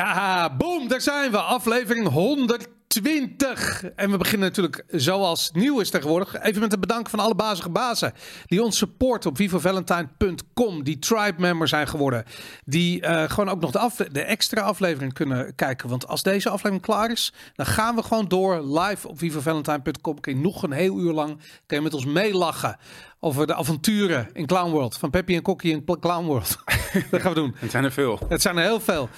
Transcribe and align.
Ja, 0.00 0.56
boom, 0.56 0.88
daar 0.88 1.00
zijn 1.00 1.30
we. 1.30 1.38
Aflevering 1.38 2.08
120. 2.08 3.84
En 3.96 4.10
we 4.10 4.16
beginnen 4.16 4.48
natuurlijk 4.48 4.84
zoals 4.88 5.50
nieuw 5.52 5.80
is 5.80 5.90
tegenwoordig. 5.90 6.40
Even 6.40 6.60
met 6.60 6.72
een 6.72 6.80
bedanken 6.80 7.10
van 7.10 7.20
alle 7.20 7.34
bazige 7.34 7.68
bazen 7.68 8.12
die 8.46 8.62
ons 8.62 8.76
supporten 8.76 9.30
op 9.30 9.36
vivovalentine.com. 9.36 10.82
Die 10.82 10.98
tribe 10.98 11.34
member 11.36 11.68
zijn 11.68 11.88
geworden. 11.88 12.24
Die 12.64 13.02
uh, 13.02 13.30
gewoon 13.30 13.48
ook 13.48 13.60
nog 13.60 13.70
de, 13.70 14.08
de 14.12 14.22
extra 14.22 14.60
aflevering 14.60 15.12
kunnen 15.12 15.54
kijken. 15.54 15.88
Want 15.88 16.06
als 16.06 16.22
deze 16.22 16.48
aflevering 16.48 16.82
klaar 16.82 17.10
is, 17.10 17.32
dan 17.54 17.66
gaan 17.66 17.94
we 17.96 18.02
gewoon 18.02 18.28
door 18.28 18.78
live 18.78 19.08
op 19.08 19.18
vivovalentine.com. 19.18 20.20
Kun 20.20 20.34
je 20.34 20.40
nog 20.40 20.62
een 20.62 20.72
heel 20.72 20.98
uur 20.98 21.12
lang 21.12 21.38
kun 21.66 21.76
je 21.76 21.82
met 21.82 21.94
ons 21.94 22.04
meelachen 22.04 22.78
over 23.20 23.46
de 23.46 23.54
avonturen 23.54 24.28
in 24.32 24.46
Clown 24.46 24.70
World. 24.70 24.96
Van 24.98 25.10
Peppy 25.10 25.34
en 25.34 25.42
Kokkie 25.42 25.72
in 25.72 25.84
Clown 26.00 26.24
World. 26.24 26.58
dat 27.10 27.20
gaan 27.20 27.32
we 27.32 27.40
doen. 27.40 27.54
Het 27.56 27.70
zijn 27.70 27.84
er 27.84 27.92
veel. 27.92 28.18
Het 28.28 28.42
zijn 28.42 28.56
er 28.56 28.62
heel 28.62 28.80
veel. 28.80 29.08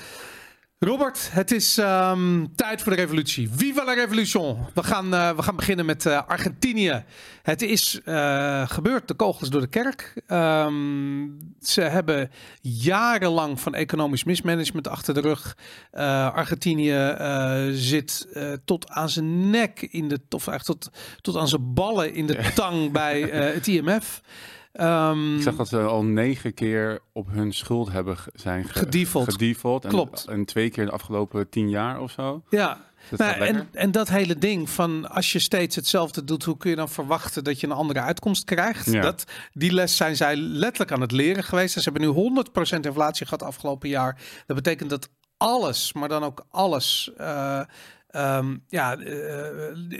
Robert, 0.84 1.28
het 1.32 1.50
is 1.50 1.78
um, 1.78 2.54
tijd 2.54 2.82
voor 2.82 2.92
de 2.92 2.98
revolutie. 2.98 3.50
Viva 3.50 3.84
la 3.84 3.92
revolution! 3.92 4.66
We 4.74 4.82
gaan, 4.82 5.14
uh, 5.14 5.36
we 5.36 5.42
gaan 5.42 5.56
beginnen 5.56 5.86
met 5.86 6.04
uh, 6.04 6.22
Argentinië. 6.26 7.04
Het 7.42 7.62
is 7.62 8.00
uh, 8.04 8.68
gebeurd, 8.68 9.08
de 9.08 9.14
kogels 9.14 9.50
door 9.50 9.60
de 9.60 9.66
kerk. 9.66 10.22
Um, 10.28 11.38
ze 11.60 11.80
hebben 11.80 12.30
jarenlang 12.60 13.60
van 13.60 13.74
economisch 13.74 14.24
mismanagement 14.24 14.88
achter 14.88 15.14
de 15.14 15.20
rug. 15.20 15.56
Argentinië 16.34 17.14
zit 17.72 18.28
tot 18.64 18.90
aan 18.90 19.08
zijn 19.08 19.50
nek 19.50 19.80
in 19.80 20.08
de, 20.08 20.20
of 20.30 20.48
eigenlijk 20.48 20.80
tot, 20.80 20.92
tot 21.20 21.36
aan 21.36 21.48
zijn 21.48 21.74
ballen 21.74 22.14
in 22.14 22.26
de 22.26 22.50
tang 22.54 22.92
bij 22.92 23.20
het 23.30 23.66
IMF. 23.66 24.20
Um, 24.80 25.36
ik 25.36 25.42
zag 25.42 25.56
dat 25.56 25.68
ze 25.68 25.80
al 25.80 26.04
negen 26.04 26.54
keer 26.54 27.00
op 27.12 27.28
hun 27.30 27.52
schuld 27.52 27.92
hebben 27.92 28.16
zijn 28.34 28.64
ge 28.64 28.78
gedefault. 28.78 29.84
En, 29.84 29.90
Klopt. 29.90 30.24
En 30.24 30.44
twee 30.44 30.70
keer 30.70 30.82
in 30.82 30.88
de 30.88 30.94
afgelopen 30.94 31.48
tien 31.48 31.68
jaar 31.68 32.00
of 32.00 32.10
zo. 32.10 32.42
Ja. 32.50 32.80
Nou, 33.10 33.40
en, 33.40 33.68
en 33.72 33.90
dat 33.90 34.08
hele 34.08 34.38
ding 34.38 34.70
van 34.70 35.10
als 35.10 35.32
je 35.32 35.38
steeds 35.38 35.76
hetzelfde 35.76 36.24
doet, 36.24 36.44
hoe 36.44 36.56
kun 36.56 36.70
je 36.70 36.76
dan 36.76 36.88
verwachten 36.88 37.44
dat 37.44 37.60
je 37.60 37.66
een 37.66 37.72
andere 37.72 38.00
uitkomst 38.00 38.44
krijgt? 38.44 38.92
Ja. 38.92 39.00
Dat, 39.00 39.24
die 39.52 39.72
les 39.72 39.96
zijn 39.96 40.16
zij 40.16 40.36
letterlijk 40.36 40.92
aan 40.92 41.00
het 41.00 41.12
leren 41.12 41.44
geweest. 41.44 41.74
Ze 41.74 41.90
hebben 41.90 42.14
nu 42.14 42.42
100% 42.76 42.80
inflatie 42.80 43.26
gehad 43.26 43.42
afgelopen 43.42 43.88
jaar. 43.88 44.20
Dat 44.46 44.56
betekent 44.56 44.90
dat 44.90 45.08
alles, 45.36 45.92
maar 45.92 46.08
dan 46.08 46.24
ook 46.24 46.46
alles. 46.50 47.10
Uh, 47.20 47.60
Um, 48.16 48.64
ja, 48.68 48.98
uh, 48.98 49.16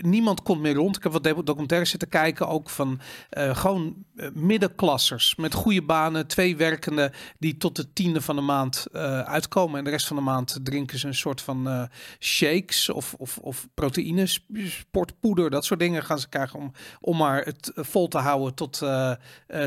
niemand 0.01 0.41
komt 0.41 0.61
meer 0.61 0.73
rond. 0.73 0.97
Ik 0.97 1.03
heb 1.03 1.11
wat 1.11 1.45
documentaires 1.45 1.89
zitten 1.89 2.09
kijken, 2.09 2.47
ook 2.47 2.69
van 2.69 2.99
uh, 3.31 3.55
gewoon 3.55 3.95
middenklassers 4.33 5.35
met 5.35 5.53
goede 5.53 5.83
banen, 5.83 6.27
twee 6.27 6.55
werkenden 6.55 7.11
die 7.39 7.57
tot 7.57 7.75
de 7.75 7.93
tiende 7.93 8.21
van 8.21 8.35
de 8.35 8.41
maand 8.41 8.87
uitkomen. 9.25 9.77
En 9.77 9.83
de 9.83 9.89
rest 9.89 10.07
van 10.07 10.15
de 10.15 10.21
maand 10.21 10.59
drinken 10.63 10.99
ze 10.99 11.07
een 11.07 11.15
soort 11.15 11.41
van 11.41 11.89
shakes 12.19 12.89
of, 12.89 13.13
of, 13.13 13.37
of 13.37 13.67
proteïne, 13.73 14.27
sportpoeder, 14.65 15.49
dat 15.49 15.65
soort 15.65 15.79
dingen 15.79 16.03
gaan 16.03 16.19
ze 16.19 16.29
krijgen 16.29 16.59
om, 16.59 16.71
om 17.01 17.17
maar 17.17 17.43
het 17.43 17.71
vol 17.75 18.07
te 18.07 18.17
houden 18.17 18.53
tot, 18.53 18.81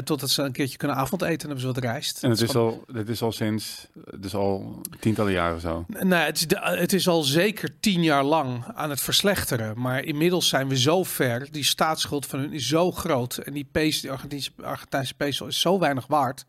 totdat 0.05 0.31
ze 0.31 0.43
een 0.43 0.53
keertje 0.53 0.77
kunnen 0.77 0.97
avondeten 0.97 1.41
en 1.41 1.47
hebben 1.47 1.61
ze 1.61 1.67
wat 1.67 1.93
rijst. 1.93 2.25
En 2.25 2.31
het 2.31 2.41
is, 2.41 2.55
al, 2.55 2.85
het 2.93 3.09
is 3.09 3.23
al 3.23 3.33
sinds, 3.33 3.89
dus 4.19 4.35
al 4.35 4.81
tientallen 5.01 5.33
jaren 5.33 5.61
zo? 5.61 5.85
Nee, 5.89 6.21
het 6.21 6.37
is, 6.37 6.47
de, 6.47 6.59
het 6.61 6.93
is 6.93 7.09
al 7.09 7.23
zeker 7.23 7.81
tien 7.81 8.03
jaar 8.03 8.25
lang 8.25 8.35
aan 8.75 8.91
het 8.91 9.01
verslechteren. 9.01 9.81
Maar 9.81 10.05
inmiddels 10.05 10.49
zijn 10.49 10.69
we 10.69 10.79
zo 10.79 11.05
ver. 11.05 11.49
Die 11.51 11.65
staatsschuld 11.65 12.27
van 12.27 12.39
hun 12.39 12.53
is 12.53 12.69
zo 12.69 12.93
groot. 12.93 13.37
En 13.37 13.53
die 13.53 13.69
peso, 13.73 14.01
die 14.01 14.11
Argentijnse, 14.11 14.51
Argentijnse 14.63 15.15
peso 15.15 15.47
is 15.47 15.61
zo 15.61 15.79
weinig 15.79 16.07
waard. 16.07 16.47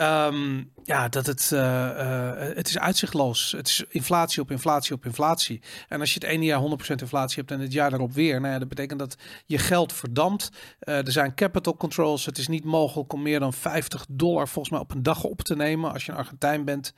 Um, 0.00 0.70
ja, 0.84 1.08
dat 1.08 1.26
het, 1.26 1.50
uh, 1.52 1.60
uh, 1.60 2.30
het 2.36 2.68
is 2.68 2.78
uitzichtloos. 2.78 3.52
Het 3.52 3.68
is 3.68 3.84
inflatie 3.88 4.42
op 4.42 4.50
inflatie 4.50 4.94
op 4.94 5.04
inflatie. 5.04 5.62
En 5.88 6.00
als 6.00 6.14
je 6.14 6.20
het 6.20 6.28
ene 6.28 6.44
jaar 6.44 6.60
100% 6.60 6.64
inflatie 6.94 7.36
hebt 7.36 7.50
en 7.50 7.60
het 7.60 7.72
jaar 7.72 7.90
daarop 7.90 8.12
weer, 8.12 8.40
nou 8.40 8.52
ja, 8.52 8.58
dat 8.58 8.68
betekent 8.68 8.98
dat 8.98 9.16
je 9.46 9.58
geld 9.58 9.92
verdampt. 9.92 10.48
Uh, 10.80 11.06
er 11.06 11.12
zijn 11.12 11.34
capital 11.34 11.76
controls. 11.76 12.26
Het 12.26 12.38
is 12.38 12.48
niet 12.48 12.64
mogelijk 12.64 13.12
om 13.12 13.22
meer 13.22 13.40
dan 13.40 13.52
50 13.52 14.06
dollar 14.08 14.48
volgens 14.48 14.70
mij 14.74 14.82
op 14.82 14.90
een 14.90 15.02
dag 15.02 15.24
op 15.24 15.42
te 15.42 15.56
nemen 15.56 15.92
als 15.92 16.06
je 16.06 16.12
een 16.12 16.18
Argentijn 16.18 16.64
bent. 16.64 16.94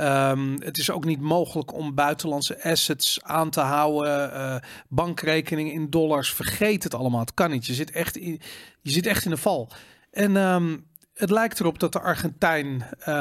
Um, 0.00 0.62
het 0.62 0.78
is 0.78 0.90
ook 0.90 1.04
niet 1.04 1.20
mogelijk 1.20 1.72
om 1.72 1.94
buitenlandse 1.94 2.62
assets 2.62 3.22
aan 3.22 3.50
te 3.50 3.60
houden. 3.68 4.62
bankrekeningen 4.88 5.72
in 5.72 5.90
dollars. 5.90 6.32
Vergeet 6.32 6.82
het 6.82 6.94
allemaal. 6.94 7.20
Het 7.20 7.34
kan 7.34 7.50
niet. 7.50 7.66
Je 7.66 7.74
zit 7.74 7.90
echt 7.90 8.16
in, 8.16 8.40
je 8.82 8.90
zit 8.90 9.06
echt 9.06 9.24
in 9.24 9.30
de 9.30 9.36
val. 9.36 9.70
En 10.10 10.36
um, 10.36 10.86
het 11.14 11.30
lijkt 11.30 11.60
erop 11.60 11.78
dat 11.78 11.92
de 11.92 12.00
Argentijn 12.00 12.84
uh, 13.00 13.14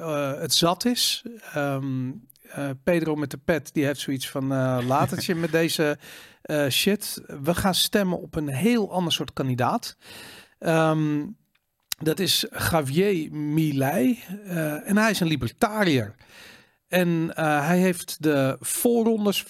uh, 0.00 0.40
het 0.40 0.54
zat 0.54 0.84
is. 0.84 1.24
Uh, 1.56 1.78
Pedro 2.84 3.14
met 3.14 3.30
de 3.30 3.38
pet, 3.44 3.72
die 3.72 3.84
heeft 3.84 4.00
zoiets 4.00 4.28
van 4.28 4.46
latertje 4.86 5.34
met 5.34 5.52
deze 5.52 5.98
shit. 6.68 7.22
We 7.42 7.54
gaan 7.54 7.74
stemmen 7.74 8.20
op 8.20 8.36
een 8.36 8.48
heel 8.48 8.92
ander 8.92 9.12
soort 9.12 9.32
kandidaat. 9.32 9.96
Um, 10.58 11.36
dat 11.98 12.18
is 12.18 12.46
Javier 12.70 13.32
Milei. 13.32 14.18
en 14.84 14.96
hij 14.96 15.10
is 15.10 15.20
een 15.20 15.26
libertariër. 15.26 16.14
En 16.90 17.30
hij 17.34 17.78
heeft 17.78 18.22
de 18.22 18.56
voorrondes 18.60 19.44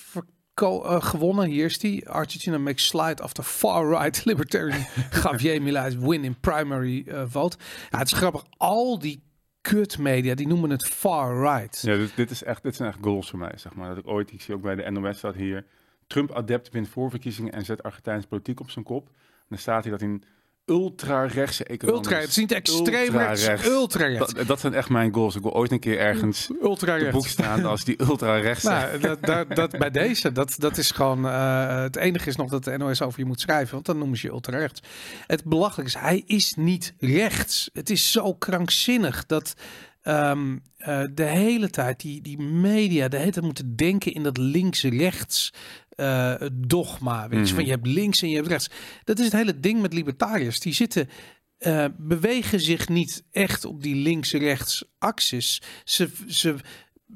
uh, 0.62 1.02
gewonnen. 1.02 1.48
Hier 1.48 1.64
is 1.64 1.78
die. 1.78 2.08
Argentina 2.08 2.58
makes 2.58 2.86
slide 2.86 3.22
after 3.22 3.44
far-right 3.44 4.24
libertarian 4.30 4.86
Javier 5.22 5.62
Milei 5.62 5.98
win 5.98 6.24
in 6.24 6.40
primary 6.40 7.04
uh, 7.06 7.22
vote. 7.26 7.56
Ja, 7.90 7.98
het 7.98 8.06
is 8.06 8.18
grappig. 8.18 8.44
Al 8.56 8.98
die 8.98 9.22
kutmedia, 9.60 10.34
die 10.34 10.46
noemen 10.46 10.70
het 10.70 10.86
far-right. 10.86 11.80
Ja, 11.82 11.96
dit, 11.96 12.12
dit, 12.16 12.30
is 12.30 12.42
echt, 12.42 12.62
dit 12.62 12.76
zijn 12.76 12.88
echt 12.88 12.98
goals 13.00 13.30
voor 13.30 13.38
mij, 13.38 13.52
zeg 13.56 13.74
maar. 13.74 13.88
Dat 13.88 13.98
ik 13.98 14.06
ooit, 14.06 14.32
ik 14.32 14.40
zie 14.40 14.54
ook 14.54 14.62
bij 14.62 14.74
de 14.74 14.90
NOS 14.90 15.18
staat 15.18 15.34
hier... 15.34 15.64
Trump-adept 16.06 16.70
wint 16.70 16.88
voorverkiezingen 16.88 17.52
en 17.52 17.64
zet 17.64 17.82
Argentijnse 17.82 18.28
politiek 18.28 18.60
op 18.60 18.70
zijn 18.70 18.84
kop. 18.84 19.06
En 19.06 19.46
dan 19.48 19.58
staat 19.58 19.82
hij 19.82 19.92
dat 19.92 20.02
in 20.02 20.22
ultra-rechtse 20.70 21.64
economie. 21.64 22.02
Ultra, 22.02 22.18
het 22.18 22.28
is 22.28 22.36
niet 22.36 22.52
extreem 22.52 23.16
rechts, 23.16 23.66
ultra 23.66 24.06
rechts. 24.06 24.32
Dat, 24.32 24.46
dat, 24.46 24.60
zijn 24.60 24.74
echt 24.74 24.88
mijn 24.88 25.14
goals. 25.14 25.36
Ik 25.36 25.42
wil 25.42 25.54
ooit 25.54 25.72
een 25.72 25.80
keer 25.80 25.98
ergens 25.98 26.50
ultra 26.62 26.98
de 26.98 27.10
boek 27.10 27.26
staan 27.26 27.64
als 27.64 27.84
die 27.84 28.00
ultra-rechts. 28.02 28.64
nou, 28.64 28.98
dat, 28.98 29.22
dat, 29.22 29.56
dat, 29.56 29.78
bij 29.78 29.90
deze, 30.04 30.32
dat, 30.32 30.54
dat 30.58 30.78
is 30.78 30.90
gewoon... 30.90 31.26
Uh, 31.26 31.82
het 31.82 31.96
enige 31.96 32.28
is 32.28 32.36
nog 32.36 32.50
dat 32.50 32.64
de 32.64 32.78
NOS 32.78 33.02
over 33.02 33.20
je 33.20 33.26
moet 33.26 33.40
schrijven, 33.40 33.74
want 33.74 33.86
dan 33.86 33.98
noemen 33.98 34.18
ze 34.18 34.26
je 34.26 34.32
ultra-rechts. 34.32 34.80
Het 35.26 35.44
belachelijk 35.44 35.88
is, 35.88 35.94
hij 35.94 36.22
is 36.26 36.54
niet 36.56 36.94
rechts. 36.98 37.70
Het 37.72 37.90
is 37.90 38.12
zo 38.12 38.34
krankzinnig 38.34 39.26
dat... 39.26 39.54
Um, 40.02 40.62
uh, 40.78 41.02
de 41.14 41.24
hele 41.24 41.70
tijd 41.70 42.00
die, 42.00 42.22
die 42.22 42.38
media 42.38 43.08
de 43.08 43.16
hele 43.16 43.30
tijd 43.30 43.44
moeten 43.44 43.76
denken 43.76 44.12
in 44.12 44.22
dat 44.22 44.36
links-rechts 44.36 45.52
uh, 46.00 46.34
dogma. 46.52 47.28
Weet 47.28 47.48
je, 47.48 47.54
van 47.54 47.54
mhm. 47.54 47.64
je 47.64 47.70
hebt 47.70 47.86
links 47.86 48.22
en 48.22 48.28
je 48.28 48.36
hebt 48.36 48.48
rechts. 48.48 48.70
Dat 49.04 49.18
is 49.18 49.24
het 49.24 49.34
hele 49.34 49.60
ding 49.60 49.80
met 49.80 49.92
libertariërs. 49.92 50.60
Die 50.60 50.72
zitten 50.72 51.08
uh, 51.58 51.84
bewegen 51.98 52.60
zich 52.60 52.88
niet 52.88 53.24
echt 53.30 53.64
op 53.64 53.82
die 53.82 53.94
links-rechts 53.94 54.84
axis. 54.98 55.62
Ze, 55.84 56.10
ze, 56.28 56.56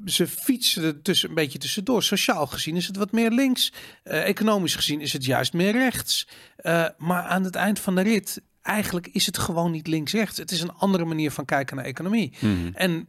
ze 0.05 0.27
fietsen 0.27 0.83
er 0.83 1.01
tussen, 1.01 1.29
een 1.29 1.35
beetje 1.35 1.59
tussendoor. 1.59 2.03
Sociaal 2.03 2.47
gezien 2.47 2.75
is 2.75 2.87
het 2.87 2.97
wat 2.97 3.11
meer 3.11 3.31
links. 3.31 3.73
Uh, 4.03 4.27
economisch 4.27 4.75
gezien 4.75 5.01
is 5.01 5.13
het 5.13 5.25
juist 5.25 5.53
meer 5.53 5.71
rechts. 5.71 6.27
Uh, 6.61 6.87
maar 6.97 7.23
aan 7.23 7.43
het 7.43 7.55
eind 7.55 7.79
van 7.79 7.95
de 7.95 8.01
rit, 8.01 8.41
eigenlijk 8.61 9.07
is 9.07 9.25
het 9.25 9.37
gewoon 9.37 9.71
niet 9.71 9.87
links-rechts. 9.87 10.37
Het 10.37 10.51
is 10.51 10.61
een 10.61 10.73
andere 10.73 11.05
manier 11.05 11.31
van 11.31 11.45
kijken 11.45 11.75
naar 11.75 11.85
economie. 11.85 12.33
-hmm. 12.39 12.71
En 12.73 13.07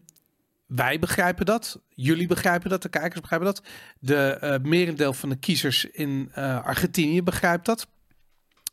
wij 0.66 0.98
begrijpen 0.98 1.46
dat. 1.46 1.80
Jullie 1.88 2.26
begrijpen 2.26 2.70
dat. 2.70 2.82
De 2.82 2.88
kijkers 2.88 3.20
begrijpen 3.20 3.46
dat. 3.46 3.62
De 3.98 4.38
uh, 4.42 4.70
merendeel 4.70 5.12
van 5.12 5.28
de 5.28 5.36
kiezers 5.36 5.84
in 5.84 6.32
uh, 6.38 6.64
Argentinië 6.64 7.22
begrijpt 7.22 7.66
dat. 7.66 7.88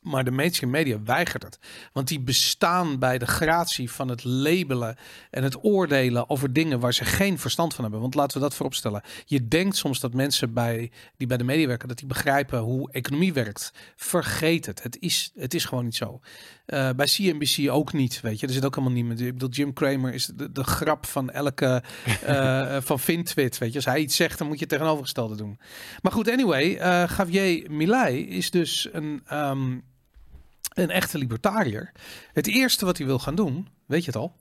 Maar 0.03 0.23
de 0.23 0.31
mainstream 0.31 0.71
media 0.71 1.03
weigert 1.03 1.43
het. 1.43 1.59
Want 1.93 2.07
die 2.07 2.19
bestaan 2.19 2.99
bij 2.99 3.17
de 3.17 3.25
gratie 3.25 3.91
van 3.91 4.07
het 4.07 4.23
labelen 4.23 4.97
en 5.29 5.43
het 5.43 5.63
oordelen 5.63 6.29
over 6.29 6.53
dingen 6.53 6.79
waar 6.79 6.93
ze 6.93 7.05
geen 7.05 7.39
verstand 7.39 7.73
van 7.73 7.83
hebben. 7.83 8.01
Want 8.01 8.15
laten 8.15 8.37
we 8.37 8.43
dat 8.43 8.55
vooropstellen. 8.55 9.01
Je 9.25 9.47
denkt 9.47 9.75
soms 9.75 9.99
dat 9.99 10.13
mensen 10.13 10.53
bij, 10.53 10.91
die 11.17 11.27
bij 11.27 11.37
de 11.37 11.43
media 11.43 11.67
werken, 11.67 11.87
dat 11.87 11.97
die 11.97 12.07
begrijpen 12.07 12.59
hoe 12.59 12.91
economie 12.91 13.33
werkt. 13.33 13.73
Vergeet 13.95 14.65
het. 14.65 14.83
Het 14.83 14.97
is, 14.99 15.31
het 15.35 15.53
is 15.53 15.65
gewoon 15.65 15.83
niet 15.83 15.95
zo. 15.95 16.19
Uh, 16.67 16.89
bij 16.95 17.05
CNBC 17.05 17.69
ook 17.71 17.93
niet, 17.93 18.21
weet 18.21 18.39
je. 18.39 18.47
Er 18.47 18.53
zit 18.53 18.65
ook 18.65 18.75
helemaal 18.75 18.95
niemand. 18.95 19.21
Ik 19.21 19.33
bedoel, 19.33 19.49
Jim 19.49 19.73
Cramer 19.73 20.13
is 20.13 20.25
de, 20.25 20.51
de 20.51 20.63
grap 20.63 21.05
van 21.05 21.29
elke 21.29 21.83
uh, 22.27 22.77
van 22.89 22.99
Fintwit, 22.99 23.57
weet 23.57 23.69
je. 23.69 23.75
Als 23.75 23.85
hij 23.85 23.99
iets 23.99 24.15
zegt, 24.15 24.37
dan 24.37 24.47
moet 24.47 24.55
je 24.55 24.65
het 24.65 24.73
tegenovergestelde 24.73 25.35
doen. 25.35 25.59
Maar 26.01 26.11
goed, 26.11 26.29
anyway, 26.29 26.63
uh, 26.63 27.09
Javier 27.17 27.71
Milei 27.71 28.27
is 28.27 28.51
dus 28.51 28.89
een 28.91 29.23
um, 29.33 29.83
een 30.73 30.89
echte 30.89 31.17
libertariër. 31.17 31.91
Het 32.33 32.47
eerste 32.47 32.85
wat 32.85 32.97
hij 32.97 33.05
wil 33.05 33.19
gaan 33.19 33.35
doen, 33.35 33.67
weet 33.85 34.05
je 34.05 34.11
het 34.11 34.15
al? 34.15 34.35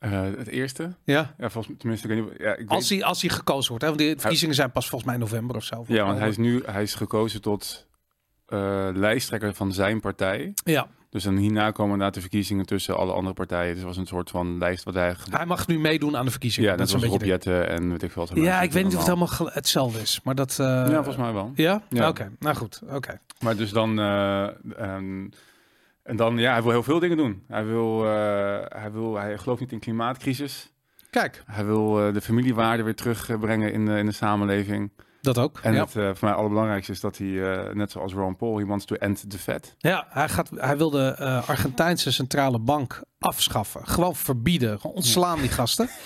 Uh, 0.00 0.20
het 0.20 0.48
eerste? 0.48 0.94
Ja. 1.04 1.34
ja 1.38 1.50
volgens, 1.50 1.74
tenminste, 1.78 2.08
ik 2.08 2.14
weet 2.14 2.24
niet, 2.24 2.40
ja, 2.40 2.56
ik 2.56 2.68
als, 2.68 2.88
hij, 2.88 3.04
als 3.04 3.20
hij 3.20 3.30
gekozen 3.30 3.68
wordt, 3.68 3.84
hè? 3.84 3.90
want 3.90 4.00
de 4.00 4.14
verkiezingen 4.18 4.54
zijn 4.54 4.72
pas 4.72 4.88
volgens 4.88 5.10
mij 5.10 5.20
november 5.20 5.56
of 5.56 5.64
zo. 5.64 5.84
Ja, 5.88 6.04
want 6.04 6.18
hij 6.18 6.28
is 6.28 6.36
nu 6.36 6.62
hij 6.66 6.82
is 6.82 6.94
gekozen 6.94 7.40
tot 7.40 7.86
uh, 8.48 8.88
lijsttrekker 8.92 9.54
van 9.54 9.72
zijn 9.72 10.00
partij. 10.00 10.52
Ja. 10.64 10.88
Dus 11.12 11.22
dan 11.22 11.36
hierna 11.36 11.70
komen 11.70 11.92
inderdaad 11.92 12.14
de 12.14 12.20
verkiezingen 12.20 12.66
tussen 12.66 12.96
alle 12.96 13.12
andere 13.12 13.34
partijen. 13.34 13.68
Dus 13.68 13.76
het 13.78 13.86
was 13.86 13.96
een 13.96 14.06
soort 14.06 14.30
van 14.30 14.58
lijst 14.58 14.84
wat 14.84 14.94
hij... 14.94 15.14
Hij 15.30 15.46
mag 15.46 15.66
nu 15.66 15.78
meedoen 15.78 16.16
aan 16.16 16.24
de 16.24 16.30
verkiezingen. 16.30 16.70
Ja, 16.70 16.76
dat 16.76 16.86
is 16.86 16.92
een 16.92 17.00
beetje 17.00 17.26
Jetten 17.26 17.68
en 17.68 17.90
weet 17.90 18.02
ik 18.02 18.10
veel 18.12 18.26
wat. 18.26 18.36
Ja, 18.44 18.60
ik 18.62 18.72
weet 18.72 18.82
niet 18.84 18.92
of 18.92 18.98
het 18.98 19.06
helemaal 19.06 19.26
gel- 19.26 19.50
hetzelfde 19.52 20.00
is, 20.00 20.20
maar 20.24 20.34
dat. 20.34 20.50
eh, 20.60 20.66
Ja, 20.66 20.92
volgens 20.94 21.16
mij 21.16 21.32
wel. 21.32 21.52
Ja? 21.54 21.82
Ja. 21.88 22.08
Oké, 22.08 22.30
nou 22.38 22.56
goed. 22.56 22.80
Oké. 22.90 23.20
Maar 23.40 23.56
dus 23.56 23.70
dan... 23.70 23.98
eh, 23.98 24.42
ehm, 24.76 25.26
en 26.02 26.16
dan, 26.16 26.38
ja, 26.38 26.52
hij 26.52 26.62
wil 26.62 26.70
heel 26.70 26.82
veel 26.82 26.98
dingen 26.98 27.16
doen. 27.16 27.42
Hij 27.48 27.64
wil, 27.66 28.04
eh, 28.04 28.10
hij 28.68 28.92
wil, 28.92 29.14
hij 29.18 29.38
gelooft 29.38 29.60
niet 29.60 29.72
in 29.72 29.78
klimaatcrisis. 29.78 30.72
Kijk, 31.10 31.42
Hij 31.46 31.64
wil 31.64 32.12
de 32.12 32.20
familiewaarde 32.20 32.82
weer 32.82 32.94
terugbrengen 32.94 33.72
in, 33.72 33.86
de- 33.86 33.98
in 33.98 34.06
de 34.06 34.12
samenleving. 34.12 34.90
Dat 35.22 35.38
ook. 35.38 35.60
En 35.62 35.74
ja. 35.74 35.80
het 35.80 35.96
eh, 35.96 36.04
voor 36.04 36.28
mij 36.28 36.32
allerbelangrijkste 36.32 36.92
is 36.92 37.00
dat 37.00 37.18
hij, 37.18 37.52
eh, 37.52 37.74
net 37.74 37.90
zoals 37.90 38.12
Ron 38.12 38.36
Paul, 38.36 38.58
he 38.58 38.66
wants 38.66 38.84
to 38.84 38.96
end 38.96 39.30
the 39.30 39.38
Fed. 39.38 39.74
ja, 39.78 40.06
hij, 40.08 40.28
gaat, 40.28 40.50
hij 40.54 40.76
wil 40.76 40.90
de 40.90 41.14
eh, 41.18 41.48
Argentijnse 41.48 42.12
centrale 42.12 42.58
bank 42.58 43.02
afschaffen. 43.18 43.86
Gewoon 43.86 44.16
verbieden. 44.16 44.80
Gewoon 44.80 44.96
ontslaan 44.96 45.40
die 45.40 45.48
gasten. 45.48 45.88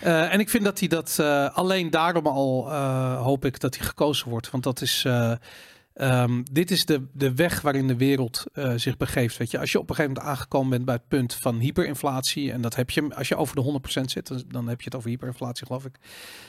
En 0.00 0.40
ik 0.40 0.50
vind 0.50 0.64
dat 0.64 0.78
hij 0.78 0.88
dat 0.88 1.20
alleen 1.52 1.90
daarom 1.90 2.26
al 2.26 2.72
hoop 3.16 3.44
ik 3.44 3.60
dat 3.60 3.76
hij 3.76 3.86
gekozen 3.86 4.28
wordt. 4.28 4.50
Want 4.50 4.62
dat 4.62 4.80
is. 4.80 5.06
Eh, 5.94 6.22
ehm, 6.22 6.42
dit 6.52 6.70
is 6.70 6.84
de, 6.84 7.06
de 7.12 7.34
weg 7.34 7.60
waarin 7.60 7.86
de 7.86 7.96
wereld 7.96 8.44
eh, 8.52 8.72
zich 8.76 8.96
begeeft. 8.96 9.36
Weet 9.36 9.50
je, 9.50 9.58
als 9.58 9.72
je 9.72 9.78
op 9.78 9.90
een 9.90 9.94
gegeven 9.94 10.16
moment 10.16 10.32
aangekomen 10.32 10.70
bent 10.70 10.84
bij 10.84 10.94
het 10.94 11.08
punt 11.08 11.34
van 11.34 11.58
hyperinflatie, 11.58 12.52
en 12.52 12.60
dat 12.60 12.74
heb 12.74 12.90
je 12.90 13.14
als 13.14 13.28
je 13.28 13.36
over 13.36 13.56
de 13.56 13.80
100% 14.00 14.04
zit, 14.04 14.26
dan, 14.26 14.42
dan 14.48 14.68
heb 14.68 14.78
je 14.78 14.84
het 14.84 14.94
over 14.94 15.08
hyperinflatie, 15.08 15.66
geloof 15.66 15.84
ik. 15.84 15.98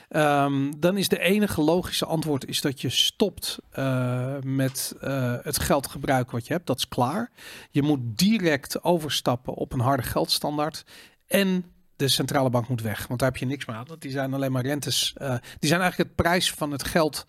Ehm, 0.09 0.71
dan 0.77 0.97
is 0.97 1.09
de 1.09 1.19
enige 1.19 1.61
logische 1.61 2.05
antwoord 2.05 2.45
is 2.45 2.61
dat 2.61 2.81
je 2.81 2.89
stopt 2.89 3.59
eh, 3.69 4.35
met 4.41 4.95
eh, 4.99 5.35
het 5.41 5.59
geld 5.59 5.87
gebruiken 5.87 6.35
wat 6.35 6.47
je 6.47 6.53
hebt. 6.53 6.67
Dat 6.67 6.77
is 6.77 6.87
klaar. 6.87 7.31
Je 7.71 7.81
moet 7.81 7.99
direct 8.03 8.83
overstappen 8.83 9.53
op 9.53 9.73
een 9.73 9.79
harde 9.79 10.03
geldstandaard. 10.03 10.85
En 11.27 11.65
de 11.95 12.07
centrale 12.07 12.49
bank 12.49 12.67
moet 12.67 12.81
weg. 12.81 13.07
Want 13.07 13.19
daar 13.19 13.29
heb 13.29 13.39
je 13.39 13.45
niks 13.45 13.65
meer 13.65 13.75
aan. 13.75 13.85
Die 13.99 14.11
zijn 14.11 14.33
alleen 14.33 14.51
maar 14.51 14.65
rentes. 14.65 15.13
die 15.59 15.69
zijn 15.69 15.81
eigenlijk 15.81 15.97
het 15.97 16.15
prijs 16.15 16.51
van 16.51 16.71
het 16.71 16.83
geld 16.83 17.25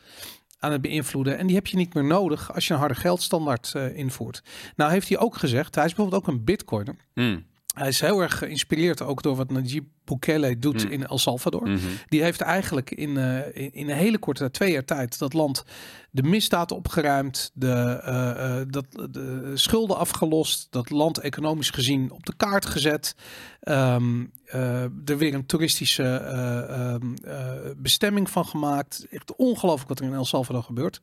aan 0.59 0.73
het 0.73 0.81
beïnvloeden. 0.81 1.39
En 1.39 1.47
die 1.47 1.57
heb 1.57 1.67
je 1.67 1.77
niet 1.77 1.95
meer 1.95 2.05
nodig 2.05 2.55
als 2.55 2.67
je 2.67 2.73
een 2.73 2.79
harde 2.79 2.95
geldstandaard 2.95 3.73
eh, 3.75 3.97
invoert. 3.97 4.43
Nou 4.77 4.91
heeft 4.91 5.09
hij 5.09 5.19
ook 5.19 5.37
gezegd, 5.37 5.75
hij 5.75 5.85
is 5.85 5.95
bijvoorbeeld 5.95 6.23
ook 6.23 6.35
een 6.35 6.45
bitcoiner. 6.45 6.97
Hij 7.79 7.89
is 7.89 8.01
heel 8.01 8.21
erg 8.21 8.39
geïnspireerd 8.39 9.03
ook 9.03 9.23
door 9.23 9.37
wat 9.37 9.51
Najib 9.51 9.85
Bukele 10.05 10.59
doet 10.59 10.83
Hmm. 10.83 10.91
in 10.91 11.07
El 11.07 11.19
Salvador. 11.19 11.69
Mhm. 11.69 11.79
Die 12.09 12.23
heeft 12.23 12.41
eigenlijk 12.41 12.91
in, 12.91 13.17
eh, 13.17 13.63
in, 13.63 13.73
in 13.73 13.91
een 13.91 13.97
hele 13.97 14.19
korte 14.19 14.51
twee 14.51 14.73
jaar 14.73 14.85
tijd, 14.85 15.19
dat 15.19 15.33
land 15.33 15.65
de 16.11 16.23
misdaad 16.23 16.73
opgeruimd, 16.73 17.51
de, 17.55 18.01
eh, 18.05 18.61
eh, 18.61 18.67
dat, 18.71 18.87
de 19.11 19.51
schulden 19.55 19.97
afgelost, 19.97 20.67
dat 20.71 20.91
land 20.91 21.19
economisch 21.19 21.71
gezien 21.71 22.11
op 22.11 22.27
de 22.27 22.35
kaart 22.37 22.67
gezet. 22.67 23.15
Ehm, 23.61 24.25
eh, 24.47 24.83
er 24.83 25.19
weer 25.19 25.35
een 25.35 25.47
toeristische 25.47 26.03
eh, 26.03 26.93
ehm, 26.93 27.15
eh, 27.25 27.53
bestemming 27.77 28.31
van 28.31 28.47
gemaakt. 28.47 29.07
Echt 29.11 29.37
ongelooflijk 29.37 29.89
wat 29.89 29.99
er 29.99 30.05
in 30.05 30.15
El 30.15 30.25
Salvador 30.25 30.63
gebeurt. 30.63 31.01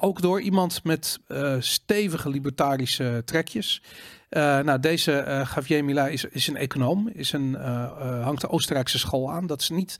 Ook 0.00 0.22
door 0.22 0.40
iemand 0.40 0.84
met 0.84 1.18
stevige 1.58 2.28
libertarische 2.28 3.22
trekjes. 3.24 3.82
Eh, 4.30 4.58
nou, 4.58 4.80
deze 4.80 5.12
eh 5.12 5.50
Javier 5.54 5.84
Milei 5.84 6.12
is, 6.12 6.24
is 6.24 6.46
een 6.46 6.56
econoom, 6.56 7.10
is 7.12 7.32
een, 7.32 7.56
eh, 7.56 8.22
hangt 8.24 8.40
de 8.40 8.48
Oostenrijkse 8.48 8.98
school 8.98 9.30
aan. 9.32 9.46
Dat 9.46 9.60
is 9.60 9.68
niet, 9.68 9.96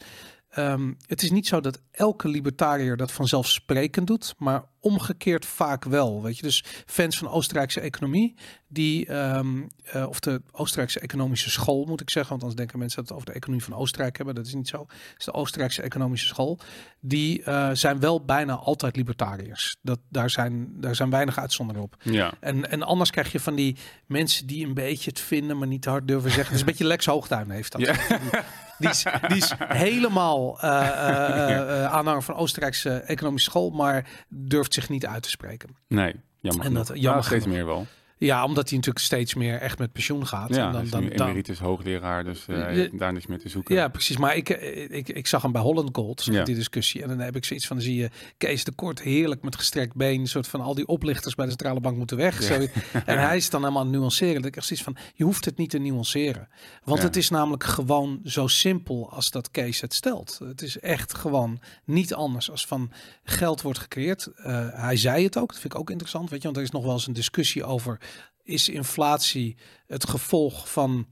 ehm, 0.50 0.92
het 1.06 1.22
is 1.22 1.30
niet 1.30 1.46
zo 1.46 1.60
dat 1.60 1.80
elke 1.90 2.28
libertariër 2.28 2.96
dat 2.96 3.12
vanzelfsprekend 3.12 4.06
doet, 4.06 4.34
maar 4.38 4.64
omgekeerd 4.80 5.46
vaak 5.46 5.84
wel. 5.84 6.22
Weet 6.22 6.36
je, 6.36 6.42
dus 6.42 6.64
fans 6.86 7.18
van 7.18 7.28
Oostenrijkse 7.28 7.80
economie, 7.80 8.34
die, 8.68 9.06
ehm, 9.06 9.62
eh, 9.84 10.08
of 10.08 10.20
de 10.20 10.42
Oostenrijkse 10.52 11.00
economische 11.00 11.50
school 11.50 11.84
moet 11.84 12.00
ik 12.00 12.10
zeggen, 12.10 12.30
want 12.30 12.42
anders 12.42 12.60
denken 12.60 12.78
mensen 12.78 12.98
dat 12.98 13.08
het 13.08 13.16
over 13.16 13.30
de 13.30 13.36
economie 13.38 13.64
van 13.64 13.74
Oostenrijk 13.74 14.16
hebben. 14.16 14.34
Dat 14.34 14.46
is 14.46 14.54
niet 14.54 14.68
zo. 14.68 14.80
Het 14.88 15.14
is 15.18 15.24
de 15.24 15.32
Oostenrijkse 15.32 15.82
economische 15.82 16.26
school. 16.26 16.58
Die 17.00 17.42
eh, 17.42 17.70
zijn 17.72 18.00
wel 18.00 18.24
bijna 18.24 18.54
altijd 18.54 18.96
libertariërs. 18.96 19.76
Dat, 19.82 19.98
daar, 20.08 20.30
zijn, 20.30 20.80
daar 20.80 20.94
zijn 20.94 21.10
weinig 21.10 21.38
uitzonderingen 21.38 21.88
op. 21.92 21.96
Ja. 22.02 22.32
En, 22.40 22.70
en 22.70 22.82
anders 22.82 23.10
krijg 23.10 23.32
je 23.32 23.40
van 23.40 23.54
die 23.54 23.76
mensen 24.06 24.46
die 24.46 24.66
een 24.66 24.74
beetje 24.74 25.10
het 25.10 25.20
vinden, 25.20 25.58
maar 25.58 25.68
niet 25.68 25.82
te 25.82 25.90
hard 25.90 26.08
durven 26.08 26.30
zeggen. 26.30 26.46
Het 26.46 26.54
is 26.54 26.60
een 26.60 26.66
beetje 26.66 26.86
Lex 26.86 27.06
Hoogduin 27.06 27.50
heeft 27.50 27.72
dat. 27.72 27.80
Ja. 27.80 27.94
Die, 28.80 28.88
is, 28.88 29.04
die 29.28 29.36
is 29.36 29.52
helemaal 29.68 30.60
eh, 30.60 31.84
aanhanger 31.84 32.22
van 32.22 32.34
Oostenrijkse 32.34 32.90
economische 32.90 33.50
school, 33.50 33.70
maar 33.70 34.06
durft 34.28 34.74
zich 34.74 34.88
niet 34.88 35.06
uit 35.06 35.22
te 35.22 35.28
spreken. 35.30 35.76
Nee, 35.88 36.14
jammer 36.40 36.66
En 36.66 36.74
dat- 36.74 36.90
jammer 36.94 37.24
steeds 37.24 37.46
meer 37.46 37.66
wel. 37.66 37.86
Ja, 38.22 38.44
omdat 38.44 38.68
hij 38.68 38.76
natuurlijk 38.78 39.04
steeds 39.04 39.34
meer 39.34 39.60
echt 39.60 39.78
met 39.78 39.92
pensioen 39.92 40.26
gaat. 40.26 40.54
Ja, 40.54 40.66
en 40.66 40.72
dan, 40.72 40.88
dan, 40.88 41.08
dan, 41.16 41.26
emeritus 41.26 41.58
hoogleraar, 41.58 42.24
dus 42.24 42.46
eh, 42.48 42.76
Je- 42.76 42.90
daar 42.92 43.12
niks 43.12 43.26
meer 43.26 43.38
te 43.38 43.48
zoeken. 43.48 43.74
ja, 43.74 43.88
precies. 43.88 44.16
Maar 44.16 44.36
ik, 44.36 44.48
eh, 44.48 44.90
ik, 44.96 45.08
ik 45.08 45.26
zag 45.26 45.42
hem 45.42 45.52
bij 45.52 45.60
Holland 45.60 45.88
Gold, 45.92 46.24
Ja. 46.24 46.44
die 46.44 46.54
discussie. 46.54 47.02
En 47.02 47.08
dan 47.08 47.18
heb 47.18 47.36
ik 47.36 47.44
zoiets 47.44 47.66
van, 47.66 47.76
dan 47.76 47.84
zie 47.84 47.94
je 47.96 48.10
Kees 48.36 48.64
de 48.64 48.72
Kort 48.72 49.00
heerlijk 49.02 49.42
met 49.42 49.56
gestrekt 49.56 49.94
been. 49.94 50.20
Een 50.20 50.26
soort 50.26 50.48
van, 50.48 50.60
al 50.60 50.74
die 50.74 50.86
oplichters 50.86 51.34
bij 51.34 51.44
de 51.44 51.50
centrale 51.50 51.80
bank 51.80 51.96
moeten 51.96 52.16
weg. 52.16 52.40
Ja. 52.40 52.46
Zo, 52.46 52.66
en 53.06 53.18
hij 53.20 53.36
is 53.36 53.50
dan 53.50 53.60
helemaal 53.60 53.82
aan 53.82 53.88
het 53.90 53.96
nuanceren. 53.98 54.42
Dat 54.42 54.56
ik 54.56 54.62
zoiets 54.62 54.84
van, 54.84 54.96
je 55.14 55.24
hoeft 55.24 55.44
het 55.44 55.56
niet 55.56 55.70
te 55.70 55.78
nuanceren. 55.78 56.48
Want 56.84 56.98
Ja. 56.98 57.04
het 57.04 57.16
is 57.16 57.30
namelijk 57.30 57.64
gewoon 57.64 58.20
zo 58.24 58.46
simpel 58.46 59.10
als 59.12 59.30
dat 59.30 59.50
Kees 59.50 59.80
het 59.80 59.94
stelt. 59.94 60.40
Het 60.44 60.62
is 60.62 60.78
echt 60.78 61.14
gewoon 61.14 61.60
niet 61.84 62.14
anders 62.14 62.50
als 62.50 62.66
van 62.66 62.90
geld 63.24 63.62
wordt 63.62 63.78
gecreëerd. 63.78 64.26
Eh, 64.26 64.66
hij 64.72 64.96
zei 64.96 65.24
het 65.24 65.36
ook, 65.38 65.48
dat 65.48 65.60
vind 65.60 65.72
ik 65.74 65.78
ook 65.80 65.90
interessant. 65.90 66.30
Weet 66.30 66.38
je, 66.38 66.44
want 66.44 66.56
er 66.56 66.62
is 66.62 66.70
nog 66.70 66.84
wel 66.84 66.92
eens 66.92 67.06
een 67.06 67.12
discussie 67.12 67.64
over... 67.64 68.00
is 68.42 68.68
inflatie 68.68 69.56
het 69.86 70.08
gevolg 70.08 70.70
van... 70.70 71.06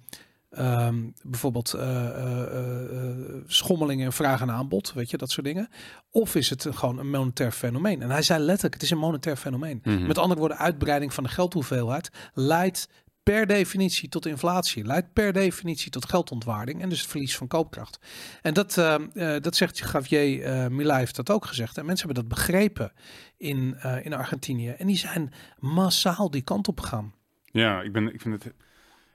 ehm, 0.50 1.06
bijvoorbeeld 1.22 1.74
eh, 1.74 2.06
eh, 2.06 2.42
eh, 2.56 3.16
schommelingen 3.46 4.04
in 4.04 4.12
vraag 4.12 4.40
en 4.40 4.50
aanbod, 4.50 4.92
weet 4.92 5.10
je, 5.10 5.16
dat 5.16 5.30
soort 5.30 5.46
dingen. 5.46 5.68
Of 6.10 6.34
is 6.34 6.50
het 6.50 6.66
gewoon 6.70 6.98
een 6.98 7.10
monetair 7.10 7.52
fenomeen? 7.52 8.02
En 8.02 8.10
hij 8.10 8.22
zei 8.22 8.42
letterlijk, 8.42 8.74
het 8.74 8.82
is 8.82 8.90
een 8.90 8.98
monetair 8.98 9.36
fenomeen. 9.36 9.80
Mhm. 9.84 10.06
Met 10.06 10.18
andere 10.18 10.40
woorden, 10.40 10.58
uitbreiding 10.58 11.14
van 11.14 11.24
de 11.24 11.30
geldhoeveelheid 11.30 12.10
leidt 12.34 12.88
per 13.32 13.46
definitie 13.46 14.08
tot 14.08 14.26
inflatie, 14.26 14.84
leidt 14.84 15.12
per 15.12 15.32
definitie 15.32 15.90
tot 15.90 16.08
geldontwaarding 16.08 16.82
en 16.82 16.88
dus 16.88 17.00
het 17.00 17.10
verlies 17.10 17.36
van 17.36 17.46
koopkracht. 17.46 17.98
En 18.42 18.54
dat, 18.54 18.78
eh, 18.78 18.94
eh, 19.34 19.42
dat 19.42 19.56
zegt 19.56 19.78
Javier 19.78 20.42
eh 20.42 20.68
Milei 20.68 20.98
heeft 20.98 21.16
dat 21.16 21.30
ook 21.30 21.44
gezegd. 21.44 21.78
En 21.78 21.86
mensen 21.86 22.06
hebben 22.06 22.24
dat 22.24 22.38
begrepen 22.38 22.92
in, 23.36 23.76
in 24.02 24.12
Argentinië. 24.12 24.68
En 24.68 24.86
die 24.86 24.96
zijn 24.96 25.32
massaal 25.58 26.30
die 26.30 26.42
kant 26.42 26.68
op 26.68 26.80
gegaan. 26.80 27.14
Ja, 27.44 27.82
ik 27.82 27.92
ben, 27.92 28.14
ik 28.14 28.20
vind 28.20 28.44
het, 28.44 28.54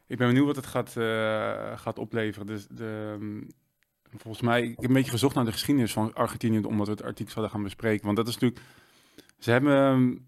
ik 0.08 0.18
ben 0.18 0.28
benieuwd 0.28 0.46
wat 0.46 0.56
het 0.56 0.66
gaat, 0.66 0.92
gaat 1.80 2.00
opleveren. 2.00 2.48
Dus 2.48 2.68
de, 2.70 3.16
mm, 3.20 3.50
volgens 4.18 4.44
mij, 4.44 4.62
ik 4.62 4.76
heb 4.76 4.86
een 4.90 4.94
beetje 4.94 5.12
gezocht 5.12 5.36
naar 5.36 5.46
de 5.46 5.52
geschiedenis 5.52 5.94
van 5.94 6.14
Argentinië, 6.14 6.60
omdat 6.60 6.88
we 6.88 6.94
het 6.94 7.04
artikel 7.04 7.32
zouden 7.32 7.54
gaan 7.54 7.64
bespreken. 7.64 8.06
Want 8.06 8.18
dat 8.18 8.28
is 8.28 8.34
natuurlijk, 8.34 8.62
ze 9.40 9.52
hebben, 9.52 9.74
ze, 9.74 10.20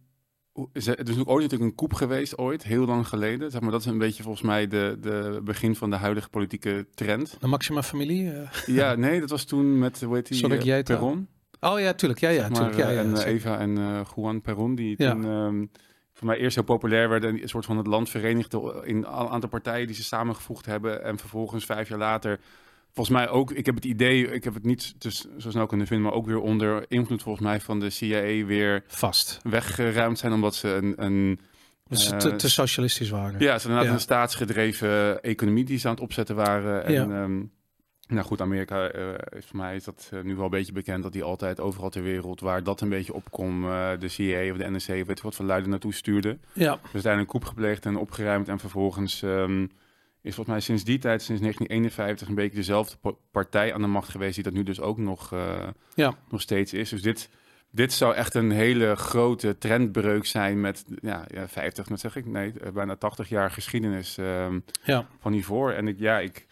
er 0.56 0.68
is 0.74 0.86
natuurlijk 0.86 1.30
ooit 1.30 1.42
natuurlijk 1.44 1.72
een 1.72 1.76
coup 1.78 1.94
geweest, 1.94 2.38
ooit, 2.38 2.64
heel 2.64 2.86
lang 2.86 3.08
geleden. 3.08 3.52
Zeg 3.52 3.62
maar, 3.62 3.72
dat 3.72 3.80
is 3.80 3.86
een 3.86 3.98
beetje 3.98 4.24
volgens 4.24 4.44
mij 4.44 4.68
de, 4.68 4.98
de 5.02 5.42
begin 5.44 5.76
van 5.76 5.90
de 5.90 5.96
huidige 5.96 6.30
politieke 6.30 6.88
trend. 6.94 7.38
De 7.40 7.48
Maxima-familie. 7.48 8.32
eh. 8.32 8.50
Ja, 8.66 8.96
nee, 8.96 9.20
dat 9.20 9.30
was 9.30 9.44
toen 9.44 9.80
met, 9.80 10.02
hoe 10.02 10.16
heet 10.16 10.28
die, 10.28 10.50
eh, 10.50 10.62
jij 10.62 10.78
het 10.78 10.86
Perron. 10.86 11.28
Oh 11.60 11.80
ja, 11.80 11.94
tuurlijk. 11.94 12.20
Ja, 12.20 12.30
ja, 12.30 12.40
zeg 12.40 12.50
maar, 12.50 12.58
tuurlijk. 12.60 12.78
Ja, 12.78 12.88
eh, 12.90 12.96
ja, 12.96 13.02
en 13.02 13.16
eh. 13.18 13.34
Eva 13.34 13.58
en 13.60 13.78
eh, 13.78 14.02
Juan 14.16 14.42
Perón, 14.42 14.76
die 14.76 14.98
toen 14.98 15.26
ehm, 15.26 15.66
voor 16.14 16.28
mij 16.28 16.38
eerst 16.38 16.56
heel 16.56 16.64
populair 16.64 17.10
werden. 17.10 17.30
En 17.30 17.42
een 17.42 17.50
soort 17.50 17.66
van 17.66 17.78
het 17.78 17.88
land 17.88 18.10
verenigde 18.10 18.82
in 18.86 18.96
een 18.98 19.08
aantal 19.08 19.50
partijen 19.50 19.88
die 19.88 19.96
ze 19.96 20.04
samengevoegd 20.04 20.66
hebben. 20.66 21.04
En 21.04 21.18
vervolgens 21.18 21.66
vijf 21.66 21.90
jaar 21.90 21.98
later, 21.98 22.40
volgens 22.96 23.18
mij 23.18 23.30
ook, 23.30 23.52
ik 23.52 23.66
heb 23.66 23.76
het 23.76 23.86
idee, 23.86 24.32
ik 24.32 24.44
heb 24.44 24.54
het 24.54 24.66
niet 24.66 24.94
dus 25.02 25.26
zo 25.38 25.50
snel 25.50 25.66
kunnen 25.66 25.88
vinden, 25.88 26.06
maar 26.06 26.16
ook 26.16 26.26
weer 26.26 26.40
onder 26.40 26.86
invloed 26.88 27.22
volgens 27.24 27.46
mij 27.46 27.60
van 27.62 27.80
de 27.80 27.90
CIA 27.90 28.46
weer 28.46 28.84
Vast. 28.88 29.40
weggeruimd 29.44 30.18
zijn. 30.20 30.34
Omdat 30.34 30.56
ze 30.56 30.68
een, 30.70 30.94
een 31.04 31.40
Dus 31.90 32.12
Eh, 32.12 32.18
te, 32.18 32.36
te 32.36 32.50
socialistisch 32.50 33.10
waren. 33.10 33.40
ja, 33.40 33.58
ze 33.60 33.64
inderdaad 33.68 33.88
Ja. 33.90 33.94
een 33.94 34.00
staatsgedreven 34.00 35.22
economie 35.22 35.64
die 35.64 35.78
ze 35.78 35.88
aan 35.88 35.94
het 35.94 36.04
opzetten 36.04 36.36
waren. 36.36 36.86
En, 36.86 36.94
Ja. 36.94 37.02
ehm, 37.02 37.44
nou 38.08 38.26
goed, 38.26 38.42
Amerika, 38.42 38.88
eh, 38.88 39.38
is 39.38 39.46
voor 39.46 39.58
mij 39.58 39.76
is 39.76 39.84
dat 39.84 40.10
eh, 40.14 40.22
nu 40.22 40.36
wel 40.36 40.44
een 40.46 40.50
beetje 40.50 40.72
bekend 40.74 41.04
dat 41.04 41.14
die 41.14 41.24
altijd 41.24 41.60
overal 41.60 41.90
ter 41.90 42.04
wereld 42.04 42.40
waar 42.40 42.64
dat 42.64 42.82
een 42.82 42.90
beetje 42.90 43.14
opkomt, 43.14 43.66
eh, 43.66 43.90
de 44.00 44.08
CIA 44.08 44.52
of 44.52 44.58
de 44.58 44.70
NSC, 44.72 44.88
weet 44.88 45.10
ik 45.10 45.22
wat 45.22 45.36
van 45.36 45.46
luiden 45.46 45.70
naartoe 45.70 45.94
stuurde. 45.94 46.38
Ja, 46.54 46.80
Dus 46.92 47.02
daar 47.02 47.20
een 47.20 47.26
coup 47.26 47.44
gepleegd 47.46 47.86
en 47.86 47.98
opgeruimd 47.98 48.48
en 48.48 48.60
vervolgens 48.60 49.22
ehm, 49.24 49.66
is 50.26 50.36
volgens 50.36 50.56
mij 50.56 50.60
sinds 50.60 50.84
die 50.84 50.98
tijd, 50.98 51.22
sinds 51.22 51.42
1951, 51.42 52.28
een 52.28 52.36
beetje 52.36 52.56
dezelfde 52.56 52.96
partij 53.32 53.74
aan 53.74 53.82
de 53.82 53.88
macht 53.88 54.10
geweest 54.10 54.36
die 54.36 54.44
dat 54.44 54.54
nu 54.54 54.64
dus 54.64 54.82
ook 54.82 54.98
nog, 54.98 55.34
eh, 55.34 55.68
Ja. 55.94 56.14
nog 56.30 56.42
steeds 56.42 56.74
is. 56.74 56.90
Dus 56.90 57.02
dit, 57.02 57.30
dit 57.72 57.94
zou 57.94 58.16
echt 58.16 58.34
een 58.34 58.52
hele 58.52 58.96
grote 58.96 59.58
trendbreuk 59.58 60.26
zijn 60.26 60.62
met 60.62 60.86
ja, 61.02 61.26
ja, 61.34 61.48
50, 61.48 61.88
wat 61.88 62.00
zeg 62.00 62.16
ik? 62.16 62.26
Nee, 62.26 62.54
eh, 62.62 62.72
bijna 62.72 62.96
80 62.96 63.30
jaar 63.30 63.52
geschiedenis 63.52 64.18
ehm, 64.18 64.60
ja. 64.84 65.08
van 65.20 65.32
hiervoor. 65.32 65.72
En 65.72 65.88
ik, 65.88 66.00
ja, 66.00 66.20
ik, 66.20 66.46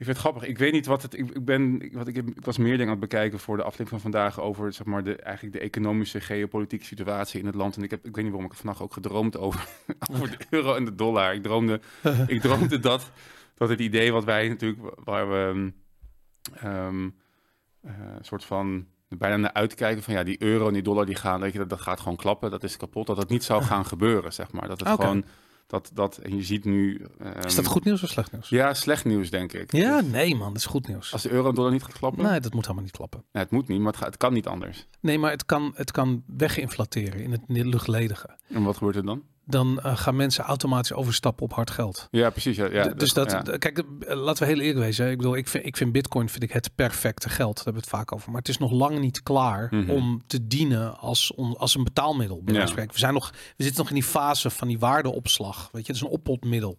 Ik 0.00 0.06
vind 0.06 0.18
het 0.18 0.26
grappig. 0.26 0.48
Ik 0.48 0.58
weet 0.58 0.72
niet 0.72 0.86
wat 0.86 1.02
het. 1.02 1.18
Ik, 1.18 1.30
ik 1.30 1.44
ben. 1.44 1.90
Wat 1.92 2.08
ik, 2.08 2.16
ik 2.16 2.44
was 2.44 2.58
meer 2.58 2.70
dingen 2.70 2.84
aan 2.84 3.00
het 3.00 3.10
bekijken 3.10 3.38
voor 3.38 3.56
de 3.56 3.62
aflevering 3.62 3.88
van 3.88 4.00
vandaag 4.00 4.40
over 4.40 4.72
zeg 4.72 4.86
maar 4.86 5.04
de 5.04 5.16
eigenlijk 5.16 5.56
de 5.56 5.62
economische 5.62 6.20
geopolitieke 6.20 6.84
situatie 6.84 7.40
in 7.40 7.46
het 7.46 7.54
land. 7.54 7.76
En 7.76 7.82
ik 7.82 7.90
heb. 7.90 8.06
Ik 8.06 8.14
weet 8.14 8.24
niet 8.24 8.32
waarom 8.32 8.50
ik 8.50 8.56
vannacht 8.56 8.80
ook 8.80 8.92
gedroomd 8.92 9.38
over 9.38 9.68
over 10.12 10.28
de 10.28 10.46
euro 10.50 10.74
en 10.74 10.84
de 10.84 10.94
dollar. 10.94 11.34
Ik 11.34 11.42
droomde. 11.42 11.80
ik 12.26 12.40
droomde 12.40 12.78
dat 12.78 13.10
dat 13.54 13.68
het 13.68 13.80
idee 13.80 14.12
wat 14.12 14.24
wij 14.24 14.48
natuurlijk 14.48 14.82
waar 15.04 15.30
we 15.30 15.72
ehm 16.54 17.08
eh, 17.80 17.92
een 18.16 18.24
soort 18.24 18.44
van 18.44 18.86
bijna 19.08 19.36
naar 19.36 19.52
uitkijken 19.52 20.02
van 20.02 20.14
ja 20.14 20.22
die 20.22 20.42
euro 20.42 20.66
en 20.66 20.72
die 20.72 20.82
dollar 20.82 21.06
die 21.06 21.14
gaan 21.14 21.40
weet 21.40 21.52
je 21.52 21.58
dat, 21.58 21.68
dat 21.68 21.80
gaat 21.80 22.00
gewoon 22.00 22.16
klappen 22.16 22.50
dat 22.50 22.62
is 22.62 22.76
kapot 22.76 23.06
dat 23.06 23.16
het 23.16 23.28
niet 23.28 23.44
zou 23.44 23.62
gaan 23.70 23.86
gebeuren 23.86 24.32
zeg 24.32 24.52
maar 24.52 24.68
dat 24.68 24.80
het 24.80 24.88
gewoon 24.88 25.24
dat 25.70 25.90
dat 25.94 26.16
en 26.16 26.36
je 26.36 26.42
ziet 26.42 26.64
nu 26.64 26.94
Is 27.44 27.54
dat 27.54 27.64
ehm, 27.64 27.64
goed 27.64 27.84
nieuws 27.84 28.02
of 28.02 28.08
slecht 28.08 28.32
nieuws? 28.32 28.48
ja, 28.48 28.74
slecht 28.74 29.04
nieuws, 29.04 29.30
denk 29.30 29.52
ik. 29.52 29.72
Ja, 29.72 30.00
Dus 30.00 30.10
nee 30.10 30.34
man, 30.36 30.48
dat 30.48 30.56
is 30.56 30.66
goed 30.66 30.88
nieuws. 30.88 31.12
als 31.12 31.22
de 31.22 31.30
euro 31.30 31.48
en 31.48 31.54
dollar 31.54 31.72
niet 31.72 31.82
gaat 31.82 31.92
klappen, 31.98 32.24
Nee, 32.24 32.40
dat 32.40 32.52
moet 32.52 32.62
helemaal 32.62 32.82
niet 32.84 32.92
klappen. 32.96 33.24
ja, 33.32 33.40
het 33.40 33.50
moet 33.50 33.68
niet, 33.68 33.78
maar 33.78 33.86
het, 33.92 33.96
gaat, 33.96 34.06
het 34.06 34.16
kan 34.16 34.32
niet 34.32 34.46
anders. 34.46 34.86
Nee, 35.00 35.18
maar 35.18 35.30
het 35.30 35.44
kan, 35.46 35.72
het 35.74 35.90
kan 35.90 36.22
weginflateren 36.26 37.20
in 37.22 37.30
het 37.30 37.42
luchtledige. 37.48 38.38
En 38.48 38.62
wat 38.62 38.76
gebeurt 38.76 38.96
er 38.96 39.04
dan? 39.04 39.22
Dan 39.50 39.80
eh, 39.80 39.96
gaan 39.96 40.16
mensen 40.16 40.44
automatisch 40.44 40.92
overstappen 40.92 41.44
op 41.44 41.52
hard 41.52 41.70
geld. 41.70 42.08
Ja, 42.10 42.30
precies. 42.30 42.56
Ja, 42.56 42.88
dus 42.88 43.12
dat, 43.12 43.30
ja. 43.30 43.42
kijk, 43.58 43.78
eh, 43.78 44.16
laten 44.16 44.42
we 44.46 44.52
heel 44.52 44.60
eerlijk 44.60 44.78
wezen. 44.84 45.10
Ik 45.10 45.16
bedoel, 45.16 45.36
ik 45.36 45.48
vind, 45.48 45.66
ik 45.66 45.76
vind 45.76 45.92
Bitcoin 45.92 46.28
vind 46.28 46.42
ik 46.42 46.52
het 46.52 46.70
perfecte 46.74 47.28
geld. 47.28 47.54
Daar 47.56 47.64
hebben 47.64 47.82
we 47.82 47.88
het 47.88 47.98
vaak 47.98 48.12
over. 48.12 48.28
Maar 48.30 48.38
het 48.38 48.48
is 48.48 48.58
nog 48.58 48.72
lang 48.72 48.98
niet 48.98 49.22
klaar 49.22 49.68
Mhm. 49.70 49.90
om 49.90 50.22
te 50.26 50.46
dienen 50.46 50.98
als, 50.98 51.34
on- 51.34 51.56
als 51.56 51.74
een 51.74 51.84
betaalmiddel. 51.84 52.42
Ja. 52.46 52.64
We, 52.74 52.86
zijn 52.94 53.14
nog, 53.14 53.30
we 53.56 53.62
zitten 53.64 53.80
nog 53.80 53.88
in 53.88 53.94
die 53.94 54.04
fase 54.04 54.50
van 54.50 54.68
die 54.68 54.78
waardeopslag. 54.78 55.68
Weet 55.72 55.86
je, 55.86 55.92
het 55.92 56.02
is 56.02 56.08
een 56.08 56.12
oppotmiddel. 56.14 56.78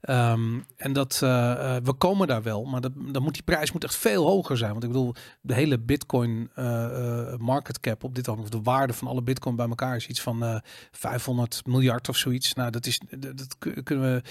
Ehm, 0.00 0.58
en 0.76 0.92
dat, 0.92 1.20
eh, 1.22 1.76
eh, 1.76 1.82
we 1.84 1.92
komen 1.92 2.26
daar 2.26 2.42
wel, 2.42 2.64
maar 2.64 2.80
dat, 2.80 2.92
dan 2.96 3.22
moet 3.22 3.32
die 3.34 3.42
prijs 3.42 3.72
moet 3.72 3.84
echt 3.84 3.96
veel 3.96 4.26
hoger 4.26 4.56
zijn. 4.56 4.70
Want 4.70 4.82
ik 4.84 4.90
bedoel, 4.90 5.14
de 5.40 5.54
hele 5.54 5.78
Bitcoin 5.78 6.50
eh, 6.54 7.34
market 7.36 7.80
cap 7.80 8.04
op 8.04 8.14
dit 8.14 8.26
moment, 8.26 8.44
of 8.44 8.50
de 8.50 8.62
waarde 8.70 8.92
van 8.92 9.08
alle 9.08 9.22
Bitcoin 9.22 9.56
bij 9.56 9.68
elkaar 9.68 9.96
is 9.96 10.06
iets 10.06 10.20
van 10.20 10.42
eh 10.44 10.56
500 10.92 11.62
miljard 11.66 12.08
of 12.08 12.16
zoiets. 12.16 12.54
Nou, 12.54 12.70
dat 12.70 12.86
is, 12.86 13.00
dat, 13.18 13.38
dat 13.38 13.58
kun- 13.58 13.82
kunnen 13.82 14.14
we, 14.14 14.22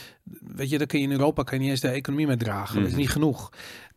weet 0.55 0.69
je, 0.69 0.77
daar 0.77 0.88
kun 0.88 0.99
je 0.99 1.05
in 1.05 1.11
Europa 1.11 1.43
kan 1.43 1.53
je 1.57 1.61
niet 1.63 1.71
eens 1.71 1.81
de 1.81 1.88
economie 1.89 2.27
mee 2.27 2.38
dragen. 2.38 2.75
Dat 2.75 2.83
is 2.83 2.89
Mhm. 2.91 2.99
niet 2.99 3.09
genoeg. 3.09 3.49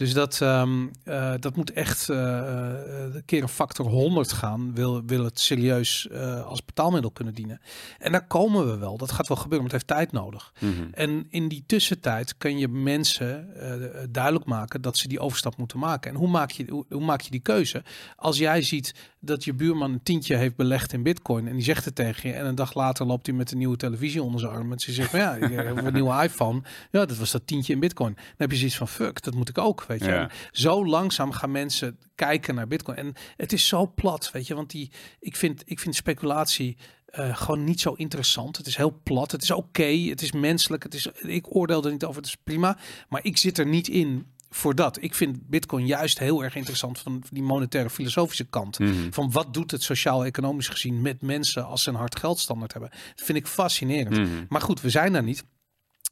Dus 0.02 0.12
dat, 0.12 0.40
ehm, 0.40 0.87
eh, 1.04 1.32
dat 1.38 1.56
moet 1.56 1.73
echt 1.73 2.09
eh, 2.09 2.38
eh, 2.38 3.14
een 3.14 3.25
keer 3.25 3.42
een 3.42 3.49
factor 3.49 3.87
100 3.87 4.32
gaan. 4.32 4.75
Wil, 4.75 5.02
wil 5.06 5.25
het 5.25 5.40
serieus 5.40 6.09
eh, 6.09 6.47
als 6.47 6.64
betaalmiddel 6.64 7.11
kunnen 7.11 7.35
dienen. 7.35 7.61
En 7.99 8.12
daar 8.12 8.26
komen 8.26 8.66
we 8.66 8.76
wel. 8.76 8.97
Dat 8.97 9.12
gaat 9.12 9.28
wel 9.28 9.37
gebeuren, 9.37 9.66
maar 9.66 9.78
het 9.78 9.88
heeft 9.88 10.00
tijd 10.00 10.23
nodig. 10.23 10.52
Mhm. 10.61 10.73
En 10.92 11.26
in 11.30 11.49
die 11.49 11.64
tussentijd 11.66 12.37
kun 12.38 12.59
je 12.59 12.68
mensen 12.68 13.56
eh, 13.56 14.04
duidelijk 14.11 14.44
maken 14.44 14.82
dat 14.82 14.97
ze 14.97 15.09
die 15.09 15.21
overstap 15.21 15.56
moeten 15.56 15.78
maken. 15.78 16.11
En 16.11 16.16
hoe 16.16 16.28
maak, 16.28 16.50
je, 16.50 16.64
hoe, 16.68 16.85
hoe 16.88 17.04
maak 17.04 17.21
je 17.21 17.30
die 17.30 17.40
keuze? 17.40 17.82
Als 18.16 18.38
jij 18.38 18.62
ziet 18.62 18.94
dat 19.25 19.45
je 19.45 19.55
buurman 19.55 19.93
een 19.93 20.02
tientje 20.02 20.37
heeft 20.37 20.57
belegd 20.57 20.93
in 20.93 21.02
bitcoin 21.02 21.49
en 21.49 21.55
die 21.55 21.64
zegt 21.64 21.85
het 21.85 21.95
tegen 21.95 22.29
je 22.29 22.35
en 22.35 22.47
een 22.47 22.55
dag 22.55 22.75
later 22.75 23.07
loopt 23.07 23.26
hij 23.26 23.35
met 23.35 23.52
een 23.52 23.59
nieuwe 23.59 23.76
televisie 23.76 24.23
onder 24.23 24.41
zijn 24.41 24.52
arm 24.52 24.73
en 24.73 24.79
ze 24.79 24.93
zegt, 24.93 25.11
van, 25.11 25.21
ja, 25.21 25.35
ik 25.35 25.52
heb 25.52 25.76
een 25.76 25.93
nieuwe 26.02 26.23
iPhone. 26.23 26.62
Ja, 26.91 27.05
dat 27.05 27.17
was 27.17 27.31
dat 27.31 27.47
tientje 27.47 27.73
in 27.73 27.81
bitcoin. 27.81 28.14
Dan 28.14 28.25
heb 28.37 28.50
je 28.50 28.57
zoiets 28.57 28.76
van, 28.76 28.88
fuck, 28.88 29.23
dat 29.23 29.35
moet 29.35 29.49
ik 29.49 29.59
ook, 29.59 29.85
weet 29.85 30.00
je. 30.00 30.11
Ja. 30.11 30.31
Zo 30.50 30.87
langzaam 30.87 31.33
gaan 31.33 31.50
mensen 31.50 31.99
kijken 32.14 32.55
naar 32.55 32.67
bitcoin. 32.69 32.97
En 32.97 33.14
het 33.37 33.52
is 33.52 33.69
zo 33.69 33.93
plat, 33.95 34.31
weet 34.31 34.47
je, 34.47 34.55
want 34.55 34.71
die, 34.71 34.91
ik 35.21 35.37
vind, 35.37 35.62
ik 35.64 35.81
vind 35.81 35.95
speculatie 35.95 36.76
eh, 37.07 37.37
gewoon 37.37 37.64
niet 37.64 37.81
zo 37.81 37.93
interessant. 37.93 38.57
Het 38.57 38.67
is 38.67 38.76
heel 38.76 39.00
plat. 39.02 39.31
Het 39.31 39.43
is 39.43 39.50
oké. 39.50 39.83
het 39.83 40.23
is 40.23 40.33
menselijk. 40.33 40.83
Het 40.83 40.95
is, 40.95 41.07
ik 41.07 41.57
oordeel 41.57 41.85
er 41.85 41.91
niet 41.91 42.05
over. 42.05 42.17
Het 42.17 42.26
is 42.26 42.37
prima. 42.45 42.79
Maar 43.09 43.25
ik 43.25 43.37
zit 43.37 43.59
er 43.59 43.67
niet 43.67 43.88
in 43.88 44.26
voor 44.54 44.75
dat. 44.75 45.02
Ik 45.02 45.14
vind 45.14 45.49
Bitcoin 45.49 45.87
juist 45.87 46.18
heel 46.18 46.44
erg 46.44 46.54
interessant 46.54 46.99
van 46.99 47.23
die 47.30 47.42
monetaire 47.42 47.90
filosofische 47.90 48.44
kant. 48.44 48.78
Mhm. 48.78 48.92
Van 49.11 49.30
wat 49.30 49.54
doet 49.54 49.71
het 49.71 49.82
sociaal-economisch 49.82 50.68
gezien 50.68 51.00
met 51.00 51.23
mensen 51.23 51.66
als 51.66 51.82
ze 51.82 51.90
een 51.90 51.97
hard 51.97 52.18
geldstandaard 52.18 52.73
hebben. 52.73 52.90
Dat 52.90 53.26
vind 53.26 53.38
ik 53.38 53.47
fascinerend. 53.47 54.16
Mhm. 54.16 54.28
Maar 54.49 54.61
goed, 54.61 54.80
we 54.80 54.90
zijn 54.90 55.12
daar 55.12 55.23
niet. 55.23 55.44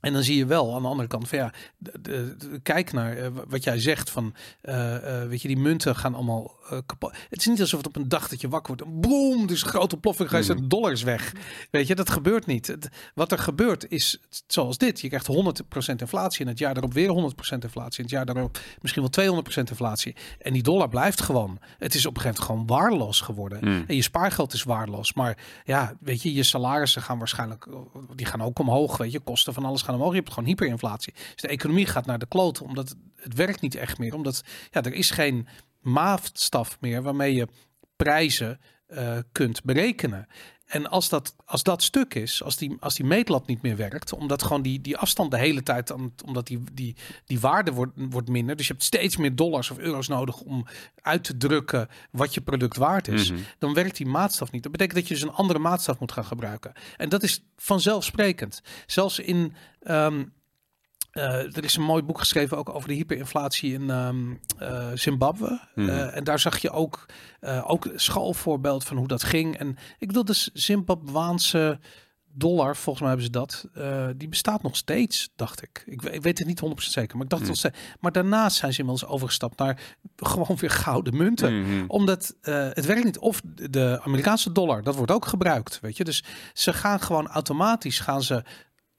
En 0.01 0.13
dan 0.13 0.23
zie 0.23 0.37
je 0.37 0.47
wel 0.47 0.75
aan 0.75 0.83
de 0.83 0.89
andere 0.89 1.09
kant 1.09 1.29
van 1.29 1.39
ja, 1.39 1.53
de, 1.79 1.93
de- 2.01 2.35
de- 2.39 2.61
kijk 2.63 2.93
naar 2.93 3.17
eh, 3.17 3.27
wat 3.49 3.65
jij 3.65 3.81
zegt 3.81 4.11
van, 4.11 4.35
eh, 4.61 5.23
eh, 5.23 5.29
weet 5.29 5.43
je, 5.43 5.49
die 5.49 5.57
munten 5.59 5.97
gaan 5.97 6.15
allemaal 6.15 6.59
kapot. 6.87 7.13
Het 7.31 7.39
is 7.41 7.47
niet 7.47 7.61
alsof 7.61 7.79
het 7.79 7.89
op 7.89 7.97
een 7.97 8.09
dag 8.09 8.29
dat 8.29 8.41
je 8.41 8.49
wakker 8.49 8.75
wordt, 8.77 9.01
boom, 9.01 9.47
dus 9.47 9.63
grote 9.63 9.97
ploffing, 9.97 10.29
ga 10.29 10.37
je 10.37 10.43
Mhm. 10.45 10.53
zijn 10.57 10.69
dollars 10.69 11.03
weg. 11.03 11.33
Weet 11.71 11.87
je, 11.87 11.95
dat 11.95 12.11
gebeurt 12.11 12.47
niet. 12.47 12.67
Het- 12.67 12.89
wat 13.15 13.33
er 13.33 13.39
gebeurt 13.39 13.91
is 13.91 14.21
zoals 14.47 14.79
dit. 14.79 15.01
Je 15.01 15.09
krijgt 15.09 15.27
100% 15.27 16.01
inflatie 16.01 16.41
en 16.45 16.49
het 16.51 16.59
jaar 16.59 16.73
daarop 16.75 16.93
weer 16.95 17.09
100% 17.09 17.65
inflatie. 17.65 17.97
En 17.99 18.03
het 18.05 18.13
jaar 18.13 18.27
daarop 18.27 18.59
misschien 18.81 19.03
wel 19.03 19.11
200% 19.11 19.71
inflatie. 19.71 20.17
En 20.39 20.53
die 20.53 20.63
dollar 20.63 20.89
blijft 20.89 21.21
gewoon. 21.23 21.59
Het 21.79 21.95
is 21.95 22.07
op 22.07 22.17
een 22.17 22.21
gegeven 22.23 22.45
moment 22.47 22.67
gewoon 22.69 22.81
waardeloos 22.81 23.21
geworden. 23.21 23.59
Mhm. 23.61 23.83
En 23.87 23.95
je 23.95 24.03
spaargeld 24.03 24.53
is 24.53 24.63
waardeloos. 24.63 25.13
Maar 25.13 25.37
ja, 25.65 25.95
weet 26.01 26.23
je, 26.23 26.35
je 26.35 26.43
salarissen 26.43 27.03
gaan 27.03 27.19
waarschijnlijk, 27.19 27.67
die 28.15 28.27
gaan 28.27 28.43
ook 28.43 28.59
omhoog. 28.59 28.97
Weet 28.97 29.13
je, 29.13 29.21
kosten 29.21 29.55
van 29.55 29.65
alles 29.65 29.83
gaan 29.83 29.90
omhoog. 29.95 30.11
Je 30.11 30.19
hebt 30.19 30.33
gewoon 30.33 30.49
hyperinflatie. 30.49 31.13
Dus 31.13 31.43
de 31.43 31.49
economie 31.49 31.87
gaat 31.87 32.07
naar 32.07 32.19
de 32.19 32.29
kloot, 32.29 32.61
omdat 32.63 32.89
het, 32.89 32.99
het 33.17 33.35
werkt 33.35 33.61
niet 33.61 33.75
echt 33.75 33.99
meer. 33.99 34.15
Omdat 34.15 34.43
ja, 34.71 34.83
er 34.83 34.95
is 34.95 35.11
geen 35.11 35.49
maatstaf 35.81 36.77
meer 36.81 37.03
waarmee 37.03 37.35
je 37.35 37.49
prijzen 37.97 38.61
eh, 38.87 39.19
kunt 39.33 39.65
berekenen. 39.65 40.27
En 40.71 40.87
als 40.91 41.09
dat, 41.09 41.35
als 41.45 41.63
dat 41.63 41.83
stuk 41.83 42.15
is, 42.15 42.43
als 42.43 42.57
die, 42.57 42.77
als 42.81 42.95
die 42.95 43.05
meetlat 43.05 43.47
niet 43.47 43.63
meer 43.63 43.77
werkt, 43.77 44.13
omdat 44.13 44.43
gewoon 44.43 44.63
die, 44.63 44.81
die 44.81 44.97
afstand 44.97 45.31
de 45.31 45.39
hele 45.39 45.63
tijd, 45.63 45.93
omdat 46.25 46.47
die, 46.47 46.63
die, 46.73 46.97
die 47.27 47.41
waarde 47.41 47.73
wordt, 47.73 47.93
wordt 47.95 48.29
minder. 48.29 48.57
Dus 48.57 48.67
je 48.67 48.73
hebt 48.73 48.85
steeds 48.85 49.17
meer 49.17 49.35
dollars 49.37 49.71
of 49.71 49.79
euro's 49.79 50.09
nodig 50.09 50.41
om 50.41 50.67
uit 51.03 51.25
te 51.25 51.37
drukken 51.37 51.89
wat 52.11 52.35
je 52.35 52.41
product 52.41 52.77
waard 52.77 53.09
is. 53.09 53.31
Mhm. 53.31 53.41
Dan 53.59 53.75
werkt 53.75 53.97
die 53.97 54.07
maatstaf 54.07 54.51
niet. 54.51 54.63
Dat 54.63 54.73
betekent 54.73 54.99
dat 54.99 55.09
je 55.09 55.15
dus 55.15 55.23
een 55.23 55.33
andere 55.33 55.59
maatstaf 55.59 55.99
moet 55.99 56.13
gaan 56.13 56.25
gebruiken. 56.25 56.73
En 56.97 57.09
dat 57.09 57.23
is 57.23 57.45
vanzelfsprekend. 57.57 58.63
Zelfs 58.87 59.19
in. 59.19 59.55
ehm, 59.81 60.25
eh, 61.11 61.57
er 61.57 61.65
is 61.65 61.77
een 61.77 61.83
mooi 61.83 62.03
boek 62.03 62.19
geschreven 62.19 62.57
ook 62.57 62.69
over 62.75 62.89
de 62.89 62.95
hyperinflatie 62.95 63.73
in 63.73 63.91
ehm, 63.91 64.33
eh, 64.59 64.87
Zimbabwe. 64.95 65.61
Mhm. 65.75 65.89
Eh, 65.89 66.17
en 66.17 66.25
daar 66.25 66.39
zag 66.39 66.59
je 66.59 66.71
ook, 66.71 67.07
ook 67.65 67.85
een 67.85 68.01
schoolvoorbeeld 68.01 68.85
van 68.85 68.97
hoe 68.97 69.07
dat 69.09 69.23
ging. 69.23 69.57
En 69.57 69.77
ik 69.99 70.07
bedoel, 70.07 70.25
de 70.25 70.49
Zimbabwaanse 70.53 71.79
dollar, 72.33 72.77
volgens 72.77 72.99
mij 73.01 73.09
hebben 73.09 73.27
ze 73.27 73.33
dat, 73.33 73.69
die 74.19 74.29
bestaat 74.29 74.63
nog 74.63 74.77
steeds, 74.77 75.31
dacht 75.37 75.63
ik. 75.63 75.83
Ik, 75.87 76.03
we- 76.03 76.11
ik 76.11 76.23
weet 76.23 76.39
het 76.39 76.47
niet 76.47 76.61
100% 76.61 76.93
zeker, 76.93 77.15
maar 77.17 77.25
ik 77.25 77.31
dacht 77.31 77.43
Mhm. 77.43 77.51
nog 77.51 77.59
steeds. 77.61 77.79
Maar 78.01 78.13
daarnaast 78.13 78.57
zijn 78.57 78.73
ze 78.73 78.79
inmiddels 78.81 79.11
overgestapt 79.11 79.59
naar 79.59 79.81
gewoon 80.17 80.57
weer 80.57 80.71
gouden 80.71 81.17
munten 81.17 81.61
Mhm. 81.61 81.85
omdat 81.87 82.35
het 82.41 82.87
werkt 82.87 83.05
niet. 83.05 83.19
Of 83.19 83.41
de 83.71 84.01
Amerikaanse 84.03 84.53
dollar, 84.53 84.83
dat 84.83 84.95
wordt 84.97 85.13
ook 85.13 85.27
gebruikt. 85.27 85.81
Weet 85.81 85.97
je? 85.97 86.05
Dus 86.05 86.25
ze 86.53 86.73
gaan 86.73 87.01
gewoon 87.01 87.29
automatisch 87.29 87.99
gaan 88.01 88.23
ze 88.23 88.43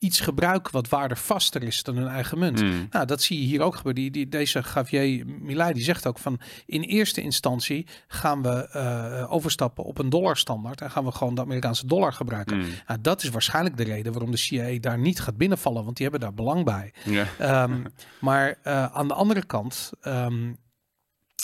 iets 0.02 0.20
gebruiken 0.20 0.72
wat 0.72 0.90
waardevaster 0.90 1.64
is 1.64 1.84
dan 1.84 1.96
hun 1.96 2.08
eigen 2.08 2.40
munt. 2.40 2.62
Mhm. 2.62 2.86
Nou, 2.90 3.06
dat 3.06 3.22
zie 3.22 3.40
je 3.40 3.46
hier 3.46 3.62
ook 3.62 3.76
gebeuren. 3.76 4.02
Die, 4.02 4.12
die, 4.12 4.30
deze 4.30 4.64
Javier 4.74 5.26
Milei 5.26 5.74
die 5.74 5.84
zegt 5.84 6.08
ook 6.08 6.20
van 6.20 6.40
in 6.66 6.82
eerste 6.82 7.22
instantie 7.22 7.88
gaan 8.08 8.42
we 8.42 8.68
eh, 8.68 9.32
overstappen 9.32 9.84
op 9.84 9.98
een 9.98 10.10
dollarstandaard 10.10 10.82
en 10.82 10.92
gaan 10.92 11.06
we 11.06 11.12
gewoon 11.12 11.36
de 11.36 11.42
Amerikaanse 11.42 11.88
dollar 11.88 12.14
gebruiken. 12.14 12.58
Mhm. 12.58 12.68
Nou, 12.88 13.02
dat 13.02 13.24
is 13.24 13.30
waarschijnlijk 13.30 13.78
de 13.78 13.84
reden 13.84 14.12
waarom 14.12 14.32
de 14.32 14.38
CIA 14.38 14.80
daar 14.80 14.98
niet 15.00 15.20
gaat 15.20 15.38
binnenvallen, 15.38 15.84
want 15.84 15.98
die 15.98 16.08
hebben 16.10 16.28
daar 16.28 16.36
belang 16.36 16.66
bij. 16.66 16.94
Ja. 17.06 17.26
Ehm, 17.38 17.82
maar 18.20 18.58
eh, 18.64 18.86
aan 18.86 19.08
de 19.08 19.14
andere 19.14 19.46
kant, 19.46 19.92
ehm, 20.02 20.54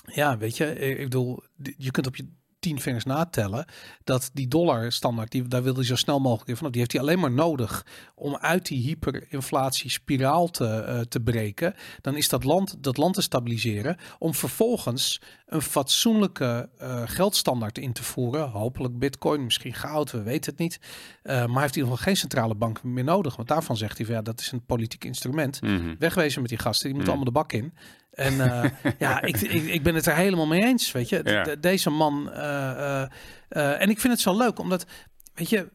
ja, 0.06 0.38
weet 0.38 0.58
je, 0.58 0.80
ik 0.80 1.04
bedoel, 1.04 1.44
je 1.78 1.92
kunt 1.92 2.08
op 2.08 2.16
je 2.16 2.28
tien 2.68 2.82
vingers 2.82 3.04
natellen 3.06 3.66
dat 4.04 4.30
die 4.34 4.48
dollar 4.48 4.92
standaard, 4.92 5.32
die, 5.32 5.48
daar 5.48 5.64
wil 5.64 5.76
hij 5.76 5.84
zo 5.84 5.96
snel 5.96 6.20
mogelijk 6.20 6.50
in 6.50 6.56
vanaf. 6.56 6.72
Die 6.72 6.80
heeft 6.82 6.94
hij 6.94 7.02
alleen 7.02 7.20
maar 7.20 7.32
nodig 7.32 7.86
om 8.16 8.38
uit 8.38 8.66
die 8.66 8.82
hyperinflatie 8.82 9.90
spiraal 9.90 10.48
te, 10.48 10.66
eh, 10.66 11.00
te 11.00 11.20
breken. 11.20 11.74
Dan 12.02 12.16
is 12.16 12.30
dat 12.30 12.44
land, 12.44 12.84
dat 12.84 12.98
land 12.98 13.14
te 13.14 13.22
stabiliseren 13.22 13.98
om 14.20 14.34
vervolgens 14.34 15.22
een 15.46 15.62
fatsoenlijke 15.62 16.70
eh, 16.78 17.02
geldstandaard 17.06 17.78
in 17.78 17.94
te 17.94 18.04
voeren. 18.04 18.50
Hopelijk 18.50 19.00
bitcoin, 19.00 19.44
misschien 19.44 19.74
goud, 19.74 20.12
we 20.12 20.22
weten 20.22 20.52
het 20.52 20.60
niet. 20.60 20.80
Eh, 21.24 21.36
maar 21.36 21.48
hij 21.54 21.62
heeft 21.62 21.76
in 21.76 21.82
ieder 21.82 21.98
geval 21.98 22.06
geen 22.06 22.18
centrale 22.18 22.56
bank 22.56 22.84
meer 22.84 23.04
nodig. 23.04 23.36
Want 23.36 23.48
daarvan 23.48 23.78
zegt 23.78 23.98
hij 23.98 24.06
van 24.06 24.16
ja, 24.16 24.22
dat 24.22 24.40
is 24.40 24.52
een 24.52 24.66
politiek 24.66 25.04
instrument. 25.04 25.62
Mhm. 25.62 25.96
Wegwezen 26.00 26.42
met 26.42 26.50
die 26.50 26.60
gasten, 26.60 26.86
die 26.88 26.96
moeten 26.96 27.14
Mm. 27.14 27.20
allemaal 27.20 27.34
de 27.34 27.40
bak 27.40 27.62
in. 27.62 27.74
En 28.18 28.42
eh, 28.42 28.70
ja, 29.00 29.22
ik, 29.22 29.42
ik, 29.42 29.64
ik 29.64 29.84
ben 29.84 29.96
het 29.96 30.06
er 30.06 30.16
helemaal 30.16 30.48
mee 30.48 30.64
eens, 30.64 30.92
weet 30.92 31.10
je. 31.10 31.22
Ja. 31.24 31.44
De- 31.44 31.60
deze 31.60 31.90
man, 31.90 32.32
eh, 32.32 33.02
eh, 33.02 33.82
en 33.82 33.90
ik 33.90 34.00
vind 34.00 34.14
het 34.14 34.22
zo 34.22 34.38
leuk, 34.38 34.60
omdat, 34.60 34.86
weet 35.34 35.50
je, 35.50 35.68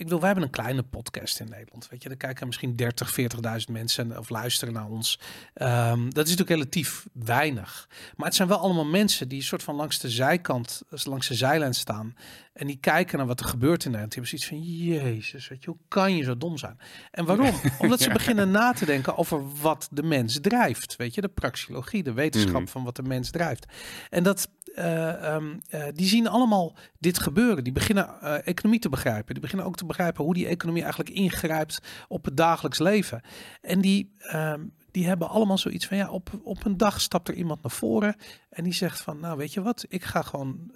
ik 0.00 0.06
bedoel, 0.06 0.20
wij 0.20 0.28
hebben 0.30 0.46
een 0.46 0.54
kleine 0.54 0.82
podcast 0.82 1.40
in 1.40 1.48
Nederland. 1.48 1.88
Weet 1.88 2.02
je, 2.02 2.08
er 2.08 2.16
kijken 2.16 2.46
misschien 2.46 2.76
30, 2.76 3.16
40.000 3.20 3.72
mensen 3.72 4.18
of 4.18 4.28
luisteren 4.28 4.74
naar 4.74 4.86
ons. 4.88 5.18
Ehm, 5.54 5.98
dat 6.10 6.26
is 6.26 6.36
natuurlijk 6.36 6.50
relatief 6.50 7.06
weinig. 7.12 7.88
Maar 8.16 8.26
het 8.26 8.34
zijn 8.34 8.48
wel 8.48 8.58
allemaal 8.58 8.84
mensen 8.84 9.28
die 9.28 9.38
een 9.38 9.44
soort 9.44 9.62
van 9.62 9.74
langs 9.74 9.98
de 9.98 10.10
zijkant, 10.10 10.82
langs 11.04 11.28
de 11.28 11.34
zijlijn 11.34 11.74
staan. 11.74 12.14
En 12.52 12.66
die 12.66 12.76
kijken 12.80 13.18
naar 13.18 13.26
wat 13.26 13.40
er 13.40 13.46
gebeurt 13.46 13.84
in 13.84 13.90
Nederland. 13.90 14.12
Die 14.14 14.22
hebben 14.22 14.38
zoiets 14.40 14.46
van, 14.48 14.86
jezus, 14.86 15.48
weet 15.48 15.64
je, 15.64 15.70
hoe 15.70 15.78
kan 15.88 16.16
je 16.16 16.22
zo 16.24 16.36
dom 16.36 16.58
zijn? 16.58 16.78
En 17.10 17.24
waarom? 17.24 17.54
Omdat 17.78 18.00
ze 18.00 18.10
beginnen 18.10 18.50
na 18.50 18.72
te 18.72 18.84
denken 18.84 19.16
over 19.16 19.56
wat 19.60 19.88
de 19.90 20.02
mens 20.02 20.38
drijft. 20.40 20.96
Weet 20.96 21.14
je, 21.14 21.20
de 21.20 21.28
praxeologie, 21.28 22.02
de 22.02 22.12
wetenschap 22.12 22.60
Mhm. 22.60 22.66
van 22.70 22.84
wat 22.84 22.96
de 22.96 23.02
mens 23.02 23.30
drijft. 23.30 23.66
En 24.10 24.22
dat, 24.22 24.48
eh, 24.74 25.34
ehm, 25.34 25.58
eh, 25.68 25.84
die 25.94 26.06
zien 26.06 26.28
allemaal 26.28 26.76
dit 26.98 27.18
gebeuren. 27.18 27.64
Die 27.64 27.72
beginnen 27.72 28.20
eh, 28.20 28.46
economie 28.46 28.80
te 28.80 28.88
begrijpen. 28.88 29.32
Die 29.32 29.42
beginnen 29.42 29.66
ook 29.66 29.76
te 29.76 29.84
begrijpen 29.84 30.24
hoe 30.24 30.34
die 30.34 30.46
economie 30.46 30.82
eigenlijk 30.82 31.10
ingrijpt 31.10 31.80
op 32.08 32.24
het 32.24 32.36
dagelijks 32.36 32.78
leven. 32.78 33.22
En 33.60 33.80
die, 33.80 34.14
ehm, 34.18 34.64
die 34.90 35.06
hebben 35.06 35.28
allemaal 35.28 35.58
zoiets 35.58 35.86
van, 35.86 35.96
ja, 35.96 36.10
op, 36.10 36.40
op 36.42 36.64
een 36.64 36.76
dag 36.76 37.00
stapt 37.00 37.28
er 37.28 37.34
iemand 37.34 37.62
naar 37.62 37.70
voren 37.70 38.16
en 38.50 38.64
die 38.64 38.72
zegt 38.72 39.00
van, 39.00 39.20
nou 39.20 39.36
weet 39.36 39.52
je 39.52 39.62
wat, 39.62 39.84
ik 39.88 40.04
ga 40.04 40.22
gewoon 40.22 40.70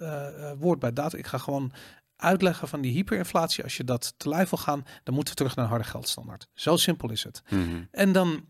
woord 0.59 0.79
bij 0.79 0.93
daad, 0.93 1.13
ik 1.13 1.27
ga 1.27 1.37
gewoon 1.37 1.71
uitleggen 2.15 2.67
van 2.67 2.81
die 2.81 2.91
hyperinflatie. 2.91 3.63
Als 3.63 3.77
je 3.77 3.83
dat 3.83 4.13
te 4.17 4.29
lijf 4.29 4.49
wil 4.49 4.59
gaan, 4.59 4.85
dan 5.03 5.13
moeten 5.13 5.33
we 5.33 5.39
terug 5.39 5.55
naar 5.55 5.65
een 5.65 5.71
harde 5.71 5.87
geldstandaard. 5.87 6.47
Zo 6.53 6.75
simpel 6.75 7.11
is 7.11 7.23
het. 7.23 7.43
Mhm. 7.49 7.83
En 7.91 8.11
dan 8.11 8.45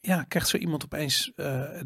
ja, 0.00 0.22
krijgt 0.22 0.48
zo 0.48 0.56
iemand 0.56 0.84
opeens 0.84 1.32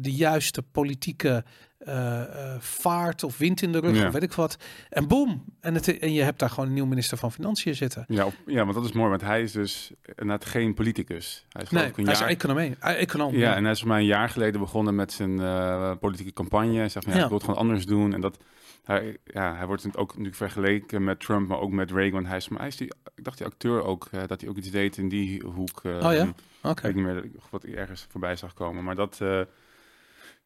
de 0.01 0.11
juiste 0.11 0.61
politieke 0.61 1.43
eh, 1.85 2.21
eh, 2.21 2.59
vaart 2.59 3.23
of 3.23 3.37
wind 3.37 3.61
in 3.61 3.71
de 3.71 3.79
rug, 3.79 3.95
Ja. 3.97 4.07
of 4.07 4.13
weet 4.13 4.23
ik 4.23 4.33
wat. 4.33 4.57
En 4.89 5.07
boom, 5.07 5.43
en, 5.59 5.73
het, 5.73 5.99
en 5.99 6.13
je 6.13 6.21
hebt 6.23 6.39
daar 6.39 6.49
gewoon 6.49 6.67
een 6.67 6.73
nieuw 6.73 6.85
minister 6.85 7.17
van 7.17 7.31
Financiën 7.31 7.75
zitten. 7.75 8.05
Ja, 8.07 8.25
op- 8.25 8.33
ja, 8.45 8.63
want 8.63 8.73
dat 8.75 8.85
is 8.85 8.91
mooi, 8.91 9.09
want 9.09 9.21
hij 9.21 9.41
is 9.41 9.51
dus 9.51 9.91
inderdaad 10.05 10.45
geen 10.45 10.73
politicus. 10.73 11.45
Hij 11.49 11.61
is 11.61 11.69
Nee, 11.69 11.85
ik 11.85 11.97
een 11.97 12.03
hij 12.03 12.13
is 12.13 12.19
jaar... 12.19 12.29
economie, 12.29 12.75
eh, 12.79 13.01
econoom. 13.01 13.35
Ja, 13.35 13.55
en 13.55 13.63
hij 13.63 13.71
is 13.71 13.79
voor 13.79 13.87
mij 13.87 13.99
een 13.99 14.05
jaar 14.05 14.29
geleden 14.29 14.59
begonnen 14.59 14.95
met 14.95 15.11
zijn 15.13 15.37
politieke 15.99 16.33
campagne. 16.33 16.77
Hij 16.77 16.89
zegt, 16.89 17.05
van, 17.05 17.13
ja, 17.13 17.19
Ja. 17.19 17.23
ik 17.23 17.29
wil 17.29 17.37
het 17.39 17.47
gewoon 17.47 17.61
anders 17.61 17.85
doen. 17.85 18.13
En 18.13 18.21
dat, 18.21 18.37
hij, 18.83 19.17
ja, 19.23 19.55
hij 19.55 19.65
wordt 19.65 19.97
ook 19.97 20.07
natuurlijk 20.09 20.35
vergeleken 20.35 21.03
met 21.03 21.19
Trump, 21.19 21.47
maar 21.47 21.59
ook 21.59 21.71
met 21.71 21.91
Reagan. 21.91 22.25
Hij 22.25 22.37
is, 22.37 22.49
maar 22.49 22.59
hij 22.59 22.67
is 22.67 22.77
die, 22.77 22.93
ik 23.15 23.23
dacht 23.23 23.37
die 23.37 23.47
acteur 23.47 23.83
ook, 23.83 24.09
dat 24.27 24.41
hij 24.41 24.49
ook 24.49 24.57
iets 24.57 24.71
deed 24.71 24.97
in 24.97 25.09
die 25.09 25.43
hoek. 25.55 25.79
eh, 25.83 25.91
Oh 26.05 26.13
ja? 26.13 26.33
Oké. 26.61 26.69
Ik 26.71 26.79
weet 26.81 26.95
niet 26.95 27.03
meer 27.13 27.25
wat 27.49 27.63
ik 27.63 27.73
ergens 27.75 28.05
voorbij 28.09 28.35
zag 28.35 28.53
komen. 28.53 28.83
Maar 28.83 28.95
dat... 28.95 29.19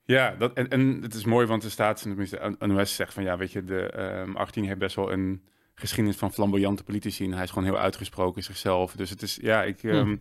ja, 0.07 0.35
dat, 0.35 0.53
en, 0.53 0.69
en 0.69 0.99
het 1.01 1.13
is 1.13 1.25
mooi, 1.25 1.47
want 1.47 1.61
de 1.61 1.69
staat, 1.69 2.01
tenminste 2.01 2.55
NOS 2.59 2.95
zegt 2.95 3.13
van... 3.13 3.23
Ja, 3.23 3.37
weet 3.37 3.51
je, 3.51 3.63
de 3.63 3.89
ehm 3.89 4.35
Argentinië 4.35 4.67
heeft 4.67 4.79
best 4.79 4.95
wel 4.95 5.11
een 5.11 5.43
geschiedenis 5.75 6.17
van 6.17 6.33
flamboyante 6.33 6.83
politici. 6.83 7.25
En 7.25 7.33
hij 7.33 7.43
is 7.43 7.49
gewoon 7.49 7.69
heel 7.69 7.77
uitgesproken 7.77 8.43
zichzelf. 8.43 8.95
Dus 8.95 9.09
het 9.09 9.21
is, 9.21 9.37
ja, 9.41 9.63
ik, 9.63 9.83
ehm, 9.83 10.15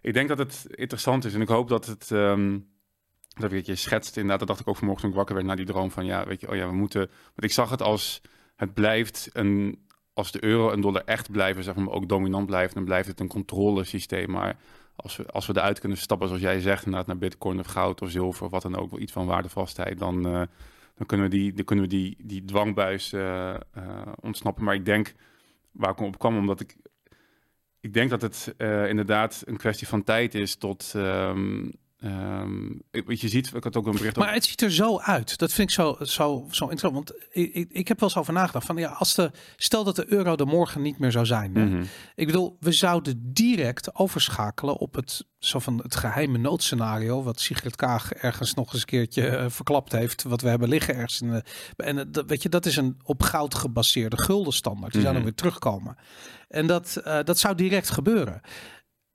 ik 0.00 0.14
denk 0.14 0.28
dat 0.28 0.38
het 0.38 0.66
interessant 0.70 1.24
is. 1.24 1.34
En 1.34 1.40
ik 1.40 1.48
hoop 1.48 1.68
dat 1.68 1.86
het... 1.86 2.10
ehm, 2.10 2.58
dat 3.38 3.50
weet 3.50 3.66
je 3.66 3.74
schetst 3.74 4.16
inderdaad, 4.16 4.38
dat 4.38 4.48
dacht 4.48 4.60
ik 4.60 4.68
ook 4.68 4.76
vanmorgen 4.76 5.02
toen 5.02 5.10
ik 5.10 5.16
wakker 5.16 5.34
werd 5.34 5.46
na 5.46 5.54
die 5.54 5.66
droom 5.66 5.90
van 5.90 6.04
ja, 6.04 6.26
weet 6.26 6.40
je, 6.40 6.50
oh 6.50 6.56
ja, 6.56 6.68
we 6.68 6.74
moeten. 6.74 7.00
Want 7.00 7.44
ik 7.44 7.52
zag 7.52 7.70
het 7.70 7.82
als 7.82 8.22
het 8.56 8.74
blijft 8.74 9.30
een. 9.32 9.86
Als 10.12 10.32
de 10.32 10.44
euro 10.44 10.70
en 10.70 10.80
dollar 10.80 11.02
echt 11.04 11.30
blijven, 11.30 11.64
zeg 11.64 11.74
maar, 11.74 11.94
ook 11.94 12.08
dominant 12.08 12.46
blijven, 12.46 12.74
dan 12.74 12.84
blijft 12.84 13.08
het 13.08 13.20
een 13.20 13.28
controlesysteem. 13.28 14.30
Maar 14.30 14.56
als 15.00 15.16
we, 15.16 15.26
als 15.26 15.46
we 15.46 15.56
eruit 15.56 15.78
kunnen 15.78 15.98
stappen, 15.98 16.26
zoals 16.26 16.42
jij 16.42 16.60
zegt, 16.60 16.84
inderdaad 16.84 17.06
naar 17.06 17.18
bitcoin 17.18 17.58
of 17.58 17.66
goud 17.66 18.02
of 18.02 18.10
zilver 18.10 18.44
of 18.44 18.50
wat 18.50 18.62
dan 18.62 18.76
ook, 18.76 18.90
wel 18.90 19.00
iets 19.00 19.12
van 19.12 19.26
waardevastheid, 19.26 19.98
dan, 19.98 20.26
eh, 20.26 20.42
dan 20.94 21.06
kunnen 21.06 21.30
we 21.30 21.36
die, 21.36 21.52
dan 21.52 21.64
kunnen 21.64 21.84
we 21.84 21.90
die, 21.90 22.16
die 22.18 22.44
dwangbuis 22.44 23.12
eh, 23.12 23.54
eh, 23.54 23.60
ontsnappen. 24.20 24.64
Maar 24.64 24.74
ik 24.74 24.84
denk, 24.84 25.14
waar 25.70 25.90
ik 25.90 26.00
op 26.00 26.18
kwam, 26.18 26.36
omdat 26.36 26.60
ik, 26.60 26.76
ik 27.80 27.92
denk 27.92 28.10
dat 28.10 28.22
het 28.22 28.54
inderdaad 28.88 29.42
een 29.46 29.56
kwestie 29.56 29.88
van 29.88 30.04
tijd 30.04 30.34
is 30.34 30.56
tot. 30.56 30.92
ehm, 30.94 31.70
wat 33.06 33.20
je 33.20 33.28
ziet, 33.28 33.54
ik 33.54 33.64
had 33.64 33.76
ook 33.76 33.86
een 33.86 33.92
bericht 33.92 34.16
Maar 34.16 34.32
het 34.32 34.44
ziet 34.44 34.62
er 34.62 34.72
zo 34.72 34.98
uit. 34.98 35.38
Dat 35.38 35.52
vind 35.52 35.68
ik 35.68 35.74
zo, 35.74 35.96
zo, 36.00 36.46
zo 36.50 36.68
interessant. 36.68 36.94
Want 36.94 37.12
ik, 37.30 37.54
ik, 37.54 37.70
ik 37.72 37.88
heb 37.88 38.00
wel 38.00 38.08
eens 38.08 38.18
over 38.18 38.32
nagedacht. 38.32 38.66
Van, 38.66 38.76
ja, 38.76 38.88
als 38.88 39.14
de, 39.14 39.30
stel 39.56 39.84
dat 39.84 39.96
de 39.96 40.12
euro 40.12 40.36
er 40.36 40.46
morgen 40.46 40.82
niet 40.82 40.98
meer 40.98 41.12
zou 41.12 41.26
zijn. 41.26 41.50
Mhm. 41.52 41.84
Ik 42.14 42.26
bedoel, 42.26 42.56
we 42.60 42.72
zouden 42.72 43.20
direct 43.32 43.94
overschakelen 43.94 44.76
op 44.76 44.94
het, 44.94 45.26
zo 45.38 45.58
van 45.58 45.78
het 45.82 45.96
geheime 45.96 46.38
noodscenario. 46.38 47.22
Wat 47.22 47.40
Sigrid 47.40 47.76
Kaag 47.76 48.12
ergens 48.12 48.54
nog 48.54 48.72
eens 48.72 48.80
een 48.80 48.86
keertje 48.86 49.26
eh, 49.28 49.46
verklapt 49.48 49.92
heeft. 49.92 50.22
Wat 50.22 50.40
we 50.40 50.48
hebben 50.48 50.68
liggen 50.68 50.94
ergens. 50.94 51.20
In 51.20 51.30
de, 51.30 51.42
en 51.76 51.98
eh, 51.98 52.04
dat, 52.08 52.24
weet 52.26 52.42
je, 52.42 52.48
dat 52.48 52.66
is 52.66 52.76
een 52.76 52.96
op 53.02 53.22
goud 53.22 53.54
gebaseerde 53.54 54.22
guldenstandaard. 54.22 54.92
Die 54.92 55.00
zou 55.02 55.12
dan 55.14 55.22
Mhm. 55.22 55.30
weer 55.30 55.40
terugkomen. 55.40 55.96
En 56.48 56.66
dat, 56.66 56.96
eh, 56.96 57.18
dat 57.24 57.38
zou 57.38 57.54
direct 57.54 57.90
gebeuren. 57.90 58.40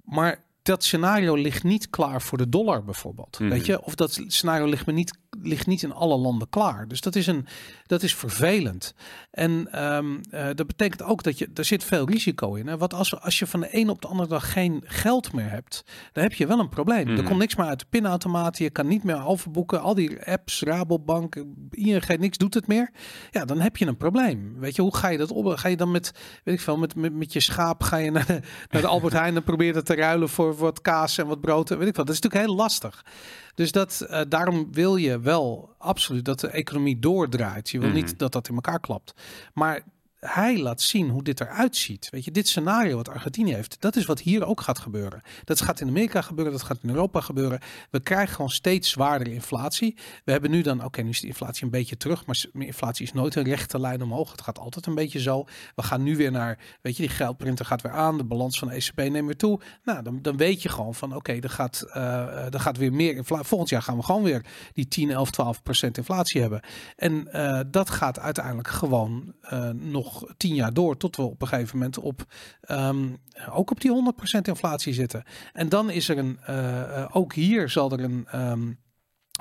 Maar 0.04 0.44
dat 0.64 0.84
scenario 0.84 1.36
ligt 1.36 1.64
niet 1.64 1.90
klaar 1.90 2.22
voor 2.22 2.38
de 2.38 2.50
dollar 2.50 2.84
bijvoorbeeld. 2.84 3.40
Mhm. 3.40 3.50
Weet 3.50 3.66
je? 3.66 3.84
Of 3.84 3.96
dat 3.96 4.22
scenario 4.28 4.66
ligt, 4.66 4.86
me 4.86 4.94
niet, 4.94 5.18
ligt 5.44 5.68
niet 5.68 5.84
in 5.84 5.94
alle 5.94 6.18
landen 6.18 6.50
klaar. 6.50 6.88
Dus 6.88 7.02
dat 7.02 7.16
is, 7.16 7.28
een, 7.28 7.46
dat 7.86 8.04
is 8.04 8.16
vervelend. 8.16 8.94
En 9.32 9.68
ehm, 9.72 10.18
eh, 10.30 10.46
dat 10.56 10.68
betekent 10.68 11.04
ook 11.04 11.24
dat 11.24 11.38
je, 11.38 11.50
er 11.54 11.66
zit 11.66 11.84
veel 11.84 12.08
risico 12.10 12.54
in. 12.54 12.68
Hè? 12.68 12.78
Want 12.78 12.94
als, 12.94 13.22
als 13.22 13.40
je 13.40 13.48
van 13.48 13.60
de 13.60 13.68
een 13.72 13.90
op 13.90 14.02
de 14.02 14.08
andere 14.08 14.30
dag 14.30 14.52
geen 14.52 14.82
geld 14.86 15.34
meer 15.34 15.50
hebt, 15.50 15.84
dan 16.12 16.24
heb 16.24 16.34
je 16.34 16.48
wel 16.48 16.60
een 16.60 16.70
probleem. 16.70 17.08
Er 17.08 17.14
Mhm. 17.14 17.24
komt 17.26 17.40
niks 17.40 17.56
meer 17.56 17.66
uit 17.68 17.80
de 17.80 17.86
pinautomaat. 17.90 18.58
Je 18.58 18.70
kan 18.70 18.88
niet 18.88 19.04
meer 19.04 19.26
overboeken. 19.26 19.82
Al 19.82 19.94
die 19.96 20.26
apps, 20.26 20.62
Rabobank, 20.62 21.36
ING, 21.72 22.18
niks 22.18 22.38
doet 22.38 22.54
het 22.54 22.68
meer. 22.68 22.92
Ja, 23.32 23.46
dan 23.46 23.60
heb 23.60 23.78
je 23.78 23.86
een 23.86 23.98
probleem. 23.98 24.56
Weet 24.60 24.76
je, 24.76 24.82
hoe 24.82 24.96
ga 24.96 25.08
je 25.08 25.18
dat 25.18 25.32
op? 25.32 25.48
Ga 25.58 25.68
je 25.68 25.78
dan 25.78 25.92
met, 25.92 26.12
weet 26.44 26.56
ik 26.56 26.62
veel, 26.62 26.78
met, 26.78 26.96
met, 26.96 27.14
met 27.14 27.34
je 27.34 27.40
schaap 27.40 27.84
ga 27.84 27.98
je 27.98 28.12
naar 28.12 28.26
de, 28.26 28.40
naar 28.70 28.82
de 28.82 28.88
Albert 28.88 29.14
Heijn 29.14 29.36
en 29.36 29.44
probeer 29.44 29.74
dat 29.74 29.86
te 29.86 29.96
ruilen 29.96 30.30
voor 30.30 30.56
wat 30.56 30.82
kaas 30.82 31.18
en 31.18 31.28
wat 31.28 31.42
brood 31.42 31.72
en 31.72 31.78
weet 31.78 31.88
ik 31.88 31.96
wat. 31.96 32.06
Dat 32.06 32.16
is 32.16 32.22
natuurlijk 32.22 32.50
heel 32.50 32.56
lastig. 32.60 33.06
Dus 33.56 33.72
dat, 33.72 34.02
eh, 34.10 34.22
daarom 34.28 34.68
wil 34.72 34.96
je 34.96 35.20
wel 35.20 35.76
absoluut 35.78 36.26
dat 36.26 36.40
de 36.40 36.48
economie 36.48 37.00
doordraait. 37.00 37.70
Je 37.70 37.80
wil 37.80 37.88
Mhm. 37.90 37.98
niet 37.98 38.20
dat 38.20 38.32
dat 38.32 38.48
in 38.48 38.56
elkaar 38.56 38.80
klapt. 38.80 39.14
Maar 39.54 39.82
hij 40.24 40.60
laat 40.60 40.82
zien 40.82 41.10
hoe 41.10 41.24
dit 41.24 41.42
eruit 41.42 41.76
ziet. 41.76 42.10
Weet 42.10 42.26
je, 42.26 42.32
dit 42.32 42.48
scenario 42.48 42.96
wat 42.96 43.10
Argentinië 43.10 43.54
heeft, 43.54 43.76
dat 43.80 43.96
is 43.96 44.06
wat 44.06 44.20
hier 44.20 44.46
ook 44.46 44.62
gaat 44.62 44.80
gebeuren. 44.80 45.22
Dat 45.44 45.62
gaat 45.62 45.80
in 45.80 45.88
Amerika 45.88 46.22
gebeuren, 46.22 46.54
dat 46.54 46.64
gaat 46.64 46.78
in 46.82 46.90
Europa 46.90 47.22
gebeuren. 47.22 47.60
We 47.90 48.00
krijgen 48.00 48.36
gewoon 48.36 48.50
steeds 48.50 48.90
zwaardere 48.90 49.34
inflatie. 49.34 49.98
We 50.24 50.32
hebben 50.32 50.52
nu 50.52 50.62
dan, 50.62 50.84
oké, 50.84 51.02
nu 51.02 51.10
is 51.10 51.22
de 51.22 51.28
inflatie 51.28 51.64
een 51.64 51.70
beetje 51.70 51.98
terug, 51.98 52.26
maar 52.26 52.46
inflatie 52.54 53.06
is 53.06 53.14
nooit 53.14 53.36
een 53.36 53.44
rechte 53.44 53.80
lijn 53.80 54.02
omhoog. 54.02 54.32
Het 54.32 54.42
gaat 54.42 54.60
altijd 54.60 54.86
een 54.86 54.96
beetje 54.96 55.20
zo. 55.20 55.46
We 55.76 55.84
gaan 55.84 56.04
nu 56.04 56.16
weer 56.16 56.32
naar, 56.32 56.60
weet 56.82 56.98
je, 56.98 57.04
die 57.04 57.12
geldprinter 57.12 57.66
gaat 57.66 57.82
weer 57.82 57.92
aan, 57.92 58.18
de 58.18 58.24
balans 58.24 58.60
van 58.60 58.68
de 58.68 58.74
ECB 58.74 58.98
neemt 58.98 59.26
weer 59.26 59.38
toe. 59.38 59.60
Nou, 59.84 60.04
dan, 60.04 60.22
dan 60.22 60.38
weet 60.38 60.62
je 60.62 60.70
gewoon 60.70 60.96
van, 60.96 61.16
oké, 61.16 61.34
er 61.34 61.50
gaat, 61.50 61.86
er 62.54 62.60
gaat 62.60 62.78
weer 62.78 62.94
meer 62.94 63.16
inflatie. 63.16 63.46
Volgend 63.46 63.70
jaar 63.70 63.82
gaan 63.82 63.98
we 63.98 64.04
gewoon 64.04 64.24
weer 64.24 64.46
die 64.74 64.88
10, 64.88 65.12
11, 65.12 65.32
12 65.32 65.64
procent 65.64 65.98
inflatie 65.98 66.42
hebben. 66.42 66.62
En 66.96 67.32
eh, 67.32 67.60
dat 67.68 67.90
gaat 67.90 68.20
uiteindelijk 68.20 68.68
gewoon 68.68 69.34
eh, 69.42 69.70
nog 69.70 70.13
tien 70.38 70.56
jaar 70.56 70.74
door, 70.74 70.98
tot 70.98 71.16
we 71.16 71.22
op 71.22 71.42
een 71.42 71.48
gegeven 71.48 71.78
moment 71.78 71.98
op 71.98 72.26
ehm, 72.62 73.10
ook 73.52 73.72
op 73.72 73.82
die 73.82 74.14
100% 74.38 74.42
inflatie 74.42 74.94
zitten. 74.94 75.24
En 75.54 75.70
dan 75.70 75.90
is 75.90 76.10
er 76.10 76.18
een, 76.18 76.40
eh, 76.46 76.98
eh, 77.02 77.10
ook 77.12 77.34
hier 77.34 77.70
zal 77.70 77.92
er 77.92 78.04
een. 78.04 78.28
ehm, 78.32 78.72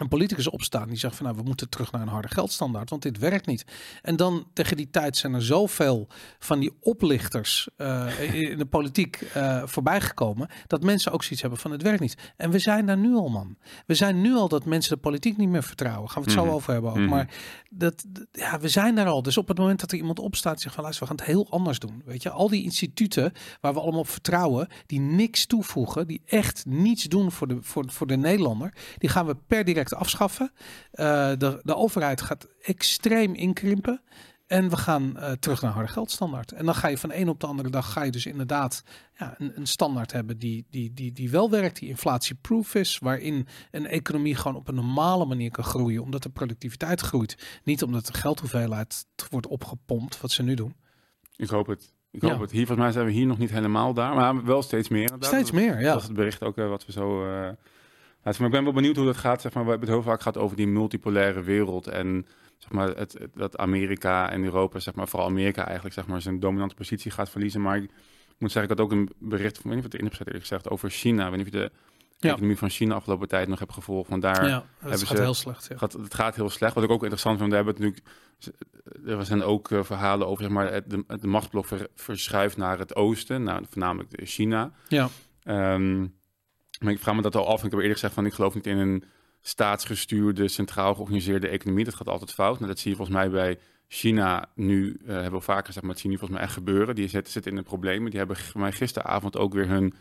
een 0.00 0.08
politicus 0.08 0.48
opstaan 0.50 0.88
die 0.88 0.96
zegt 0.98 1.16
van 1.16 1.24
nou 1.26 1.36
we 1.38 1.42
moeten 1.42 1.68
terug 1.68 1.92
naar 1.92 2.00
een 2.02 2.08
harde 2.08 2.28
geldstandaard, 2.28 2.90
want 2.90 3.02
dit 3.02 3.18
werkt 3.18 3.46
niet. 3.46 3.64
En 4.02 4.16
dan 4.16 4.46
tegen 4.52 4.76
die 4.76 4.90
tijd 4.90 5.16
zijn 5.16 5.34
er 5.34 5.42
zoveel 5.42 6.08
van 6.38 6.58
die 6.60 6.72
oplichters 6.80 7.68
eh, 7.76 8.32
in 8.50 8.58
de 8.58 8.66
politiek 8.66 9.20
eh 9.34 9.62
voorbij 9.66 10.00
gekomen 10.00 10.48
dat 10.66 10.82
mensen 10.82 11.12
ook 11.12 11.22
zoiets 11.22 11.40
hebben 11.40 11.58
van 11.60 11.70
het 11.70 11.82
werkt 11.82 12.00
niet. 12.00 12.32
En 12.36 12.50
we 12.50 12.58
zijn 12.58 12.86
daar 12.86 12.96
nu 12.98 13.14
al 13.14 13.28
man. 13.28 13.56
We 13.86 13.94
zijn 13.94 14.20
nu 14.20 14.34
al 14.34 14.48
dat 14.48 14.64
mensen 14.64 14.94
de 14.94 15.00
politiek 15.00 15.36
niet 15.36 15.48
meer 15.48 15.62
vertrouwen. 15.62 16.10
Gaan 16.10 16.22
we 16.22 16.30
het 16.30 16.38
Mhm. 16.38 16.48
zo 16.48 16.54
over 16.54 16.72
hebben 16.72 16.90
ook. 16.90 16.96
Mhm. 16.96 17.08
Maar 17.08 17.28
dat, 17.70 18.04
dat- 18.08 18.26
ja, 18.32 18.58
we 18.60 18.68
zijn 18.68 18.94
daar 18.94 19.06
al. 19.08 19.22
Dus 19.22 19.36
op 19.36 19.48
het 19.48 19.58
moment 19.58 19.80
dat 19.80 19.92
er 19.92 19.98
iemand 19.98 20.18
opstaat 20.18 20.54
en 20.54 20.60
zegt 20.60 20.74
van 20.74 20.82
luister, 20.84 21.06
we 21.06 21.10
gaan 21.10 21.18
het 21.26 21.34
heel 21.34 21.46
anders 21.50 21.78
doen. 21.78 22.02
Weet 22.04 22.22
je, 22.22 22.30
al 22.30 22.48
die 22.48 22.62
instituten 22.62 23.32
waar 23.60 23.72
we 23.74 23.80
allemaal 23.80 24.00
op 24.00 24.08
vertrouwen, 24.08 24.68
die 24.86 25.00
niks 25.00 25.46
toevoegen, 25.46 26.06
die 26.06 26.22
echt 26.26 26.64
niets 26.66 27.04
doen 27.04 27.32
voor 27.32 27.48
de, 27.48 27.58
voor, 27.60 27.84
voor 27.90 28.06
de 28.06 28.16
Nederlander, 28.16 28.74
die 28.98 29.08
gaan 29.08 29.26
we 29.26 29.36
per 29.46 29.64
direct 29.64 29.81
afschaffen. 29.90 30.52
Eh, 30.90 31.32
de, 31.38 31.60
de 31.62 31.76
overheid 31.76 32.20
gaat 32.20 32.48
extreem 32.62 33.34
inkrimpen. 33.34 34.02
En 34.52 34.68
we 34.68 34.76
gaan 34.76 35.16
eh, 35.16 35.32
terug 35.32 35.62
naar 35.62 35.72
harde 35.72 35.92
geldstandaard. 35.92 36.52
En 36.52 36.64
dan 36.64 36.74
ga 36.74 36.88
je 36.88 36.98
van 36.98 37.12
een 37.12 37.28
op 37.28 37.40
de 37.40 37.46
andere 37.46 37.70
dag 37.70 37.92
ga 37.92 38.02
je 38.02 38.10
dus 38.10 38.26
inderdaad 38.26 38.82
ja, 39.18 39.34
een, 39.38 39.52
een 39.54 39.66
standaard 39.66 40.12
hebben 40.12 40.38
die, 40.38 40.66
die, 40.70 40.92
die, 40.92 41.12
die 41.12 41.30
wel 41.30 41.50
werkt, 41.50 41.78
die 41.78 41.88
inflatieproof 41.88 42.74
is, 42.74 42.98
waarin 42.98 43.46
een 43.70 43.86
economie 43.86 44.34
gewoon 44.34 44.56
op 44.56 44.68
een 44.68 44.74
normale 44.74 45.24
manier 45.24 45.50
kan 45.50 45.64
groeien, 45.64 46.02
omdat 46.02 46.22
de 46.22 46.28
productiviteit 46.28 47.00
groeit. 47.00 47.60
Niet 47.64 47.82
omdat 47.82 48.06
de 48.06 48.14
geldhoeveelheid 48.14 49.06
wordt 49.30 49.46
opgepompt, 49.46 50.20
wat 50.20 50.30
ze 50.30 50.42
nu 50.42 50.54
doen. 50.54 50.74
Ik 51.36 51.48
hoop 51.48 51.66
het. 51.66 51.92
Ik 52.10 52.22
hoop 52.22 52.40
het. 52.40 52.50
Hier, 52.50 52.66
volgens 52.66 52.86
mij 52.86 52.92
zijn 52.92 53.06
we 53.06 53.12
hier 53.12 53.26
nog 53.26 53.38
niet 53.38 53.50
helemaal 53.50 53.94
daar, 53.94 54.14
maar 54.14 54.44
wel 54.44 54.62
steeds 54.62 54.88
meer. 54.88 55.02
inderdaad. 55.02 55.28
Steeds 55.28 55.50
meer, 55.50 55.80
ja. 55.80 55.92
Dat 55.92 56.00
is 56.00 56.06
het 56.06 56.16
bericht 56.16 56.42
ook 56.42 56.58
eh, 56.58 56.68
wat 56.68 56.86
we 56.86 56.92
zo. 56.92 57.24
Laten. 58.22 58.40
Maar 58.42 58.50
ik 58.50 58.54
ben 58.56 58.64
wel 58.64 58.72
benieuwd 58.72 58.96
hoe 58.96 59.04
dat 59.06 59.16
gaat. 59.16 59.40
Zeg 59.40 59.52
maar, 59.54 59.64
we 59.64 59.70
hebben 59.70 59.88
het 59.88 59.98
heel 59.98 60.06
vaak 60.10 60.22
gehad 60.22 60.38
over 60.38 60.56
die 60.56 60.66
multipolaire 60.66 61.42
wereld. 61.42 61.86
En 61.86 62.26
zeg 62.58 62.70
maar, 62.70 62.88
het, 62.88 63.12
het- 63.12 63.30
dat 63.34 63.56
Amerika 63.58 64.30
en 64.30 64.44
Europa, 64.44 64.78
zeg 64.78 64.94
maar, 64.94 65.08
vooral 65.08 65.28
Amerika 65.28 65.64
eigenlijk, 65.64 65.94
zeg 65.94 66.06
maar, 66.06 66.20
zijn 66.22 66.40
dominante 66.40 66.74
positie 66.74 67.10
gaat 67.10 67.30
verliezen. 67.30 67.60
Maar 67.62 67.76
ik 67.76 67.90
moet 68.38 68.52
zeggen, 68.52 68.72
ik 68.72 68.78
had 68.78 68.86
ook 68.86 68.92
een 68.92 69.10
bericht, 69.18 69.56
ik 69.58 69.64
weet 69.64 69.74
niet 69.74 69.82
heb 69.82 69.92
gezet 70.10 70.26
eerlijk 70.26 70.40
gezegd, 70.46 70.70
over 70.70 70.90
China. 70.90 71.24
Ik 71.24 71.28
weet 71.30 71.38
niet 71.44 71.54
of 71.54 71.60
je 71.60 71.68
de 71.68 71.70
Ja. 72.28 72.30
economie 72.32 72.58
van 72.58 72.70
China 72.70 72.94
afgelopen 72.94 73.28
tijd 73.28 73.48
nog 73.48 73.58
hebt 73.58 73.72
gevolgd. 73.72 74.08
Want 74.10 74.22
daar 74.22 74.48
ja, 74.48 74.64
het 74.78 75.02
gaat 75.02 75.16
ze- 75.16 75.22
heel 75.22 75.34
slecht. 75.34 75.66
Ja. 75.68 75.76
gaat, 75.76 75.92
het 75.92 76.14
gaat 76.14 76.34
heel 76.34 76.50
slecht. 76.50 76.74
Wat 76.74 76.84
ik 76.84 76.90
ook 76.90 77.00
interessant 77.02 77.38
vind, 77.38 77.50
daar 77.50 77.64
hebben 77.64 77.82
we 77.82 77.84
het 77.86 77.96
natuurlijk, 78.38 79.18
er 79.20 79.26
zijn 79.26 79.42
ook 79.42 79.70
eh, 79.70 79.82
verhalen 79.82 80.26
over, 80.26 80.42
zeg 80.44 80.52
maar, 80.52 80.72
het, 80.72 80.90
de, 80.90 81.04
de 81.20 81.26
machtsblok 81.26 81.66
ver- 81.66 81.88
verschuift 81.94 82.56
naar 82.56 82.78
het 82.78 82.94
oosten, 82.94 83.42
nou, 83.42 83.64
voornamelijk 83.70 84.10
de 84.10 84.26
China. 84.26 84.72
Ja. 84.88 85.08
Ehm, 85.42 86.06
maar 86.82 86.92
ik 86.92 86.98
vraag 86.98 87.14
me 87.14 87.22
dat 87.22 87.36
al 87.36 87.46
af. 87.46 87.58
en 87.60 87.64
Ik 87.64 87.70
heb 87.70 87.72
eerder 87.80 87.92
gezegd 87.92 88.14
van 88.14 88.26
ik 88.26 88.32
geloof 88.32 88.54
niet 88.54 88.66
in 88.66 88.78
een 88.78 89.04
staatsgestuurde, 89.40 90.48
centraal 90.48 90.94
georganiseerde 90.94 91.48
economie. 91.48 91.84
Dat 91.84 91.94
gaat 91.94 92.08
altijd 92.08 92.32
fout. 92.32 92.54
Nou, 92.56 92.66
dat 92.70 92.78
zie 92.78 92.90
je 92.90 92.96
volgens 92.96 93.16
mij 93.16 93.30
bij 93.30 93.58
China 93.88 94.48
nu, 94.54 94.96
eh, 95.06 95.14
hebben 95.14 95.32
we 95.38 95.40
vaker 95.40 95.66
gezegd, 95.66 95.80
maar 95.84 95.90
het 95.94 96.00
zie 96.00 96.10
je 96.10 96.16
nu 96.16 96.20
volgens 96.20 96.38
mij 96.40 96.48
echt 96.48 96.56
gebeuren. 96.58 96.94
Die 96.94 97.08
zitten, 97.08 97.32
zitten 97.32 97.50
in 97.50 97.56
de 97.56 97.62
problemen. 97.64 98.10
Die 98.10 98.18
hebben 98.18 98.36
mij 98.54 98.72
gisteravond 98.72 99.36
ook 99.36 99.52
weer 99.54 99.68
hun 99.68 99.94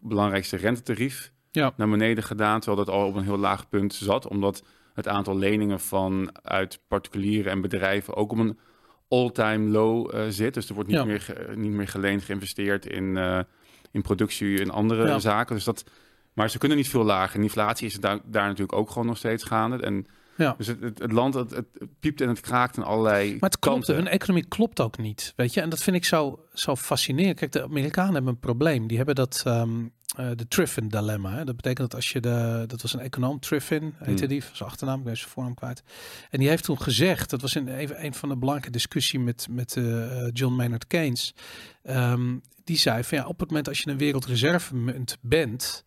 belangrijkste 0.00 0.56
rentetarief 0.56 1.32
Ja. 1.50 1.72
naar 1.76 1.88
beneden 1.88 2.24
gedaan. 2.24 2.60
Terwijl 2.60 2.84
dat 2.84 2.94
al 2.94 3.06
op 3.06 3.14
een 3.14 3.22
heel 3.24 3.38
laag 3.38 3.68
punt 3.68 3.94
zat. 3.94 4.28
Omdat 4.28 4.62
het 4.94 5.08
aantal 5.08 5.38
leningen 5.38 5.80
vanuit 5.80 6.80
particulieren 6.88 7.52
en 7.52 7.60
bedrijven 7.60 8.14
ook 8.14 8.32
op 8.32 8.38
een 8.38 8.58
all-time 9.08 9.70
low 9.70 10.14
eh, 10.14 10.24
zit. 10.28 10.54
Dus 10.54 10.68
er 10.68 10.74
wordt 10.74 10.88
niet, 10.88 10.98
Ja. 10.98 11.04
meer 11.04 11.50
niet 11.54 11.70
meer 11.72 11.88
geleend, 11.88 12.22
geïnvesteerd 12.22 12.86
in, 12.86 13.16
eh, 13.16 13.40
in 13.90 14.02
productie 14.02 14.60
en 14.60 14.70
andere 14.70 15.06
Ja. 15.06 15.18
zaken. 15.18 15.54
Dus 15.54 15.64
dat, 15.64 15.84
maar 16.34 16.50
ze 16.50 16.58
kunnen 16.58 16.76
niet 16.76 16.88
veel 16.88 17.04
lager. 17.04 17.36
En 17.36 17.42
inflatie 17.42 17.86
is 17.86 17.94
daar, 17.94 18.18
daar 18.24 18.46
natuurlijk 18.46 18.78
ook 18.78 18.90
gewoon 18.90 19.06
nog 19.06 19.16
steeds 19.16 19.44
gaande. 19.44 19.82
En 19.82 20.06
Ja. 20.36 20.54
Dus 20.58 20.66
het, 20.66 20.80
het, 20.80 20.98
het 20.98 21.12
land, 21.12 21.34
het, 21.34 21.50
het 21.50 21.66
piept 22.00 22.20
en 22.20 22.28
het 22.28 22.40
kraakt 22.40 22.76
in 22.76 22.82
allerlei 22.82 23.30
Maar 23.30 23.50
het 23.50 23.58
klopt, 23.58 23.86
hun 23.86 24.06
economie 24.06 24.46
klopt 24.48 24.80
ook 24.80 24.98
niet, 24.98 25.32
weet 25.36 25.54
je. 25.54 25.60
En 25.60 25.68
dat 25.68 25.82
vind 25.82 25.96
ik 25.96 26.04
zo, 26.04 26.44
zo 26.52 26.76
fascinerend. 26.76 27.38
Kijk, 27.38 27.52
de 27.52 27.62
Amerikanen 27.62 28.14
hebben 28.14 28.32
een 28.32 28.38
probleem. 28.38 28.86
Die 28.86 28.96
hebben 28.96 29.14
dat, 29.14 29.42
ehm 29.46 29.80
eh, 30.14 30.30
de 30.34 30.48
Triffin 30.48 30.88
dilemma. 30.88 31.30
Hè. 31.30 31.44
Dat 31.44 31.56
betekent 31.56 31.90
dat 31.90 31.94
als 31.94 32.12
je 32.12 32.20
de, 32.20 32.64
dat 32.66 32.82
was 32.82 32.92
een 32.92 33.00
econoom, 33.00 33.40
Triffin, 33.40 33.94
heette 33.98 34.24
Hmm. 34.24 34.28
die, 34.28 34.42
zijn 34.52 34.68
achternaam, 34.68 34.98
ik 34.98 35.04
ben 35.04 35.16
zijn 35.16 35.30
voornaam 35.30 35.54
kwijt. 35.54 35.82
En 36.30 36.38
die 36.38 36.48
heeft 36.48 36.64
toen 36.64 36.80
gezegd, 36.80 37.30
dat 37.30 37.40
was 37.40 37.54
in 37.54 37.68
even 37.68 38.04
een 38.04 38.14
van 38.14 38.28
de 38.28 38.36
belangrijke 38.36 38.72
discussie 38.72 39.20
met, 39.20 39.46
met 39.50 39.76
eh, 39.76 40.28
John 40.32 40.54
Maynard 40.54 40.86
Keynes. 40.86 41.34
Ehm, 41.82 42.36
die 42.64 42.76
zei 42.76 43.04
van 43.04 43.18
ja, 43.18 43.26
op 43.26 43.40
het 43.40 43.48
moment 43.48 43.68
als 43.68 43.80
je 43.80 43.90
een 43.90 43.98
wereldreservemunt 43.98 45.18
bent, 45.20 45.84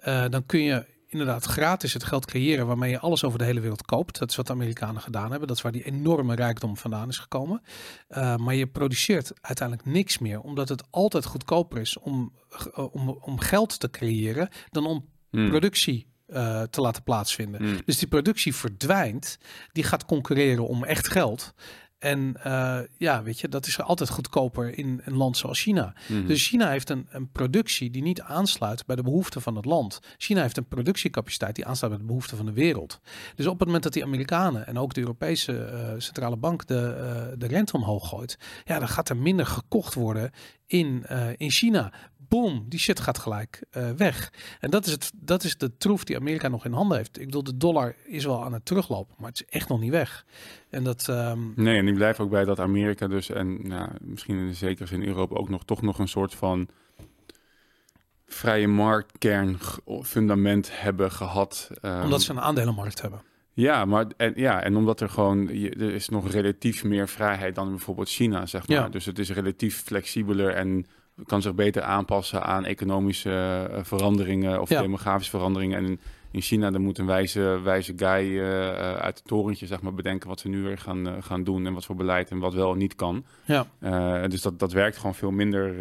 eh, 0.00 0.24
dan 0.28 0.46
kun 0.46 0.62
je 0.62 0.86
inderdaad 1.06 1.44
gratis 1.44 1.92
het 1.92 2.04
geld 2.04 2.26
creëren 2.26 2.66
waarmee 2.66 2.90
je 2.90 2.98
alles 2.98 3.24
over 3.24 3.38
de 3.38 3.44
hele 3.44 3.60
wereld 3.60 3.84
koopt. 3.84 4.18
Dat 4.18 4.30
is 4.30 4.36
wat 4.36 4.46
de 4.46 4.52
Amerikanen 4.52 5.02
gedaan 5.02 5.30
hebben. 5.30 5.48
Dat 5.48 5.56
is 5.56 5.62
waar 5.62 5.72
die 5.72 5.84
enorme 5.84 6.34
rijkdom 6.34 6.76
vandaan 6.76 7.08
is 7.08 7.18
gekomen. 7.18 7.62
Uh, 8.08 8.36
maar 8.36 8.54
je 8.54 8.66
produceert 8.66 9.32
uiteindelijk 9.40 9.88
niks 9.88 10.18
meer, 10.18 10.40
omdat 10.40 10.68
het 10.68 10.82
altijd 10.90 11.24
goedkoper 11.24 11.80
is 11.80 11.98
om, 11.98 12.32
uh, 12.78 12.94
om, 12.94 13.08
om 13.08 13.38
geld 13.38 13.80
te 13.80 13.90
creëren 13.90 14.48
dan 14.70 14.86
om 14.86 15.08
Hmm. 15.30 15.48
productie 15.48 16.06
uh, 16.28 16.62
te 16.62 16.80
laten 16.80 17.02
plaatsvinden. 17.02 17.62
Hmm. 17.62 17.78
Dus 17.84 17.98
die 17.98 18.08
productie 18.08 18.54
verdwijnt, 18.54 19.38
die 19.72 19.84
gaat 19.84 20.04
concurreren 20.04 20.68
om 20.68 20.84
echt 20.84 21.08
geld. 21.08 21.54
En 22.00 22.34
uh, 22.46 22.78
ja, 22.96 23.22
weet 23.22 23.40
je, 23.40 23.48
dat 23.48 23.66
is 23.66 23.80
altijd 23.80 24.10
goedkoper 24.10 24.78
in 24.78 25.00
een 25.04 25.16
land 25.16 25.36
zoals 25.36 25.60
China. 25.60 25.94
Mhm. 26.08 26.26
Dus 26.26 26.48
China 26.48 26.70
heeft 26.70 26.90
een, 26.90 27.06
een, 27.10 27.30
productie 27.32 27.90
die 27.90 28.02
niet 28.02 28.20
aansluit 28.20 28.86
bij 28.86 28.96
de 28.96 29.02
behoeften 29.02 29.42
van 29.42 29.56
het 29.56 29.64
land. 29.64 30.00
China 30.16 30.42
heeft 30.42 30.56
een 30.56 30.68
productiecapaciteit 30.68 31.54
die 31.54 31.66
aansluit 31.66 31.92
bij 31.92 32.02
de 32.02 32.08
behoeften 32.08 32.36
van 32.36 32.46
de 32.46 32.52
wereld. 32.52 33.00
Dus 33.34 33.46
op 33.46 33.58
het 33.58 33.64
moment 33.64 33.82
dat 33.84 33.92
die 33.92 34.04
Amerikanen 34.04 34.66
en 34.66 34.78
ook 34.78 34.94
de 34.94 35.00
Europese 35.00 35.52
uh, 35.52 36.00
centrale 36.00 36.36
bank 36.36 36.66
de, 36.66 36.96
uh, 37.32 37.38
de 37.38 37.46
rente 37.46 37.72
omhoog 37.72 38.08
gooit, 38.08 38.38
ja, 38.64 38.78
dan 38.78 38.88
gaat 38.88 39.08
er 39.08 39.16
minder 39.16 39.46
gekocht 39.46 39.94
worden 39.94 40.30
in, 40.66 41.06
in 41.36 41.50
China. 41.50 41.92
Boom, 42.30 42.64
die 42.68 42.78
shit 42.78 43.00
gaat 43.00 43.18
gelijk 43.18 43.62
uh, 43.76 43.90
weg. 43.90 44.32
En 44.60 44.70
dat 44.70 44.86
is, 44.86 44.92
het, 44.92 45.12
dat 45.14 45.44
is 45.44 45.56
de 45.56 45.76
troef 45.76 46.04
die 46.04 46.16
Amerika 46.16 46.48
nog 46.48 46.64
in 46.64 46.72
handen 46.72 46.96
heeft. 46.96 47.18
Ik 47.18 47.24
bedoel, 47.24 47.42
de 47.42 47.56
dollar 47.56 47.94
is 48.04 48.24
wel 48.24 48.44
aan 48.44 48.52
het 48.52 48.64
teruglopen, 48.64 49.14
maar 49.18 49.28
het 49.28 49.40
is 49.40 49.46
echt 49.46 49.68
nog 49.68 49.80
niet 49.80 49.90
weg. 49.90 50.24
En 50.70 50.84
dat. 50.84 51.06
Um... 51.08 51.52
Nee, 51.56 51.78
en 51.78 51.88
ik 51.88 51.94
blijf 51.94 52.20
ook 52.20 52.30
bij 52.30 52.44
dat 52.44 52.60
Amerika 52.60 53.08
dus 53.08 53.30
en 53.30 53.68
nou, 53.68 53.88
misschien 54.00 54.36
in 54.36 54.46
de 54.46 54.54
zekere 54.54 54.86
zin 54.86 55.06
Europa 55.06 55.36
ook 55.36 55.48
nog 55.48 55.64
toch 55.64 55.82
nog 55.82 55.98
een 55.98 56.08
soort 56.08 56.34
van 56.34 56.68
vrije 58.26 58.68
marktkern 58.68 59.58
fundament 60.02 60.70
hebben 60.72 61.12
gehad. 61.12 61.70
Um, 61.82 62.02
omdat 62.02 62.22
ze 62.22 62.30
een 62.30 62.40
aandelenmarkt 62.40 63.00
hebben. 63.00 63.22
Ja, 63.52 63.84
maar 63.84 64.06
en, 64.16 64.32
ja, 64.36 64.62
en 64.62 64.76
omdat 64.76 65.00
er 65.00 65.08
gewoon 65.08 65.48
er 65.48 65.94
is 65.94 66.08
nog 66.08 66.30
relatief 66.30 66.84
meer 66.84 67.08
vrijheid 67.08 67.54
dan 67.54 67.68
bijvoorbeeld 67.68 68.08
China, 68.08 68.46
zeg 68.46 68.68
maar. 68.68 68.76
Ja. 68.76 68.88
Dus 68.88 69.04
het 69.04 69.18
is 69.18 69.30
relatief 69.30 69.82
flexibeler 69.82 70.54
en 70.54 70.86
kan 71.26 71.42
zich 71.42 71.54
beter 71.54 71.82
aanpassen 71.82 72.42
aan 72.42 72.64
economische 72.64 73.68
uh, 73.70 73.78
veranderingen 73.82 74.60
of 74.60 74.68
Ja. 74.68 74.80
demografische 74.80 75.30
veranderingen. 75.36 75.78
En 75.78 75.84
in, 75.84 76.00
in 76.30 76.40
China 76.40 76.70
dan 76.70 76.80
moet 76.82 76.98
een 76.98 77.06
wijze, 77.06 77.60
wijze 77.62 77.92
guy 77.96 78.24
uh, 78.24 78.42
uit 78.94 79.18
het 79.18 79.26
torentje 79.26 79.66
zeg 79.66 79.80
maar, 79.82 79.94
bedenken 79.94 80.28
wat 80.28 80.40
ze 80.40 80.48
nu 80.48 80.62
weer 80.62 80.78
gaan, 80.78 81.06
uh, 81.06 81.12
gaan 81.20 81.44
doen 81.44 81.66
en 81.66 81.74
wat 81.74 81.84
voor 81.84 81.96
beleid 81.96 82.30
en 82.30 82.38
wat 82.38 82.54
wel 82.54 82.72
en 82.72 82.78
niet 82.78 82.94
kan. 82.94 83.24
Ja. 83.44 83.66
Dus 84.26 84.42
dat, 84.42 84.58
dat 84.58 84.72
werkt 84.72 84.96
gewoon 84.96 85.14
veel 85.14 85.30
minder, 85.30 85.74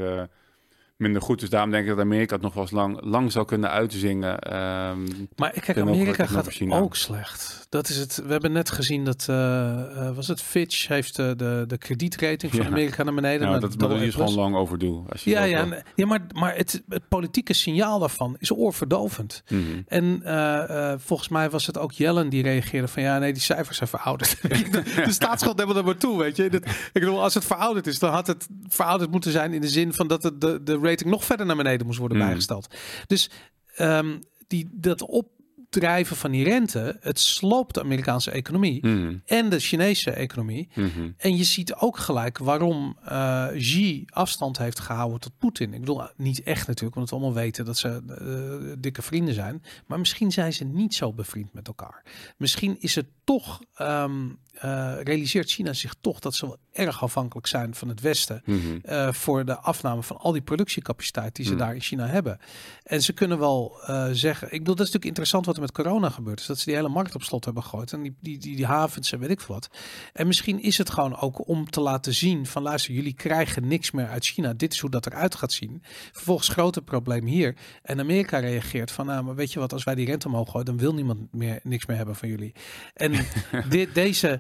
minder 1.00 1.22
goed. 1.22 1.40
Dus 1.40 1.50
daarom 1.50 1.72
denk 1.72 1.84
ik 1.84 1.90
dat 1.90 2.00
Amerika 2.00 2.34
het 2.34 2.44
nog 2.44 2.54
wel 2.54 2.64
eens 2.64 2.72
lang, 2.72 3.02
lang 3.02 3.32
zou 3.32 3.46
kunnen 3.46 3.70
uitzingen. 3.70 4.58
Um, 4.90 5.30
maar 5.36 5.52
kijk, 5.52 5.78
Amerika 5.78 6.26
gaat 6.26 6.62
ook 6.70 6.96
slecht. 6.96 7.68
Dat 7.70 7.90
is 7.90 7.98
het. 7.98 8.22
We 8.26 8.32
hebben 8.32 8.52
net 8.52 8.72
gezien 8.72 9.06
dat 9.06 9.28
uh, 9.30 10.16
was 10.16 10.28
het 10.28 10.42
Fitch 10.42 10.88
heeft 10.88 11.16
de, 11.16 11.34
de, 11.38 11.64
de 11.68 11.78
kredietrating 11.78 12.52
van 12.52 12.62
Ja. 12.62 12.68
Amerika 12.68 13.04
naar 13.04 13.14
beneden. 13.14 13.46
Ja, 13.46 13.52
naar 13.52 13.60
dat, 13.60 13.80
dat 13.80 13.92
is 13.92 14.16
gewoon 14.16 14.34
lang 14.34 14.56
overdue. 14.56 15.04
Als 15.10 15.24
je 15.24 15.30
Ja, 15.30 15.44
ja, 15.44 15.84
ja, 15.96 16.06
maar, 16.06 16.22
maar 16.34 16.56
het, 16.56 16.84
het 16.88 17.08
politieke 17.08 17.54
signaal 17.54 18.00
daarvan 18.00 18.36
is 18.40 18.52
oorverdovend. 18.52 19.44
Mhm. 19.48 19.62
En 19.88 20.22
uh, 20.26 20.94
volgens 20.98 21.30
mij 21.30 21.50
was 21.50 21.66
het 21.66 21.78
ook 21.78 21.92
Jellen 21.92 22.30
die 22.30 22.44
reageerde 22.44 22.88
van 22.88 23.04
ja, 23.04 23.20
nee, 23.20 23.34
die 23.34 23.42
cijfers 23.42 23.78
zijn 23.78 23.90
verouderd. 23.90 24.38
de, 24.42 25.02
de 25.06 25.12
staatsschuld 25.12 25.58
hebben 25.58 25.76
we 25.76 25.82
er 25.82 25.88
maar 25.88 25.98
toe, 25.98 26.18
weet 26.18 26.36
je. 26.36 26.50
Dat, 26.50 26.66
ik 26.66 26.90
bedoel, 26.94 27.22
als 27.22 27.34
het 27.34 27.46
verouderd 27.46 27.88
is, 27.88 28.00
dan 28.00 28.12
had 28.12 28.28
het 28.28 28.48
verouderd 28.68 29.12
moeten 29.12 29.32
zijn 29.32 29.54
in 29.54 29.62
de 29.62 29.68
zin 29.68 29.94
van 29.94 30.08
dat 30.08 30.24
het 30.24 30.42
de, 30.42 30.64
de 30.64 30.80
rating 30.90 31.10
nog 31.10 31.26
verder 31.26 31.46
naar 31.46 31.56
beneden 31.56 31.86
moest 31.86 32.00
worden 32.00 32.18
Mhm. 32.18 32.26
bijgesteld. 32.26 32.76
Dus 33.08 33.30
um, 33.78 34.20
die, 34.48 34.68
dat 34.72 35.02
opdrijven 35.02 36.16
van 36.16 36.32
die 36.32 36.44
rente, 36.44 36.98
het 37.00 37.20
sloopt 37.20 37.74
de 37.74 37.82
Amerikaanse 37.82 38.32
economie 38.32 38.88
Mhm. 38.88 39.16
en 39.26 39.50
de 39.50 39.60
Chinese 39.60 40.12
economie. 40.12 40.70
Mhm. 40.76 41.10
En 41.18 41.38
je 41.38 41.44
ziet 41.44 41.74
ook 41.76 41.98
gelijk 41.98 42.38
waarom 42.38 42.98
uh, 43.06 43.48
Xi 43.48 44.06
afstand 44.10 44.58
heeft 44.58 44.80
gehouden 44.80 45.20
tot 45.20 45.38
Poetin. 45.38 45.74
Ik 45.74 45.80
bedoel, 45.80 46.02
niet 46.16 46.44
echt 46.44 46.68
natuurlijk, 46.68 46.96
want 46.96 47.10
we 47.10 47.16
allemaal 47.16 47.34
weten 47.34 47.66
dat 47.66 47.78
ze 47.78 48.02
uh, 48.22 48.74
dikke 48.80 49.02
vrienden 49.02 49.34
zijn. 49.34 49.64
Maar 49.88 50.00
misschien 50.00 50.32
zijn 50.32 50.54
ze 50.54 50.64
niet 50.64 50.94
zo 50.96 51.14
bevriend 51.14 51.54
met 51.54 51.68
elkaar. 51.68 52.04
Misschien 52.38 52.76
is 52.80 52.96
het 52.96 53.08
toch, 53.24 53.60
um, 53.82 54.40
uh, 54.66 54.94
realiseert 55.04 55.50
China 55.50 55.74
zich 55.74 55.96
toch 56.02 56.20
dat 56.20 56.36
ze 56.36 56.46
wel 56.46 56.58
erg 56.72 57.04
afhankelijk 57.04 57.48
zijn 57.48 57.76
van 57.76 57.88
het 57.88 58.02
Westen. 58.02 58.42
Mhm. 58.46 58.58
Uh, 58.84 59.12
voor 59.14 59.46
de 59.46 59.58
afname 59.58 60.04
van 60.04 60.18
al 60.18 60.32
die 60.32 60.42
productiecapaciteit 60.42 61.36
die 61.36 61.46
ze 61.46 61.52
Mhm. 61.52 61.60
daar 61.60 61.74
in 61.74 61.82
China 61.82 62.08
hebben. 62.08 62.40
En 62.84 63.02
ze 63.02 63.14
kunnen 63.14 63.40
wel 63.40 63.82
uh, 63.90 64.08
zeggen, 64.12 64.48
ik 64.52 64.60
bedoel, 64.60 64.76
dat 64.76 64.88
is 64.88 64.94
natuurlijk 64.94 65.06
interessant 65.06 65.46
wat 65.46 65.56
er 65.56 65.62
met 65.62 65.72
corona 65.72 66.10
gebeurd 66.10 66.40
is. 66.40 66.46
Dat 66.46 66.58
ze 66.60 66.66
die 66.66 66.76
hele 66.76 66.90
markt 66.90 67.16
op 67.16 67.24
slot 67.24 67.46
hebben 67.46 67.64
gegooid. 67.64 67.94
En 67.94 68.02
die, 68.02 68.16
die, 68.20 68.38
die, 68.38 68.56
die 68.56 68.66
havens 68.66 69.12
en 69.12 69.20
weet 69.20 69.30
ik 69.30 69.42
veel 69.42 69.56
wat. 69.56 69.70
En 70.14 70.28
misschien 70.28 70.62
is 70.62 70.78
het 70.78 70.90
gewoon 70.90 71.20
ook 71.20 71.48
om 71.48 71.70
te 71.70 71.82
laten 71.82 72.14
zien 72.14 72.46
van 72.46 72.62
luister, 72.62 72.94
jullie 72.94 73.14
krijgen 73.14 73.68
niks 73.68 73.92
meer 73.92 74.08
uit 74.08 74.26
China. 74.26 74.54
Dit 74.54 74.74
is 74.74 74.80
hoe 74.80 74.90
dat 74.90 75.06
eruit 75.06 75.36
gaat 75.36 75.52
zien. 75.52 75.84
Vervolgens 76.12 76.48
grote 76.48 76.82
probleem 76.82 77.26
hier. 77.26 77.56
En 77.82 78.00
Amerika 78.00 78.38
reageert 78.38 78.92
van, 78.92 79.06
nou, 79.06 79.24
maar 79.24 79.36
weet 79.36 79.54
je 79.54 79.60
wat, 79.60 79.74
als 79.74 79.84
wij 79.84 79.96
die 79.96 80.06
rente 80.06 80.28
omhoog 80.28 80.50
gooien, 80.50 80.66
dan 80.66 80.78
wil 80.78 80.94
niemand 80.94 81.34
meer 81.34 81.60
niks 81.64 81.86
meer 81.86 81.98
hebben 81.98 82.16
van 82.16 82.30
jullie. 82.30 82.54
En 82.94 83.26
dit, 83.70 83.94
deze, 83.94 84.40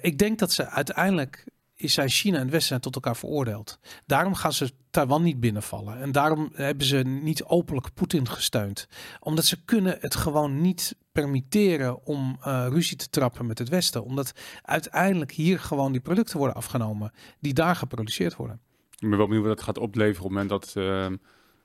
ik 0.00 0.18
denk 0.18 0.38
dat 0.38 0.52
ze 0.52 0.68
uiteindelijk 0.68 1.44
is 1.80 1.94
zijn 1.94 2.08
China 2.08 2.36
en 2.36 2.42
het 2.42 2.50
Westen 2.50 2.68
zijn 2.68 2.80
tot 2.80 2.94
elkaar 2.94 3.16
veroordeeld. 3.16 3.78
Daarom 4.06 4.34
gaan 4.34 4.52
ze 4.52 4.72
Taiwan 4.90 5.22
niet 5.22 5.40
binnenvallen. 5.40 6.00
En 6.00 6.12
daarom 6.12 6.50
hebben 6.52 6.86
ze 6.86 6.96
niet 6.96 7.44
openlijk 7.44 7.94
Poetin 7.94 8.28
gesteund. 8.28 8.88
Omdat 9.20 9.44
ze 9.44 9.64
kunnen 9.64 9.96
het 10.00 10.14
gewoon 10.14 10.60
niet 10.60 10.96
permitteren 11.12 12.06
om 12.06 12.38
uh, 12.38 12.66
ruzie 12.68 12.96
te 12.96 13.10
trappen 13.10 13.46
met 13.46 13.58
het 13.58 13.68
Westen. 13.68 14.04
Omdat 14.04 14.32
uiteindelijk 14.62 15.32
hier 15.32 15.60
gewoon 15.60 15.92
die 15.92 16.00
producten 16.00 16.38
worden 16.38 16.56
afgenomen 16.56 17.12
die 17.40 17.54
daar 17.54 17.76
geproduceerd 17.76 18.36
worden. 18.36 18.60
Ik 18.98 19.08
ben 19.08 19.18
wel 19.18 19.26
benieuwd 19.26 19.46
wat 19.46 19.56
dat 19.56 19.64
gaat 19.64 19.78
opleveren 19.78 20.24
op 20.24 20.30
het 20.30 20.38
moment 20.38 20.48
dat 20.48 20.74
uh, 20.76 21.06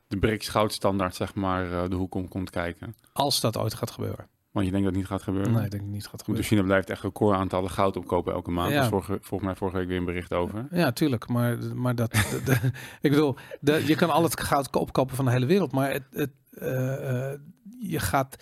de 0.07 0.17
BRICS 0.19 0.47
goudstandaard 0.47 1.15
zeg 1.15 1.35
maar 1.35 1.71
uh, 1.71 1.83
de 1.89 1.95
hoek 1.95 2.15
om 2.15 2.27
komt 2.27 2.49
kijken. 2.49 2.95
Als 3.13 3.39
dat 3.39 3.57
ooit 3.57 3.73
gaat 3.73 3.91
gebeuren. 3.91 4.27
Want 4.55 4.67
je 4.67 4.73
denkt 4.73 4.87
dat 4.87 4.95
het 4.95 5.03
niet 5.03 5.11
gaat 5.11 5.23
gebeuren? 5.23 5.51
Nee, 5.51 5.63
ik 5.63 5.71
denk 5.71 5.83
dat 5.83 5.91
het 5.91 6.01
niet 6.01 6.07
gaat 6.07 6.19
gebeuren. 6.19 6.41
Dus 6.41 6.47
China 6.47 6.61
blijft 6.61 6.89
echt 6.89 7.01
recordaantallen 7.01 7.69
goud 7.69 7.97
opkopen 7.97 8.33
elke 8.33 8.51
maand. 8.51 8.71
Ja. 8.71 8.81
Ja. 8.81 8.89
vorige, 8.89 9.17
volgens 9.21 9.49
mij 9.49 9.55
vorige 9.55 9.77
week 9.77 9.87
weer 9.87 9.97
een 9.97 10.05
bericht 10.05 10.33
over. 10.33 10.67
Ja, 10.71 10.91
tuurlijk. 10.91 11.27
Maar, 11.27 11.57
maar 11.75 11.95
dat, 11.95 12.11
de, 12.11 12.41
de, 12.45 12.71
ik 13.01 13.11
bedoel, 13.11 13.35
de, 13.59 13.83
je 13.87 13.95
kan 13.95 14.09
al 14.09 14.23
het 14.23 14.39
goud 14.39 14.75
opkopen 14.75 15.15
van 15.15 15.25
de 15.25 15.31
hele 15.31 15.45
wereld. 15.45 15.71
Maar 15.71 15.91
het, 15.91 16.03
het, 16.11 16.31
uh, 16.51 16.69
uh, 16.69 17.31
je 17.79 17.99
gaat 17.99 18.35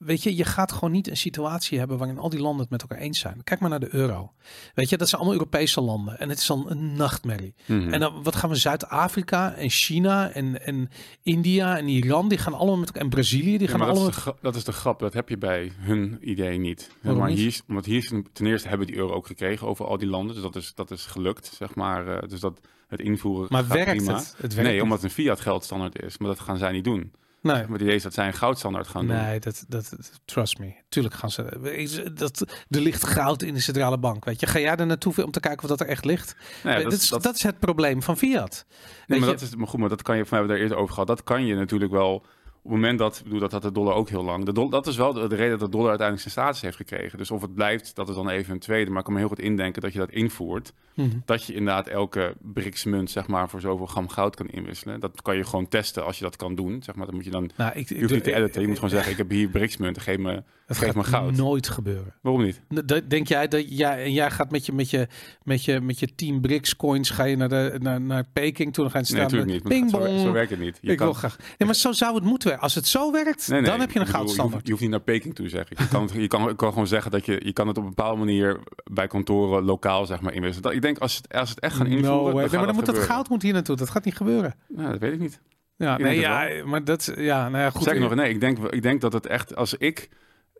weet 0.00 0.22
je, 0.22 0.36
je 0.36 0.44
gaat 0.44 0.72
gewoon 0.72 0.90
niet 0.90 1.08
een 1.10 1.16
situatie 1.16 1.78
hebben 1.78 1.98
waarin 1.98 2.18
al 2.18 2.28
die 2.28 2.40
landen 2.40 2.60
het 2.60 2.70
met 2.70 2.80
elkaar 2.82 2.98
eens 2.98 3.18
zijn. 3.18 3.44
Kijk 3.44 3.60
maar 3.60 3.70
naar 3.70 3.80
de 3.80 3.94
euro. 3.94 4.32
Weet 4.74 4.88
je, 4.88 4.96
dat 4.96 5.08
zijn 5.08 5.20
allemaal 5.20 5.38
Europese 5.38 5.80
landen 5.80 6.18
en 6.18 6.28
het 6.28 6.38
is 6.38 6.46
dan 6.46 6.64
een 6.70 6.94
nachtmerrie. 6.96 7.54
Mhm. 7.66 7.92
En 7.92 8.00
dan 8.00 8.22
wat 8.22 8.36
gaan 8.36 8.50
we 8.50 8.56
Zuid-Afrika 8.56 9.54
en 9.54 9.70
China 9.70 10.30
en, 10.30 10.66
en 10.66 10.88
India 11.22 11.76
en 11.78 11.88
Iran, 11.88 12.28
die 12.28 12.38
gaan 12.38 12.54
allemaal 12.54 12.76
met 12.78 12.86
elkaar 12.86 13.02
en 13.02 13.08
Brazilië, 13.10 13.58
die 13.58 13.66
Ja, 13.66 13.68
gaan 13.68 13.78
dat, 13.78 13.88
allemaal 13.88 14.08
is 14.08 14.14
de, 14.14 14.20
gra- 14.20 14.36
dat 14.40 14.56
is 14.56 14.64
de 14.64 14.72
grap, 14.72 14.98
dat 14.98 15.12
heb 15.12 15.28
je 15.28 15.38
bij 15.38 15.72
hun 15.78 16.18
idee 16.20 16.58
niet. 16.58 16.90
Zeg 17.02 17.14
maar 17.14 17.28
niet? 17.28 17.38
Hier, 17.38 17.60
omdat 17.68 17.84
hier 17.84 18.22
ten 18.32 18.46
eerste 18.46 18.68
hebben 18.68 18.86
die 18.86 18.96
euro 18.96 19.12
ook 19.12 19.26
gekregen 19.26 19.66
over 19.66 19.86
al 19.86 19.98
die 19.98 20.08
landen, 20.08 20.34
dus 20.34 20.42
dat 20.44 20.56
is, 20.56 20.74
dat 20.74 20.90
is 20.90 21.06
gelukt, 21.06 21.52
zeg 21.56 21.74
maar. 21.74 22.08
eh, 22.22 22.28
dus 22.28 22.40
dat 22.40 22.60
het 22.88 23.00
invoeren 23.00 23.46
Maar 23.50 23.64
gaat 23.64 23.72
werkt 23.72 23.96
prima. 23.96 24.14
het? 24.16 24.34
Het 24.40 24.54
werkt 24.54 24.70
Nee, 24.70 24.82
omdat 24.82 25.02
het 25.02 25.06
een 25.06 25.24
fiat 25.24 25.40
geldstandaard 25.40 26.02
is, 26.02 26.18
maar 26.18 26.28
dat 26.28 26.40
gaan 26.40 26.56
zij 26.58 26.72
niet 26.72 26.84
doen. 26.84 27.12
Nee. 27.42 27.54
Maar 27.62 27.72
het 27.72 27.80
idee 27.80 27.94
is 27.94 28.02
dat 28.02 28.14
zij 28.14 28.26
een 28.26 28.32
goudstandaard 28.34 28.88
gaan 28.88 29.06
doen. 29.06 29.16
Nee, 29.16 29.40
dat, 29.40 29.64
dat, 29.68 29.92
trust 30.24 30.58
me. 30.58 30.72
Tuurlijk 30.88 31.14
gaan 31.14 31.30
ze. 31.30 32.12
Dat, 32.14 32.40
er 32.68 32.80
ligt 32.80 33.06
goud 33.06 33.42
in 33.42 33.54
de 33.54 33.60
centrale 33.60 33.98
bank. 33.98 34.24
Weet 34.24 34.40
je, 34.40 34.46
ga 34.46 34.58
jij 34.58 34.76
er 34.76 34.86
naartoe 34.86 35.24
om 35.24 35.30
te 35.30 35.40
kijken 35.40 35.62
of 35.62 35.68
dat 35.68 35.80
er 35.80 35.86
echt 35.86 36.04
ligt? 36.04 36.36
Nou 36.62 36.76
ja, 36.78 36.82
dat, 36.84 36.92
is, 36.92 37.08
dat 37.08 37.34
is 37.34 37.42
het 37.42 37.58
probleem 37.58 38.02
van 38.02 38.16
Fiat. 38.16 38.64
Nee, 39.06 39.18
maar 39.20 39.28
je- 39.28 39.34
dat 39.34 39.42
is 39.44 39.54
maar 39.56 39.66
goed, 39.66 39.80
maar 39.80 39.88
dat 39.88 40.02
kan 40.02 40.16
je, 40.16 40.26
van 40.26 40.38
hebben 40.38 40.48
we 40.48 40.60
daar 40.60 40.62
eerder 40.68 40.82
over 40.82 40.92
gehad. 40.94 41.08
Dat 41.08 41.22
kan 41.24 41.46
je 41.46 41.54
natuurlijk 41.54 41.92
wel 41.92 42.24
het 42.62 42.72
moment 42.72 42.98
dat, 42.98 43.20
bedoel, 43.24 43.38
dat 43.38 43.52
had 43.52 43.62
de 43.62 43.72
dollar 43.72 43.94
ook 43.94 44.08
heel 44.08 44.24
lang. 44.24 44.44
De 44.44 44.68
dat 44.68 44.86
is 44.86 44.96
wel 44.96 45.12
de, 45.12 45.28
de 45.28 45.34
reden 45.34 45.58
dat 45.58 45.60
de 45.60 45.76
dollar 45.76 45.88
uiteindelijk 45.88 46.28
zijn 46.28 46.44
status 46.44 46.62
heeft 46.62 46.76
gekregen. 46.76 47.18
Dus 47.18 47.30
of 47.30 47.42
het 47.42 47.54
blijft, 47.54 47.94
dat 47.94 48.08
is 48.08 48.14
dan 48.14 48.28
even 48.28 48.52
een 48.52 48.58
tweede. 48.58 48.90
Maar 48.90 48.98
ik 48.98 49.04
kan 49.04 49.12
me 49.12 49.18
heel 49.18 49.28
goed 49.28 49.38
indenken 49.38 49.82
dat 49.82 49.92
je 49.92 49.98
dat 49.98 50.10
invoert. 50.10 50.72
Mhm. 50.94 51.08
Dat 51.24 51.44
je 51.44 51.54
inderdaad 51.54 51.86
elke 51.86 52.34
BRICS-munt, 52.38 53.10
zeg 53.10 53.26
maar, 53.26 53.48
voor 53.48 53.60
zoveel 53.60 53.86
gram 53.86 54.08
goud 54.08 54.36
kan 54.36 54.48
inwisselen. 54.48 55.00
Dat 55.00 55.22
kan 55.22 55.36
je 55.36 55.44
gewoon 55.44 55.68
testen 55.68 56.04
als 56.04 56.18
je 56.18 56.24
dat 56.24 56.36
kan 56.36 56.54
doen. 56.54 56.82
Zeg 56.82 56.94
maar, 56.94 57.06
dan 57.06 57.14
moet 57.14 57.24
je 57.24 57.30
dan, 57.30 57.50
Nou, 57.56 57.72
ik, 57.74 57.88
je 57.88 58.00
hoeft 58.00 58.12
niet 58.12 58.24
te 58.24 58.34
editen. 58.34 58.60
Je 58.60 58.66
moet 58.66 58.76
gewoon 58.76 58.90
zeggen, 58.90 59.12
ik 59.12 59.18
heb 59.18 59.30
hier 59.30 59.48
BRICS-munten, 59.48 60.02
geef 60.02 60.18
me, 60.18 60.42
Het 60.70 60.78
geef 60.78 60.86
gaat 60.86 60.96
me 60.96 61.04
goud. 61.04 61.36
nooit 61.36 61.68
gebeuren. 61.68 62.14
Waarom 62.22 62.42
niet? 62.42 62.60
Denk 63.08 63.28
jij 63.28 63.48
dat 63.48 63.78
jij 63.78 64.04
en 64.04 64.12
jij 64.12 64.30
gaat 64.30 64.50
met 64.50 64.66
je 64.66 64.72
met 64.72 64.90
je 64.90 65.08
met 65.42 65.64
je 65.64 65.80
met 65.80 65.98
je 65.98 66.14
10 66.14 66.40
BRICS 66.40 66.76
coins 66.76 67.10
ga 67.10 67.24
je 67.24 67.36
naar 67.36 67.48
de 67.48 67.76
naar, 67.78 68.00
naar 68.00 68.24
Peking 68.32 68.72
toen 68.72 68.84
dan 68.84 68.92
gaan 68.92 69.00
Nee, 69.00 69.10
staan. 69.10 69.22
natuurlijk 69.22 69.52
niet. 69.52 69.62
Ping 69.62 69.90
zo, 69.90 70.18
zo 70.18 70.32
werkt 70.32 70.50
het 70.50 70.58
niet. 70.60 70.78
Je 70.80 70.90
ik 70.90 70.96
kan, 70.96 71.06
wil 71.06 71.14
graag. 71.14 71.36
Nee, 71.38 71.68
maar 71.68 71.74
zo 71.74 71.92
zou 71.92 72.14
het 72.14 72.24
moeten 72.24 72.48
werken. 72.48 72.64
Als 72.64 72.74
het 72.74 72.86
zo 72.86 73.12
werkt, 73.12 73.48
Nee, 73.48 73.60
nee, 73.60 73.70
dan 73.70 73.80
heb 73.80 73.90
je 73.90 73.98
een 73.98 74.04
Je 74.06 74.10
goudstandaard. 74.10 74.52
hoeft, 74.52 74.64
je 74.64 74.70
hoeft 74.70 74.82
niet 74.82 74.90
naar 74.92 75.00
Peking 75.00 75.34
toe, 75.34 75.48
zeg 75.48 75.70
ik. 75.70 75.78
Je 75.78 75.88
kan, 75.88 76.08
je 76.12 76.26
kan, 76.28 76.42
je 76.42 76.54
kan 76.56 76.68
gewoon 76.72 76.86
zeggen 76.86 77.10
dat 77.10 77.26
je, 77.26 77.40
je 77.44 77.52
kan 77.52 77.68
het 77.68 77.76
op 77.76 77.82
een 77.82 77.88
bepaalde 77.88 78.18
manier 78.18 78.60
bij 78.92 79.06
kantoren 79.06 79.62
lokaal, 79.64 80.06
zeg 80.06 80.20
maar, 80.20 80.32
inwisselen. 80.32 80.62
Dat- 80.62 80.72
Ik 80.76 80.82
denk, 80.82 80.98
als, 80.98 81.16
het, 81.16 81.34
als 81.34 81.50
het 81.50 81.60
echt 81.60 81.74
gaan 81.76 81.86
invoeren, 81.86 82.10
No 82.16 82.24
dan 82.24 82.34
Nee, 82.40 82.48
maar 82.56 82.66
dan 82.66 82.74
moet 82.74 82.86
het 82.86 82.98
goud 82.98 83.28
moet 83.28 83.42
hier 83.42 83.52
naartoe. 83.52 83.76
Dat 83.76 83.90
gaat 83.90 84.04
niet 84.04 84.16
gebeuren. 84.16 84.54
Ja, 84.76 84.90
dat 84.90 84.98
weet 85.00 85.12
ik 85.12 85.18
niet. 85.20 85.40
Ja, 85.76 85.98
Ik 85.98 86.04
nee, 86.04 86.18
ja, 86.20 86.48
maar 86.64 86.84
dat 86.84 87.12
ja, 87.16 87.48
nou 87.48 87.62
ja, 87.62 87.70
goed. 87.70 87.82
Zeg 87.82 87.98
nog, 87.98 88.14
nee, 88.14 88.30
ik 88.30 88.40
denk, 88.40 88.58
ik 88.58 88.82
denk 88.82 89.00
dat 89.00 89.12
het 89.12 89.26
echt, 89.26 89.56
als 89.56 89.74
ik 89.74 90.08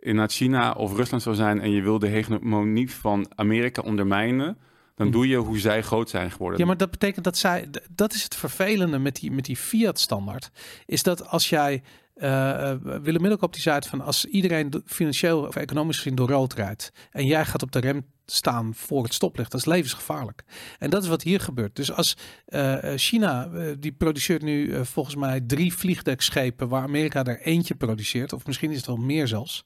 in 0.00 0.14
naar 0.14 0.28
China 0.28 0.72
of 0.72 0.96
Rusland 0.96 1.22
zou 1.22 1.34
zijn 1.34 1.60
en 1.60 1.70
je 1.70 1.82
wil 1.82 1.98
de 1.98 2.06
hegemonie 2.08 2.90
van 2.90 3.30
Amerika 3.34 3.82
ondermijnen, 3.82 4.58
dan 4.94 5.06
Hm. 5.06 5.12
doe 5.12 5.28
je 5.28 5.36
hoe 5.36 5.58
zij 5.58 5.82
groot 5.82 6.10
zijn 6.10 6.30
geworden. 6.30 6.58
Ja, 6.58 6.66
maar 6.66 6.76
dat 6.76 6.90
betekent 6.90 7.24
dat 7.24 7.36
zij. 7.38 7.68
Dat 7.94 8.12
is 8.14 8.22
het 8.22 8.34
vervelende 8.36 8.98
met 8.98 9.16
die, 9.16 9.30
met 9.30 9.44
die 9.44 9.56
Fiat-standaard. 9.56 10.50
Is 10.86 11.02
dat 11.02 11.28
als 11.28 11.48
jij. 11.48 11.82
uh, 12.16 12.72
Willem 12.82 13.20
Middelkoop 13.20 13.52
die 13.52 13.62
zei 13.62 13.74
het 13.76 13.86
van 13.86 14.00
als 14.00 14.24
iedereen 14.24 14.82
financieel 14.86 15.46
of 15.46 15.56
economisch 15.56 15.96
gezien 15.96 16.14
door 16.14 16.28
rood 16.28 16.52
rijdt 16.52 16.92
en 17.10 17.26
jij 17.26 17.44
gaat 17.44 17.62
op 17.62 17.72
de 17.72 17.78
rem 17.78 18.04
staan 18.32 18.74
voor 18.74 19.02
het 19.02 19.14
stoplicht, 19.14 19.50
dat 19.50 19.60
is 19.60 19.66
levensgevaarlijk. 19.66 20.42
En 20.78 20.90
dat 20.90 21.02
is 21.02 21.08
wat 21.08 21.22
hier 21.22 21.40
gebeurt. 21.40 21.76
Dus 21.76 21.92
als 21.92 22.16
eh, 22.46 22.92
eh, 22.92 22.98
China, 22.98 23.46
eh, 23.46 23.66
die 23.78 23.92
produceert 23.92 24.42
nu 24.42 24.84
volgens 24.84 25.16
mij 25.16 25.40
drie 25.40 25.74
vliegdekschepen 25.74 26.68
waar 26.68 26.82
Amerika 26.82 27.24
er 27.24 27.40
eentje 27.40 27.74
produceert, 27.74 28.32
of 28.32 28.46
misschien 28.46 28.70
is 28.70 28.76
het 28.76 28.86
wel 28.86 28.96
meer 28.96 29.28
zelfs. 29.28 29.64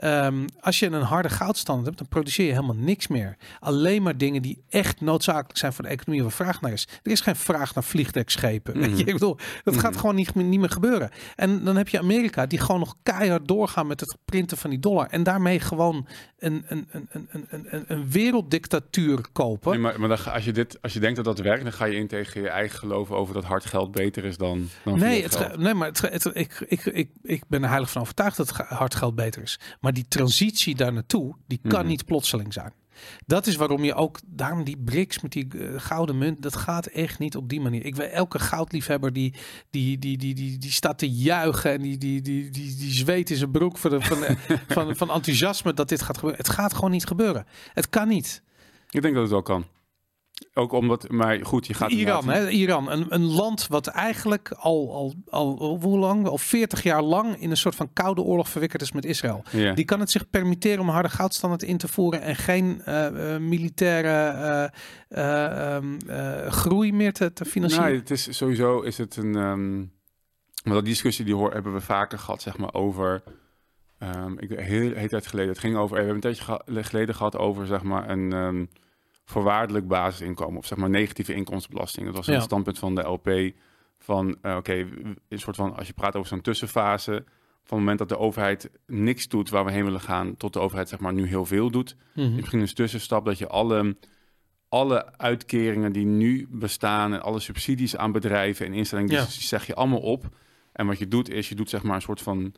Ehm, 0.00 0.46
als 0.60 0.78
je 0.78 0.86
een 0.86 1.02
harde 1.02 1.28
goudstandaard 1.28 1.86
hebt, 1.86 1.98
dan 1.98 2.08
produceer 2.08 2.46
je 2.46 2.52
helemaal 2.52 2.76
niks 2.76 3.06
meer. 3.06 3.36
Alleen 3.60 4.02
maar 4.02 4.16
dingen 4.16 4.42
die 4.42 4.62
echt 4.68 5.00
noodzakelijk 5.00 5.58
zijn 5.58 5.72
voor 5.72 5.84
de 5.84 5.90
economie 5.90 6.22
waar 6.22 6.32
vraag 6.32 6.60
naar 6.60 6.72
is. 6.72 6.88
Er 7.02 7.10
is 7.10 7.20
geen 7.20 7.36
vraag 7.36 7.74
naar 7.74 7.84
vliegdekschepen. 7.84 8.74
Weet 8.74 8.84
je, 8.84 8.90
Mhm. 8.90 9.08
ik 9.08 9.12
bedoel, 9.12 9.36
dat 9.64 9.76
gaat 9.76 9.90
Mhm. 9.90 10.00
gewoon 10.00 10.14
niet, 10.14 10.34
niet 10.34 10.60
meer 10.60 10.70
gebeuren. 10.70 11.10
En 11.36 11.64
dan 11.64 11.76
heb 11.76 11.88
je 11.88 11.98
Amerika 11.98 12.46
die 12.46 12.58
gewoon 12.58 12.80
nog 12.80 12.96
keihard 13.02 13.48
doorgaan 13.48 13.86
met 13.86 14.00
het 14.00 14.16
printen 14.24 14.56
van 14.56 14.70
die 14.70 14.78
dollar. 14.78 15.06
En 15.06 15.22
daarmee 15.22 15.60
gewoon 15.60 16.06
een, 16.38 16.64
een, 16.68 16.88
een, 16.90 17.08
een, 17.12 17.46
een, 17.50 17.84
een, 17.86 18.10
werelddictatuur 18.10 19.20
kopen. 19.32 19.70
Nee, 19.70 19.80
maar, 19.80 20.00
maar 20.00 20.08
dan, 20.08 20.32
als, 20.32 20.44
je 20.44 20.52
dit, 20.52 20.82
als 20.82 20.92
je 20.92 21.00
denkt 21.00 21.16
dat 21.16 21.24
dat 21.24 21.38
werkt, 21.38 21.62
dan 21.62 21.72
ga 21.72 21.84
je 21.84 21.96
in 21.96 22.06
tegen 22.06 22.40
je 22.42 22.48
eigen 22.48 22.78
geloven 22.78 23.16
over 23.16 23.34
dat 23.34 23.44
hard 23.44 23.64
geld 23.64 23.90
beter 23.92 24.24
is 24.24 24.36
dan, 24.36 24.68
dan 24.84 24.98
Nee, 24.98 25.22
het, 25.22 25.56
nee, 25.56 25.74
maar 25.74 25.88
het, 25.88 26.00
het- 26.00 26.30
ik, 26.36 26.64
ik, 26.68 26.84
ik, 26.84 27.10
ik 27.22 27.42
ben 27.48 27.62
er 27.62 27.68
heilig 27.68 27.90
van 27.90 28.00
overtuigd 28.02 28.36
dat 28.36 28.50
hard 28.50 28.94
geld 28.94 29.14
beter 29.14 29.42
is. 29.42 29.58
Maar 29.80 29.89
die 29.92 30.08
transitie 30.08 30.74
daar 30.74 30.92
naartoe, 30.92 31.34
die 31.46 31.60
kan 31.68 31.80
Mhm. 31.80 31.88
niet 31.88 32.04
plotseling 32.04 32.52
zijn. 32.52 32.72
Dat 33.26 33.46
is 33.46 33.56
waarom 33.56 33.84
je 33.84 33.94
ook, 33.94 34.18
daarom 34.26 34.64
die 34.64 34.76
BRICS 34.76 35.20
met 35.20 35.32
die 35.32 35.48
eh, 35.58 35.68
gouden 35.76 36.18
munt, 36.18 36.42
dat 36.42 36.56
gaat 36.56 36.86
echt 36.86 37.18
niet 37.18 37.36
op 37.36 37.48
die 37.48 37.60
manier. 37.60 37.84
Ik 37.84 37.96
weet, 37.96 38.10
elke 38.10 38.38
goudliefhebber 38.38 39.12
die, 39.12 39.34
die, 39.70 39.98
die, 39.98 40.18
die, 40.18 40.34
die, 40.34 40.58
die 40.58 40.70
staat 40.70 40.98
te 40.98 41.10
juichen 41.10 41.72
en 41.72 41.82
die, 41.82 41.98
die, 41.98 42.20
die, 42.22 42.50
die, 42.50 42.76
die 42.76 42.92
zweet 42.92 43.30
in 43.30 43.36
zijn 43.36 43.50
broek 43.50 43.78
van, 43.78 43.90
de, 43.90 44.00
van, 44.00 44.24
van, 44.68 44.96
van 44.96 45.10
enthousiasme 45.10 45.74
dat 45.74 45.88
dit 45.88 46.02
gaat 46.02 46.16
gebeuren. 46.16 46.38
Het 46.40 46.48
gaat 46.54 46.74
gewoon 46.74 46.90
niet 46.90 47.06
gebeuren. 47.06 47.46
Het 47.72 47.88
kan 47.88 48.08
niet. 48.08 48.42
Ik 48.90 49.02
denk 49.02 49.14
dat 49.14 49.22
het 49.22 49.32
wel 49.32 49.42
kan. 49.42 49.64
Ook 50.54 50.72
omdat, 50.72 51.10
maar 51.10 51.44
goed, 51.46 51.66
je 51.66 51.74
gaat 51.74 51.90
Iran, 51.90 52.28
hè, 52.28 52.48
Iran 52.48 52.90
een, 52.90 53.06
een 53.08 53.24
land 53.24 53.66
wat 53.66 53.86
eigenlijk 53.86 54.50
al, 54.52 54.92
al, 54.94 55.14
al, 55.28 55.78
hoe 55.82 55.98
lang? 55.98 56.26
Al 56.26 56.38
40 56.38 56.82
jaar 56.82 57.02
lang 57.02 57.36
in 57.40 57.50
een 57.50 57.56
soort 57.56 57.74
van 57.74 57.92
koude 57.92 58.20
oorlog 58.22 58.48
verwikkeld 58.48 58.82
is 58.82 58.92
met 58.92 59.04
Israël. 59.04 59.42
Die 59.74 59.84
kan 59.84 60.00
het 60.00 60.10
zich 60.10 60.30
permitteren 60.30 60.78
om 60.80 60.86
een 60.86 60.92
harde 60.92 61.08
goudstandaard 61.08 61.62
in 61.62 61.76
te 61.76 61.88
voeren 61.88 62.20
en 62.22 62.36
geen 62.36 62.82
eh, 62.84 63.34
eh, 63.34 63.40
militaire 63.40 64.08
eh, 64.08 64.64
eh, 65.08 65.74
ehm, 65.76 65.98
eh, 66.06 66.46
groei 66.50 66.92
meer 66.92 67.12
te, 67.12 67.32
te 67.32 67.44
financieren. 67.44 67.88
Nou, 67.88 68.00
het 68.00 68.10
is 68.10 68.36
sowieso 68.36 68.80
is 68.80 68.98
het 68.98 69.16
een. 69.16 69.36
ehm 69.36 69.78
maar 70.64 70.74
dat 70.74 70.84
discussie 70.84 71.24
die 71.24 71.34
hoor, 71.34 71.52
hebben 71.52 71.72
we 71.72 71.80
vaker 71.80 72.18
gehad, 72.18 72.42
zeg 72.42 72.58
maar, 72.58 72.74
over. 72.74 73.22
ehm 73.98 74.32
ik 74.38 74.48
heel 74.50 74.92
hele 74.94 75.08
tijd 75.08 75.26
geleden. 75.26 75.50
Het 75.50 75.58
ging 75.60 75.76
over. 75.76 75.90
We 75.90 75.96
hebben 75.96 76.14
een 76.14 76.20
tijdje 76.20 76.44
ge- 76.44 76.82
geleden 76.82 77.14
gehad 77.14 77.36
over 77.36 77.66
zeg 77.66 77.82
maar 77.82 78.08
een 78.10 78.32
voorwaardelijk 79.30 79.88
basisinkomen 79.88 80.58
of 80.58 80.66
zeg 80.66 80.78
maar 80.78 80.90
negatieve 80.90 81.34
inkomstenbelasting. 81.34 82.06
Dat 82.06 82.14
was 82.16 82.26
een 82.26 82.34
Ja. 82.34 82.40
standpunt 82.40 82.78
van 82.78 82.94
de 82.94 83.02
LP 83.02 83.52
van 83.98 84.36
eh, 84.42 84.56
oké, 84.56 84.72
een 85.28 85.38
soort 85.38 85.56
van 85.56 85.76
als 85.76 85.86
je 85.86 85.92
praat 85.92 86.16
over 86.16 86.28
zo'n 86.28 86.40
tussenfase 86.40 87.12
van 87.64 87.78
het 87.78 87.86
moment 87.88 87.98
dat 87.98 88.08
de 88.08 88.18
overheid 88.18 88.70
niks 88.86 89.28
doet 89.28 89.50
waar 89.50 89.64
we 89.64 89.70
heen 89.70 89.84
willen 89.84 90.00
gaan, 90.00 90.36
tot 90.36 90.52
de 90.52 90.60
overheid 90.60 90.88
zeg 90.88 90.98
maar 91.00 91.12
nu 91.12 91.26
heel 91.26 91.46
veel 91.46 91.70
doet. 91.70 91.96
Mhm. 92.14 92.34
Misschien 92.34 92.60
een 92.60 92.74
tussenstap 92.74 93.24
dat 93.24 93.38
je 93.38 93.48
alle, 93.48 93.96
alle 94.68 95.18
uitkeringen 95.18 95.92
die 95.92 96.04
nu 96.06 96.46
bestaan 96.50 97.12
en 97.14 97.22
alle 97.22 97.40
subsidies 97.40 97.96
aan 97.96 98.12
bedrijven 98.12 98.66
en 98.66 98.72
instellingen, 98.72 99.12
Ja. 99.12 99.20
die 99.24 99.30
zeg 99.30 99.66
je 99.66 99.74
allemaal 99.74 100.00
op. 100.00 100.28
En 100.72 100.86
wat 100.86 100.98
je 100.98 101.08
doet 101.08 101.30
is, 101.30 101.48
je 101.48 101.54
doet 101.54 101.70
zeg 101.70 101.82
maar 101.82 101.94
een 101.94 102.02
soort 102.02 102.22
van, 102.22 102.54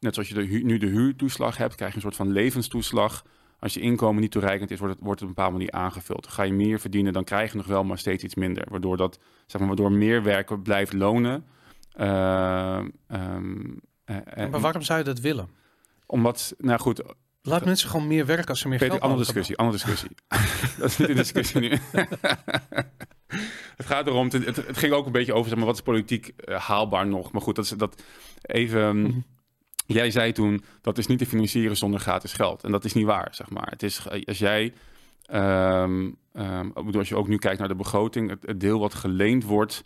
net 0.00 0.14
zoals 0.14 0.28
je 0.28 0.34
de 0.34 0.42
nu 0.64 0.78
de 0.78 0.86
huurtoeslag 0.86 1.56
hebt, 1.56 1.74
krijg 1.74 1.90
je 1.90 1.96
een 1.96 2.02
soort 2.02 2.16
van 2.16 2.30
levenstoeslag. 2.32 3.24
Als 3.58 3.74
je 3.74 3.80
inkomen 3.80 4.20
niet 4.20 4.30
toereikend 4.30 4.70
is, 4.70 4.78
wordt 4.78 4.94
het, 4.94 5.04
wordt 5.04 5.20
het 5.20 5.28
op 5.30 5.36
een 5.36 5.42
bepaalde 5.42 5.66
manier 5.66 5.84
aangevuld. 5.84 6.26
Ga 6.26 6.42
je 6.42 6.52
meer 6.52 6.80
verdienen, 6.80 7.12
dan 7.12 7.24
krijg 7.24 7.50
je 7.50 7.56
nog 7.56 7.66
wel, 7.66 7.84
maar 7.84 7.98
steeds 7.98 8.24
iets 8.24 8.34
minder. 8.34 8.66
Waardoor, 8.70 8.96
dat, 8.96 9.18
zeg 9.46 9.60
maar, 9.60 9.68
waardoor 9.68 9.92
meer 9.92 10.22
werken 10.22 10.62
blijft 10.62 10.92
lonen. 10.92 11.44
Eh, 11.92 12.78
ehm, 13.08 13.64
eh, 14.04 14.16
eh, 14.24 14.50
Maar 14.50 14.60
waarom 14.60 14.82
zou 14.82 14.98
je 14.98 15.04
dat 15.04 15.20
willen? 15.20 15.48
omdat, 16.06 16.54
nou 16.58 16.80
goed, 16.80 17.02
Laat 17.42 17.64
mensen 17.64 17.90
gewoon 17.90 18.06
meer 18.06 18.26
werken 18.26 18.48
als 18.48 18.60
ze 18.60 18.68
meer 18.68 18.78
Peter, 18.78 18.92
geld 18.92 19.04
andere 19.04 19.24
discussie, 19.24 19.56
andere 19.56 19.76
discussie. 19.76 20.10
dat 20.78 20.90
is 20.90 20.98
niet 20.98 21.08
de 21.08 21.14
discussie 21.14 21.60
nu. 21.60 21.68
het 23.76 23.86
gaat 23.86 24.06
erom, 24.06 24.28
het, 24.30 24.56
het 24.56 24.76
ging 24.76 24.92
ook 24.92 25.06
een 25.06 25.12
beetje 25.12 25.32
over 25.32 25.48
zeg 25.48 25.56
maar, 25.58 25.66
wat 25.66 25.74
is 25.74 25.82
politiek 25.82 26.32
haalbaar 26.46 27.06
nog. 27.06 27.32
Maar 27.32 27.42
goed, 27.42 27.56
dat 27.56 27.64
is 27.64 27.70
dat 27.70 28.02
even. 28.42 29.00
Mhm. 29.00 29.18
Jij 29.86 30.10
zei 30.10 30.32
toen 30.32 30.62
dat 30.80 30.98
is 30.98 31.06
niet 31.06 31.18
te 31.18 31.26
financieren 31.26 31.76
zonder 31.76 32.00
gratis 32.00 32.32
geld. 32.32 32.64
En 32.64 32.72
dat 32.72 32.84
is 32.84 32.92
niet 32.92 33.04
waar, 33.04 33.28
zeg 33.30 33.50
maar. 33.50 33.70
Het 33.70 33.82
is 33.82 34.06
eh, 34.06 34.24
als 34.24 34.38
jij. 34.38 34.64
ik 34.64 34.74
bedoel, 36.84 36.98
als 36.98 37.08
je 37.08 37.16
ook 37.16 37.28
nu 37.28 37.38
kijkt 37.38 37.58
naar 37.58 37.68
de 37.68 37.74
begroting, 37.74 38.30
het, 38.30 38.42
het 38.46 38.60
deel 38.60 38.78
wat 38.78 38.94
geleend 38.94 39.44
wordt, 39.44 39.84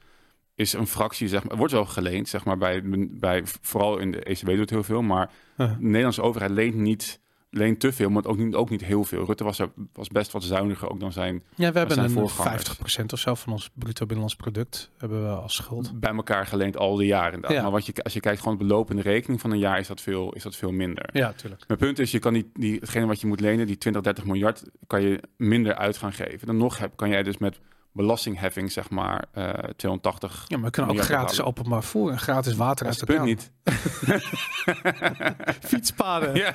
is 0.55 0.73
een 0.73 0.87
fractie, 0.87 1.29
zeg 1.29 1.45
maar, 1.45 1.57
wordt 1.57 1.73
wel 1.73 1.85
geleend, 1.85 2.29
zeg 2.29 2.45
maar, 2.45 2.59
bij, 2.59 2.83
bij 3.11 3.43
vooral 3.45 3.99
in 3.99 4.11
de 4.11 4.23
ECB 4.23 4.47
doet 4.47 4.71
heel 4.71 4.83
veel, 4.83 5.03
maar 5.03 5.31
de 5.57 5.77
Nederlandse 5.79 6.23
overheid 6.23 6.51
leent 6.51 6.75
niet 6.75 7.21
leent 7.51 7.81
te 7.81 7.93
veel, 7.93 8.11
maar 8.11 8.25
ook 8.25 8.37
niet, 8.37 8.55
ook 8.55 8.71
niet 8.71 8.85
heel 8.85 9.05
veel. 9.05 9.25
Rutte 9.25 9.45
was, 9.45 9.59
er, 9.59 9.71
was 9.93 10.09
best 10.09 10.33
wat 10.33 10.43
zuiniger 10.43 10.91
ook 10.91 11.01
dan 11.01 11.13
zijn 11.13 11.43
Ja, 11.55 11.73
we 11.73 11.79
hebben 11.79 11.97
zijn 11.97 12.07
een 12.07 12.13
voorgangers. 12.13 13.01
50% 13.01 13.05
of 13.07 13.19
zo 13.19 13.35
van 13.35 13.53
ons 13.53 13.71
bruto 13.75 14.07
binnenlands 14.07 14.37
product 14.37 14.91
hebben 14.97 15.23
we 15.23 15.29
als 15.29 15.55
schuld. 15.55 16.01
bij 16.01 16.15
elkaar 16.15 16.47
geleend 16.47 16.77
al 16.77 16.97
die 16.97 17.07
jaren. 17.07 17.45
Ja. 17.49 17.63
Maar 17.63 17.71
wat 17.71 17.87
je, 17.87 18.03
als 18.03 18.13
je 18.13 18.21
kijkt 18.21 18.41
gewoon 18.43 18.87
in 18.89 18.97
de 18.97 19.03
rekening 19.03 19.41
van 19.41 19.51
een 19.51 19.59
jaar, 19.59 19.79
is 19.79 19.87
dat 19.87 20.01
veel, 20.01 20.33
is 20.33 20.43
dat 20.43 20.57
veel 20.57 20.73
minder. 20.73 21.09
Ja, 21.13 21.33
tuurlijk. 21.33 21.65
Mijn 21.67 21.81
punt 21.81 21.99
is, 21.99 22.11
je 22.11 22.19
kan 22.19 22.33
die, 22.33 22.51
die, 22.55 22.79
hetgene 22.81 23.07
wat 23.07 23.21
je 23.21 23.27
moet 23.27 23.41
lenen, 23.41 23.67
die 23.67 23.79
20, 23.79 24.03
30 24.03 24.25
miljard, 24.25 24.63
kan 24.87 25.03
je 25.03 25.21
minder 25.37 25.75
uit 25.75 25.97
gaan 25.97 26.13
geven. 26.13 26.47
Dan 26.47 26.57
nog 26.57 26.79
heb, 26.79 26.97
kan 26.97 27.09
jij 27.09 27.23
dus 27.23 27.39
met 27.39 27.61
belastingheffing, 27.93 28.73
zeg 28.73 28.91
maar, 28.91 29.25
eh 29.33 29.49
280. 29.77 30.45
Ja, 30.49 30.57
maar 30.57 30.67
we 30.67 30.73
kunnen 30.73 30.97
ook 30.97 31.03
gratis 31.03 31.31
betalen. 31.37 31.47
openbaar 31.47 31.85
voer 31.85 32.11
en 32.11 32.19
gratis 32.19 32.55
water 32.55 32.87
uit 32.87 33.01
het 33.01 33.09
de 33.09 33.15
punt 33.15 33.25
niet. 33.25 33.51
Fietspaden. 35.71 36.35
Ja. 36.35 36.55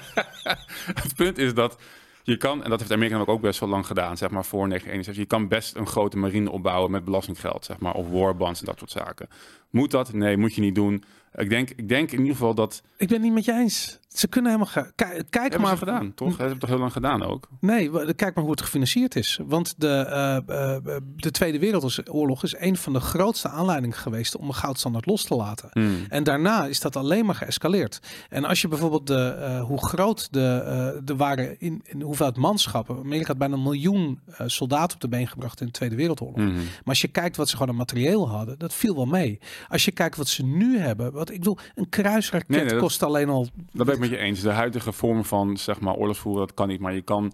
het 0.93 1.15
punt 1.15 1.37
is 1.37 1.53
dat 1.53 1.77
je 2.23 2.37
kan, 2.37 2.63
en 2.63 2.69
dat 2.69 2.79
heeft 2.79 2.91
Amerika 2.91 3.23
ook 3.25 3.41
best 3.41 3.59
wel 3.59 3.69
lang 3.69 3.85
gedaan, 3.85 4.17
zeg 4.17 4.29
maar 4.29 4.45
voor 4.45 4.67
1971, 4.67 5.15
je 5.15 5.25
kan 5.25 5.47
best 5.47 5.75
een 5.75 5.87
grote 5.87 6.17
marine 6.17 6.51
opbouwen 6.51 6.91
met 6.91 7.05
belastinggeld, 7.05 7.65
zeg 7.65 7.79
maar, 7.79 7.93
of 7.93 8.09
warbonds 8.09 8.59
en 8.59 8.65
dat 8.65 8.77
soort 8.79 8.91
zaken. 8.91 9.27
Moet 9.69 9.91
dat? 9.91 10.13
Nee, 10.13 10.37
moet 10.37 10.55
je 10.55 10.61
niet 10.61 10.75
doen. 10.75 11.03
Ik 11.33 11.49
denk, 11.49 11.69
ik 11.69 11.89
denk 11.89 12.11
in 12.11 12.17
ieder 12.19 12.35
geval 12.35 12.55
dat. 12.55 12.81
Ik 12.97 13.07
ben 13.07 13.17
het 13.17 13.25
niet 13.25 13.33
met 13.33 13.45
je 13.45 13.53
eens. 13.53 13.99
Ze 14.15 14.27
kunnen 14.27 14.51
helemaal... 14.51 14.73
Ge- 14.73 14.91
Kijk, 14.95 15.23
kijk 15.29 15.43
Hebben 15.51 15.61
maar... 15.61 15.77
gedaan, 15.77 16.13
toch? 16.13 16.29
Dat 16.29 16.37
hebben 16.37 16.59
toch 16.59 16.69
heel 16.69 16.79
lang 16.79 16.91
gedaan 16.91 17.23
ook. 17.23 17.47
Nee, 17.59 17.89
kijk 18.15 18.35
maar 18.35 18.43
hoe 18.43 18.51
het 18.53 18.61
gefinancierd 18.61 19.15
is. 19.15 19.39
Want 19.47 19.73
de, 19.77 19.87
eh, 19.87 20.35
eh, 20.37 20.75
eh, 20.75 21.01
de 21.15 21.31
Tweede 21.31 21.59
Wereldoorlog 21.59 22.43
is 22.43 22.55
een 22.57 22.77
van 22.77 22.93
de 22.93 22.99
grootste 22.99 23.49
aanleidingen 23.49 23.97
geweest 23.97 24.37
om 24.37 24.47
een 24.47 24.53
goudstandaard 24.55 25.05
los 25.05 25.23
te 25.23 25.35
laten. 25.35 25.69
Hmm. 25.71 26.05
En 26.09 26.23
daarna 26.23 26.65
is 26.65 26.79
dat 26.79 26.95
alleen 26.95 27.25
maar 27.25 27.35
geëscaleerd. 27.35 27.99
En 28.29 28.43
als 28.45 28.61
je 28.61 28.67
bijvoorbeeld 28.67 29.07
de, 29.07 29.59
hoe 29.67 29.85
groot 29.85 30.27
de, 30.33 31.01
de 31.03 31.15
waren 31.15 31.59
in, 31.59 31.81
in 31.83 32.01
hoeveelheid 32.01 32.37
manschappen. 32.37 32.97
Amerika 32.97 33.27
had 33.27 33.37
bijna 33.37 33.55
een 33.55 33.63
miljoen 33.63 34.19
soldaten 34.45 34.95
op 34.95 35.01
de 35.01 35.07
been 35.07 35.27
gebracht 35.27 35.59
in 35.59 35.65
de 35.65 35.71
Tweede 35.71 35.95
Wereldoorlog. 35.95 36.37
Mhm. 36.37 36.53
Maar 36.55 36.63
als 36.85 37.01
je 37.01 37.07
kijkt 37.07 37.35
wat 37.35 37.49
ze 37.49 37.53
gewoon 37.57 37.71
aan 37.71 37.77
materieel 37.77 38.29
hadden, 38.29 38.57
dat 38.59 38.73
viel 38.73 38.95
wel 38.95 39.05
mee. 39.05 39.39
Als 39.69 39.85
je 39.85 39.91
kijkt 39.91 40.15
wat 40.17 40.27
ze 40.27 40.43
nu 40.45 40.79
hebben, 40.79 41.11
wat 41.11 41.29
ik 41.29 41.37
bedoel, 41.37 41.57
een 41.75 41.89
kruisraket 41.89 42.47
Nee, 42.49 42.59
nee, 42.59 42.69
dat- 42.69 42.79
kost 42.79 43.03
alleen 43.03 43.29
al. 43.29 43.47
Dat 43.71 43.87
ik 43.89 43.99
met 44.09 44.19
je 44.19 44.25
eens. 44.25 44.41
De 44.41 44.51
huidige 44.51 44.91
vorm 44.91 45.25
van 45.25 45.57
zeg 45.57 45.79
maar 45.79 45.93
oorlogsvoeren, 45.93 46.45
dat 46.47 46.55
kan 46.55 46.67
niet. 46.67 46.79
Maar 46.79 46.93
je 46.93 47.01
kan, 47.01 47.33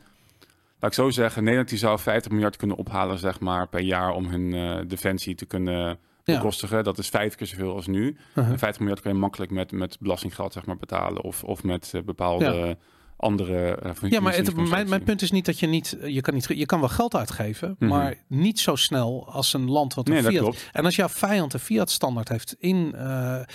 laat 0.79 0.91
ik 0.91 0.93
zo 0.93 1.09
zeggen, 1.09 1.41
Nederland 1.41 1.69
die 1.69 1.77
zou 1.77 1.99
50 1.99 2.31
miljard 2.31 2.55
kunnen 2.55 2.77
ophalen 2.77 3.17
zeg 3.17 3.39
maar 3.39 3.67
per 3.67 3.81
jaar 3.81 4.11
om 4.13 4.25
hun 4.25 4.53
eh, 4.53 4.79
defensie 4.87 5.35
te 5.35 5.45
kunnen 5.45 5.97
Ja. 6.23 6.35
bekostigen. 6.37 6.83
Dat 6.83 6.97
is 6.97 7.09
vijf 7.09 7.35
keer 7.35 7.47
zoveel 7.47 7.75
als 7.75 7.87
nu. 7.87 8.17
Uh-huh. 8.35 8.51
En 8.51 8.59
50 8.59 8.79
miljard 8.79 9.01
kun 9.01 9.11
je 9.13 9.17
makkelijk 9.19 9.51
met, 9.51 9.71
met 9.71 9.97
belastinggeld 9.99 10.53
zeg 10.53 10.65
maar 10.65 10.77
betalen 10.77 11.21
of, 11.21 11.43
of 11.43 11.63
met 11.63 11.91
eh, 11.95 12.01
bepaalde 12.01 12.77
andere. 13.21 13.75
eh, 13.75 14.09
Ja, 14.09 14.19
maar 14.19 14.35
het, 14.35 14.55
mijn, 14.55 14.89
mijn 14.89 15.03
punt 15.03 15.21
is 15.21 15.31
niet 15.31 15.45
dat 15.45 15.59
je 15.59 15.67
niet, 15.67 15.97
je 16.05 16.21
kan 16.21 16.33
niet, 16.33 16.45
je 16.47 16.65
kan 16.65 16.79
wel 16.79 16.89
geld 16.89 17.15
uitgeven, 17.15 17.75
Mhm. 17.79 17.89
maar 17.91 18.15
niet 18.27 18.59
zo 18.59 18.75
snel 18.75 19.27
als 19.31 19.53
een 19.53 19.69
land 19.69 19.93
wat 19.93 20.07
een 20.07 20.13
Nee, 20.13 20.23
Fiat. 20.23 20.69
En 20.71 20.85
als 20.85 20.95
jouw 20.95 21.09
vijand 21.09 21.53
een 21.53 21.59
Fiat 21.59 21.91
standaard 21.91 22.29
heeft 22.29 22.55
in 22.59 22.93
eh, 22.95 23.39
eh, 23.39 23.45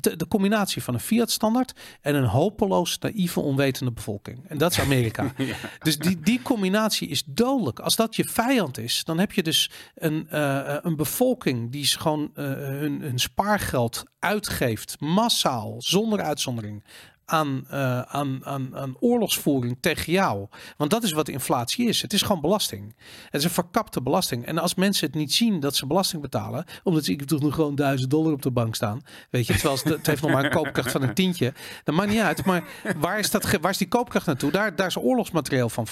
de, 0.00 0.16
de 0.16 0.28
combinatie 0.28 0.82
van 0.82 0.94
een 0.94 1.00
Fiat 1.00 1.30
standaard 1.30 1.72
en 2.00 2.14
een 2.14 2.24
hopeloos 2.24 2.98
naïeve 2.98 3.40
onwetende 3.40 3.92
bevolking. 3.92 4.38
En 4.48 4.58
dat 4.58 4.70
is 4.72 4.80
Amerika. 4.80 5.32
Ja. 5.36 5.54
Dus 5.78 5.98
die, 5.98 6.20
die 6.20 6.42
combinatie 6.42 7.08
is 7.08 7.22
dodelijk. 7.26 7.78
Als 7.80 7.96
dat 7.96 8.16
je 8.16 8.24
vijand 8.24 8.78
is, 8.78 9.04
dan 9.04 9.18
heb 9.18 9.32
je 9.32 9.42
dus 9.42 9.70
een, 9.94 10.28
eh, 10.28 10.76
een 10.80 10.96
bevolking 10.96 11.72
die 11.72 11.80
is 11.82 11.96
gewoon 11.96 12.30
eh, 12.34 12.44
hun, 12.44 13.00
hun 13.00 13.18
spaargeld 13.18 14.02
uitgeeft, 14.18 14.96
massaal, 15.00 15.74
zonder 15.78 16.20
uitzondering. 16.20 16.84
Aan, 17.32 17.64
eh, 17.68 18.00
aan, 18.00 18.40
aan, 18.44 18.76
aan 18.76 18.96
oorlogsvoering 19.00 19.76
tegen 19.80 20.12
jou. 20.12 20.46
Want 20.76 20.90
dat 20.90 21.02
is 21.02 21.12
wat 21.12 21.28
inflatie 21.28 21.88
is. 21.88 22.02
Het 22.02 22.12
is 22.12 22.22
gewoon 22.22 22.40
belasting. 22.40 22.94
Het 23.24 23.40
is 23.40 23.44
een 23.44 23.50
verkapte 23.50 24.02
belasting. 24.02 24.46
En 24.46 24.58
als 24.58 24.74
mensen 24.74 25.06
het 25.06 25.14
niet 25.14 25.32
zien 25.32 25.60
dat 25.60 25.76
ze 25.76 25.86
belasting 25.86 26.22
betalen, 26.22 26.64
omdat 26.82 27.04
ze 27.04 27.12
ik 27.12 27.24
toch 27.24 27.40
nog 27.40 27.54
gewoon 27.54 27.74
duizend 27.74 28.10
dollar 28.10 28.32
op 28.32 28.42
de 28.42 28.50
bank 28.50 28.74
staan, 28.74 29.02
weet 29.30 29.46
je, 29.46 29.52
terwijl 29.52 29.78
het, 29.84 30.06
heeft 30.06 30.22
nog 30.22 30.30
maar 30.30 30.44
een 30.44 30.50
koopkracht 30.50 30.90
van 30.90 31.02
een 31.02 31.14
tientje, 31.14 31.52
dan 31.84 31.94
maakt 31.94 32.10
niet 32.10 32.20
uit. 32.20 32.44
Maar 32.44 32.64
waar 32.96 33.18
is, 33.18 33.30
dat, 33.30 33.58
waar 33.60 33.70
is 33.70 33.78
die 33.78 33.88
koopkracht 33.88 34.26
naartoe? 34.26 34.50
Daar, 34.50 34.76
daar 34.76 34.86
is 34.86 34.96
oorlogsmateriaal 34.96 35.68
van, 35.68 35.86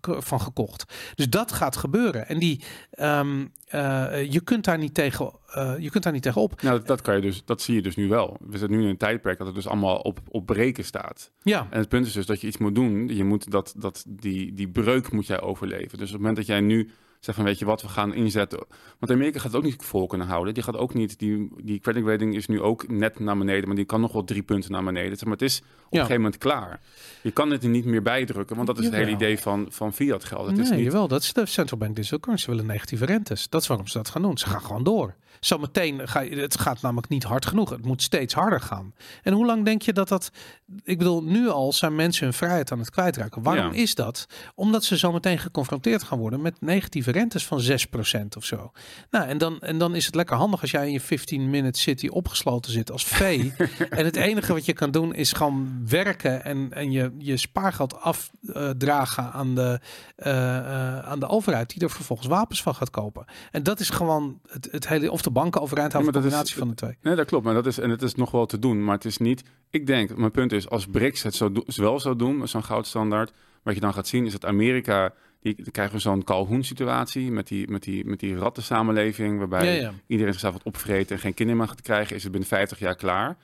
van 0.00 0.40
gekocht. 0.40 0.84
Dus 1.14 1.28
dat 1.28 1.52
gaat 1.52 1.76
gebeuren. 1.76 2.28
En 2.28 2.38
die, 2.38 2.64
ehm, 2.90 3.46
eh, 3.66 4.32
je 4.32 4.40
kunt 4.40 4.64
daar 4.64 4.78
niet 4.78 4.94
tegen, 4.94 5.32
eh, 5.54 5.74
je 5.78 5.90
kunt 5.90 6.04
daar 6.04 6.12
niet 6.12 6.22
tegen 6.22 6.40
op. 6.40 6.62
Nou, 6.62 6.78
dat, 6.78 6.86
dat, 6.86 7.00
kan 7.00 7.14
je 7.14 7.20
dus, 7.20 7.44
dat 7.44 7.62
zie 7.62 7.74
je 7.74 7.82
dus 7.82 7.96
nu 7.96 8.08
wel. 8.08 8.36
We 8.40 8.58
zitten 8.58 8.78
nu 8.78 8.82
in 8.82 8.88
een 8.88 8.96
tijdperk 8.96 9.38
dat 9.38 9.46
het 9.46 9.56
dus 9.56 9.66
allemaal 9.66 9.96
op, 9.96 10.20
op 10.28 10.46
breken 10.46 10.84
staat. 10.84 11.30
Ja, 11.42 11.66
En 11.70 11.78
het 11.78 11.88
punt 11.88 12.06
is 12.06 12.12
dus 12.12 12.26
dat 12.26 12.40
je 12.40 12.46
iets 12.46 12.58
moet 12.58 12.74
doen. 12.74 13.08
Je 13.08 13.24
moet 13.24 13.50
dat, 13.50 13.74
dat, 13.76 14.04
die, 14.08 14.52
die 14.52 14.68
breuk 14.68 15.12
moet 15.12 15.26
jij 15.26 15.40
overleven. 15.40 15.98
Dus 15.98 16.06
op 16.06 16.12
het 16.12 16.18
moment 16.18 16.36
dat 16.36 16.46
jij 16.46 16.60
nu 16.60 16.90
zegt 17.24 17.36
van 17.36 17.46
weet 17.46 17.58
je 17.58 17.64
wat, 17.64 17.82
we 17.82 17.88
gaan 17.88 18.14
inzetten. 18.14 18.66
Want 18.98 19.12
Amerika 19.12 19.38
gaat 19.38 19.46
het 19.46 19.56
ook 19.56 19.62
niet 19.62 19.82
vol 19.82 20.06
kunnen 20.06 20.26
houden. 20.26 20.54
Die 20.54 20.62
gaat 20.62 20.76
ook 20.76 20.94
niet, 20.94 21.18
die, 21.18 21.50
die 21.62 21.80
credit 21.80 22.06
rating 22.06 22.34
is 22.34 22.46
nu 22.46 22.60
ook 22.60 22.88
net 22.88 23.18
naar 23.18 23.38
beneden, 23.38 23.66
maar 23.66 23.76
die 23.76 23.84
kan 23.84 24.00
nog 24.00 24.12
wel 24.12 24.24
drie 24.24 24.42
punten 24.42 24.72
naar 24.72 24.84
beneden. 24.84 25.16
Zeg 25.16 25.24
maar 25.24 25.32
het 25.32 25.42
is 25.42 25.58
op 25.58 25.66
een 25.90 25.98
gegeven 25.98 26.22
moment 26.22 26.38
klaar. 26.38 26.80
Je 27.22 27.30
kan 27.30 27.50
het 27.50 27.62
er 27.62 27.68
niet 27.68 27.84
meer 27.84 28.02
bijdrukken, 28.02 28.56
want 28.56 28.68
dat 28.68 28.78
is 28.78 28.84
het 28.84 28.94
hele 28.94 29.10
idee 29.10 29.38
van, 29.38 29.66
van 29.70 29.92
fiat 29.92 30.24
geld. 30.24 30.46
Het 30.46 30.56
nee, 30.56 30.64
is 30.64 30.70
niet, 30.70 30.84
jawel, 30.84 31.08
dat 31.08 31.22
is 31.22 31.32
de 31.32 31.46
central 31.46 31.78
bank 31.78 31.96
digital 31.96 32.18
currency. 32.18 32.44
Ze 32.44 32.50
willen 32.50 32.66
negatieve 32.66 33.04
rentes. 33.04 33.48
Dat 33.48 33.62
is 33.62 33.66
waarom 33.66 33.86
ze 33.86 33.96
dat 33.96 34.08
gaan 34.08 34.22
doen. 34.22 34.38
Ze 34.38 34.46
gaan 34.46 34.60
gewoon 34.60 34.84
door. 34.84 35.14
Zometeen 35.44 36.08
ga 36.08 36.20
je, 36.20 36.36
het 36.36 36.60
gaat 36.60 36.82
namelijk 36.82 37.08
niet 37.08 37.22
hard 37.24 37.46
genoeg. 37.46 37.70
Het 37.70 37.84
moet 37.84 38.02
steeds 38.02 38.34
harder 38.34 38.60
gaan. 38.60 38.94
En 39.22 39.32
hoe 39.32 39.46
lang 39.46 39.64
denk 39.64 39.82
je 39.82 39.92
dat 39.92 40.08
dat... 40.08 40.30
Ik 40.84 40.98
bedoel, 40.98 41.22
nu 41.22 41.48
al 41.48 41.72
zijn 41.72 41.94
mensen 41.94 42.24
hun 42.24 42.34
vrijheid 42.34 42.72
aan 42.72 42.78
het 42.78 42.90
kwijtraken. 42.90 43.42
Waarom 43.42 43.72
Ja. 43.72 43.80
is 43.80 43.94
dat? 43.94 44.26
Omdat 44.54 44.84
ze 44.84 44.96
zometeen 44.96 45.38
geconfronteerd 45.38 46.02
gaan 46.02 46.18
worden 46.18 46.40
met 46.42 46.60
negatieve 46.60 47.10
rentes 47.10 47.46
van 47.46 47.62
6% 47.62 48.36
of 48.36 48.44
zo. 48.44 48.72
Nou, 49.10 49.28
en 49.28 49.38
dan, 49.38 49.60
en 49.60 49.78
dan 49.78 49.94
is 49.94 50.06
het 50.06 50.14
lekker 50.14 50.36
handig 50.36 50.60
als 50.60 50.70
jij 50.70 50.86
in 50.86 50.92
je 50.92 51.02
15-minute 51.02 51.80
city 51.80 52.06
opgesloten 52.08 52.72
zit 52.72 52.90
als 52.90 53.04
vee. 53.04 53.52
en 53.90 54.04
het 54.04 54.16
enige 54.16 54.52
wat 54.52 54.64
je 54.64 54.72
kan 54.72 54.90
doen 54.90 55.14
is 55.14 55.32
gewoon 55.32 55.82
werken 55.88 56.44
en, 56.44 56.72
en 56.72 56.90
je, 56.92 57.14
je 57.18 57.36
spaargeld 57.36 58.00
afdragen 58.00 59.32
aan, 59.32 59.54
de, 59.54 59.80
eh, 60.16 60.58
eh, 60.58 60.98
aan 60.98 61.20
de 61.20 61.28
overheid, 61.28 61.68
die 61.70 61.82
er 61.82 61.90
vervolgens 61.90 62.28
wapens 62.28 62.62
van 62.62 62.74
gaat 62.74 62.90
kopen. 62.90 63.24
En 63.50 63.62
dat 63.62 63.80
is 63.80 63.90
gewoon 63.90 64.40
het, 64.46 64.68
het 64.70 64.88
hele, 64.88 65.10
of 65.10 65.22
de 65.22 65.32
banken 65.34 65.60
overeind 65.60 65.92
houden, 65.92 66.12
Ja, 66.14 66.20
maar 66.20 66.30
een 66.30 66.36
dat 66.38 66.46
is- 66.46 66.54
van 66.54 66.68
de 66.68 66.74
twee. 66.74 66.96
Nee, 67.02 67.14
dat 67.14 67.26
klopt. 67.26 67.44
Maar 67.44 67.54
dat 67.54 67.66
is, 67.66 67.78
en 67.78 67.90
het 67.90 68.02
is 68.02 68.14
nog 68.14 68.30
wel 68.30 68.46
te 68.46 68.58
doen. 68.58 68.84
Maar 68.84 68.94
het 68.94 69.04
is 69.04 69.18
niet. 69.18 69.42
Ik 69.70 69.86
denk, 69.86 70.16
mijn 70.16 70.30
punt 70.30 70.52
is, 70.52 70.68
als 70.68 70.86
BRICS 70.86 71.22
het 71.22 71.34
zo 71.34 71.52
wel 71.76 72.00
zou 72.00 72.16
doen, 72.16 72.38
met 72.38 72.48
zo'n 72.48 72.64
goudstandaard, 72.64 73.32
wat 73.62 73.74
je 73.74 73.80
dan 73.80 73.92
gaat 73.94 74.08
zien, 74.08 74.26
is 74.26 74.32
dat 74.32 74.44
Amerika. 74.44 75.12
Die 75.40 75.54
dan 75.56 75.70
krijgen 75.72 75.94
we 75.94 76.00
zo'n 76.00 76.24
Calhoun-situatie 76.24 77.30
met 77.32 77.48
die, 77.48 77.68
met, 77.70 77.82
die, 77.82 78.04
met 78.04 78.20
die 78.20 78.36
rattensamenleving, 78.36 79.38
waarbij 79.38 79.74
Ja, 79.74 79.80
ja. 79.80 79.92
iedereen 80.06 80.32
zichzelf 80.32 80.54
wat 80.54 80.62
opvreten 80.62 81.16
en 81.16 81.22
geen 81.22 81.34
kinderen 81.34 81.60
meer 81.60 81.70
gaat 81.70 81.80
krijgen, 81.82 82.16
is 82.16 82.22
het 82.22 82.30
binnen 82.32 82.48
50 82.50 82.78
jaar 82.78 82.96
klaar. 82.96 83.36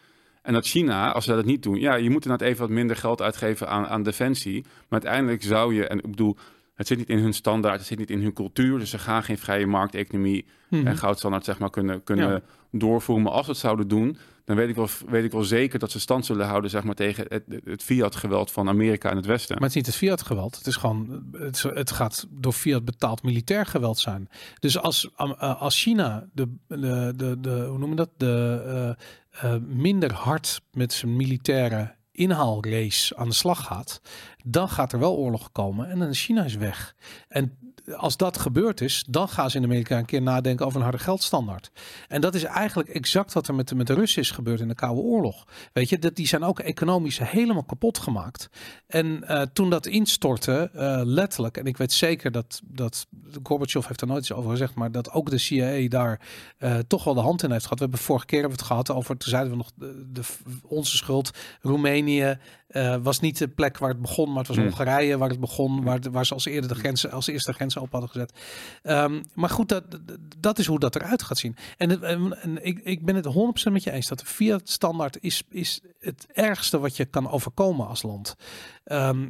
En 0.42 0.52
dat 0.52 0.66
China, 0.66 1.12
als 1.12 1.24
ze 1.24 1.34
dat 1.34 1.44
niet 1.44 1.62
doen, 1.62 1.80
ja, 1.80 1.94
je 1.94 2.10
moet 2.10 2.24
inderdaad 2.24 2.48
even 2.48 2.60
wat 2.60 2.70
minder 2.70 2.96
geld 2.96 3.22
uitgeven 3.22 3.68
aan, 3.68 3.86
aan 3.86 4.02
defensie. 4.02 4.62
Maar 4.62 5.00
uiteindelijk 5.02 5.42
zou 5.42 5.74
je, 5.74 5.86
en 5.86 5.98
ik 5.98 6.10
bedoel, 6.10 6.36
het 6.80 6.88
zit 6.88 6.98
niet 6.98 7.08
in 7.08 7.18
hun 7.18 7.32
standaard, 7.34 7.78
het 7.78 7.86
zit 7.86 7.98
niet 7.98 8.10
in 8.10 8.22
hun 8.22 8.32
cultuur, 8.32 8.78
dus 8.78 8.90
ze 8.90 8.98
gaan 8.98 9.22
geen 9.22 9.38
vrije 9.38 9.66
markteconomie 9.66 10.46
Mhm. 10.70 10.86
en 10.86 10.96
goudstandaard 10.96 11.44
zeg 11.44 11.58
maar 11.58 11.70
kunnen, 11.70 12.02
kunnen 12.02 12.30
Ja. 12.30 12.40
doorvoeren. 12.70 13.24
Maar 13.24 13.32
als 13.34 13.46
we 13.46 13.52
het 13.52 13.60
zouden 13.60 13.88
doen, 13.88 14.16
dan 14.44 14.56
weet 14.56 14.68
ik, 14.68 14.74
wel, 14.74 14.88
weet 15.08 15.24
ik 15.24 15.32
wel 15.32 15.42
zeker 15.44 15.78
dat 15.78 15.90
ze 15.90 16.00
stand 16.00 16.26
zullen 16.26 16.46
houden 16.46 16.70
zeg 16.70 16.84
maar, 16.84 16.94
tegen 16.94 17.24
het, 17.28 17.44
het 17.64 17.82
fiat-geweld 17.82 18.50
van 18.52 18.68
Amerika 18.68 19.10
en 19.10 19.16
het 19.16 19.26
Westen. 19.26 19.54
Maar 19.54 19.68
het 19.68 19.70
is 19.70 19.76
niet 19.76 19.86
het 19.86 19.94
fiat 19.96 20.22
geweld. 20.22 20.56
Het 20.56 20.66
is 20.66 20.76
gewoon, 20.76 21.24
het, 21.32 21.62
het 21.62 21.90
gaat 21.90 22.26
door 22.30 22.52
fiat 22.52 22.84
betaald 22.84 23.22
militair 23.22 23.66
geweld 23.66 23.98
zijn. 23.98 24.28
Dus 24.58 24.78
als, 24.78 25.10
uh, 25.18 25.60
als 25.60 25.82
China 25.82 26.28
de, 26.32 26.54
de, 26.66 27.12
de, 27.16 27.36
de, 27.40 27.64
hoe 27.68 27.78
noem 27.78 27.90
je 27.90 27.96
dat, 27.96 28.10
de 28.16 28.96
uh, 29.44 29.52
uh, 29.54 29.60
minder 29.68 30.12
hard 30.12 30.60
met 30.72 30.92
zijn 30.92 31.16
militaire 31.16 31.94
inhaalrace 32.20 33.16
aan 33.16 33.28
de 33.28 33.34
slag 33.34 33.64
gaat, 33.64 34.00
dan 34.44 34.68
gaat 34.68 34.92
er 34.92 34.98
wel 34.98 35.16
oorlog 35.16 35.52
komen 35.52 35.90
en 35.90 35.98
dan 35.98 36.08
is 36.08 36.24
China 36.24 36.44
is 36.44 36.54
weg. 36.56 36.94
En 37.28 37.74
als 37.96 38.16
dat 38.16 38.38
gebeurd 38.38 38.80
is, 38.80 39.04
dan 39.08 39.28
gaan 39.28 39.50
ze 39.50 39.56
in 39.56 39.64
Amerika 39.64 39.98
een 39.98 40.04
keer 40.04 40.22
nadenken 40.22 40.66
over 40.66 40.78
een 40.78 40.84
harde 40.84 40.98
geldstandaard. 40.98 41.70
En 42.08 42.20
dat 42.20 42.34
is 42.34 42.42
eigenlijk 42.42 42.88
exact 42.88 43.32
wat 43.32 43.48
er 43.48 43.54
met 43.54 43.68
de, 43.68 43.74
met 43.74 43.86
de 43.86 43.94
Russen 43.94 44.22
is 44.22 44.30
gebeurd 44.30 44.60
in 44.60 44.68
de 44.68 44.74
Koude 44.74 45.00
Oorlog. 45.00 45.46
Weet 45.72 45.88
je, 45.88 45.98
dat, 45.98 46.16
die 46.16 46.26
zijn 46.26 46.42
ook 46.42 46.58
economisch 46.58 47.18
helemaal 47.18 47.64
kapot 47.64 47.98
gemaakt. 47.98 48.50
En 48.86 49.06
uh, 49.06 49.42
toen 49.42 49.70
dat 49.70 49.86
instortte, 49.86 50.70
uh, 50.74 51.00
letterlijk, 51.04 51.56
en 51.56 51.66
ik 51.66 51.76
weet 51.76 51.92
zeker 51.92 52.30
dat, 52.30 52.60
dat 52.64 53.06
Gorbachev 53.42 53.86
heeft 53.86 54.00
er 54.00 54.06
nooit 54.06 54.20
iets 54.20 54.32
over 54.32 54.50
gezegd, 54.50 54.74
maar 54.74 54.92
dat 54.92 55.12
ook 55.12 55.30
de 55.30 55.38
CIA 55.38 55.88
daar 55.88 56.20
uh, 56.58 56.78
toch 56.78 57.04
wel 57.04 57.14
de 57.14 57.20
hand 57.20 57.42
in 57.42 57.50
heeft 57.50 57.62
gehad. 57.62 57.78
We 57.78 57.84
hebben 57.84 58.04
vorige 58.04 58.26
keer 58.26 58.40
hebben 58.40 58.58
we 58.58 58.64
het 58.64 58.72
gehad 58.72 58.90
over, 58.90 59.16
toen 59.16 59.30
zeiden 59.30 59.50
we 59.50 59.56
nog, 59.56 59.70
de, 59.74 60.10
de, 60.12 60.22
onze 60.62 60.96
schuld, 60.96 61.30
Roemenië, 61.60 62.38
was 63.02 63.20
niet 63.20 63.38
de 63.38 63.48
plek 63.48 63.78
waar 63.78 63.88
het 63.88 64.00
begon, 64.00 64.28
maar 64.28 64.38
het 64.38 64.46
was 64.46 64.56
Hmm. 64.60 64.68
Hongarije 64.68 65.18
waar 65.18 65.28
het 65.28 65.40
begon, 65.40 65.82
waar, 65.82 65.98
waar 66.10 66.26
ze 66.26 66.34
als, 66.34 66.44
eerder 66.44 66.68
de 66.68 66.74
grenzen, 66.74 67.10
als 67.10 67.26
eerste 67.26 67.50
de 67.50 67.56
grenzen 67.80 67.82
op 67.82 67.90
hadden 67.90 68.10
gezet. 68.10 68.32
Um, 68.82 69.22
maar 69.34 69.50
goed, 69.50 69.68
dat, 69.68 69.84
dat 70.38 70.58
is 70.58 70.66
hoe 70.66 70.78
dat 70.78 70.96
eruit 70.96 71.22
gaat 71.22 71.38
zien. 71.38 71.56
En, 71.76 71.90
het, 71.90 72.02
en, 72.02 72.42
en 72.42 72.64
ik, 72.64 72.78
ik 72.78 73.04
ben 73.04 73.14
het 73.14 73.26
100% 73.68 73.72
met 73.72 73.82
je 73.82 73.90
eens 73.90 74.08
dat 74.08 74.18
de 74.18 74.26
Fiat-standaard 74.26 75.18
is, 75.20 75.42
is 75.50 75.80
het 75.98 76.26
ergste 76.32 76.78
wat 76.78 76.96
je 76.96 77.04
kan 77.04 77.30
overkomen 77.30 77.86
als 77.86 78.02
land. 78.02 78.36
Um, 78.84 79.26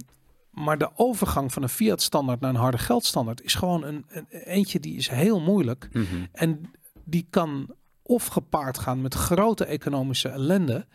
maar 0.50 0.78
de 0.78 0.90
overgang 0.94 1.52
van 1.52 1.62
een 1.62 1.68
Fiat-standaard 1.68 2.40
naar 2.40 2.50
een 2.50 2.56
harde 2.56 2.78
geldstandaard 2.78 3.42
is 3.42 3.54
gewoon 3.54 3.84
een, 3.84 4.04
een 4.08 4.26
eentje 4.30 4.80
die 4.80 4.96
is 4.96 5.08
heel 5.08 5.40
moeilijk. 5.40 5.88
Mm 5.92 6.04
-hmm. 6.04 6.28
En 6.32 6.70
die 7.04 7.26
kan 7.30 7.74
of 8.02 8.26
gepaard 8.26 8.78
gaan 8.78 9.00
met 9.00 9.14
grote 9.14 9.64
economische 9.64 10.28
ellende, 10.28 10.86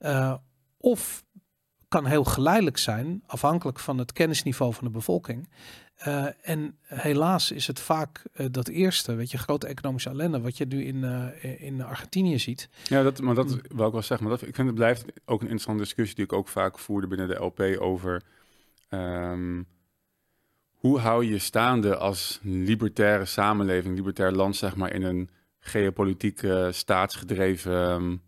uh, 0.00 0.34
of 0.78 1.24
kan 1.88 2.06
heel 2.06 2.24
geleidelijk 2.24 2.78
zijn, 2.78 3.22
afhankelijk 3.26 3.78
van 3.78 3.98
het 3.98 4.12
kennisniveau 4.12 4.74
van 4.74 4.84
de 4.84 4.90
bevolking. 4.90 5.48
Uh, 6.06 6.26
en 6.42 6.78
helaas 6.82 7.52
is 7.52 7.66
het 7.66 7.80
vaak 7.80 8.22
uh, 8.36 8.46
dat 8.50 8.68
eerste, 8.68 9.14
weet 9.14 9.30
je, 9.30 9.38
grote 9.38 9.66
economische 9.66 10.08
ellende, 10.08 10.40
wat 10.40 10.56
je 10.56 10.66
nu 10.66 10.84
in, 10.84 10.96
uh, 10.96 11.62
in 11.62 11.82
Argentinië 11.82 12.38
ziet. 12.38 12.68
Ja, 12.84 13.02
dat, 13.02 13.20
maar 13.20 13.34
dat 13.34 13.50
wil 13.50 13.86
ik 13.86 13.92
wel 13.92 14.02
zeggen. 14.02 14.26
Maar 14.28 14.38
dat, 14.38 14.48
ik 14.48 14.54
vind 14.54 14.66
het 14.66 14.76
blijft 14.76 15.04
ook 15.24 15.40
een 15.40 15.48
interessante 15.48 15.82
discussie 15.82 16.16
die 16.16 16.24
ik 16.24 16.32
ook 16.32 16.48
vaak 16.48 16.78
voerde 16.78 17.06
binnen 17.06 17.28
de 17.28 17.44
LP 17.44 17.60
over 17.80 18.22
um, 18.90 19.66
hoe 20.78 20.98
hou 20.98 21.24
je 21.24 21.38
staande 21.38 21.96
als 21.96 22.40
libertaire 22.42 23.24
samenleving, 23.24 23.96
libertair 23.96 24.32
land, 24.32 24.56
zeg 24.56 24.76
maar, 24.76 24.92
in 24.92 25.02
een 25.02 25.30
geopolitieke, 25.60 26.68
staatsgedreven 26.72 28.20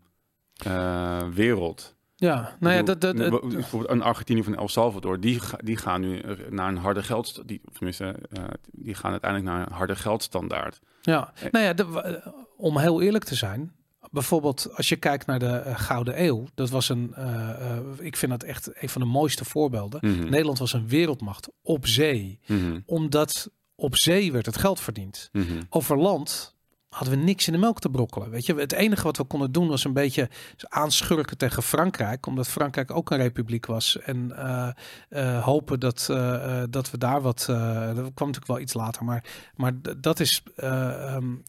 um, 0.65 1.33
wereld. 1.33 1.95
Ja, 2.21 2.55
nou 2.59 2.75
ja, 2.75 2.83
dat, 2.83 3.01
dat, 3.01 3.15
bijvoorbeeld 3.17 3.91
een 3.91 4.01
Argentinië 4.01 4.43
van 4.43 4.55
El 4.55 4.67
Salvador, 4.67 5.19
die, 5.19 5.39
die 5.57 5.77
gaan 5.77 6.01
nu 6.01 6.21
naar 6.49 6.67
een 6.67 6.77
harde 6.77 7.03
geld, 7.03 7.41
die, 7.45 7.61
tenminste, 7.73 8.15
uh, 8.37 8.43
die 8.71 8.95
gaan 8.95 9.11
uiteindelijk 9.11 9.51
naar 9.51 9.67
een 9.67 9.73
harde 9.73 9.95
geldstandaard. 9.95 10.79
Ja, 11.01 11.33
nou 11.51 11.65
ja, 11.65 11.73
de, 11.73 12.21
om 12.57 12.77
heel 12.77 13.01
eerlijk 13.01 13.23
te 13.23 13.35
zijn, 13.35 13.71
bijvoorbeeld 14.11 14.69
als 14.75 14.89
je 14.89 14.95
kijkt 14.95 15.25
naar 15.25 15.39
de 15.39 15.63
uh, 15.65 15.79
Gouden 15.79 16.23
Eeuw, 16.23 16.45
dat 16.53 16.69
was 16.69 16.89
een, 16.89 17.13
uh, 17.17 17.77
ik 17.99 18.17
vind 18.17 18.31
dat 18.31 18.43
echt 18.43 18.81
een 18.81 18.89
van 18.89 19.01
de 19.01 19.07
mooiste 19.07 19.45
voorbeelden. 19.45 19.99
Mm 20.03 20.19
-hmm. 20.19 20.29
Nederland 20.29 20.59
was 20.59 20.73
een 20.73 20.87
wereldmacht 20.87 21.49
op 21.61 21.87
zee, 21.87 22.39
mm 22.45 22.59
-hmm. 22.59 22.83
omdat 22.85 23.51
op 23.75 23.95
zee 23.95 24.31
werd 24.31 24.45
het 24.45 24.57
geld 24.57 24.79
verdiend. 24.79 25.29
Mm 25.31 25.41
-hmm. 25.41 25.59
Over 25.69 25.97
land 25.97 26.55
hadden 26.91 27.17
we 27.19 27.23
niks 27.23 27.47
in 27.47 27.53
de 27.53 27.59
melk 27.59 27.79
te 27.79 27.89
brokkelen. 27.89 28.29
Weet 28.29 28.45
je, 28.45 28.55
het 28.55 28.71
enige 28.71 29.03
wat 29.03 29.17
we 29.17 29.23
konden 29.23 29.51
doen 29.51 29.67
was 29.67 29.83
een 29.83 29.93
beetje 29.93 30.29
aanschurken 30.59 31.37
tegen 31.37 31.63
Frankrijk, 31.63 32.25
omdat 32.25 32.47
Frankrijk 32.47 32.91
ook 32.91 33.11
een 33.11 33.17
republiek 33.17 33.65
was. 33.65 33.99
En 33.99 34.31
uh, 34.35 34.69
uh, 35.09 35.43
hopen 35.43 35.79
dat, 35.79 36.07
uh, 36.11 36.63
dat 36.69 36.91
we 36.91 36.97
daar 36.97 37.21
wat. 37.21 37.43
dat 37.47 37.95
kwam 37.95 38.27
natuurlijk 38.27 38.47
wel 38.47 38.59
iets 38.59 38.73
later, 38.73 39.03
maar, 39.03 39.23
maar 39.55 39.73
dat 39.97 40.19
is. 40.19 40.43
Um, 40.63 41.43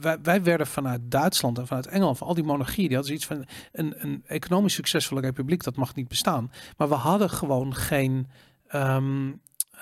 wij, 0.00 0.18
wij, 0.22 0.42
werden 0.42 0.66
vanuit 0.66 1.00
Duitsland 1.04 1.58
en 1.58 1.66
vanuit 1.66 1.86
Engeland, 1.86 2.18
van 2.18 2.26
al 2.26 2.34
die 2.34 2.44
monarchieën, 2.44 2.88
die 2.88 2.96
hadden 2.96 3.14
iets 3.14 3.26
van 3.26 3.44
een, 3.72 3.94
een 3.96 4.22
economisch 4.26 4.74
succesvolle 4.74 5.20
republiek, 5.20 5.62
dat 5.62 5.76
mag 5.76 5.94
niet 5.94 6.08
bestaan. 6.08 6.52
Maar 6.76 6.88
we 6.88 6.94
hadden 6.94 7.30
gewoon 7.30 7.74
geen. 7.74 8.28
Uh, 8.74 9.30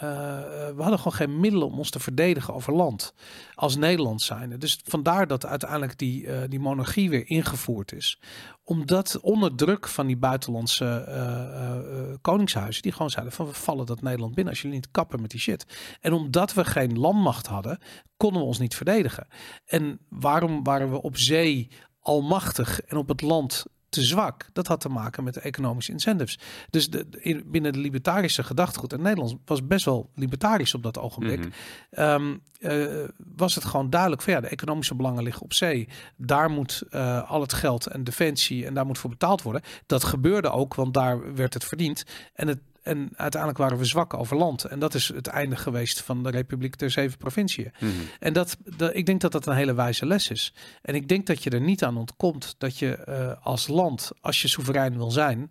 we 0.00 0.74
hadden 0.76 0.98
gewoon 0.98 1.12
geen 1.12 1.40
middelen 1.40 1.66
om 1.66 1.78
ons 1.78 1.90
te 1.90 2.00
verdedigen 2.00 2.54
over 2.54 2.74
land 2.74 3.14
als 3.54 3.76
Nederland 3.76 4.22
zijnde. 4.22 4.58
Dus 4.58 4.80
vandaar 4.84 5.26
dat 5.26 5.46
uiteindelijk 5.46 5.98
die, 5.98 6.22
uh, 6.22 6.38
die 6.48 6.60
monarchie 6.60 7.10
weer 7.10 7.28
ingevoerd 7.28 7.92
is. 7.92 8.20
Omdat 8.64 9.20
onder 9.20 9.54
druk 9.54 9.88
van 9.88 10.06
die 10.06 10.16
buitenlandse 10.16 12.18
koningshuizen, 12.20 12.82
die 12.82 12.92
gewoon 12.92 13.10
zeiden 13.10 13.32
van 13.32 13.46
we 13.46 13.52
vallen 13.52 13.86
dat 13.86 14.02
Nederland 14.02 14.34
binnen 14.34 14.52
als 14.52 14.62
jullie 14.62 14.76
niet 14.76 14.90
kappen 14.90 15.20
met 15.20 15.30
die 15.30 15.40
shit. 15.40 15.66
En 16.00 16.12
omdat 16.12 16.54
we 16.54 16.64
geen 16.64 16.98
landmacht 16.98 17.46
hadden, 17.46 17.78
konden 18.16 18.40
we 18.40 18.46
ons 18.46 18.58
niet 18.58 18.74
verdedigen. 18.74 19.26
En 19.64 20.00
waarom 20.08 20.64
waren 20.64 20.90
we 20.90 21.02
op 21.02 21.16
zee 21.16 21.70
almachtig 22.00 22.80
en 22.80 22.96
op 22.96 23.08
het 23.08 23.20
land 23.20 23.66
te 23.90 24.02
zwak. 24.02 24.48
Dat 24.52 24.66
had 24.66 24.80
te 24.80 24.88
maken 24.88 25.24
met 25.24 25.34
de 25.34 25.40
economische 25.40 25.92
incentives. 25.92 26.38
Dus 26.70 26.90
de, 26.90 27.06
in, 27.10 27.44
binnen 27.46 27.72
de 27.72 27.78
libertarische 27.78 28.42
gedachtegoed, 28.42 28.92
en 28.92 29.02
Nederland 29.02 29.36
was 29.44 29.66
best 29.66 29.84
wel 29.84 30.10
libertarisch 30.14 30.74
op 30.74 30.82
dat 30.82 30.98
ogenblik, 30.98 31.44
mm 31.44 31.52
-hmm. 31.90 32.04
um, 32.04 32.42
uh, 32.60 33.08
was 33.36 33.54
het 33.54 33.64
gewoon 33.64 33.90
duidelijk 33.90 34.22
van 34.22 34.32
ja, 34.32 34.40
de 34.40 34.48
economische 34.48 34.94
belangen 34.94 35.22
liggen 35.22 35.42
op 35.42 35.52
zee. 35.52 35.88
Daar 36.16 36.50
moet 36.50 36.82
uh, 36.90 37.30
al 37.30 37.40
het 37.40 37.52
geld 37.52 37.86
en 37.86 38.04
defensie 38.04 38.66
en 38.66 38.74
daar 38.74 38.86
moet 38.86 38.98
voor 38.98 39.10
betaald 39.10 39.42
worden. 39.42 39.62
Dat 39.86 40.04
gebeurde 40.04 40.50
ook, 40.50 40.74
want 40.74 40.94
daar 40.94 41.34
werd 41.34 41.54
het 41.54 41.64
verdiend. 41.64 42.04
En 42.34 42.48
het 42.48 42.60
en 42.90 43.10
uiteindelijk 43.16 43.60
waren 43.60 43.78
we 43.78 43.84
zwak 43.84 44.14
over 44.14 44.36
land. 44.36 44.64
En 44.64 44.78
dat 44.78 44.94
is 44.94 45.08
het 45.08 45.26
einde 45.26 45.56
geweest 45.56 46.02
van 46.02 46.22
de 46.22 46.30
Republiek 46.30 46.78
der 46.78 46.90
Zeven 46.90 47.18
Provinciën. 47.18 47.72
Mm 47.78 47.90
-hmm. 47.90 48.06
En 48.18 48.32
dat, 48.32 48.56
dat, 48.76 48.94
ik 48.94 49.06
denk 49.06 49.20
dat 49.20 49.32
dat 49.32 49.46
een 49.46 49.54
hele 49.54 49.74
wijze 49.74 50.06
les 50.06 50.30
is. 50.30 50.54
En 50.82 50.94
ik 50.94 51.08
denk 51.08 51.26
dat 51.26 51.42
je 51.42 51.50
er 51.50 51.60
niet 51.60 51.84
aan 51.84 51.96
ontkomt 51.96 52.54
dat 52.58 52.78
je 52.78 53.04
uh, 53.08 53.46
als 53.46 53.68
land, 53.68 54.10
als 54.20 54.42
je 54.42 54.48
soeverein 54.48 54.96
wil 54.96 55.10
zijn, 55.10 55.50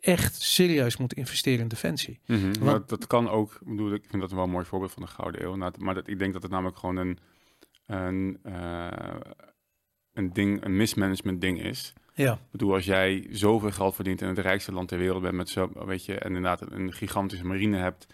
echt 0.00 0.42
serieus 0.42 0.96
moet 0.96 1.14
investeren 1.14 1.60
in 1.60 1.68
defensie. 1.68 2.20
Mm 2.26 2.40
-hmm. 2.40 2.58
Want, 2.58 2.88
dat 2.88 3.06
kan 3.06 3.28
ook, 3.28 3.52
ik 3.52 3.68
bedoel, 3.68 3.92
ik 3.92 4.04
vind 4.08 4.22
dat 4.22 4.32
wel 4.32 4.44
een 4.44 4.50
mooi 4.50 4.64
voorbeeld 4.64 4.92
van 4.92 5.02
de 5.02 5.08
Gouden 5.08 5.42
Eeuw. 5.42 5.56
Maar 5.78 5.94
dat, 5.94 6.08
ik 6.08 6.18
denk 6.18 6.32
dat 6.32 6.42
het 6.42 6.50
namelijk 6.50 6.78
gewoon 6.78 6.96
een, 6.96 7.18
een, 7.86 8.38
uh, 8.46 8.88
een 10.12 10.32
ding, 10.32 10.64
een 10.64 10.76
mismanagement 10.76 11.40
ding 11.40 11.62
is. 11.62 11.92
Ja. 12.20 12.32
Ik 12.32 12.50
bedoel, 12.50 12.74
als 12.74 12.84
jij 12.84 13.26
zoveel 13.30 13.70
geld 13.70 13.94
verdient 13.94 14.20
in 14.22 14.28
het 14.28 14.38
rijkste 14.38 14.72
land 14.72 14.88
ter 14.88 14.98
wereld 14.98 15.22
bent 15.22 15.34
met 15.34 15.48
zo, 15.48 15.70
weet 15.86 16.04
je, 16.04 16.14
en 16.14 16.26
inderdaad 16.26 16.70
een 16.70 16.92
gigantische 16.92 17.46
marine 17.46 17.76
hebt, 17.76 18.06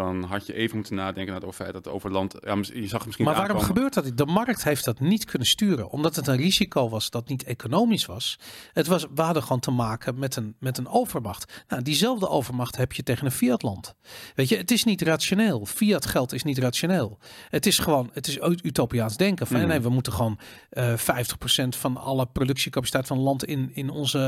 dan 0.00 0.22
had 0.22 0.46
je 0.46 0.54
even 0.54 0.76
moeten 0.76 0.94
nadenken 0.94 1.32
naar 1.32 1.42
het 1.42 1.54
feit 1.54 1.72
dat 1.72 1.88
over 1.88 2.10
land. 2.10 2.34
Ja, 2.44 2.56
je 2.72 2.86
zag 2.86 3.06
misschien. 3.06 3.24
Maar 3.24 3.34
waarom 3.34 3.56
aankomen. 3.56 3.76
gebeurt 3.76 3.94
dat? 3.94 4.16
De 4.16 4.26
markt 4.26 4.64
heeft 4.64 4.84
dat 4.84 5.00
niet 5.00 5.24
kunnen 5.24 5.48
sturen, 5.48 5.90
omdat 5.90 6.16
het 6.16 6.26
een 6.26 6.36
risico 6.36 6.88
was 6.88 7.10
dat 7.10 7.28
niet 7.28 7.44
economisch 7.44 8.06
was. 8.06 8.38
Het 8.72 8.86
was, 8.86 9.06
we 9.14 9.22
hadden 9.22 9.42
gewoon 9.42 9.60
te 9.60 9.70
maken 9.70 10.18
met 10.18 10.36
een, 10.36 10.54
met 10.58 10.78
een 10.78 10.88
overmacht. 10.88 11.62
Nou, 11.68 11.82
diezelfde 11.82 12.28
overmacht 12.28 12.76
heb 12.76 12.92
je 12.92 13.02
tegen 13.02 13.26
een 13.26 13.32
fiatland. 13.32 13.94
Weet 14.34 14.48
je, 14.48 14.56
het 14.56 14.70
is 14.70 14.84
niet 14.84 15.02
rationeel. 15.02 15.66
Fiat 15.66 16.06
geld 16.06 16.32
is 16.32 16.42
niet 16.42 16.58
rationeel. 16.58 17.18
Het 17.48 17.66
is 17.66 17.78
gewoon, 17.78 18.10
het 18.12 18.26
is 18.26 18.38
utopiaans 18.62 19.16
denken. 19.16 19.46
Van, 19.46 19.60
mm. 19.60 19.66
nee, 19.66 19.80
we 19.80 19.88
moeten 19.88 20.12
gewoon 20.12 20.38
uh, 20.72 20.92
50% 20.96 20.98
van 21.68 21.96
alle 21.96 22.26
productiecapaciteit 22.26 23.06
van 23.06 23.18
land 23.18 23.44
in, 23.44 23.70
in 23.74 23.90
onze 23.90 24.18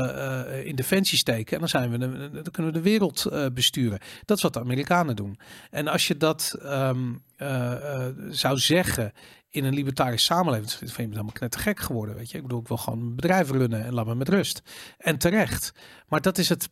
uh, 0.51 0.65
in 0.65 0.75
defensie 0.75 1.17
steken. 1.17 1.53
En 1.53 1.59
dan 1.59 1.69
zijn 1.69 1.91
we, 1.91 1.97
de, 1.97 2.29
dan 2.31 2.51
kunnen 2.51 2.71
we 2.71 2.77
de 2.77 2.83
wereld 2.89 3.27
uh, 3.31 3.45
besturen. 3.53 3.99
Dat 4.25 4.37
is 4.37 4.43
wat 4.43 4.53
de 4.53 4.59
Amerikanen 4.59 5.15
doen. 5.15 5.39
En 5.69 5.87
als 5.87 6.07
je 6.07 6.17
dat 6.17 6.57
um, 6.63 7.23
uh, 7.37 7.71
uh, 7.71 8.05
zou 8.29 8.57
zeggen 8.57 9.13
in 9.49 9.63
een 9.63 9.73
libertarische 9.73 10.25
samenleving, 10.25 10.69
dan 10.69 10.79
vind 10.79 10.95
je 10.95 11.03
me 11.03 11.09
helemaal 11.09 11.33
net 11.39 11.55
gek 11.55 11.79
geworden. 11.79 12.15
Weet 12.15 12.31
je, 12.31 12.37
ik 12.37 12.43
bedoel, 12.43 12.59
ik 12.59 12.67
wil 12.67 12.77
gewoon 12.77 12.99
een 12.99 13.15
bedrijf 13.15 13.51
runnen 13.51 13.85
en 13.85 13.93
laat 13.93 14.05
me 14.05 14.15
met 14.15 14.29
rust. 14.29 14.61
En 14.97 15.17
terecht. 15.17 15.73
Maar 16.07 16.21
dat 16.21 16.37
is 16.37 16.49
het. 16.49 16.69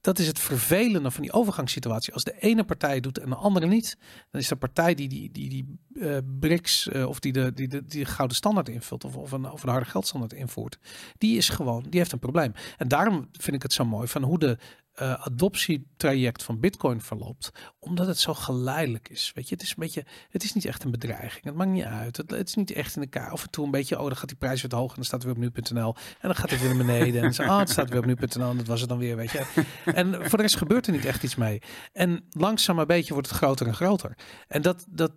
Dat 0.00 0.18
is 0.18 0.26
het 0.26 0.38
vervelende 0.38 1.10
van 1.10 1.22
die 1.22 1.32
overgangssituatie. 1.32 2.12
Als 2.12 2.24
de 2.24 2.38
ene 2.38 2.64
partij 2.64 3.00
doet 3.00 3.18
en 3.18 3.28
de 3.28 3.34
andere 3.34 3.66
niet, 3.66 3.96
dan 4.30 4.40
is 4.40 4.48
de 4.48 4.56
partij 4.56 4.94
die 4.94 5.08
die, 5.08 5.30
die, 5.30 5.48
die 5.48 5.78
uh, 5.92 6.16
BRICS 6.38 6.88
of 6.88 7.20
die 7.20 7.32
de, 7.32 7.52
die, 7.52 7.68
de, 7.68 7.84
die 7.84 8.04
de 8.04 8.10
gouden 8.10 8.36
standaard 8.36 8.68
invult 8.68 9.04
of, 9.04 9.16
of, 9.16 9.32
een, 9.32 9.50
of 9.50 9.62
een 9.62 9.68
harde 9.68 9.86
geldstandaard 9.86 10.32
invoert, 10.32 10.78
die 11.18 11.36
is 11.36 11.48
gewoon, 11.48 11.82
die 11.88 11.98
heeft 12.00 12.12
een 12.12 12.18
probleem. 12.18 12.52
En 12.76 12.88
daarom 12.88 13.28
vind 13.32 13.56
ik 13.56 13.62
het 13.62 13.72
zo 13.72 13.84
mooi 13.84 14.08
van 14.08 14.22
hoe 14.22 14.38
de 14.38 14.58
uh, 15.02 15.12
adoptietraject 15.12 16.42
van 16.42 16.60
Bitcoin 16.60 17.00
verloopt, 17.00 17.50
omdat 17.78 18.06
het 18.06 18.18
zo 18.18 18.34
geleidelijk 18.34 19.08
is. 19.08 19.32
Weet 19.34 19.48
je, 19.48 19.54
het 19.54 19.64
is 19.64 19.70
een 19.70 19.76
beetje, 19.78 20.04
het 20.28 20.44
is 20.44 20.52
niet 20.52 20.64
echt 20.64 20.84
een 20.84 20.90
bedreiging. 20.90 21.44
Het 21.44 21.54
maakt 21.54 21.70
niet 21.70 21.84
uit. 21.84 22.16
Het, 22.16 22.30
het 22.30 22.48
is 22.48 22.54
niet 22.54 22.72
echt 22.72 22.96
in 22.96 23.02
elkaar. 23.02 23.30
Af 23.30 23.42
en 23.42 23.50
toe 23.50 23.64
een 23.64 23.70
beetje, 23.70 23.98
oh, 23.98 24.06
dan 24.06 24.16
gaat 24.16 24.28
die 24.28 24.38
prijs 24.38 24.62
weer 24.62 24.74
hoog 24.74 24.88
en 24.88 24.94
dan 24.94 25.04
staat 25.04 25.22
het 25.22 25.36
weer 25.36 25.48
op 25.48 25.54
nu.nl 25.54 25.94
en 25.96 26.28
dan 26.28 26.34
gaat 26.34 26.50
het 26.50 26.60
weer 26.60 26.74
naar 26.74 26.86
beneden 26.86 27.22
en 27.22 27.32
dan, 27.32 27.48
oh, 27.48 27.58
het 27.58 27.70
staat 27.70 27.88
weer 27.90 27.98
op 27.98 28.06
nu.nl 28.06 28.50
en 28.50 28.56
dat 28.56 28.66
was 28.66 28.80
het 28.80 28.88
dan 28.88 28.98
weer, 28.98 29.16
weet 29.16 29.30
je. 29.30 29.64
En 29.84 30.14
voor 30.14 30.38
de 30.38 30.42
rest 30.42 30.56
gebeurt 30.56 30.86
er 30.86 30.92
niet 30.92 31.04
echt 31.04 31.22
iets 31.22 31.34
mee. 31.34 31.62
En 31.92 32.24
langzaam 32.30 32.78
een 32.78 32.86
beetje 32.86 33.12
wordt 33.12 33.28
het 33.28 33.36
groter 33.36 33.66
en 33.66 33.74
groter. 33.74 34.16
En 34.48 34.62
dat, 34.62 34.84
dat, 34.88 35.12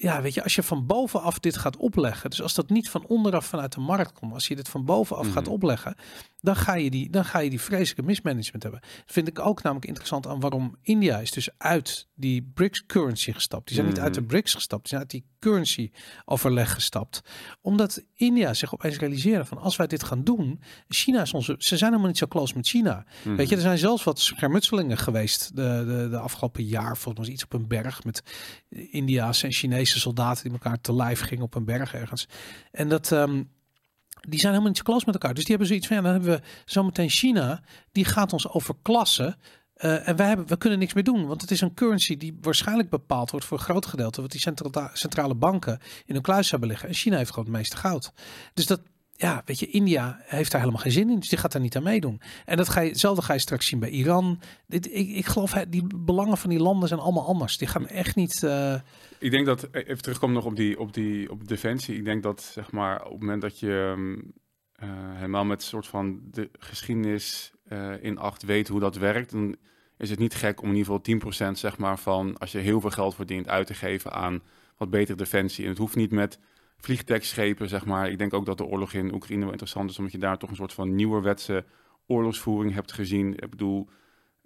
ja, 0.00 0.22
weet 0.22 0.34
je, 0.34 0.42
als 0.42 0.54
je 0.54 0.62
van 0.62 0.86
bovenaf 0.86 1.38
dit 1.38 1.56
gaat 1.56 1.76
opleggen, 1.76 2.30
dus 2.30 2.42
als 2.42 2.54
dat 2.54 2.70
niet 2.70 2.90
van 2.90 3.06
onderaf 3.06 3.46
vanuit 3.46 3.72
de 3.72 3.80
markt 3.80 4.12
komt, 4.12 4.32
als 4.32 4.48
je 4.48 4.56
dit 4.56 4.68
van 4.68 4.84
bovenaf 4.84 5.22
mm 5.22 5.32
-hmm. 5.32 5.38
gaat 5.38 5.48
opleggen, 5.48 5.96
dan 6.40 6.56
ga 6.56 6.74
je 6.74 6.90
die, 6.90 7.10
dan 7.10 7.24
ga 7.24 7.38
je 7.38 7.50
die 7.50 7.60
vreselijke 7.60 8.02
mismanagement 8.02 8.62
hebben. 8.62 8.80
Dat 8.80 9.14
vind 9.14 9.28
ik 9.28 9.38
ook 9.38 9.62
namelijk 9.62 9.86
interessant 9.86 10.26
aan 10.26 10.40
waarom 10.40 10.76
India 10.82 11.18
is 11.18 11.30
dus 11.30 11.48
uit 11.56 12.08
die 12.14 12.50
BRICS 12.54 12.86
currency 12.86 13.32
gestapt. 13.32 13.66
Die 13.66 13.74
zijn 13.74 13.86
mm 13.86 13.94
niet 13.94 14.02
uit 14.02 14.14
de 14.14 14.22
BRICS 14.22 14.54
gestapt, 14.54 14.80
die 14.82 14.88
zijn 14.90 15.00
uit 15.00 15.10
die 15.10 15.24
currency 15.38 15.90
overleg 16.24 16.72
gestapt. 16.72 17.20
Omdat 17.60 18.04
India 18.14 18.54
zich 18.54 18.74
opeens 18.74 18.98
realiseren 18.98 19.46
van 19.46 19.58
als 19.58 19.76
wij 19.76 19.86
dit 19.86 20.02
gaan 20.02 20.24
doen, 20.24 20.60
China 20.88 21.22
is 21.22 21.34
onze, 21.34 21.54
ze 21.58 21.76
zijn 21.76 21.90
helemaal 21.90 22.10
niet 22.10 22.18
zo 22.18 22.26
close 22.26 22.54
met 22.56 22.66
China. 22.66 23.04
Mm. 23.24 23.36
Weet 23.36 23.48
je, 23.48 23.54
er 23.54 23.60
zijn 23.60 23.78
zelfs 23.78 24.04
wat 24.04 24.20
schermutselingen 24.20 24.98
geweest 24.98 25.56
de, 25.56 25.84
de, 25.86 26.08
de 26.10 26.18
afgelopen 26.18 26.64
jaar, 26.64 26.96
volgens 26.96 27.26
mij 27.26 27.34
iets 27.34 27.44
op 27.44 27.52
een 27.52 27.66
berg 27.66 28.04
met 28.04 28.22
India's 28.90 29.42
en 29.42 29.52
Chinese 29.52 30.00
soldaten 30.00 30.42
die 30.42 30.52
elkaar 30.52 30.80
te 30.80 30.94
lijf 30.94 31.20
gingen 31.20 31.44
op 31.44 31.54
een 31.54 31.64
berg 31.64 31.94
ergens. 31.94 32.28
En 32.70 32.88
dat 32.88 33.10
um, 33.10 33.50
die 34.20 34.38
zijn 34.38 34.52
helemaal 34.52 34.68
niet 34.68 34.76
zo 34.78 34.84
close 34.84 35.04
met 35.06 35.14
elkaar. 35.14 35.34
Dus 35.34 35.44
die 35.44 35.50
hebben 35.50 35.66
zoiets 35.66 35.86
van, 35.86 35.96
ja, 35.96 36.02
dan 36.02 36.12
hebben 36.12 36.30
we 36.30 36.40
zometeen 36.64 37.08
China, 37.08 37.62
die 37.92 38.04
gaat 38.04 38.32
ons 38.32 38.48
overklassen. 38.48 39.36
Uh, 39.76 40.08
en 40.08 40.16
wij, 40.16 40.26
hebben, 40.26 40.46
we 40.46 40.56
kunnen 40.56 40.78
niks 40.78 40.94
meer 40.94 41.04
doen, 41.04 41.26
want 41.26 41.40
het 41.40 41.50
is 41.50 41.60
een 41.60 41.74
currency 41.74 42.16
die 42.16 42.38
waarschijnlijk 42.40 42.90
bepaald 42.90 43.30
wordt 43.30 43.46
voor 43.46 43.58
een 43.58 43.64
groot 43.64 43.86
gedeelte, 43.86 44.20
wat 44.20 44.30
die 44.30 44.40
centra 44.40 44.90
centrale 44.92 45.34
banken 45.34 45.78
in 46.06 46.14
hun 46.14 46.22
kluis 46.22 46.50
hebben 46.50 46.68
liggen. 46.68 46.88
En 46.88 46.94
China 46.94 47.16
heeft 47.16 47.30
gewoon 47.30 47.44
het 47.44 47.54
meeste 47.54 47.76
goud. 47.76 48.12
Dus 48.54 48.66
dat, 48.66 48.80
ja, 49.20 49.42
weet 49.44 49.58
je, 49.58 49.66
India 49.66 50.20
heeft 50.24 50.50
daar 50.50 50.60
helemaal 50.60 50.82
geen 50.82 50.92
zin 50.92 51.10
in, 51.10 51.18
dus 51.18 51.28
die 51.28 51.38
gaat 51.38 51.52
daar 51.52 51.62
niet 51.62 51.76
aan 51.76 51.82
meedoen. 51.82 52.20
En 52.44 52.56
dat 52.56 52.68
ga 52.68 52.80
je, 52.80 52.90
hetzelfde 52.90 53.22
ga 53.22 53.32
je 53.32 53.38
straks 53.38 53.66
zien 53.66 53.78
bij 53.78 53.88
Iran. 53.88 54.40
Dit, 54.66 54.86
ik, 54.94 55.08
ik 55.08 55.26
geloof, 55.26 55.52
die 55.68 55.86
belangen 55.96 56.36
van 56.36 56.50
die 56.50 56.58
landen 56.58 56.88
zijn 56.88 57.00
allemaal 57.00 57.26
anders. 57.26 57.58
Die 57.58 57.68
gaan 57.68 57.88
echt 57.88 58.16
niet... 58.16 58.42
Uh... 58.42 58.74
Ik 59.18 59.30
denk 59.30 59.46
dat, 59.46 59.68
even 59.72 60.02
terugkomen 60.02 60.34
nog 60.36 60.44
op 60.44 60.56
die, 60.56 60.78
op 60.78 60.92
die 60.92 61.30
op 61.30 61.48
defensie. 61.48 61.96
Ik 61.96 62.04
denk 62.04 62.22
dat, 62.22 62.42
zeg 62.42 62.70
maar, 62.70 63.04
op 63.04 63.10
het 63.10 63.20
moment 63.20 63.42
dat 63.42 63.58
je 63.58 63.94
uh, 63.96 64.88
helemaal 65.14 65.44
met 65.44 65.62
soort 65.62 65.86
van 65.86 66.20
de 66.30 66.50
geschiedenis 66.58 67.52
in 68.00 68.18
acht 68.18 68.42
weet 68.42 68.68
hoe 68.68 68.80
dat 68.80 68.96
werkt, 68.96 69.30
dan 69.30 69.56
is 69.96 70.10
het 70.10 70.18
niet 70.18 70.34
gek 70.34 70.62
om 70.62 70.68
in 70.68 70.76
ieder 70.76 71.00
geval 71.04 71.50
10% 71.50 71.58
zeg 71.58 71.78
maar 71.78 71.98
van 71.98 72.38
als 72.38 72.52
je 72.52 72.58
heel 72.58 72.80
veel 72.80 72.90
geld 72.90 73.14
verdient 73.14 73.48
uit 73.48 73.66
te 73.66 73.74
geven 73.74 74.12
aan 74.12 74.42
wat 74.76 74.90
betere 74.90 75.16
defensie. 75.16 75.64
En 75.64 75.70
het 75.70 75.78
hoeft 75.78 75.96
niet 75.96 76.12
met 76.12 76.38
vliegdekschepen, 76.80 77.68
zeg 77.68 77.84
maar. 77.84 78.10
Ik 78.10 78.18
denk 78.18 78.34
ook 78.34 78.46
dat 78.46 78.58
de 78.58 78.64
oorlog 78.64 78.92
in 78.92 79.14
Oekraïne 79.14 79.40
wel 79.40 79.50
interessant 79.50 79.90
is, 79.90 79.98
omdat 79.98 80.12
je 80.12 80.18
daar 80.18 80.38
toch 80.38 80.50
een 80.50 80.56
soort 80.56 80.72
van 80.72 80.94
nieuwerwetse 80.94 81.64
oorlogsvoering 82.06 82.74
hebt 82.74 82.92
gezien. 82.92 83.32
Ik 83.32 83.50
bedoel, 83.50 83.88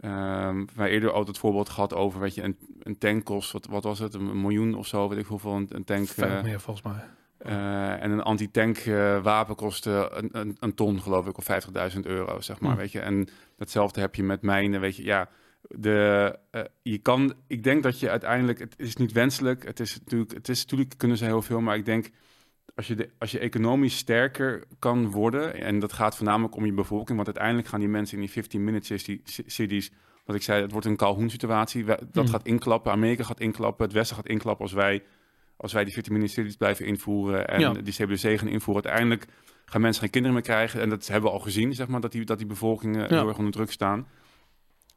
um, 0.04 0.68
wij 0.74 0.90
eerder 0.90 1.08
altijd 1.08 1.28
het 1.28 1.38
voorbeeld 1.38 1.68
gehad 1.68 1.94
over, 1.94 2.20
weet 2.20 2.34
je, 2.34 2.42
een, 2.42 2.56
een 2.82 2.98
tank 2.98 3.24
kost, 3.24 3.52
wat, 3.52 3.66
wat 3.66 3.84
was 3.84 3.98
het, 3.98 4.14
een 4.14 4.40
miljoen 4.40 4.74
of 4.74 4.86
zo, 4.86 5.08
weet 5.08 5.18
ik 5.18 5.26
hoeveel, 5.26 5.52
een, 5.54 5.66
een 5.68 5.84
tank. 5.84 6.06
Veel 6.06 6.28
uh, 6.28 6.42
meer 6.42 6.60
volgens 6.60 6.86
mij. 6.86 7.04
Uh, 7.46 8.02
en 8.02 8.10
een 8.10 8.22
anti-tank 8.22 8.78
uh, 8.78 9.22
wapen 9.22 9.54
kostte 9.54 10.10
een, 10.12 10.28
een, 10.32 10.56
een, 10.60 10.74
ton, 10.74 11.00
geloof 11.00 11.26
ik, 11.26 11.38
of 11.38 11.46
50.000 11.94 12.00
euro, 12.00 12.40
zeg 12.40 12.60
maar, 12.60 12.72
hm. 12.72 12.78
weet 12.78 12.92
je. 12.92 13.00
En 13.00 13.28
datzelfde 13.56 14.00
heb 14.00 14.14
je 14.14 14.22
met 14.22 14.42
mijnen, 14.42 14.80
weet 14.80 14.96
je, 14.96 15.04
ja 15.04 15.28
de, 15.68 16.38
uh, 16.52 16.62
je 16.82 16.98
kan, 16.98 17.34
ik 17.46 17.64
denk 17.64 17.82
dat 17.82 18.00
je 18.00 18.10
uiteindelijk, 18.10 18.58
het 18.58 18.74
is 18.76 18.96
niet 18.96 19.12
wenselijk, 19.12 19.64
het 19.64 19.80
is 19.80 19.98
natuurlijk, 19.98 20.32
het 20.32 20.48
is 20.48 20.62
natuurlijk 20.62 20.98
kunnen 20.98 21.16
ze 21.16 21.24
heel 21.24 21.42
veel, 21.42 21.60
maar 21.60 21.76
ik 21.76 21.84
denk 21.84 22.10
als 22.74 22.86
je, 22.86 22.94
de, 22.94 23.10
als 23.18 23.30
je 23.30 23.38
economisch 23.38 23.96
sterker 23.96 24.64
kan 24.78 25.10
worden, 25.10 25.54
en 25.54 25.78
dat 25.78 25.92
gaat 25.92 26.16
voornamelijk 26.16 26.56
om 26.56 26.66
je 26.66 26.72
bevolking, 26.72 27.14
want 27.16 27.26
uiteindelijk 27.26 27.68
gaan 27.68 27.80
die 27.80 27.88
mensen 27.88 28.18
in 28.18 28.28
die 28.32 28.44
15-minute 28.44 28.98
cities, 29.46 29.90
wat 30.24 30.36
ik 30.36 30.42
zei, 30.42 30.62
het 30.62 30.72
wordt 30.72 30.86
een 30.86 30.96
Calhoun 30.96 31.30
situatie, 31.30 31.84
dat 31.84 32.06
hmm. 32.12 32.28
gaat 32.28 32.46
inklappen, 32.46 32.92
Amerika 32.92 33.24
gaat 33.24 33.40
inklappen, 33.40 33.84
het 33.84 33.94
Westen 33.94 34.16
gaat 34.16 34.28
inklappen 34.28 34.64
als 34.64 34.74
wij, 34.74 35.02
als 35.56 35.72
wij 35.72 35.84
die 35.84 35.94
15-minute 35.94 36.32
cities 36.32 36.56
blijven 36.56 36.86
invoeren 36.86 37.48
en 37.48 37.60
ja. 37.60 37.72
die 37.72 37.92
CBDC 37.92 38.38
gaan 38.38 38.48
invoeren. 38.48 38.84
Uiteindelijk 38.84 39.26
gaan 39.64 39.80
mensen 39.80 40.02
geen 40.02 40.10
kinderen 40.10 40.36
meer 40.36 40.46
krijgen, 40.46 40.80
en 40.80 40.88
dat 40.88 41.06
hebben 41.06 41.30
we 41.30 41.36
al 41.36 41.42
gezien, 41.42 41.74
zeg 41.74 41.88
maar, 41.88 42.00
dat 42.00 42.12
die, 42.12 42.24
dat 42.24 42.38
die 42.38 42.46
bevolkingen 42.46 43.00
ja. 43.00 43.08
heel 43.08 43.28
erg 43.28 43.38
onder 43.38 43.52
druk 43.52 43.70
staan. 43.70 44.06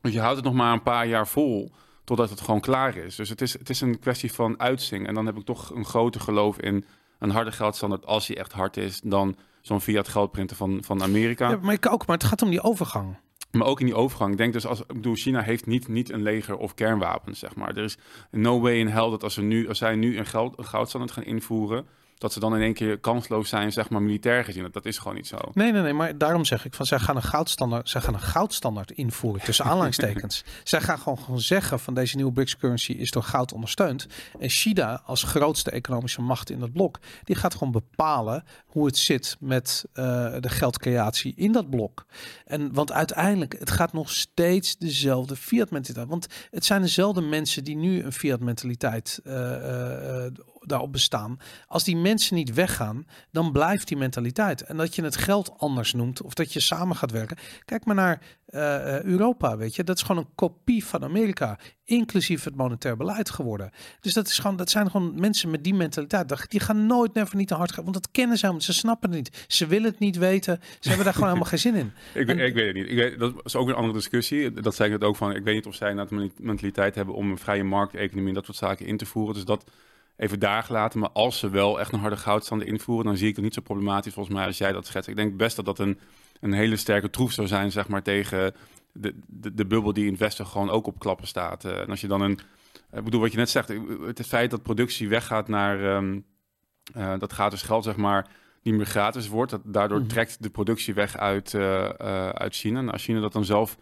Dus 0.05 0.13
je 0.13 0.19
houdt 0.19 0.35
het 0.35 0.45
nog 0.45 0.53
maar 0.53 0.73
een 0.73 0.83
paar 0.83 1.07
jaar 1.07 1.27
vol 1.27 1.71
totdat 2.03 2.29
het 2.29 2.41
gewoon 2.41 2.59
klaar 2.59 2.97
is. 2.97 3.15
Dus 3.15 3.29
het 3.29 3.41
is, 3.41 3.53
het 3.53 3.69
is 3.69 3.81
een 3.81 3.99
kwestie 3.99 4.33
van 4.33 4.59
uitzingen. 4.59 5.07
En 5.07 5.13
dan 5.13 5.25
heb 5.25 5.37
ik 5.37 5.45
toch 5.45 5.69
een 5.75 5.85
groter 5.85 6.21
geloof 6.21 6.59
in 6.59 6.85
een 7.19 7.29
harde 7.29 7.51
geldstandaard 7.51 8.05
als 8.05 8.27
die 8.27 8.35
echt 8.35 8.51
hard 8.51 8.77
is 8.77 9.01
dan 9.03 9.35
zo'n 9.61 9.81
fiat 9.81 10.07
geldprinter 10.07 10.55
van, 10.55 10.83
van 10.83 11.03
Amerika. 11.03 11.49
Ja, 11.49 11.57
maar 11.61 11.73
ik 11.73 11.91
ook, 11.91 12.07
maar 12.07 12.17
het 12.17 12.25
gaat 12.25 12.41
om 12.41 12.49
die 12.49 12.61
overgang. 12.61 13.17
Maar 13.51 13.67
ook 13.67 13.79
in 13.79 13.85
die 13.85 13.95
overgang. 13.95 14.31
Ik 14.31 14.37
denk 14.37 14.53
dus 14.53 14.65
als 14.65 14.79
ik 14.79 14.87
bedoel, 14.87 15.15
China 15.15 15.41
heeft 15.41 15.65
niet, 15.65 15.87
niet 15.87 16.11
een 16.11 16.21
leger 16.21 16.57
of 16.57 16.73
kernwapens, 16.73 17.39
zeg 17.39 17.55
maar. 17.55 17.77
Er 17.77 17.83
is 17.83 17.97
no 18.31 18.61
way 18.61 18.79
in 18.79 18.87
hell 18.87 19.09
dat 19.09 19.23
als, 19.23 19.33
ze 19.33 19.41
nu, 19.41 19.67
als 19.67 19.77
zij 19.77 19.95
nu 19.95 20.17
een, 20.17 20.25
geld, 20.25 20.57
een 20.57 20.65
goudstandaard 20.65 21.13
gaan 21.13 21.23
invoeren, 21.23 21.87
dat 22.17 22.33
ze 22.33 22.39
dan 22.39 22.55
in 22.55 22.61
één 22.61 22.73
keer 22.73 22.97
kansloos 22.97 23.49
zijn, 23.49 23.71
zeg 23.71 23.89
maar, 23.89 24.01
militair 24.01 24.43
gezien. 24.43 24.63
Dat, 24.63 24.73
dat 24.73 24.85
is 24.85 24.97
gewoon 24.97 25.15
niet 25.15 25.27
zo. 25.27 25.37
Nee, 25.53 25.71
nee, 25.71 25.81
nee, 25.81 25.93
maar 25.93 26.17
daarom 26.17 26.45
zeg 26.45 26.65
ik 26.65 26.73
van, 26.73 26.85
zij 26.85 26.99
gaan 26.99 27.15
een 27.15 27.23
goudstandaard, 27.23 27.89
zij 27.89 28.01
gaan 28.01 28.13
een 28.13 28.19
goudstandaard 28.19 28.91
invoeren, 28.91 29.41
tussen 29.41 29.65
aanhalingstekens. 29.65 30.43
zij 30.63 30.81
gaan 30.81 30.97
gewoon, 30.97 31.17
gewoon 31.17 31.41
zeggen 31.41 31.79
van 31.79 31.93
deze 31.93 32.15
nieuwe 32.15 32.31
BRICS 32.31 32.57
currency 32.57 32.91
is 32.91 33.11
door 33.11 33.23
goud 33.23 33.53
ondersteund. 33.53 34.07
En 34.39 34.49
China 34.49 35.01
als 35.05 35.23
grootste 35.23 35.71
economische 35.71 36.21
macht 36.21 36.49
in 36.49 36.59
dat 36.59 36.73
blok, 36.73 36.99
die 37.23 37.35
gaat 37.35 37.53
gewoon 37.53 37.71
bepalen 37.71 38.43
hoe 38.65 38.85
het 38.85 38.97
zit 38.97 39.37
met 39.39 39.85
uh, 39.93 40.05
de 40.39 40.49
geldcreatie 40.49 41.33
in 41.35 41.51
dat 41.51 41.69
blok. 41.69 42.05
En 42.45 42.73
want 42.73 42.91
uiteindelijk, 42.91 43.55
het 43.59 43.71
gaat 43.71 43.93
nog 43.93 44.09
steeds 44.09 44.77
dezelfde 44.77 45.35
fiat 45.35 45.69
mentaliteit. 45.71 46.07
Want 46.09 46.27
het 46.51 46.65
zijn 46.65 46.81
dezelfde 46.81 47.21
mensen 47.21 47.63
die 47.63 47.75
nu 47.75 48.03
een 48.03 48.11
fiat 48.11 48.39
mentaliteit 48.39 49.19
uh, 49.23 49.33
uh, 49.33 50.25
daarop 50.67 50.91
bestaan. 50.91 51.39
Als 51.67 51.83
die 51.83 51.97
mensen 51.97 52.35
niet 52.35 52.53
weggaan, 52.53 53.05
dan 53.31 53.51
blijft 53.51 53.87
die 53.87 53.97
mentaliteit. 53.97 54.61
En 54.61 54.77
dat 54.77 54.95
je 54.95 55.03
het 55.03 55.17
geld 55.17 55.53
anders 55.57 55.93
noemt 55.93 56.21
of 56.21 56.33
dat 56.33 56.53
je 56.53 56.59
samen 56.59 56.95
gaat 56.95 57.11
werken. 57.11 57.37
Kijk 57.65 57.85
maar 57.85 57.95
naar 57.95 58.21
uh, 58.49 59.03
Europa, 59.03 59.57
weet 59.57 59.75
je. 59.75 59.83
Dat 59.83 59.95
is 59.95 60.01
gewoon 60.01 60.21
een 60.21 60.35
kopie 60.35 60.85
van 60.85 61.03
Amerika, 61.03 61.59
inclusief 61.83 62.43
het 62.43 62.55
monetair 62.55 62.97
beleid 62.97 63.29
geworden. 63.29 63.71
Dus 63.99 64.13
dat, 64.13 64.27
is 64.27 64.39
gewoon, 64.39 64.57
dat 64.57 64.69
zijn 64.69 64.91
gewoon 64.91 65.19
mensen 65.19 65.49
met 65.49 65.63
die 65.63 65.73
mentaliteit. 65.73 66.49
Die 66.51 66.59
gaan 66.59 66.85
nooit 66.85 67.13
never 67.13 67.35
niet 67.35 67.47
te 67.47 67.53
hard 67.53 67.71
gaan, 67.71 67.83
want 67.83 67.95
dat 67.95 68.11
kennen 68.11 68.37
ze, 68.37 68.55
ze 68.57 68.73
snappen 68.73 69.09
het 69.09 69.17
niet. 69.17 69.45
Ze 69.47 69.67
willen 69.67 69.89
het 69.89 69.99
niet 69.99 70.17
weten. 70.17 70.59
Ze 70.79 70.87
hebben 70.87 71.05
daar 71.05 71.13
gewoon 71.13 71.29
helemaal 71.29 71.49
geen 71.49 71.59
zin 71.59 71.75
in. 71.75 71.91
Ik, 72.21 72.29
ik 72.29 72.53
weet 72.53 72.65
het 72.65 72.75
niet. 72.75 72.89
Ik 72.89 72.95
weet, 72.95 73.19
dat 73.19 73.33
is 73.43 73.55
ook 73.55 73.67
een 73.67 73.75
andere 73.75 73.93
discussie. 73.93 74.51
Dat 74.51 74.75
zei 74.75 74.87
ik 74.87 74.93
het 74.99 75.03
ook 75.03 75.15
van. 75.15 75.35
Ik 75.35 75.43
weet 75.43 75.55
niet 75.55 75.65
of 75.65 75.75
zij 75.75 75.93
nou 75.93 76.07
de 76.07 76.31
mentaliteit 76.37 76.95
hebben 76.95 77.15
om 77.15 77.31
een 77.31 77.37
vrije 77.37 77.63
markteconomie 77.63 78.27
en 78.27 78.33
dat 78.33 78.45
soort 78.45 78.57
zaken 78.57 78.85
in 78.85 78.97
te 78.97 79.05
voeren. 79.05 79.33
Dus 79.33 79.45
dat 79.45 79.71
even 80.17 80.39
daar 80.39 80.63
gelaten. 80.63 80.99
Maar 80.99 81.09
als 81.09 81.39
ze 81.39 81.49
wel 81.49 81.79
echt 81.79 81.93
een 81.93 81.99
harde 81.99 82.17
goudstanden 82.17 82.67
invoeren, 82.67 83.05
dan 83.05 83.17
zie 83.17 83.27
ik 83.27 83.35
het 83.35 83.43
niet 83.43 83.53
zo 83.53 83.61
problematisch 83.61 84.13
volgens 84.13 84.35
mij 84.35 84.45
als 84.45 84.57
jij 84.57 84.71
dat 84.71 84.85
schetst. 84.85 85.09
Ik 85.09 85.15
denk 85.15 85.37
best 85.37 85.55
dat 85.55 85.65
dat 85.65 85.79
een, 85.79 85.99
een 86.39 86.53
hele 86.53 86.75
sterke 86.75 87.09
troef 87.09 87.31
zou 87.31 87.47
zijn, 87.47 87.71
zeg 87.71 87.87
maar, 87.87 88.03
tegen 88.03 88.53
de, 88.91 89.15
de, 89.27 89.53
de 89.53 89.65
bubbel 89.65 89.93
die 89.93 90.05
in 90.05 90.11
het 90.11 90.19
Westen 90.19 90.45
gewoon 90.45 90.69
ook 90.69 90.87
op 90.87 90.99
klappen 90.99 91.27
staat. 91.27 91.65
Uh, 91.65 91.79
en 91.79 91.89
als 91.89 92.01
je 92.01 92.07
dan 92.07 92.21
een, 92.21 92.39
ik 92.91 93.03
bedoel 93.03 93.21
wat 93.21 93.31
je 93.31 93.37
net 93.37 93.49
zegt, 93.49 93.73
het 94.05 94.27
feit 94.27 94.51
dat 94.51 94.63
productie 94.63 95.09
weggaat 95.09 95.47
naar, 95.47 95.95
um, 95.95 96.25
uh, 96.97 97.13
dat 97.19 97.33
gaat 97.33 97.51
dus 97.51 97.61
geld, 97.61 97.83
zeg 97.83 97.95
maar, 97.95 98.27
niet 98.61 98.75
meer 98.75 98.85
gratis 98.85 99.27
wordt. 99.27 99.51
Dat, 99.51 99.61
daardoor 99.63 99.99
mm. 99.99 100.07
trekt 100.07 100.43
de 100.43 100.49
productie 100.49 100.93
weg 100.93 101.17
uit, 101.17 101.53
uh, 101.53 101.89
uit 102.29 102.55
China. 102.55 102.79
En 102.79 102.89
als 102.89 103.03
China 103.03 103.19
dat 103.19 103.33
dan 103.33 103.45
zelf 103.45 103.77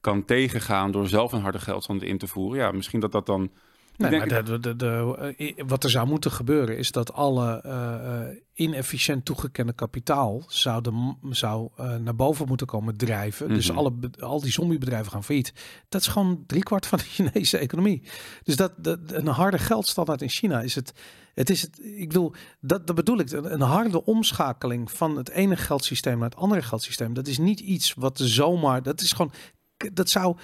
kan 0.00 0.24
tegengaan 0.24 0.90
door 0.90 1.08
zelf 1.08 1.32
een 1.32 1.40
harde 1.40 1.58
geldstand 1.58 2.02
in 2.02 2.18
te 2.18 2.26
voeren, 2.26 2.58
ja, 2.58 2.72
misschien 2.72 3.00
dat 3.00 3.12
dat 3.12 3.26
dan 3.26 3.50
Nee, 3.96 4.18
maar 4.18 4.44
de, 4.44 4.58
de, 4.60 4.76
de, 4.76 5.34
eh, 5.36 5.64
wat 5.66 5.84
er 5.84 5.90
zou 5.90 6.06
moeten 6.06 6.30
gebeuren 6.30 6.78
is 6.78 6.90
dat 6.90 7.12
alle 7.12 7.62
uh, 7.66 8.38
inefficiënt 8.54 9.24
toegekende 9.24 9.72
kapitaal 9.72 10.42
zou, 10.48 10.82
de, 10.82 11.14
zou 11.30 11.68
uh, 11.80 11.96
naar 11.96 12.16
boven 12.16 12.46
moeten 12.46 12.66
komen 12.66 12.96
drijven. 12.96 13.48
Dus 13.48 13.68
mhm. 13.68 13.78
alle, 13.78 13.92
al 14.18 14.40
die 14.40 14.52
zombiebedrijven 14.52 15.12
gaan 15.12 15.24
failliet. 15.24 15.52
Dat 15.88 16.00
is 16.00 16.06
gewoon 16.06 16.44
driekwart 16.46 16.86
van 16.86 16.98
de 16.98 17.04
Chinese 17.14 17.58
economie. 17.58 18.02
Dus 18.42 18.56
dat, 18.56 18.72
dat 18.76 18.98
een 19.06 19.26
harde 19.26 19.58
geldstandaard 19.58 20.22
in 20.22 20.28
China 20.28 20.60
is 20.60 20.74
het. 20.74 20.92
Het 21.34 21.50
is 21.50 21.62
het, 21.62 21.80
ik 21.84 22.08
bedoel, 22.08 22.32
dat, 22.60 22.86
dat 22.86 22.96
bedoel 22.96 23.18
ik. 23.18 23.30
Een 23.30 23.60
harde 23.60 24.04
omschakeling 24.04 24.90
van 24.90 25.16
het 25.16 25.28
ene 25.28 25.56
geldsysteem 25.56 26.18
naar 26.18 26.28
het 26.28 26.38
andere 26.38 26.62
geldsysteem. 26.62 27.14
Dat 27.14 27.26
is 27.26 27.38
niet 27.38 27.60
iets 27.60 27.94
wat 27.94 28.18
zomaar. 28.18 28.82
Dat 28.82 29.00
is 29.00 29.12
gewoon. 29.12 29.32
Dat 29.92 30.10
zou 30.10 30.36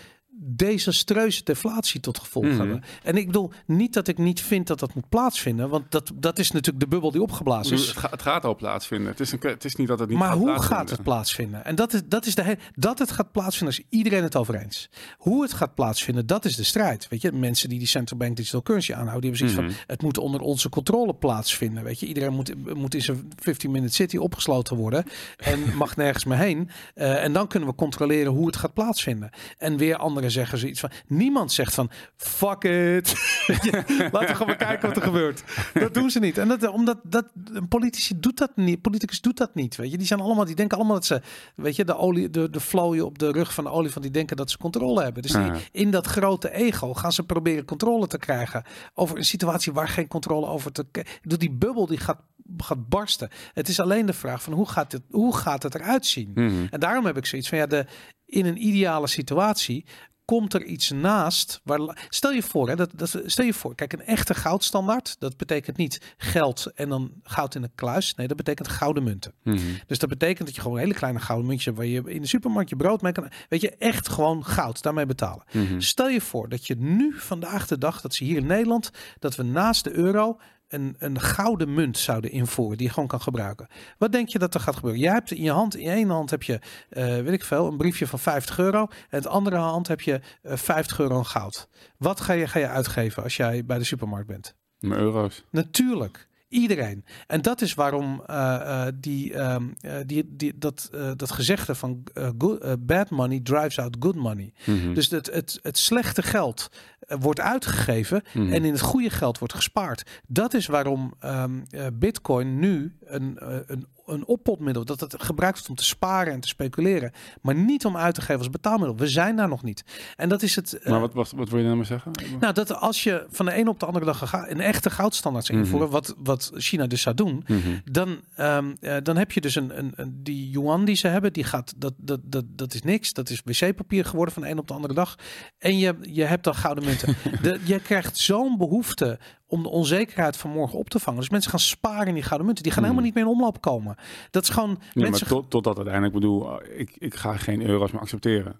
desastreuze 0.43 1.45
deflatie 1.45 2.01
tot 2.01 2.19
gevolg 2.19 2.45
mm 2.45 2.59
hebben. 2.59 2.83
En 3.03 3.17
ik 3.17 3.27
bedoel 3.27 3.53
niet 3.67 3.93
dat 3.93 4.09
ik 4.09 4.19
niet 4.19 4.41
vind 4.41 4.67
dat 4.67 4.79
dat 4.79 4.95
moet 4.95 5.09
plaatsvinden, 5.09 5.69
want 5.69 5.91
dat, 5.91 6.11
dat 6.15 6.39
is 6.39 6.51
natuurlijk 6.51 6.85
de 6.85 6.91
bubbel 6.91 7.11
die 7.11 7.23
opgeblazen 7.23 7.77
is. 7.77 7.87
Het, 7.87 7.97
gaat, 7.97 8.11
het 8.11 8.23
gaat 8.23 8.45
al 8.45 8.57
plaatsvinden. 8.57 9.09
Het 9.11 9.21
is, 9.21 9.33
een, 9.33 9.39
het 9.43 9.65
is 9.65 9.75
niet 9.75 9.89
dat 9.89 9.99
het 9.99 10.09
niet 10.09 10.19
maar 10.19 10.29
gaat 10.29 10.39
hoe 10.39 10.63
gaat 10.63 10.91
het 10.91 11.03
plaatsvinden? 11.03 11.65
En 11.65 11.75
dat 11.75 11.93
is, 11.93 12.01
dat 12.05 12.27
is 12.27 12.35
de 12.35 12.57
dat 12.75 12.99
het 12.99 13.11
gaat 13.11 13.33
plaatsvinden, 13.33 13.79
is 13.79 13.85
iedereen 13.89 14.23
het 14.23 14.37
over 14.37 14.55
eens. 14.55 14.91
Hoe 15.19 15.43
het 15.43 15.53
gaat 15.53 15.75
plaatsvinden, 15.75 16.27
dat 16.27 16.45
is 16.45 16.57
de 16.57 16.65
strijd. 16.65 17.09
Weet 17.09 17.23
je, 17.23 17.33
mensen 17.33 17.69
die 17.69 17.79
die 17.79 17.89
central 17.89 18.19
bank 18.19 18.37
digital 18.37 18.63
currency 18.63 18.93
aanhouden, 18.93 19.21
die 19.21 19.31
hebben 19.31 19.49
zoiets 19.49 19.75
van: 19.75 19.81
mhm. 19.81 19.93
het 19.93 20.03
moet 20.03 20.19
onder 20.19 20.41
onze 20.41 20.69
controle 20.69 21.15
plaatsvinden. 21.15 21.85
Weet 21.85 22.01
je, 22.01 22.07
iedereen 22.07 22.33
moet, 22.33 22.75
moet 22.75 22.95
in 22.95 23.03
zijn 23.03 23.33
15 23.37 23.71
minute 23.71 23.95
city 23.95 24.17
opgesloten 24.17 24.77
worden 24.77 25.05
en 25.37 25.61
mag 25.77 25.97
nergens 25.97 26.25
meer 26.25 26.39
heen. 26.39 26.71
Uh, 26.95 27.25
en 27.25 27.33
dan 27.33 27.47
kunnen 27.47 27.69
we 27.69 27.75
controleren 27.75 28.33
hoe 28.33 28.47
het 28.47 28.57
gaat 28.57 28.75
plaatsvinden. 28.75 29.31
En 29.59 29.77
weer 29.77 29.97
anderen 30.21 30.41
zeggen 30.41 30.59
zoiets 30.59 30.81
van. 30.81 30.91
Niemand 31.07 31.53
zegt 31.53 31.75
van 31.75 31.91
fuck 32.17 32.65
it. 32.65 33.15
Laten 34.13 34.29
we 34.29 34.35
gewoon 34.35 34.57
kijken 34.57 34.89
wat 34.89 34.97
er 34.97 35.03
gebeurt. 35.03 35.43
Dat 35.73 35.95
doen 35.95 36.11
ze 36.11 36.19
niet. 36.19 36.39
En 36.39 36.49
dat 36.49 36.69
omdat 36.69 36.99
dat 37.03 37.27
een 37.53 37.69
politici 37.69 38.21
doet 38.21 38.39
dat 38.39 38.51
niet. 38.55 38.81
Politicus 38.81 39.21
doet 39.21 39.37
dat 39.37 39.55
niet. 39.55 39.77
Weet 39.77 39.91
je, 39.91 39.99
die 39.99 40.07
zijn 40.07 40.21
allemaal, 40.21 40.45
die 40.45 40.55
denken 40.55 40.77
allemaal 40.77 40.95
dat 40.95 41.07
ze, 41.07 41.23
weet 41.55 41.77
je, 41.77 41.85
de 41.85 41.97
olie, 41.97 42.31
de, 42.31 42.51
de 42.51 42.61
flow 42.61 43.05
op 43.05 43.19
de 43.19 43.33
rug 43.33 43.55
van 43.55 43.65
de 43.65 43.71
olie 43.71 43.91
van 43.91 44.03
die 44.03 44.11
denken 44.11 44.37
dat 44.37 44.51
ze 44.51 44.59
controle 44.59 45.03
hebben. 45.03 45.23
Dus 45.23 45.33
die, 45.33 45.51
in 45.73 45.91
dat 45.91 46.07
grote 46.07 46.53
ego 46.53 46.95
gaan 46.95 47.13
ze 47.13 47.23
proberen 47.23 47.65
controle 47.65 48.07
te 48.07 48.19
krijgen 48.19 48.65
over 48.95 49.17
een 49.17 49.25
situatie 49.25 49.73
waar 49.73 49.89
geen 49.89 50.09
controle 50.09 50.47
over 50.47 50.73
te. 50.73 50.87
Door 51.23 51.39
die 51.39 51.53
bubbel 51.53 51.87
die 51.87 51.99
gaat 51.99 52.21
gaat 52.57 52.89
barsten. 52.89 53.29
Het 53.53 53.69
is 53.69 53.81
alleen 53.81 54.07
de 54.07 54.13
vraag 54.13 54.43
van 54.43 54.53
hoe 54.53 54.69
gaat 54.69 54.93
het, 54.93 55.03
hoe 55.11 55.37
gaat 55.37 55.63
het 55.63 55.75
eruit 55.75 56.07
zien? 56.07 56.31
Mhm. 56.35 56.67
En 56.71 56.81
daarom 56.81 57.07
heb 57.07 57.17
ik 57.17 57.27
zoiets 57.27 57.49
van 57.49 57.59
ja, 57.59 57.67
de, 57.67 57.87
in 58.27 58.47
een 58.47 58.67
ideale 58.67 59.07
situatie 59.07 59.85
komt 60.31 60.55
er 60.55 60.65
iets 60.65 60.91
naast. 60.91 61.61
Waar, 61.65 62.07
stel 62.09 62.31
je 62.31 62.43
voor, 62.43 62.69
hè, 62.69 62.77
dat, 62.77 62.91
dat, 62.95 63.23
stel 63.25 63.45
je 63.45 63.55
voor, 63.55 63.75
kijk, 63.75 63.93
een 63.93 64.05
echte 64.05 64.35
goudstandaard, 64.35 65.17
dat 65.19 65.37
betekent 65.37 65.77
niet 65.77 66.15
geld 66.17 66.73
en 66.75 66.89
dan 66.89 67.13
goud 67.23 67.55
in 67.55 67.63
een 67.63 67.75
kluis. 67.75 68.15
Nee, 68.15 68.27
dat 68.27 68.37
betekent 68.37 68.69
gouden 68.69 69.03
munten. 69.03 69.33
Mhm. 69.43 69.59
Dus 69.87 69.99
dat 69.99 70.09
betekent 70.09 70.47
dat 70.47 70.55
je 70.55 70.61
gewoon 70.61 70.77
een 70.77 70.83
hele 70.83 70.95
kleine 70.95 71.21
gouden 71.21 71.47
muntje 71.47 71.73
waar 71.73 71.87
je 71.87 72.03
in 72.05 72.21
de 72.21 72.29
supermarkt 72.29 72.71
je 72.71 72.77
brood 72.77 73.03
mee 73.03 73.13
kan, 73.13 73.31
weet 73.49 73.61
je, 73.61 73.77
echt 73.77 74.09
gewoon 74.09 74.45
goud 74.45 74.83
daarmee 74.83 75.07
betalen. 75.07 75.45
Mhm. 75.53 75.81
Stel 75.81 76.09
je 76.09 76.21
voor 76.21 76.49
dat 76.49 76.67
je 76.67 76.77
nu 76.79 77.15
vandaag 77.19 77.67
de 77.67 77.79
dag, 77.79 78.01
dat 78.01 78.15
ze 78.15 78.25
hier 78.25 78.37
in 78.37 78.47
Nederland, 78.47 78.91
dat 79.19 79.37
we 79.37 79.43
naast 79.43 79.85
de 79.85 79.93
euro 79.93 80.39
een, 80.71 80.97
een 80.99 81.21
gouden 81.21 81.75
munt 81.75 81.99
zouden 81.99 82.31
invoeren 82.31 82.77
die 82.77 82.87
je 82.87 82.93
gewoon 82.93 83.09
kan 83.09 83.21
gebruiken. 83.21 83.69
Wat 83.99 84.13
denk 84.13 84.29
je 84.29 84.39
dat 84.39 84.55
er 84.55 84.61
gaat 84.61 84.75
gebeuren? 84.75 85.01
Jij 85.01 85.13
hebt 85.13 85.31
in 85.31 85.43
je 85.43 85.51
hand, 85.51 85.77
in 85.77 85.91
één 85.91 86.09
hand 86.09 86.31
heb 86.31 86.43
je, 86.43 86.61
uh, 86.91 87.05
weet 87.05 87.33
ik 87.33 87.45
veel, 87.45 87.67
een 87.67 87.77
briefje 87.77 88.07
van 88.07 88.19
50 88.19 88.59
euro. 88.59 88.81
En 88.81 89.17
in 89.17 89.21
de 89.21 89.29
andere 89.29 89.57
hand 89.57 89.89
heb 89.89 90.01
je 90.01 90.21
uh, 90.43 90.53
eh, 90.53 90.59
50 90.59 90.99
euro 91.01 91.23
goud. 91.23 91.69
Wat 91.97 92.21
ga 92.21 92.33
je, 92.33 92.47
ga 92.47 92.59
je 92.59 92.69
uitgeven 92.69 93.23
als 93.23 93.37
jij 93.37 93.65
bij 93.65 93.79
de 93.79 93.85
supermarkt 93.85 94.27
bent? 94.27 94.55
Mijn 94.79 95.01
euro's. 95.01 95.45
Natuurlijk. 95.51 96.29
Iedereen. 96.51 97.05
En 97.27 97.43
dat 97.43 97.61
is 97.61 97.75
waarom 97.75 98.23
uh, 98.31 98.87
die, 98.95 99.39
um, 99.39 99.77
die, 100.07 100.25
die, 100.29 100.59
dat, 100.59 100.91
dat 101.17 101.31
gezegde 101.31 101.75
van 101.75 102.03
good, 102.39 102.87
bad 102.87 103.11
money 103.11 103.41
drives 103.43 103.79
out 103.79 103.97
good 104.01 104.15
money. 104.15 104.53
Mm 104.65 104.81
-hmm. 104.81 104.95
Dus 104.95 105.11
het, 105.11 105.31
het, 105.33 105.59
het 105.63 105.79
slechte 105.79 106.23
geld 106.23 106.71
wordt 106.99 107.41
uitgegeven 107.41 108.23
mm 108.33 108.43
-hmm. 108.43 108.53
en 108.53 108.65
in 108.65 108.73
het 108.73 108.81
goede 108.81 109.11
geld 109.11 109.39
wordt 109.39 109.55
gespaard. 109.55 110.21
Dat 110.27 110.55
is 110.55 110.67
waarom 110.67 111.15
um, 111.25 111.65
Bitcoin 111.93 112.59
nu 112.59 112.97
een, 113.05 113.37
een 113.67 113.87
een 114.13 114.27
oppotmiddel. 114.27 114.85
Dat 114.85 115.01
het 115.01 115.23
gebruikt 115.23 115.57
wordt 115.57 115.71
om 115.71 115.77
te 115.77 115.85
sparen 115.85 116.33
en 116.33 116.41
te 116.41 116.49
speculeren. 116.49 117.13
Maar 117.43 117.55
niet 117.55 117.85
om 117.85 117.97
uit 117.97 118.15
te 118.15 118.21
geven 118.21 118.39
als 118.39 118.51
betaalmiddel. 118.51 118.97
We 118.97 119.09
zijn 119.09 119.37
daar 119.37 119.49
nog 119.49 119.63
niet. 119.63 119.85
En 120.17 120.29
dat 120.29 120.43
is 120.43 120.57
het. 120.57 120.81
Maar 120.85 121.01
wat, 121.01 121.15
wat, 121.15 121.31
wat 121.31 121.49
wil 121.49 121.59
je 121.59 121.65
nou 121.65 121.77
maar 121.77 121.87
zeggen? 121.87 122.13
Nou, 122.41 122.53
dat 122.53 122.75
als 122.75 123.03
je 123.03 123.27
van 123.31 123.47
de 123.47 123.53
ene 123.53 123.71
op 123.71 123.81
de 123.81 123.87
andere 123.87 124.05
dag 124.05 124.33
een 124.49 124.61
echte 124.61 124.91
goudstandaard 124.91 125.47
zou 125.47 125.59
invoeren, 125.59 125.89
mm 125.89 125.95
-hmm. 125.95 126.03
wat, 126.03 126.15
wat 126.19 126.51
China 126.55 126.87
dus 126.87 127.03
zou 127.03 127.15
doen, 127.15 127.45
mm 127.47 127.61
-hmm. 127.61 127.81
dan, 127.85 128.21
um, 128.39 128.77
uh, 128.81 128.97
dan 129.03 129.17
heb 129.17 129.33
je 129.33 129.41
dus 129.41 129.55
een, 129.55 129.79
een, 129.79 129.93
een, 129.97 130.21
die 130.23 130.51
yuan 130.51 130.85
die 130.85 130.97
ze 130.97 131.09
hebben, 131.09 131.33
die 131.33 131.45
gaat, 131.45 131.75
dat, 131.77 131.95
dat, 131.97 132.21
dat, 132.25 132.45
dat 132.49 132.75
is 132.75 132.83
niks. 132.83 133.13
Dat 133.13 133.31
is 133.31 133.43
wc-papier 133.45 134.05
geworden 134.05 134.35
van 134.35 134.43
de 134.43 134.49
een 134.49 134.59
op 134.59 134.69
de 134.69 134.75
andere 134.75 134.95
dag. 134.95 135.17
En 135.59 135.79
je, 135.79 135.97
je 136.03 136.25
hebt 136.25 136.45
dan 136.45 136.55
gouden 136.55 136.85
munten. 136.85 137.17
de, 137.43 137.61
je 137.65 137.81
krijgt 137.81 138.17
zo'n 138.17 138.59
behoefte 138.59 139.19
om 139.51 139.63
de 139.63 139.69
onzekerheid 139.69 140.37
van 140.37 140.51
morgen 140.51 140.79
op 140.79 140.91
te 140.91 140.99
vangen. 140.99 141.21
Dus 141.21 141.31
mensen 141.31 141.51
gaan 141.51 141.61
sparen 141.61 142.07
in 142.07 142.15
die 142.15 142.23
gouden 142.23 142.47
munten. 142.47 142.65
Die 142.65 142.73
gaan 142.73 142.85
hmm. 142.85 142.93
helemaal 142.93 143.13
niet 143.15 143.25
meer 143.25 143.33
in 143.33 143.39
omloop 143.39 143.61
komen. 143.61 143.97
Dat 144.31 144.43
is 144.43 144.49
gewoon... 144.49 144.69
Nee, 144.69 145.05
mensen... 145.05 145.27
maar 145.29 145.41
tot, 145.41 145.51
totdat 145.51 145.77
uiteindelijk, 145.77 146.15
bedoel, 146.15 146.63
ik, 146.63 146.97
ik 146.99 147.15
ga 147.15 147.37
geen 147.37 147.63
euro's 147.67 147.91
meer 147.91 148.01
accepteren. 148.01 148.57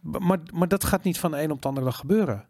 Maar, 0.00 0.38
maar 0.52 0.68
dat 0.68 0.84
gaat 0.84 1.04
niet 1.04 1.18
van 1.18 1.30
de 1.30 1.42
een 1.42 1.50
op 1.50 1.62
de 1.62 1.68
andere 1.68 1.86
dag 1.86 1.96
gebeuren. 1.96 2.46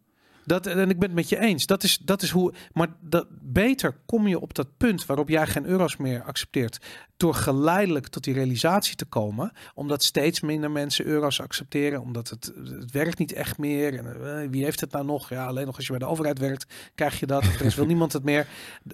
Dat, 0.46 0.66
en 0.66 0.90
ik 0.90 0.98
ben 0.98 1.08
het 1.08 1.16
met 1.16 1.28
je 1.28 1.38
eens. 1.38 1.66
Dat 1.66 1.82
is, 1.82 1.98
dat 1.98 2.22
is 2.22 2.30
hoe. 2.30 2.52
Maar 2.72 2.88
dat, 3.00 3.26
beter 3.40 3.96
kom 4.06 4.26
je 4.26 4.40
op 4.40 4.54
dat 4.54 4.76
punt 4.76 5.06
waarop 5.06 5.28
jij 5.28 5.46
geen 5.46 5.66
euro's 5.66 5.96
meer 5.96 6.22
accepteert. 6.22 6.78
Door 7.16 7.34
geleidelijk 7.34 8.06
tot 8.06 8.24
die 8.24 8.34
realisatie 8.34 8.96
te 8.96 9.04
komen. 9.04 9.52
Omdat 9.74 10.02
steeds 10.02 10.40
minder 10.40 10.70
mensen 10.70 11.06
euro's 11.06 11.40
accepteren. 11.40 12.00
Omdat 12.00 12.28
het, 12.30 12.52
het 12.64 12.90
werkt 12.90 13.18
niet 13.18 13.32
echt 13.32 13.58
meer. 13.58 13.98
En, 13.98 14.16
uh, 14.20 14.50
wie 14.50 14.64
heeft 14.64 14.80
het 14.80 14.92
nou 14.92 15.04
nog? 15.04 15.28
Ja, 15.28 15.46
alleen 15.46 15.66
nog 15.66 15.76
als 15.76 15.84
je 15.84 15.90
bij 15.90 16.00
de 16.00 16.06
overheid 16.06 16.38
werkt, 16.38 16.66
krijg 16.94 17.20
je 17.20 17.26
dat. 17.26 17.44
Er 17.44 17.64
is 17.64 17.74
wil 17.74 17.86
niemand 17.94 18.12
het 18.12 18.24
meer. 18.24 18.46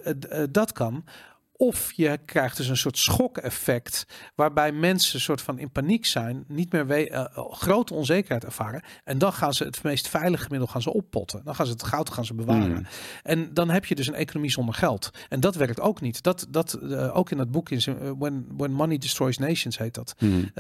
Uh, 0.04 0.12
uh, 0.32 0.44
dat 0.50 0.72
kan. 0.72 1.04
Of 1.60 1.92
je 1.92 2.18
krijgt 2.24 2.56
dus 2.56 2.68
een 2.68 2.76
soort 2.76 2.98
schok-effect, 2.98 4.06
waarbij 4.34 4.72
mensen 4.72 5.14
een 5.14 5.20
soort 5.20 5.42
van 5.42 5.58
in 5.58 5.70
paniek 5.70 6.06
zijn, 6.06 6.44
niet 6.48 6.72
meer 6.72 6.86
we- 6.86 7.10
uh, 7.10 7.24
grote 7.52 7.94
onzekerheid 7.94 8.44
ervaren. 8.44 8.82
En 9.04 9.18
dan 9.18 9.32
gaan 9.32 9.54
ze 9.54 9.64
het 9.64 9.82
meest 9.82 10.08
veilige 10.08 10.46
middel 10.50 10.68
gaan 10.68 10.82
ze 10.82 10.92
oppotten. 10.92 11.40
Dan 11.44 11.54
gaan 11.54 11.66
ze 11.66 11.72
het 11.72 11.82
goud 11.82 12.10
gaan 12.10 12.24
ze 12.24 12.34
bewaren. 12.34 12.68
Mm. 12.70 12.86
En 13.22 13.54
dan 13.54 13.70
heb 13.70 13.84
je 13.84 13.94
dus 13.94 14.06
een 14.06 14.14
economie 14.14 14.50
zonder 14.50 14.74
geld. 14.74 15.10
En 15.28 15.40
dat 15.40 15.54
werkt 15.54 15.80
ook 15.80 16.00
niet. 16.00 16.22
Dat, 16.22 16.46
dat 16.48 16.78
uh, 16.82 17.16
ook 17.16 17.30
in 17.30 17.36
dat 17.36 17.50
boek 17.50 17.70
in 17.70 17.80
uh, 17.88 18.10
When, 18.18 18.46
When 18.56 18.72
Money 18.72 18.98
Destroys 18.98 19.38
Nations 19.38 19.78
heet 19.78 19.94
dat. 19.94 20.14
Mm. 20.18 20.50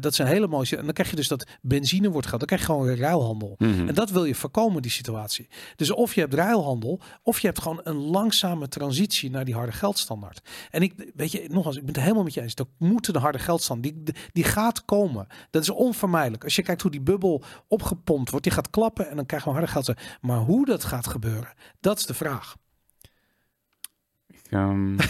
dat 0.00 0.14
zijn 0.14 0.28
hele 0.28 0.46
mooie. 0.46 0.76
En 0.76 0.84
dan 0.84 0.92
krijg 0.92 1.10
je 1.10 1.16
dus 1.16 1.28
dat 1.28 1.46
benzine 1.62 2.10
wordt 2.10 2.26
geld. 2.26 2.38
Dan 2.38 2.48
krijg 2.48 2.60
je 2.60 2.66
gewoon 2.66 2.86
weer 2.86 2.98
ruilhandel. 2.98 3.54
Mm. 3.58 3.88
En 3.88 3.94
dat 3.94 4.10
wil 4.10 4.24
je 4.24 4.34
voorkomen, 4.34 4.82
die 4.82 4.90
situatie. 4.90 5.48
Dus 5.76 5.90
of 5.90 6.14
je 6.14 6.20
hebt 6.20 6.34
ruilhandel, 6.34 7.00
of 7.22 7.40
je 7.40 7.46
hebt 7.46 7.62
gewoon 7.62 7.80
een 7.84 7.96
langzame 7.96 8.68
transitie 8.68 9.30
naar 9.30 9.44
die 9.44 9.54
harde 9.54 9.72
geldstandaard. 9.72 10.35
En 10.70 10.82
ik, 10.82 11.10
weet 11.14 11.32
je, 11.32 11.48
nogmaals, 11.48 11.76
ik 11.76 11.84
ben 11.84 11.94
het 11.94 12.02
helemaal 12.02 12.24
met 12.24 12.34
je 12.34 12.40
eens. 12.40 12.54
Er 12.54 12.64
moet 12.78 13.08
een 13.08 13.16
harde 13.16 13.38
geldstand. 13.38 13.82
Die, 13.82 14.02
die 14.32 14.44
gaat 14.44 14.84
komen. 14.84 15.26
Dat 15.50 15.62
is 15.62 15.70
onvermijdelijk. 15.70 16.44
Als 16.44 16.56
je 16.56 16.62
kijkt 16.62 16.82
hoe 16.82 16.90
die 16.90 17.00
bubbel 17.00 17.42
opgepompt 17.68 18.30
wordt, 18.30 18.44
die 18.44 18.54
gaat 18.54 18.70
klappen 18.70 19.08
en 19.08 19.16
dan 19.16 19.26
krijgen 19.26 19.48
we 19.48 19.54
harde 19.54 19.72
geldstand. 19.72 20.00
Maar 20.20 20.38
hoe 20.38 20.66
dat 20.66 20.84
gaat 20.84 21.06
gebeuren, 21.06 21.52
dat 21.80 21.98
is 21.98 22.06
de 22.06 22.14
vraag. 22.14 22.56
Um... 24.50 24.96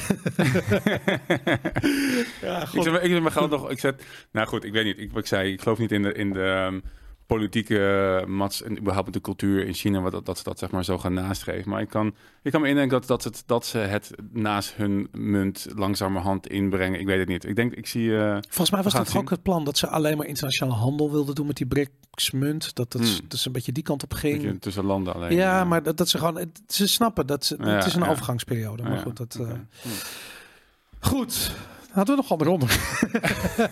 ja, 2.42 2.62
ik 2.62 2.68
zet, 2.82 2.86
ik 2.86 3.10
zet 3.10 3.22
mijn 3.22 3.32
geld 3.32 3.50
nog. 3.50 3.70
Ik 3.70 3.78
zet, 3.78 4.04
nou 4.32 4.46
goed, 4.46 4.64
ik 4.64 4.72
weet 4.72 4.84
niet. 4.84 4.98
Ik, 4.98 5.12
ik 5.12 5.26
zei, 5.26 5.52
ik 5.52 5.60
geloof 5.60 5.78
niet 5.78 5.92
in 5.92 6.02
de, 6.02 6.12
in 6.12 6.32
de 6.32 6.68
um, 6.70 6.82
politieke 7.26 8.24
mats 8.26 8.62
en 8.62 8.78
überhaupt 8.78 9.12
de 9.12 9.20
cultuur 9.20 9.66
in 9.66 9.74
China, 9.74 10.00
wat 10.00 10.12
dat, 10.12 10.26
dat 10.26 10.38
ze 10.38 10.44
dat 10.44 10.58
zeg 10.58 10.70
maar 10.70 10.84
zo 10.84 10.98
gaan 10.98 11.14
nastreven. 11.14 11.70
Maar 11.70 11.80
ik 11.80 11.88
kan, 11.88 12.14
ik 12.42 12.52
kan 12.52 12.60
me 12.60 12.68
indenken 12.68 12.98
dat, 12.98 13.06
dat, 13.06 13.24
het, 13.24 13.42
dat 13.46 13.66
ze 13.66 13.78
het 13.78 14.10
naast 14.32 14.74
hun 14.74 15.08
munt 15.12 15.66
langzamerhand 15.74 16.46
inbrengen. 16.46 17.00
Ik 17.00 17.06
weet 17.06 17.18
het 17.18 17.28
niet. 17.28 17.44
Ik 17.44 17.56
denk, 17.56 17.74
ik 17.74 17.86
zie. 17.86 18.08
Uh, 18.08 18.38
Volgens 18.40 18.70
mij 18.70 18.82
was 18.82 18.92
dat 18.92 19.16
ook 19.16 19.30
het 19.30 19.42
plan 19.42 19.64
dat 19.64 19.78
ze 19.78 19.88
alleen 19.88 20.16
maar 20.16 20.26
internationale 20.26 20.78
handel 20.78 21.10
wilden 21.10 21.34
doen 21.34 21.46
met 21.46 21.56
die 21.56 21.66
BRICS-munt. 21.66 22.74
Dat 22.74 22.92
het 22.92 23.08
hmm. 23.08 23.28
dus 23.28 23.46
een 23.46 23.52
beetje 23.52 23.72
die 23.72 23.82
kant 23.82 24.02
op 24.02 24.12
ging. 24.12 24.60
Tussen 24.60 24.84
landen 24.84 25.14
alleen. 25.14 25.32
Ja, 25.32 25.58
ja, 25.58 25.64
maar 25.64 25.82
dat, 25.82 25.96
dat 25.96 26.08
ze 26.08 26.18
gewoon, 26.18 26.52
ze 26.66 26.88
snappen 26.88 27.26
dat 27.26 27.44
ze, 27.44 27.56
ja, 27.58 27.68
het 27.68 27.86
is 27.86 27.94
een 27.94 28.02
ja. 28.02 28.08
overgangsperiode. 28.08 28.82
Maar 28.82 28.98
goed, 28.98 29.16
dat. 29.16 29.36
Okay. 29.40 29.52
Uh, 29.52 29.58
hmm. 29.82 29.92
Goed, 31.00 31.54
Hadden 31.97 32.16
we 32.16 32.22
nog 32.22 32.30
andere 32.30 32.51
onderwerpen? 32.51 33.70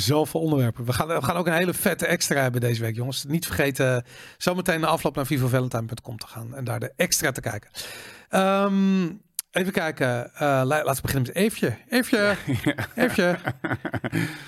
Zoveel 0.00 0.40
onderwerpen. 0.40 0.84
We 0.84 0.92
gaan, 0.92 1.06
we 1.06 1.22
gaan 1.22 1.36
ook 1.36 1.46
een 1.46 1.52
hele 1.52 1.74
vette 1.74 2.06
extra 2.06 2.40
hebben 2.40 2.60
deze 2.60 2.80
week, 2.80 2.94
jongens. 2.94 3.24
Niet 3.24 3.46
vergeten 3.46 4.04
zometeen 4.38 4.80
de 4.80 4.86
afloop 4.86 5.14
naar 5.14 5.26
vivovalentine.com 5.26 6.16
te 6.16 6.26
gaan 6.26 6.54
en 6.54 6.64
daar 6.64 6.80
de 6.80 6.92
extra 6.96 7.32
te 7.32 7.40
kijken. 7.40 7.70
Um, 8.30 9.24
Even 9.56 9.72
kijken. 9.72 10.30
Uh, 10.34 10.40
laten 10.40 10.94
we 10.94 11.00
beginnen 11.02 11.26
met 11.26 11.36
Eefje. 11.36 11.76
Eefje. 11.88 12.36
Eefje. 12.94 13.38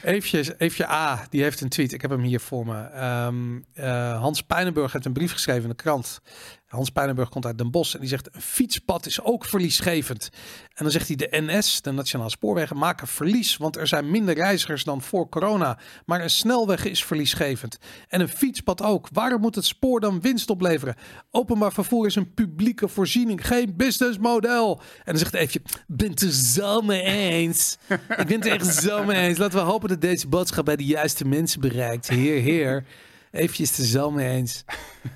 Eefje. 0.02 0.54
Eefje 0.58 0.88
A. 0.88 1.26
Die 1.30 1.42
heeft 1.42 1.60
een 1.60 1.68
tweet. 1.68 1.92
Ik 1.92 2.02
heb 2.02 2.10
hem 2.10 2.22
hier 2.22 2.40
voor 2.40 2.66
me. 2.66 3.04
Um, 3.26 3.64
uh, 3.74 4.20
Hans 4.20 4.42
Pijnenburg 4.42 4.92
heeft 4.92 5.04
een 5.04 5.12
brief 5.12 5.32
geschreven 5.32 5.62
in 5.62 5.68
de 5.68 5.74
krant. 5.74 6.20
Hans 6.68 6.90
Pijnenburg 6.90 7.28
komt 7.28 7.46
uit 7.46 7.58
Den 7.58 7.70
Bosch 7.70 7.94
en 7.94 8.00
die 8.00 8.08
zegt: 8.08 8.34
een 8.34 8.40
fietspad 8.40 9.06
is 9.06 9.22
ook 9.22 9.44
verliesgevend. 9.44 10.28
En 10.74 10.84
dan 10.84 10.90
zegt 10.90 11.06
hij: 11.06 11.16
de 11.16 11.28
NS, 11.30 11.82
de 11.82 11.90
Nationale 11.90 12.30
Spoorwegen, 12.30 12.76
maken 12.76 13.06
verlies, 13.06 13.56
want 13.56 13.76
er 13.76 13.86
zijn 13.86 14.10
minder 14.10 14.34
reizigers 14.34 14.84
dan 14.84 15.02
voor 15.02 15.28
corona. 15.28 15.78
Maar 16.06 16.22
een 16.22 16.30
snelweg 16.30 16.84
is 16.84 17.04
verliesgevend. 17.04 17.78
En 18.08 18.20
een 18.20 18.28
fietspad 18.28 18.82
ook. 18.82 19.08
Waarom 19.12 19.40
moet 19.40 19.54
het 19.54 19.64
spoor 19.64 20.00
dan 20.00 20.20
winst 20.20 20.50
opleveren? 20.50 20.94
Openbaar 21.30 21.72
vervoer 21.72 22.06
is 22.06 22.14
een 22.14 22.34
publieke 22.34 22.88
voorziening, 22.88 23.46
geen 23.46 23.76
businessmodel. 23.76 24.80
En 24.80 25.04
dan 25.04 25.18
zegt 25.18 25.34
Eefje: 25.34 25.62
ben 25.86 26.10
het 26.10 26.22
er 26.22 26.32
zo 26.32 26.80
mee 26.80 27.02
eens. 27.02 27.78
Ik 27.88 28.26
ben 28.26 28.40
het 28.40 28.46
echt 28.46 28.74
zo 28.74 29.04
mee 29.04 29.26
eens. 29.26 29.38
Laten 29.38 29.58
we 29.58 29.64
hopen 29.64 29.88
dat 29.88 30.00
deze 30.00 30.28
boodschap 30.28 30.64
bij 30.64 30.76
de 30.76 30.84
juiste 30.84 31.24
mensen 31.24 31.60
bereikt. 31.60 32.08
Heer, 32.08 32.42
heer. 32.42 32.84
Eefje 33.30 33.62
is 33.62 33.78
er 33.78 33.84
zo 33.84 34.10
mee 34.10 34.28
eens. 34.28 34.64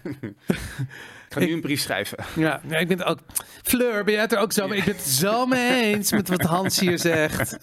Ga 1.32 1.40
nu 1.40 1.52
een 1.52 1.60
brief 1.60 1.80
schrijven. 1.80 2.18
Ja, 2.34 2.60
nee, 2.62 2.80
ik 2.80 2.88
ben 2.88 3.04
ook. 3.04 3.18
Fleur, 3.62 4.04
ben 4.04 4.12
jij 4.12 4.22
het 4.22 4.32
er 4.32 4.38
ook 4.38 4.52
zo 4.52 4.68
mee? 4.68 4.78
Ik 4.78 4.84
ben 4.84 4.94
het 4.94 5.04
zo 5.04 5.46
mee 5.46 5.94
eens 5.94 6.12
met 6.12 6.28
wat 6.28 6.42
Hans 6.42 6.80
hier 6.80 6.98
zegt. 6.98 7.58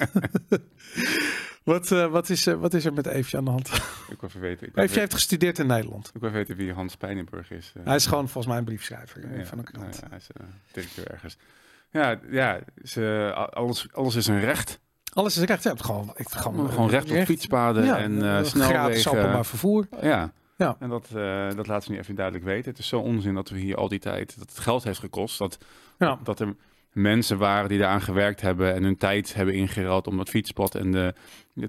wat, 1.64 1.92
uh, 1.92 2.06
wat, 2.06 2.30
is, 2.30 2.48
uh, 2.48 2.56
wat 2.56 2.74
is 2.74 2.86
er 2.86 2.94
met 2.94 3.06
Eefje 3.06 3.38
aan 3.38 3.46
de 3.46 3.52
hand? 3.52 3.68
Ik 4.10 4.20
wil 4.20 4.30
even 4.30 4.42
weten. 4.42 4.68
Ik 4.68 4.78
Eefje 4.78 5.00
heeft 5.00 5.14
gestudeerd 5.14 5.60
in 5.60 5.68
Nederland. 5.68 6.12
Ik 6.14 6.22
wil 6.22 6.32
weten 6.32 6.56
wie 6.56 6.74
Hans 6.74 6.96
Pijnenburg 6.96 7.52
is. 7.52 7.74
Uh, 7.78 7.86
hij 7.86 7.96
is 7.96 8.06
gewoon 8.06 8.24
volgens 8.24 8.48
mij 8.48 8.58
een 8.58 8.64
briefschrijver 8.64 9.38
ja, 9.38 9.46
van 9.46 9.58
een 9.58 9.64
krant. 9.64 10.00
Ja, 10.02 10.08
hij 10.10 10.18
is 10.18 10.28
directeur 10.72 11.12
ergens. 11.12 11.38
Ja, 11.92 12.20
ja 12.30 12.60
ze, 12.84 13.32
alles, 13.52 13.88
alles 13.92 14.16
is 14.16 14.28
een 14.28 14.40
recht. 14.40 14.80
Alles 15.14 15.38
is 15.38 15.44
recht. 15.44 15.64
Ja, 15.64 15.74
gewoon, 15.78 16.14
ik, 16.16 16.30
gewoon, 16.30 16.70
gewoon 16.70 16.90
recht 16.90 17.12
op 17.12 17.18
fietspaden 17.18 17.86
ja, 17.86 17.98
en 17.98 18.12
uh, 18.12 18.44
snelwegen. 18.44 18.76
Gratis 18.76 19.08
openbaar 19.08 19.46
vervoer. 19.46 19.88
Ja. 20.02 20.32
Ja. 20.60 20.76
En 20.80 20.90
dat, 20.90 21.10
uh, 21.16 21.50
dat 21.56 21.68
laat 21.68 21.84
ze 21.84 21.92
nu 21.92 21.98
even 21.98 22.16
duidelijk 22.16 22.46
weten. 22.46 22.70
Het 22.70 22.80
is 22.80 22.88
zo 22.88 23.00
onzin 23.00 23.34
dat 23.34 23.50
we 23.50 23.60
hier 23.60 23.76
al 23.76 23.88
die 23.88 24.00
tijd, 24.00 24.40
dat 24.40 24.50
het 24.50 24.60
geld 24.60 24.84
heeft 24.84 25.00
gekost, 25.00 25.38
dat, 25.38 25.58
ja. 25.98 26.20
dat 26.24 26.40
er 26.40 26.56
mensen 26.92 27.38
waren 27.38 27.70
die 27.70 27.80
daaraan 27.80 28.02
gewerkt 28.02 28.42
hebben 28.42 28.74
en 28.74 28.84
hun 28.84 28.98
tijd 28.98 29.34
hebben 29.34 29.56
ingeruild 29.56 30.08
om 30.08 30.18
dat 30.18 30.30
fietspad 30.30 30.76
en 30.76 30.92
de, 30.92 31.14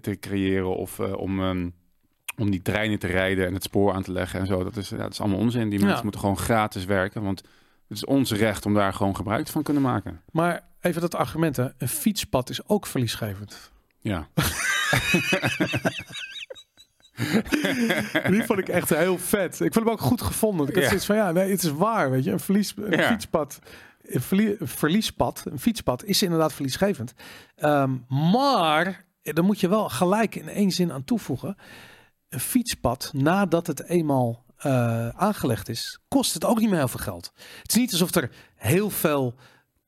te 0.01 0.19
creëren 0.19 0.77
of 0.77 0.99
uh, 0.99 1.17
om, 1.17 1.41
um, 1.41 1.75
om 2.37 2.51
die 2.51 2.63
treinen 2.63 2.99
te 2.99 3.07
rijden 3.07 3.47
en 3.47 3.55
het 3.55 3.63
spoor 3.63 3.93
aan 3.93 4.03
te 4.03 4.13
leggen 4.13 4.41
en 4.41 4.47
zo. 4.47 4.65
Dat 4.65 4.77
is, 4.77 4.89
ja, 4.89 4.97
dat 4.97 5.13
is 5.13 5.21
allemaal 5.21 5.39
onzin. 5.39 5.69
Die 5.69 5.79
mensen 5.79 5.97
ja. 5.97 6.03
moeten 6.03 6.21
gewoon 6.21 6.39
gratis 6.39 6.85
werken, 6.85 7.23
want 7.23 7.39
het 7.89 7.97
is 7.97 8.05
ons 8.05 8.33
recht 8.33 8.67
om 8.67 8.75
daar 8.75 8.93
gewoon 8.93 9.17
gebruik 9.17 9.49
van 9.49 9.63
kunnen 9.63 9.83
maken. 9.83 10.21
Maar 10.33 10.65
even 10.81 11.01
dat 11.01 11.15
argument, 11.15 11.57
hè. 11.57 11.69
een 11.79 11.89
fietspad 11.89 12.51
is 12.51 12.69
ook 12.69 12.87
verliesgevend. 12.87 13.71
Ja. 14.01 14.29
Die 18.31 18.45
vond 18.45 18.59
ik 18.59 18.69
echt 18.69 18.89
heel 18.89 19.19
vet. 19.19 19.61
Ik 19.61 19.73
vond 19.73 19.85
hem 19.85 19.95
ook 19.95 20.01
goed 20.01 20.23
gevonden. 20.23 20.69
Ik 20.69 20.75
had 20.75 20.91
ja. 20.91 20.99
van 20.99 21.17
ja, 21.17 21.33
nee, 21.33 21.51
het 21.51 21.63
is 21.63 21.71
waar, 21.71 22.11
weet 22.11 22.25
je. 22.25 22.31
Een, 22.31 22.41
verlies, 22.41 22.75
een 22.77 23.03
fietspad, 23.03 23.59
een, 24.03 24.21
verlie, 24.21 24.61
een, 24.61 24.69
verliespad, 24.69 25.43
een 25.51 25.59
fietspad 25.59 26.05
is 26.05 26.23
inderdaad 26.23 26.53
verliesgevend. 26.53 27.15
Um, 27.59 28.05
maar 28.09 29.05
dan 29.23 29.45
moet 29.45 29.61
je 29.61 29.69
wel 29.69 29.89
gelijk 29.89 30.35
in 30.35 30.49
één 30.49 30.71
zin 30.71 30.93
aan 30.93 31.05
toevoegen. 31.05 31.57
Een 32.29 32.41
fietspad, 32.41 33.11
nadat 33.15 33.67
het 33.67 33.85
eenmaal 33.85 34.45
uh, 34.67 35.09
aangelegd 35.09 35.69
is, 35.69 35.99
kost 36.09 36.35
het 36.35 36.45
ook 36.45 36.59
niet 36.59 36.69
meer 36.69 36.79
heel 36.79 36.89
veel 36.89 37.01
geld. 37.01 37.33
Het 37.63 37.71
is 37.71 37.77
niet 37.77 37.93
alsof 37.93 38.15
er 38.15 38.31
heel 38.57 38.91
veel 38.91 39.35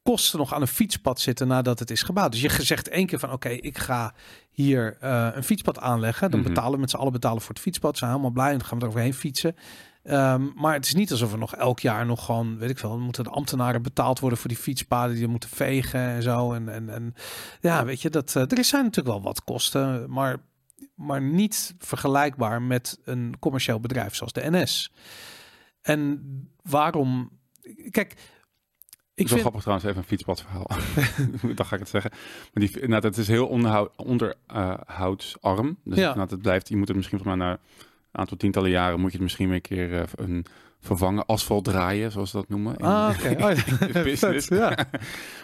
kosten 0.03 0.39
nog 0.39 0.55
aan 0.55 0.61
een 0.61 0.67
fietspad 0.67 1.21
zitten 1.21 1.49
nadat 1.49 1.79
het 1.79 1.91
is 1.91 2.03
gebouwd. 2.03 2.33
Dus 2.33 2.41
je 2.41 2.63
zegt 2.63 2.89
één 2.89 3.07
keer 3.07 3.19
van 3.19 3.33
oké, 3.33 3.49
ik 3.49 3.79
ga 3.79 4.15
hier 4.51 4.97
uh, 5.03 5.29
een 5.33 5.43
fietspad 5.45 5.79
aanleggen. 5.79 6.31
Dan 6.31 6.41
Mhm. 6.41 6.49
betalen 6.49 6.73
we 6.73 6.79
met 6.79 6.91
z'n 6.91 6.97
allen 6.97 7.13
betalen 7.13 7.41
voor 7.43 7.55
het 7.55 7.63
fietspad. 7.63 7.93
Ze 7.93 7.99
zijn 7.99 8.11
helemaal 8.11 8.33
blij 8.33 8.51
en 8.53 8.59
dan 8.59 8.67
gaan 8.67 8.79
we 8.79 8.85
er 8.85 8.91
overheen 8.91 9.15
fietsen. 9.15 9.57
Ehm, 10.03 10.43
maar 10.55 10.75
het 10.75 10.85
is 10.85 10.95
niet 10.95 11.11
alsof 11.11 11.33
er 11.33 11.39
nog 11.39 11.55
elk 11.55 11.81
jaar 11.81 12.07
nog 12.07 12.25
gewoon, 12.25 12.59
weet 12.59 12.71
ik 12.71 12.79
veel, 12.79 12.99
moeten 12.99 13.25
de 13.25 13.31
ambtenaren 13.31 13.83
betaald 13.83 14.19
worden 14.21 14.39
voor 14.39 14.49
die 14.49 14.59
fietspaden 14.59 15.17
die 15.17 15.29
moeten 15.29 15.49
vegen 15.49 16.01
en 16.01 16.23
zo. 16.23 16.53
En, 16.53 16.69
en, 16.69 16.89
en 16.89 17.15
ja, 17.61 17.85
weet 17.85 18.03
je, 18.03 18.11
dat, 18.11 18.37
eh, 18.37 18.43
er 18.43 18.65
zijn 18.65 18.85
natuurlijk 18.85 19.15
wel 19.15 19.23
wat 19.23 19.45
kosten, 19.45 20.11
maar, 20.11 20.37
maar 20.95 21.23
niet 21.23 21.75
vergelijkbaar 21.79 22.63
met 22.63 22.99
een 23.05 23.35
commercieel 23.39 23.81
bedrijf 23.81 24.15
zoals 24.15 24.33
de 24.33 24.51
NS. 24.51 24.93
En 25.83 26.23
waarom, 26.63 27.31
kijk, 27.91 28.15
ik 29.15 29.23
zo 29.29 29.35
vind, 29.35 29.41
grappig 29.41 29.61
trouwens, 29.61 29.89
even 29.89 30.01
een 30.03 30.09
fietspadverhaal. 30.09 30.67
Dan 31.57 31.67
ga 31.67 31.75
ik 31.75 31.81
het 31.81 31.89
zeggen. 31.89 32.11
Maar 32.55 32.67
die, 32.67 32.89
nou, 32.89 33.03
het 33.07 33.17
is 33.17 33.29
heel 33.29 33.47
onderhoud, 33.47 33.91
onderhoudsarm. 33.97 35.77
dus 35.85 35.99
Ja. 35.99 36.15
nou, 36.15 36.29
het 36.31 36.43
blijft, 36.43 36.69
je 36.69 36.77
moet 36.77 36.89
het 36.89 36.97
misschien 36.97 37.21
mij 37.25 37.35
na 37.35 37.51
een 37.51 37.59
aantal 38.13 38.37
tientallen 38.37 38.71
jaren 38.71 38.97
moet 39.01 39.07
je 39.11 39.17
het 39.17 39.23
misschien 39.23 39.47
weer 39.47 39.55
een 39.57 39.61
keer 39.63 39.95
eh, 40.01 40.03
een 40.17 40.45
vervangen, 40.81 41.27
asfalt 41.27 41.65
draaien, 41.65 42.13
zoals 42.13 42.31
ze 42.31 42.37
dat 42.37 42.49
noemen. 42.49 42.77
in- 42.77 42.85
Ah, 42.85 43.15
oké. 43.19 43.29
Ja. 43.39 43.49
in 43.51 43.93
de 43.93 44.01
business. 44.11 44.47
Vet, 44.47 44.59
ja. 44.59 44.77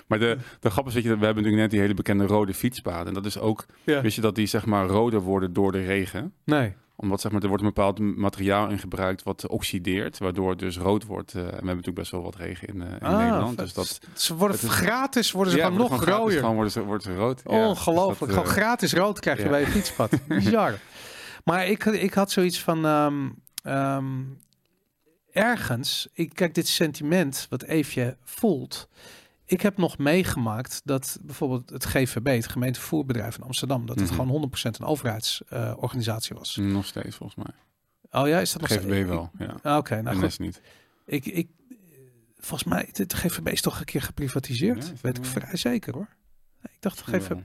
Maar 0.07 0.19
de, 0.19 0.39
de 0.61 0.71
grap 0.71 0.87
is, 0.87 0.95
weet 0.95 1.03
je, 1.03 1.09
we 1.09 1.25
hebben 1.25 1.35
natuurlijk 1.43 1.63
net 1.63 1.71
die 1.71 1.81
hele 1.81 1.95
bekende 1.95 2.27
rode 2.27 2.55
fietspaden. 2.55 3.07
En 3.07 3.15
dat 3.15 3.27
is 3.27 3.39
ook, 3.39 3.67
Ja. 3.85 4.01
wist 4.01 4.15
je 4.17 4.21
dat 4.23 4.35
die 4.35 4.47
zeg 4.47 4.67
maar 4.67 4.87
roder 4.87 5.21
worden 5.21 5.53
door 5.53 5.73
de 5.73 5.85
regen? 5.85 6.33
Nee. 6.45 6.75
Omdat 7.01 7.21
zeg 7.21 7.33
maar, 7.33 7.43
er 7.43 7.49
wordt 7.49 7.63
een 7.63 7.69
bepaald 7.69 7.99
materiaal 7.99 8.69
in 8.69 8.79
gebruikt 8.79 9.23
wat 9.23 9.47
oxideert, 9.47 10.19
waardoor 10.19 10.51
het 10.51 10.59
dus 10.59 10.79
rood 10.79 11.05
wordt. 11.05 11.35
eh, 11.35 11.41
en 11.41 11.47
we 11.47 11.51
hebben 11.53 11.67
natuurlijk 11.67 11.97
best 11.97 12.11
wel 12.11 12.23
wat 12.23 12.37
regen 12.37 12.69
in, 12.69 12.83
eh, 12.83 12.89
in 12.93 12.99
Ah, 13.01 13.19
Nederland. 13.19 13.59
Dus 13.59 13.73
dat, 13.73 14.01
Ze 14.15 14.35
worden 14.37 14.57
is- 14.63 14.69
gratis, 14.69 15.33
worden 15.33 15.53
ze 15.53 15.59
Ja, 15.59 15.65
gewoon 15.65 15.79
nog 15.81 15.89
gewoon 15.89 16.03
gratis, 16.03 16.21
rooier. 16.23 16.39
Gewoon 16.39 16.55
worden 16.55 16.73
ze, 16.73 16.83
wordt 16.85 17.05
ze 17.05 17.15
rood. 17.15 17.41
Ja, 17.45 17.51
dus 17.59 17.67
Ongelooflijk. 17.69 18.19
dat, 18.19 18.29
Gewoon 18.29 18.45
eh, 18.45 18.51
gratis 18.51 18.93
rood 18.93 19.21
krijg 19.21 19.39
je 19.39 19.45
ja. 19.45 19.51
bij 19.51 19.61
je 19.61 19.67
fietspad. 19.67 20.11
Bizar. 20.29 20.79
Maar 21.45 21.67
ik, 21.67 21.85
ik 21.85 22.15
had 22.15 22.31
zoiets 22.31 22.61
van... 22.63 22.85
ehm, 22.87 23.29
ehm, 23.63 24.07
ergens... 25.33 26.09
Ik, 26.13 26.35
kijk, 26.35 26.55
dit 26.55 26.69
sentiment 26.69 27.47
wat 27.51 27.63
Eefje 27.63 28.17
voelt... 28.25 28.89
Ik 29.51 29.61
heb 29.61 29.77
nog 29.79 29.99
meegemaakt 29.99 30.81
dat 30.85 31.19
bijvoorbeeld 31.23 31.71
het 31.71 31.85
GVB, 31.85 32.27
het 32.27 32.49
gemeentevoerbedrijf 32.49 33.37
in 33.37 33.43
Amsterdam, 33.43 33.87
dat 33.87 33.97
het 33.99 34.05
Mhm. 34.05 34.15
gewoon 34.15 34.29
100% 34.31 34.79
een 34.79 34.87
overheidsorganisatie 34.87 36.37
was. 36.37 36.57
Nog 36.57 36.87
steeds, 36.87 37.17
volgens 37.17 37.45
mij. 37.47 37.55
Oh 38.23 38.29
ja, 38.29 38.39
is 38.41 38.53
dat 38.53 38.61
nog 38.61 38.71
GVB 38.71 38.83
steeds? 38.83 39.09
wel, 39.09 39.31
ja. 39.39 39.55
Ah, 39.63 39.77
Oké, 39.77 40.03
nou 40.03 40.17
goed. 40.19 40.39
Niet. 40.39 40.61
Ik, 41.07 41.27
ik, 41.27 41.49
volgens 42.39 42.69
mij, 42.71 42.89
het 42.93 43.15
GVB 43.15 43.49
is 43.49 43.61
toch 43.61 43.79
een 43.79 43.85
keer 43.85 44.03
geprivatiseerd? 44.03 44.87
Ja, 44.87 44.93
Weet 45.03 45.17
ik 45.17 45.23
wel? 45.23 45.33
vrij 45.33 45.57
zeker 45.57 45.95
hoor. 45.95 46.09
Ik 46.63 46.77
dacht 46.81 47.01
GVB. 47.01 47.29
Wel. 47.29 47.43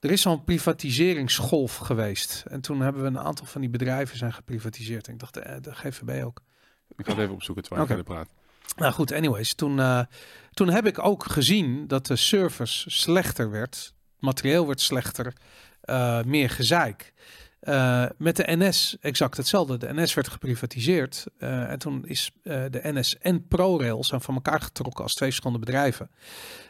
Er 0.00 0.10
is 0.10 0.24
een 0.24 0.44
privatiseringsgolf 0.44 1.76
geweest. 1.76 2.44
En 2.48 2.60
toen 2.60 2.80
hebben 2.80 3.02
we 3.02 3.08
een 3.08 3.18
aantal 3.18 3.46
van 3.46 3.60
die 3.60 3.70
bedrijven 3.70 4.18
zijn 4.18 4.32
geprivatiseerd. 4.32 5.06
En 5.06 5.12
ik 5.12 5.18
dacht, 5.18 5.34
de, 5.34 5.58
de 5.60 5.74
GVB 5.74 6.24
ook. 6.24 6.40
Ik 6.96 7.04
ga 7.04 7.10
het 7.12 7.20
even 7.20 7.34
opzoeken 7.34 7.64
terwijl 7.64 7.84
Oké. 7.86 7.94
ik 7.94 8.04
verder 8.04 8.24
praat. 8.24 8.43
Nou 8.76 8.92
goed, 8.92 9.12
anyways. 9.12 9.54
Toen, 9.54 9.80
eh, 9.80 10.00
toen 10.52 10.68
heb 10.68 10.86
ik 10.86 10.98
ook 10.98 11.24
gezien 11.24 11.86
dat 11.86 12.06
de 12.06 12.16
service 12.16 12.90
slechter 12.90 13.50
werd. 13.50 13.94
Materieel 14.18 14.66
werd 14.66 14.80
slechter. 14.80 15.32
eh, 15.80 16.22
meer 16.22 16.50
gezeik. 16.50 17.12
Eh, 17.64 18.04
met 18.18 18.36
de 18.36 18.44
NS 18.46 18.96
exact 19.00 19.36
hetzelfde. 19.36 19.76
De 19.76 19.92
NS 19.92 20.14
werd 20.14 20.28
geprivatiseerd. 20.28 21.26
eh, 21.38 21.70
en 21.70 21.78
toen 21.78 22.06
is 22.06 22.30
eh, 22.42 22.64
de 22.70 22.80
NS 22.82 23.18
en 23.18 23.46
ProRail 23.48 24.04
zijn 24.04 24.20
van 24.20 24.34
elkaar 24.34 24.60
getrokken 24.60 25.02
als 25.02 25.14
twee 25.14 25.28
verschillende 25.28 25.64
bedrijven. 25.64 26.10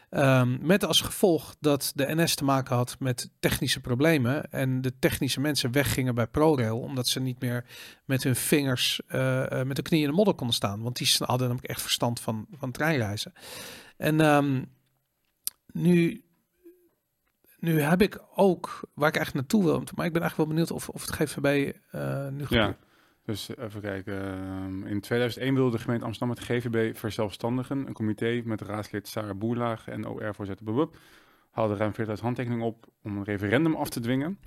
Ehm, 0.09 0.57
met 0.65 0.85
als 0.85 1.01
gevolg 1.01 1.55
dat 1.59 1.91
de 1.95 2.15
NS 2.15 2.35
te 2.35 2.43
maken 2.43 2.75
had 2.75 2.95
met 2.99 3.29
technische 3.39 3.79
problemen. 3.79 4.51
En 4.51 4.81
de 4.81 4.99
technische 4.99 5.39
mensen 5.39 5.71
weggingen 5.71 6.15
bij 6.15 6.27
ProRail. 6.27 6.79
Omdat 6.79 7.07
ze 7.07 7.19
niet 7.19 7.39
meer 7.39 7.65
met 8.05 8.23
hun 8.23 8.35
vingers, 8.35 9.01
met 9.63 9.75
de 9.75 9.81
knieën 9.81 10.03
in 10.03 10.09
de 10.09 10.15
modder 10.15 10.35
konden 10.35 10.55
staan. 10.55 10.81
Want 10.81 10.97
die 10.97 11.07
hadden 11.17 11.47
namelijk 11.47 11.67
echt 11.67 11.81
verstand 11.81 12.19
van, 12.19 12.47
van 12.57 12.71
treinreizen. 12.71 13.33
En 13.97 14.21
ehm, 14.21 14.61
nu, 15.71 16.23
nu 17.65 17.81
heb 17.81 18.01
ik 18.01 18.19
ook, 18.35 18.79
waar 18.93 19.09
ik 19.09 19.15
eigenlijk 19.15 19.47
naartoe 19.47 19.63
wil, 19.63 19.83
maar 19.95 20.05
ik 20.05 20.13
ben 20.13 20.21
eigenlijk 20.21 20.35
wel 20.35 20.47
benieuwd 20.47 20.71
of, 20.71 20.89
of 20.89 21.01
het 21.01 21.15
GVB 21.15 21.73
eh 21.91 22.27
nu 22.27 22.45
Ja, 22.49 22.77
dus 23.25 23.49
even 23.57 23.81
kijken. 23.81 24.21
Ehm, 24.21 24.85
in 24.85 25.01
2001 25.01 25.55
wilde 25.55 25.77
de 25.77 25.83
gemeente 25.83 26.05
Amsterdam 26.05 26.35
met 26.37 26.45
GVB 26.45 26.97
verzelfstandigen. 26.97 27.87
Een 27.87 27.93
comité 27.93 28.41
met 28.45 28.61
raadslid 28.61 29.07
Sarah 29.07 29.37
Boerlaag 29.37 29.87
en 29.87 30.07
OR-voorzitter 30.07 30.65
Bubub 30.65 30.95
haalde 31.55 31.75
ruim 31.75 31.93
40.000 31.93 32.21
handtekeningen 32.21 32.65
op 32.65 32.85
om 33.03 33.17
een 33.17 33.23
referendum 33.23 33.75
af 33.75 33.89
te 33.89 33.99
dwingen. 33.99 34.39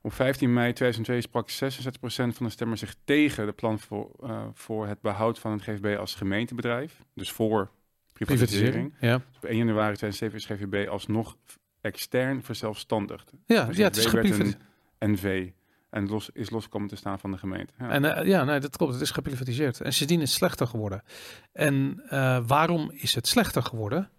Op 0.00 0.12
15 0.12 0.52
mei 0.52 0.72
2002 0.72 1.20
sprak 1.20 1.50
66% 1.50 2.36
van 2.36 2.46
de 2.46 2.52
stemmers 2.52 2.80
zich 2.80 2.94
tegen 3.04 3.46
de 3.46 3.52
plan 3.52 3.78
voor, 3.78 4.10
eh, 4.22 4.46
voor 4.54 4.86
het 4.86 5.00
behoud 5.00 5.38
van 5.38 5.52
het 5.52 5.62
GVB 5.62 5.98
als 5.98 6.14
gemeentebedrijf. 6.14 6.98
Dus 7.14 7.30
voor 7.32 7.70
privatisering. 8.12 8.94
Ja, 9.00 9.16
Dus 9.16 9.36
op 9.36 9.44
1 9.44 9.56
januari 9.56 9.96
2007 9.96 10.38
is 10.38 10.44
GVB 10.44 10.88
alsnog 10.88 11.36
extern 11.82 12.42
verzelfstandigd. 12.42 13.32
ja, 13.46 13.64
Dus 13.64 13.76
ja 13.76 13.84
het 13.84 13.96
is 13.96 14.06
geprivatiseerd. 14.06 14.58
NV 14.98 15.50
en 15.90 16.08
los, 16.08 16.30
is 16.32 16.50
losgekomen 16.50 16.88
te 16.88 16.96
staan 16.96 17.18
van 17.18 17.30
de 17.30 17.38
gemeente. 17.38 17.72
Ja. 17.78 17.90
En 17.90 18.04
eh, 18.16 18.26
ja, 18.26 18.44
nee, 18.44 18.60
dat 18.60 18.76
klopt. 18.76 18.92
Het 18.92 19.02
is 19.02 19.10
geprivatiseerd. 19.10 19.80
En 19.80 19.92
sindsdien 19.92 20.20
is 20.20 20.28
het 20.28 20.38
slechter 20.38 20.66
geworden. 20.66 21.02
En 21.52 22.02
eh, 22.08 22.38
waarom 22.46 22.90
is 22.94 23.14
het 23.14 23.26
slechter 23.26 23.62
geworden? 23.62 24.10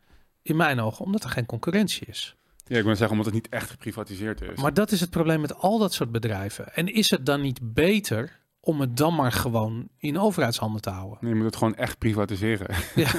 In 0.41 0.55
mijn 0.55 0.79
ogen, 0.79 1.05
omdat 1.05 1.23
er 1.23 1.29
geen 1.29 1.45
concurrentie 1.45 2.07
is. 2.07 2.35
Ja, 2.65 2.77
ik 2.77 2.83
wil 2.83 2.95
zeggen, 2.95 3.09
omdat 3.17 3.25
het 3.25 3.33
niet 3.33 3.49
echt 3.49 3.69
geprivatiseerd 3.69 4.41
is. 4.41 4.61
Maar 4.61 4.73
dat 4.73 4.91
is 4.91 4.99
het 4.99 5.09
probleem 5.09 5.41
met 5.41 5.55
al 5.55 5.77
dat 5.79 5.93
soort 5.93 6.11
bedrijven. 6.11 6.73
En 6.73 6.87
is 6.93 7.09
het 7.09 7.25
dan 7.25 7.41
niet 7.41 7.59
beter 7.73 8.39
om 8.59 8.81
het 8.81 8.97
dan 8.97 9.15
maar 9.15 9.31
gewoon 9.31 9.87
in 9.97 10.19
overheidshanden 10.19 10.81
te 10.81 10.89
houden? 10.89 11.17
Nee, 11.21 11.29
je 11.29 11.35
moet 11.35 11.45
het 11.45 11.55
gewoon 11.55 11.75
echt 11.75 11.97
privatiseren. 11.97 12.75
Ja. 12.95 13.11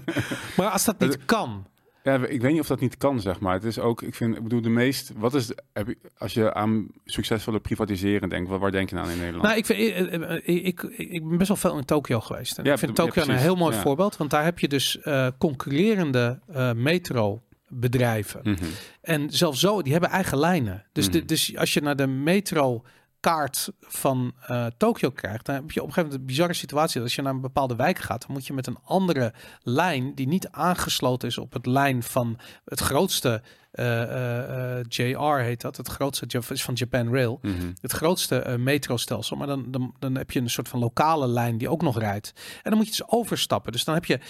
maar 0.56 0.68
als 0.68 0.84
dat 0.84 0.98
niet 0.98 1.24
kan, 1.24 1.66
ja, 2.04 2.26
ik 2.26 2.40
weet 2.40 2.50
niet 2.52 2.60
of 2.60 2.66
dat 2.66 2.80
niet 2.80 2.96
kan, 2.96 3.20
zeg 3.20 3.40
maar. 3.40 3.54
Het 3.54 3.64
is 3.64 3.78
ook, 3.78 4.02
ik 4.02 4.14
vind, 4.14 4.36
ik 4.36 4.42
bedoel, 4.42 4.60
de 4.60 4.68
meest, 4.68 5.12
wat 5.16 5.34
is, 5.34 5.46
de- 5.46 5.62
heb 5.72 5.86
je, 5.86 5.96
als 6.18 6.34
je 6.34 6.54
aan 6.54 6.86
succesvolle 7.04 7.60
privatiseren 7.60 8.28
denkt, 8.28 8.48
waar, 8.50 8.58
waar 8.58 8.70
denk 8.70 8.90
je 8.90 8.96
aan 8.98 9.10
in 9.10 9.18
Nederland? 9.18 9.42
Nou, 9.42 9.56
ik, 9.56 9.66
vind, 9.66 9.78
ik, 9.78 10.42
ik, 10.44 10.82
ik, 10.82 10.98
ik 11.10 11.28
ben 11.28 11.36
best 11.38 11.48
wel 11.48 11.56
veel 11.56 11.78
in 11.78 11.84
Tokio 11.84 12.20
geweest. 12.20 12.58
En 12.58 12.64
Ja, 12.64 12.72
ik 12.72 12.78
vind 12.78 12.96
ja, 12.96 13.04
Tokio 13.04 13.22
een 13.22 13.38
heel 13.38 13.56
mooi 13.56 13.74
Ja. 13.74 13.80
voorbeeld. 13.80 14.16
Want 14.16 14.30
daar 14.30 14.44
heb 14.44 14.58
je 14.58 14.68
dus 14.68 15.00
eh, 15.00 15.28
concurrerende 15.38 16.40
eh 16.52 16.72
metrobedrijven. 16.72 18.40
Mhm. 18.42 18.64
En 19.00 19.30
zelfs 19.30 19.60
zo, 19.60 19.82
die 19.82 19.92
hebben 19.92 20.10
eigen 20.10 20.38
lijnen. 20.38 20.84
Dus, 20.92 21.10
de- 21.10 21.18
Mhm. 21.18 21.26
dus 21.26 21.56
als 21.56 21.74
je 21.74 21.80
naar 21.80 21.96
de 21.96 22.06
metro 22.06 22.82
kaart 23.24 23.68
van 23.80 24.34
eh 24.46 24.66
Tokio 24.76 25.10
krijgt, 25.10 25.46
dan 25.46 25.54
heb 25.54 25.70
je 25.70 25.80
op 25.80 25.86
een 25.86 25.92
gegeven 25.92 26.02
moment 26.02 26.20
een 26.20 26.26
bizarre 26.26 26.54
situatie. 26.54 26.94
Dat 26.94 27.02
als 27.02 27.14
je 27.14 27.22
naar 27.22 27.32
een 27.32 27.40
bepaalde 27.40 27.76
wijk 27.76 27.98
gaat, 27.98 28.20
dan 28.20 28.32
moet 28.32 28.46
je 28.46 28.52
met 28.52 28.66
een 28.66 28.78
andere 28.84 29.32
lijn 29.62 30.14
die 30.14 30.26
niet 30.26 30.48
aangesloten 30.48 31.28
is 31.28 31.38
op 31.38 31.52
het 31.52 31.66
lijn 31.66 32.02
van 32.02 32.38
het 32.64 32.80
grootste 32.80 33.42
eh, 33.70 34.78
eh, 34.78 34.84
JR 34.88 35.38
heet 35.38 35.60
dat, 35.60 35.76
het 35.76 35.88
grootste 35.88 36.26
is 36.48 36.64
van 36.64 36.74
Japan 36.74 37.12
Rail 37.12 37.38
Mhm. 37.42 37.72
het 37.80 37.92
grootste 37.92 38.56
metrostelsel. 38.58 39.36
Maar 39.36 39.46
dan, 39.46 39.70
dan, 39.70 39.94
dan 39.98 40.14
heb 40.16 40.30
je 40.30 40.40
een 40.40 40.50
soort 40.50 40.68
van 40.68 40.78
lokale 40.78 41.26
lijn 41.26 41.58
die 41.58 41.68
ook 41.68 41.82
nog 41.82 41.98
rijdt. 41.98 42.32
En 42.62 42.70
dan 42.70 42.76
moet 42.76 42.86
je 42.86 42.90
dus 42.96 43.08
overstappen. 43.08 43.72
Dus 43.72 43.84
dan 43.84 43.94
heb 43.94 44.04
je 44.04 44.20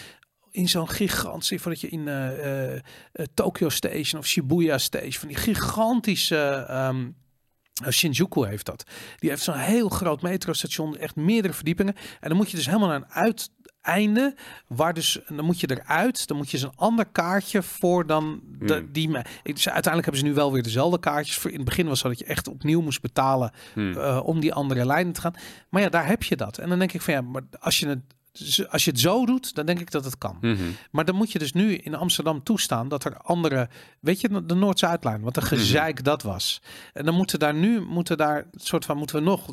in 0.51 0.68
zo'n 0.68 0.88
gigantisch, 0.88 1.62
voordat 1.62 1.80
je 1.80 1.88
in 1.88 2.09
eh, 2.09 3.26
Tokyo 3.34 3.68
Station 3.68 4.20
of 4.20 4.26
Shibuya 4.26 4.78
Station, 4.78 5.12
van 5.12 5.28
die 5.28 5.36
gigantische 5.36 6.64
ehm, 6.68 7.01
eh, 7.01 7.07
Shinjuku 7.91 8.47
heeft 8.47 8.66
dat. 8.66 8.85
Die 9.18 9.31
heeft 9.31 9.43
zo'n 9.43 9.55
heel 9.55 9.89
groot 9.89 10.22
metrostation, 10.22 10.97
echt 10.97 11.16
meerdere 11.16 11.55
verdiepingen. 11.55 11.95
En 12.20 12.29
dan 12.29 12.37
moet 12.37 12.51
je 12.51 12.57
dus 12.57 12.66
helemaal 12.66 12.89
naar 12.89 12.97
een 12.97 13.12
uiteinde, 13.12 14.35
waar 14.66 14.95
dus, 14.95 15.18
dan 15.29 15.45
moet 15.45 15.61
je 15.61 15.70
eruit, 15.70 16.27
dan 16.27 16.37
moet 16.37 16.51
je 16.51 16.59
zo'n 16.59 16.77
ander 16.77 17.07
kaartje 17.07 17.62
voor 17.62 18.07
dan 18.07 18.41
de, 18.59 18.75
Hmm. 18.75 18.93
die. 18.93 19.09
Dus 19.09 19.68
uiteindelijk 19.68 20.05
hebben 20.05 20.16
ze 20.16 20.25
nu 20.25 20.35
wel 20.35 20.53
weer 20.53 20.62
dezelfde 20.62 20.99
kaartjes. 20.99 21.37
Voor 21.37 21.51
in 21.51 21.57
het 21.57 21.64
begin 21.64 21.85
was 21.89 21.93
het 21.93 22.03
zo 22.03 22.09
dat 22.09 22.18
je 22.18 22.35
echt 22.35 22.49
opnieuw 22.49 22.81
moest 22.81 23.01
betalen 23.01 23.53
Hmm. 23.75 23.97
eh, 23.97 24.20
om 24.25 24.41
die 24.41 24.53
andere 24.55 24.87
lijnen 24.87 25.12
te 25.12 25.20
gaan. 25.20 25.35
Maar 25.68 25.83
ja, 25.83 25.89
daar 25.89 26.07
heb 26.07 26.22
je 26.22 26.37
dat. 26.37 26.59
En 26.59 26.68
dan 26.68 26.79
denk 26.79 26.93
ik 26.93 27.01
van 27.03 27.14
ja, 27.14 27.20
maar 27.20 27.43
als 27.61 27.79
je 27.79 27.89
het 27.89 28.01
als 28.68 28.85
je 28.85 28.91
het 28.91 29.01
zo 29.01 29.26
doet, 29.26 29.55
dan 29.55 29.66
denk 29.66 29.80
ik 29.80 29.91
dat 29.91 30.05
het 30.05 30.18
kan. 30.18 30.37
Mhm. 30.41 30.57
Maar 30.91 31.05
dan 31.05 31.14
moet 31.14 31.32
je 31.32 31.39
dus 31.39 31.53
nu 31.53 31.74
in 31.74 31.95
Amsterdam 31.95 32.43
toestaan 32.43 32.89
dat 32.89 33.05
er 33.05 33.16
andere, 33.16 33.68
weet 34.01 34.20
je, 34.20 34.45
de 34.47 34.55
Noord-Zuidlijn, 34.55 35.20
wat 35.20 35.37
een 35.37 35.43
gezeik 35.43 36.05
dat 36.05 36.22
was. 36.22 36.62
En 36.93 37.05
dan 37.05 37.14
moeten 37.14 37.39
daar 37.39 37.55
nu, 37.55 37.80
moeten 37.80 38.16
daar, 38.16 38.47
soort 38.53 38.85
van, 38.85 38.97
moeten 38.97 39.16
we 39.16 39.22
nog 39.22 39.53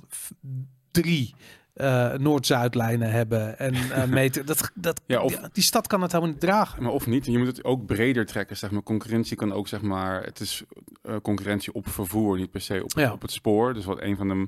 drie 0.91 1.33
eh, 1.73 2.13
Noord-Zuidlijnen 2.13 3.11
hebben 3.11 3.59
en 3.59 3.73
eh 3.73 4.03
meter. 4.19 4.45
Dat, 4.45 4.71
dat, 4.75 5.01
Ja, 5.05 5.21
of- 5.21 5.35
die, 5.35 5.49
die 5.53 5.63
stad 5.63 5.87
kan 5.87 6.01
het 6.01 6.11
helemaal 6.11 6.31
niet 6.33 6.41
dragen. 6.41 6.83
Maar 6.83 6.91
of 6.91 7.07
niet, 7.07 7.25
je 7.25 7.37
moet 7.37 7.47
het 7.47 7.63
ook 7.63 7.85
breder 7.85 8.25
trekken, 8.25 8.57
zeg 8.57 8.71
maar. 8.71 8.83
Concurrentie 8.83 9.37
kan 9.37 9.53
ook, 9.53 9.67
zeg 9.67 9.81
maar, 9.81 10.23
het 10.23 10.39
is 10.39 10.63
eh, 11.01 11.15
concurrentie 11.21 11.73
op 11.73 11.89
vervoer, 11.89 12.37
niet 12.37 12.51
per 12.51 12.61
se 12.61 12.83
op, 12.83 12.91
Ja. 12.95 13.11
op 13.11 13.21
het 13.21 13.31
spoor. 13.31 13.73
Dus 13.73 13.85
wat 13.85 14.01
een 14.01 14.15
van 14.17 14.27
de... 14.27 14.47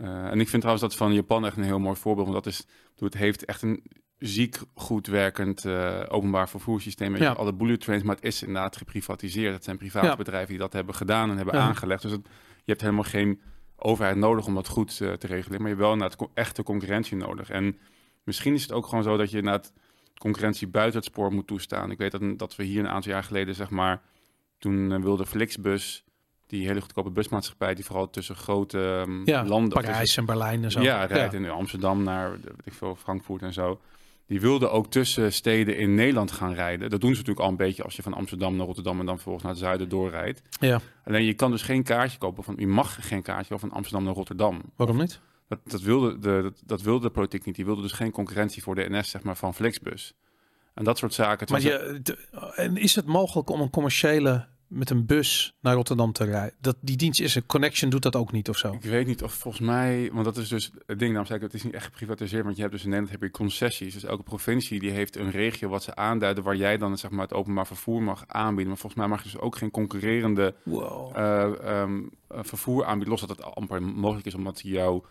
eh, 0.00 0.30
en 0.30 0.40
ik 0.40 0.48
vind 0.48 0.62
trouwens 0.62 0.88
dat 0.88 0.96
van 0.96 1.12
Japan 1.12 1.46
echt 1.46 1.56
een 1.56 1.62
heel 1.62 1.78
mooi 1.78 1.96
voorbeeld, 1.96 2.28
want 2.28 2.44
dat 2.44 2.52
is, 2.52 2.66
het 2.98 3.14
heeft 3.14 3.44
echt 3.44 3.62
een 3.62 3.82
ziek 4.18 4.58
goed 4.74 5.06
werkend 5.06 5.64
uh, 5.64 6.02
openbaar 6.08 6.48
vervoerssysteem. 6.48 7.12
Weet 7.12 7.20
ja. 7.20 7.32
alle 7.32 7.54
bullet 7.54 7.80
trains, 7.80 8.02
maar 8.02 8.14
het 8.14 8.24
is 8.24 8.42
inderdaad 8.42 8.76
geprivatiseerd. 8.76 9.54
Het 9.54 9.64
zijn 9.64 9.76
private 9.76 10.06
ja. 10.06 10.16
bedrijven 10.16 10.48
die 10.48 10.58
dat 10.58 10.72
hebben 10.72 10.94
gedaan 10.94 11.30
en 11.30 11.36
hebben 11.36 11.54
ja. 11.54 11.60
aangelegd. 11.60 12.02
Dus 12.02 12.10
het, 12.10 12.26
je 12.56 12.64
hebt 12.64 12.80
helemaal 12.80 13.02
geen 13.04 13.40
overheid 13.76 14.16
nodig 14.16 14.46
om 14.46 14.54
dat 14.54 14.68
goed 14.68 14.98
uh, 15.00 15.12
te 15.12 15.26
regelen. 15.26 15.60
Maar 15.60 15.70
je 15.70 15.74
hebt 15.76 15.86
wel 15.86 15.92
inderdaad 15.92 16.28
echte 16.34 16.62
concurrentie 16.62 17.16
nodig. 17.16 17.50
En 17.50 17.78
misschien 18.24 18.54
is 18.54 18.62
het 18.62 18.72
ook 18.72 18.86
gewoon 18.86 19.04
zo 19.04 19.16
dat 19.16 19.30
je 19.30 19.36
inderdaad 19.36 19.72
concurrentie 20.18 20.68
buiten 20.68 21.00
het 21.00 21.08
spoor 21.08 21.32
moet 21.32 21.46
toestaan. 21.46 21.90
Ik 21.90 21.98
weet 21.98 22.10
dat, 22.10 22.38
dat 22.38 22.56
we 22.56 22.64
hier 22.64 22.80
een 22.80 22.88
aantal 22.88 23.12
jaar 23.12 23.24
geleden, 23.24 23.54
zeg 23.54 23.70
maar, 23.70 24.02
toen 24.58 24.90
uh, 24.90 25.00
wilde 25.00 25.26
Flixbus 25.26 26.04
die 26.48 26.66
hele 26.66 26.80
goedkope 26.80 27.10
busmaatschappij 27.10 27.74
die 27.74 27.84
vooral 27.84 28.10
tussen 28.10 28.36
grote 28.36 28.78
um, 28.78 29.22
ja, 29.24 29.44
landen... 29.44 29.82
Parijs 29.82 30.16
en 30.16 30.24
Berlijn 30.24 30.64
en 30.64 30.70
zo. 30.70 30.80
Ja, 30.80 31.04
rijdt 31.04 31.34
in 31.34 31.50
Amsterdam 31.50 32.02
naar 32.02 32.30
weet 32.30 32.52
ik 32.64 32.72
veel, 32.72 32.96
Frankfurt 32.96 33.42
en 33.42 33.52
zo. 33.52 33.80
Die 34.26 34.40
wilden 34.40 34.72
ook 34.72 34.90
tussen 34.90 35.32
steden 35.32 35.76
in 35.76 35.94
Nederland 35.94 36.30
gaan 36.30 36.54
rijden. 36.54 36.90
Dat 36.90 37.00
doen 37.00 37.10
ze 37.10 37.16
natuurlijk 37.16 37.44
al 37.44 37.50
een 37.50 37.56
beetje 37.56 37.82
als 37.82 37.96
je 37.96 38.02
van 38.02 38.14
Amsterdam 38.14 38.56
naar 38.56 38.66
Rotterdam 38.66 39.00
en 39.00 39.06
dan 39.06 39.14
vervolgens 39.14 39.44
naar 39.44 39.52
het 39.52 39.62
zuiden 39.62 39.88
doorrijdt. 39.88 40.42
Ja. 40.60 40.80
Alleen 41.04 41.24
je 41.24 41.34
kan 41.34 41.50
dus 41.50 41.62
geen 41.62 41.82
kaartje 41.82 42.18
kopen 42.18 42.44
van, 42.44 42.54
je 42.58 42.66
mag 42.66 43.08
geen 43.08 43.22
kaartje 43.22 43.58
van 43.58 43.72
Amsterdam 43.72 44.04
naar 44.04 44.14
Rotterdam. 44.14 44.62
Waarom 44.76 44.96
niet? 44.96 45.20
Dat, 45.48 45.58
dat, 45.64 45.80
wilde 45.80 46.18
de, 46.18 46.40
dat, 46.42 46.62
dat 46.66 46.82
wilde 46.82 47.06
de 47.06 47.12
politiek 47.12 47.44
niet. 47.44 47.54
Die 47.54 47.64
wilde 47.64 47.82
dus 47.82 47.92
geen 47.92 48.10
concurrentie 48.10 48.62
voor 48.62 48.74
de 48.74 48.86
NS, 48.88 49.10
zeg 49.10 49.22
maar, 49.22 49.36
van 49.36 49.54
Flixbus. 49.54 50.14
En 50.74 50.84
dat 50.84 50.98
soort 50.98 51.14
zaken. 51.14 51.46
Maar 51.50 51.60
je, 51.60 52.00
en 52.54 52.76
is 52.76 52.94
het 52.94 53.06
mogelijk 53.06 53.50
om 53.50 53.60
een 53.60 53.70
commerciële 53.70 54.46
met 54.68 54.90
een 54.90 55.06
bus 55.06 55.54
naar 55.60 55.74
Rotterdam 55.74 56.12
te 56.12 56.24
rijden. 56.24 56.56
Dat, 56.60 56.76
die 56.80 56.96
dienst 56.96 57.20
is 57.20 57.34
een 57.34 57.46
connection, 57.46 57.90
doet 57.90 58.02
dat 58.02 58.16
ook 58.16 58.32
niet 58.32 58.48
of 58.48 58.56
zo? 58.56 58.72
Ik 58.72 58.82
weet 58.82 59.06
niet 59.06 59.22
of 59.22 59.32
volgens 59.32 59.66
mij, 59.66 60.10
want 60.12 60.24
dat 60.24 60.36
is 60.36 60.48
dus 60.48 60.70
het 60.86 60.98
ding, 60.98 61.30
ik, 61.30 61.40
het 61.40 61.54
is 61.54 61.62
niet 61.62 61.74
echt 61.74 61.84
geprivatiseerd, 61.84 62.44
want 62.44 62.56
je 62.56 62.62
hebt 62.62 62.74
dus 62.74 62.84
in 62.84 62.90
Nederland 62.90 63.20
heb 63.20 63.28
je 63.28 63.36
concessies. 63.36 63.94
Dus 63.94 64.04
elke 64.04 64.22
provincie 64.22 64.80
die 64.80 64.90
heeft 64.90 65.16
een 65.16 65.30
regio 65.30 65.68
wat 65.68 65.82
ze 65.82 65.94
aanduiden 65.94 66.44
waar 66.44 66.56
jij 66.56 66.78
dan 66.78 66.98
zeg 66.98 67.10
maar 67.10 67.22
het 67.22 67.34
openbaar 67.34 67.66
vervoer 67.66 68.02
mag 68.02 68.24
aanbieden. 68.26 68.68
Maar 68.68 68.76
volgens 68.76 69.00
mij 69.00 69.10
mag 69.10 69.22
je 69.22 69.30
dus 69.30 69.40
ook 69.40 69.56
geen 69.56 69.70
concurrerende 69.70 70.54
wow. 70.62 71.16
uh, 71.16 71.80
um, 71.80 72.10
vervoer 72.28 72.84
aanbieden, 72.84 73.08
los 73.08 73.20
dat 73.20 73.36
het 73.36 73.42
amper 73.42 73.82
mogelijk 73.82 74.26
is 74.26 74.34
omdat 74.34 74.60
jouw 74.60 75.04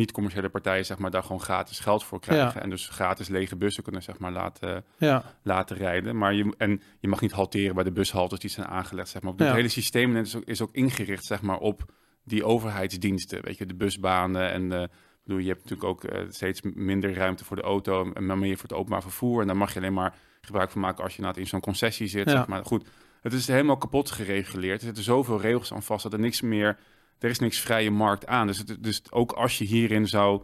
niet-commerciële 0.00 0.48
partijen 0.48 0.84
zeg 0.84 0.98
maar, 0.98 1.10
daar 1.10 1.22
gewoon 1.22 1.40
gratis 1.40 1.78
geld 1.78 2.04
voor 2.04 2.20
krijgen. 2.20 2.54
Ja. 2.54 2.62
En 2.62 2.70
dus 2.70 2.88
gratis 2.88 3.28
lege 3.28 3.56
bussen 3.56 3.82
kunnen 3.82 4.02
zeg 4.02 4.18
maar, 4.18 4.32
laten, 4.32 4.84
ja. 4.98 5.22
laten 5.42 5.76
rijden. 5.76 6.16
Maar 6.16 6.34
je, 6.34 6.54
en 6.58 6.82
je 6.98 7.08
mag 7.08 7.20
niet 7.20 7.32
halteren 7.32 7.74
bij 7.74 7.84
de 7.84 7.92
bushaltes 7.92 8.38
die 8.38 8.50
zijn 8.50 8.66
aangelegd. 8.66 9.08
Zeg 9.08 9.22
maar. 9.22 9.32
Het 9.32 9.40
Ja. 9.40 9.54
hele 9.54 9.68
systeem 9.68 10.16
is 10.16 10.36
ook, 10.36 10.44
is 10.44 10.62
ook 10.62 10.72
ingericht 10.72 11.24
zeg 11.24 11.42
maar, 11.42 11.58
op 11.58 11.92
die 12.24 12.44
overheidsdiensten. 12.44 13.42
Weet 13.44 13.58
je, 13.58 13.66
de 13.66 13.74
busbanen 13.74 14.50
en 14.50 14.68
de, 14.68 14.82
ik 14.82 15.22
bedoel, 15.24 15.40
je 15.40 15.48
hebt 15.48 15.62
natuurlijk 15.62 15.88
ook 15.88 16.04
eh, 16.04 16.24
steeds 16.28 16.60
minder 16.62 17.14
ruimte 17.14 17.44
voor 17.44 17.56
de 17.56 17.62
auto 17.62 18.12
en 18.12 18.38
meer 18.38 18.56
voor 18.56 18.68
het 18.68 18.78
openbaar 18.78 19.02
vervoer. 19.02 19.40
En 19.40 19.46
daar 19.46 19.56
mag 19.56 19.72
je 19.72 19.78
alleen 19.78 19.92
maar 19.92 20.14
gebruik 20.40 20.70
van 20.70 20.80
maken 20.80 21.04
als 21.04 21.16
je 21.16 21.32
in 21.34 21.46
zo'n 21.46 21.60
concessie 21.60 22.06
zit. 22.06 22.30
Zeg 22.30 22.46
maar. 22.46 22.64
Goed, 22.64 22.88
het 23.20 23.32
is 23.32 23.46
helemaal 23.46 23.76
kapot 23.76 24.10
gereguleerd. 24.10 24.80
Er 24.80 24.86
zitten 24.86 25.04
zoveel 25.04 25.40
regels 25.40 25.72
aan 25.72 25.82
vast 25.82 26.02
dat 26.02 26.12
er 26.12 26.18
niks 26.18 26.40
meer 26.40 26.78
er 27.20 27.30
is 27.30 27.38
niks 27.38 27.58
vrije 27.58 27.90
markt 27.90 28.26
aan. 28.26 28.46
Dus, 28.46 28.58
het, 28.58 28.76
dus 28.80 29.02
ook 29.10 29.32
als 29.32 29.58
je 29.58 29.64
hierin 29.64 30.08
zou 30.08 30.42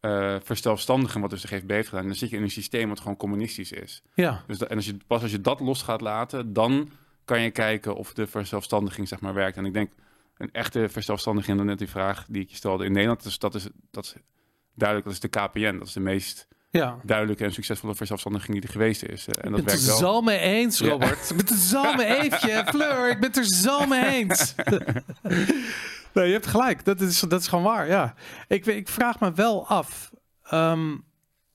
uh, 0.00 0.36
verstelfstandigen, 0.42 1.20
wat 1.20 1.30
dus 1.30 1.40
de 1.42 1.48
GVB 1.48 1.70
heeft 1.70 1.88
gedaan, 1.88 2.06
dan 2.06 2.14
zit 2.14 2.30
je 2.30 2.36
in 2.36 2.42
een 2.42 2.50
systeem 2.50 2.88
wat 2.88 3.00
gewoon 3.00 3.16
communistisch 3.16 3.72
is. 3.72 4.02
Ja. 4.14 4.42
Dus 4.46 4.58
dat, 4.58 4.68
en 4.68 4.76
als 4.76 4.86
je, 4.86 4.96
pas 5.06 5.22
als 5.22 5.30
je 5.30 5.40
dat 5.40 5.60
los 5.60 5.82
gaat 5.82 6.00
laten, 6.00 6.52
dan 6.52 6.90
kan 7.24 7.40
je 7.40 7.50
kijken 7.50 7.94
of 7.96 8.12
de 8.12 8.26
verzelfstandiging 8.26 9.08
zeg 9.08 9.20
maar 9.20 9.34
werkt. 9.34 9.56
En 9.56 9.64
ik 9.64 9.72
denk, 9.72 9.90
een 10.36 10.52
echte 10.52 10.88
verzelfstandiging, 10.88 11.56
dan 11.56 11.66
net 11.66 11.78
die 11.78 11.88
vraag 11.88 12.24
die 12.28 12.42
ik 12.42 12.50
je 12.50 12.56
stelde 12.56 12.84
in 12.84 12.92
Nederland, 12.92 13.22
dus 13.22 13.38
dat 13.38 13.54
is, 13.54 13.66
dat 13.90 14.04
is 14.04 14.14
duidelijk, 14.74 15.08
dat 15.08 15.14
is 15.16 15.30
de 15.30 15.38
KPN. 15.40 15.78
Dat 15.78 15.86
is 15.86 15.92
de 15.92 16.00
meest 16.00 16.46
Ja. 16.70 16.98
duidelijke 17.02 17.44
en 17.44 17.52
succesvolle 17.52 17.94
verzelfsaldiging 17.94 18.52
die 18.52 18.62
er 18.66 18.72
geweest 18.72 19.02
is. 19.02 19.26
Eh, 19.28 19.44
En 19.44 19.50
dat 19.50 19.58
Ik 19.60 19.64
ben 19.66 19.74
het 19.74 19.82
er 19.82 19.88
wel. 19.88 19.98
zo 19.98 20.20
mee 20.20 20.38
eens, 20.38 20.78
Ja. 20.78 20.88
Robert. 20.88 21.30
Ik 21.30 21.36
ben 21.36 21.38
het 21.38 21.50
er 21.50 21.56
zo 21.56 21.94
mee 21.94 22.06
eentje, 22.22 22.64
Fleur. 22.66 23.10
Ik 23.10 23.18
ben 23.20 23.28
het 23.28 23.36
er 23.36 23.44
zo 23.46 23.86
mee 23.86 24.04
eens. 24.04 24.54
nee, 26.14 26.26
je 26.26 26.32
hebt 26.32 26.46
gelijk. 26.46 26.84
Dat 26.84 27.00
is, 27.00 27.20
dat 27.20 27.40
is 27.40 27.48
gewoon 27.48 27.64
waar, 27.64 27.88
ja. 27.88 28.14
Ik, 28.48 28.66
ik 28.66 28.88
vraag 28.88 29.20
me 29.20 29.32
wel 29.32 29.66
af, 29.66 30.10
ehm, 30.42 30.96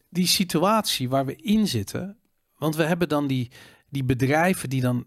die 0.09 0.27
situatie 0.27 1.09
waar 1.09 1.25
we 1.25 1.35
in 1.35 1.67
zitten... 1.67 2.17
Want 2.57 2.75
we 2.75 2.83
hebben 2.83 3.09
dan 3.09 3.27
die, 3.27 3.51
die 3.89 4.03
bedrijven 4.03 4.69
die 4.69 4.81
dan 4.81 5.05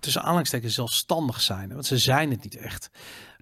tussen 0.00 0.22
aanhalingstekens 0.22 0.74
zelfstandig 0.74 1.40
zijn. 1.40 1.72
Want 1.72 1.86
ze 1.86 1.98
zijn 1.98 2.30
het 2.30 2.42
niet 2.42 2.56
echt. 2.56 2.90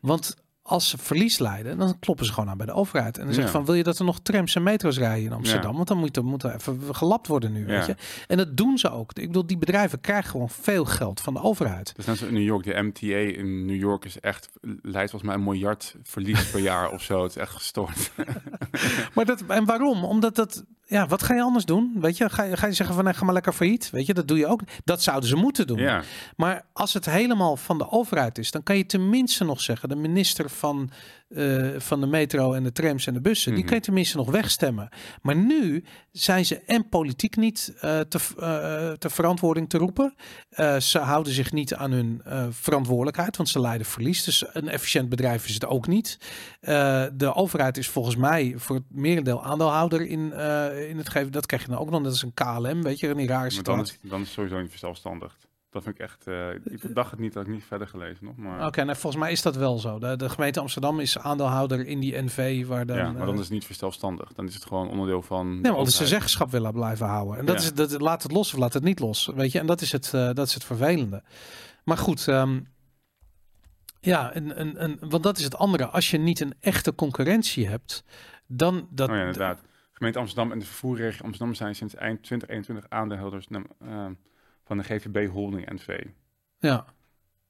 Want 0.01 0.37
als 0.67 0.89
ze 0.89 0.99
verlies 0.99 1.39
leiden, 1.39 1.79
dan 1.79 1.99
kloppen 1.99 2.27
ze 2.27 2.33
gewoon 2.33 2.49
aan 2.51 2.57
bij 2.57 2.67
de 2.67 2.73
overheid. 2.73 3.19
En 3.19 3.25
dan 3.25 3.35
zeggen 3.35 3.53
Ja. 3.53 3.59
van, 3.59 3.67
wil 3.67 3.75
je 3.75 3.83
dat 3.83 3.99
er 3.99 4.05
nog 4.05 4.21
trams 4.21 4.55
en 4.55 4.63
metro's 4.63 4.99
rijden 4.99 5.25
in 5.25 5.33
Amsterdam? 5.33 5.71
Ja. 5.71 5.77
Want 5.77 5.89
dan 5.89 5.97
moet 5.99 6.17
er, 6.17 6.25
moet 6.25 6.43
er 6.43 6.55
even 6.55 6.95
gelapt 6.95 7.27
worden 7.27 7.53
nu, 7.53 7.67
weet 7.67 7.87
je. 7.87 7.97
En 8.27 8.37
dat 8.37 8.57
doen 8.57 8.79
ze 8.79 8.91
ook. 8.91 9.13
Ik 9.13 9.27
bedoel, 9.27 9.47
die 9.47 9.59
bedrijven 9.59 10.01
krijgen 10.01 10.31
gewoon 10.31 10.51
veel 10.51 10.85
geld 10.85 11.21
van 11.21 11.35
de 11.35 11.41
overheid. 11.43 11.93
Dus 11.97 12.07
net 12.07 12.17
zoals 12.19 12.33
in 12.33 12.39
New 12.39 12.47
York, 12.49 12.65
de 12.65 12.83
MTA 12.83 13.17
in 13.39 13.67
New 13.67 13.77
York 13.81 14.05
is 14.05 14.21
echt, 14.21 14.49
leidt 14.83 15.11
volgens 15.11 15.23
mij 15.23 15.35
een 15.35 15.45
miljard 15.45 15.95
verlies 16.03 16.51
per 16.51 16.61
jaar 16.61 16.91
of 16.91 17.03
zo. 17.03 17.23
Het 17.23 17.31
is 17.31 17.37
echt 17.37 17.53
gestoord. 17.53 18.11
Maar 19.15 19.25
dat, 19.25 19.43
en 19.49 19.65
waarom? 19.65 20.05
Omdat 20.05 20.35
dat, 20.37 20.65
ja, 20.87 21.07
wat 21.07 21.23
ga 21.23 21.35
je 21.35 21.43
anders 21.43 21.65
doen? 21.65 21.93
Weet 22.01 22.17
je, 22.17 22.31
ga 22.31 22.43
je, 22.43 22.57
ga 22.57 22.67
je 22.67 22.73
zeggen 22.73 22.95
van, 22.95 23.05
nee, 23.05 23.15
ga 23.15 23.25
maar 23.25 23.35
lekker 23.35 23.53
failliet? 23.53 23.91
Weet 23.91 24.07
je, 24.07 24.15
dat 24.15 24.29
doe 24.29 24.39
je 24.39 24.47
ook. 24.47 24.61
Dat 24.85 25.03
zouden 25.03 25.29
ze 25.29 25.37
moeten 25.37 25.67
doen. 25.67 25.79
ja, 25.79 26.03
Maar 26.37 26.65
als 26.73 26.93
het 26.95 27.05
helemaal 27.05 27.57
van 27.57 27.79
de 27.79 27.91
overheid 27.91 28.39
is, 28.39 28.51
dan 28.51 28.63
kan 28.63 28.77
je 28.77 28.87
tenminste 28.87 29.45
nog 29.45 29.61
zeggen, 29.61 29.89
de 29.89 29.97
minister 29.97 30.51
van, 30.51 30.91
eh, 31.29 31.67
van 31.79 32.01
de 32.01 32.07
metro 32.07 32.53
en 32.53 32.63
de 32.63 32.73
trams 32.73 33.07
en 33.07 33.15
de 33.15 33.21
bussen, 33.21 33.51
die 33.51 33.59
Mhm. 33.59 33.69
kan 33.69 33.77
je 33.79 33.85
tenminste 33.85 34.17
nog 34.17 34.31
wegstemmen. 34.31 34.89
Maar 35.23 35.37
nu 35.37 35.85
zijn 36.13 36.45
ze 36.47 36.61
en 36.67 36.89
politiek 36.89 37.37
niet 37.37 37.73
eh, 37.81 38.01
te, 38.01 38.19
eh, 38.39 38.91
te 38.93 39.11
verantwoording 39.11 39.69
te 39.69 39.79
roepen. 39.79 40.15
Ze 40.79 40.99
houden 40.99 41.33
zich 41.33 41.53
niet 41.53 41.75
aan 41.75 41.91
hun 41.91 42.23
verantwoordelijkheid, 42.51 43.37
want 43.37 43.49
ze 43.49 43.61
leiden 43.61 43.87
verlies. 43.87 44.25
Dus 44.25 44.45
een 44.53 44.69
efficiënt 44.69 45.09
bedrijf 45.09 45.47
is 45.49 45.55
het 45.55 45.67
ook 45.67 45.87
niet. 45.87 46.19
De 47.13 47.33
overheid 47.35 47.77
is 47.77 47.89
volgens 47.89 48.17
mij 48.17 48.55
voor 48.57 48.77
het 48.77 48.85
merendeel 48.89 49.45
aandeelhouder 49.45 50.07
in, 50.07 50.33
eh, 50.75 50.89
in 50.89 50.97
het 50.99 51.09
geven. 51.09 51.33
Dat 51.33 51.47
krijg 51.47 51.63
je 51.63 51.69
dan 51.69 51.79
ook 51.79 51.91
nog. 51.91 52.03
Dat 52.03 52.15
is 52.15 52.23
een 52.23 52.35
KLM, 52.35 52.83
weet 52.83 53.01
je, 53.01 53.09
een 53.09 53.27
rare 53.27 53.55
maar 53.55 53.63
dan 53.63 53.81
is, 53.81 53.99
dan 54.03 54.21
is 54.21 54.27
het 54.27 54.35
sowieso 54.35 54.61
niet 54.61 54.71
verzelfstandigd. 54.71 55.47
Dat 55.71 55.83
vind 55.83 55.95
ik 55.95 56.01
echt, 56.01 56.27
eh, 56.27 56.55
ik 56.55 56.95
dacht 56.95 57.11
het 57.11 57.21
niet, 57.21 57.33
dat 57.33 57.47
ik 57.47 57.53
niet 57.53 57.65
verder 57.65 57.89
gelezen 57.89 58.25
nog. 58.25 58.37
Maar, 58.37 58.67
Oké, 58.67 58.85
nou, 58.85 58.97
volgens 58.99 59.23
mij 59.23 59.33
is 59.33 59.43
dat 59.43 59.57
wel 59.57 59.79
zo. 59.79 59.99
De, 59.99 60.17
de 60.17 60.29
gemeente 60.29 60.61
Amsterdam 60.61 61.01
is 61.01 61.19
aandeelhouder 61.19 61.87
in 61.87 62.01
die 62.01 62.23
NV, 62.23 62.67
waar 62.67 62.87
dan. 62.87 62.97
ja, 62.97 63.13
maar 63.13 63.27
dan 63.27 63.29
eh, 63.29 63.35
is 63.35 63.41
het 63.41 63.51
niet 63.51 63.65
verzelfstandigd. 63.65 64.37
Dan 64.37 64.47
is 64.47 64.55
het 64.55 64.65
gewoon 64.65 64.89
onderdeel 64.89 65.23
van. 65.23 65.53
Nee, 65.53 65.61
maar 65.63 65.77
omdat 65.77 65.93
ze 65.95 66.07
zeggenschap 66.07 66.51
willen 66.51 66.73
blijven 66.73 67.07
houden. 67.07 67.39
En 67.39 67.45
dat 67.47 67.57
Ja. 67.57 67.63
is 67.63 67.73
dat 67.75 68.01
laat 68.01 68.23
het 68.23 68.33
los 68.33 68.53
of 68.55 68.59
laat 68.59 68.73
het 68.73 68.83
niet 68.83 68.99
los. 68.99 69.31
Weet 69.35 69.53
je, 69.53 69.59
en 69.59 69.67
dat 69.67 69.81
is 69.81 69.93
het, 69.93 70.11
dat 70.11 70.47
is 70.47 70.55
het 70.55 70.65
vervelende. 70.65 71.23
Maar 71.85 71.99
goed, 71.99 72.29
ehm, 72.29 72.61
ja, 74.01 74.33
en, 74.33 74.57
en, 74.57 74.77
en, 74.77 74.99
want 75.01 75.23
dat 75.23 75.39
is 75.39 75.45
het 75.45 75.57
andere. 75.57 75.87
Als 75.87 76.11
je 76.11 76.19
niet 76.19 76.41
een 76.41 76.55
echte 76.61 76.95
concurrentie 76.95 77.69
hebt, 77.69 78.05
dan 78.47 78.89
dat. 78.91 79.09
Oh 79.09 79.15
ja, 79.15 79.21
inderdaad. 79.21 79.61
Gemeente 79.95 80.19
Amsterdam 80.19 80.53
en 80.53 80.59
de 80.59 80.65
vervoerregio 80.65 81.25
Amsterdam 81.25 81.55
zijn 81.55 81.75
sinds 81.75 81.95
eind 81.95 82.23
2021 82.23 82.91
aandeelhouders 82.99 83.49
nou, 83.49 83.65
eh, 83.81 84.07
van 84.65 84.77
de 84.77 84.83
GVB 84.85 85.29
Holding 85.31 85.71
NV. 85.73 86.05
Ja. 86.59 86.85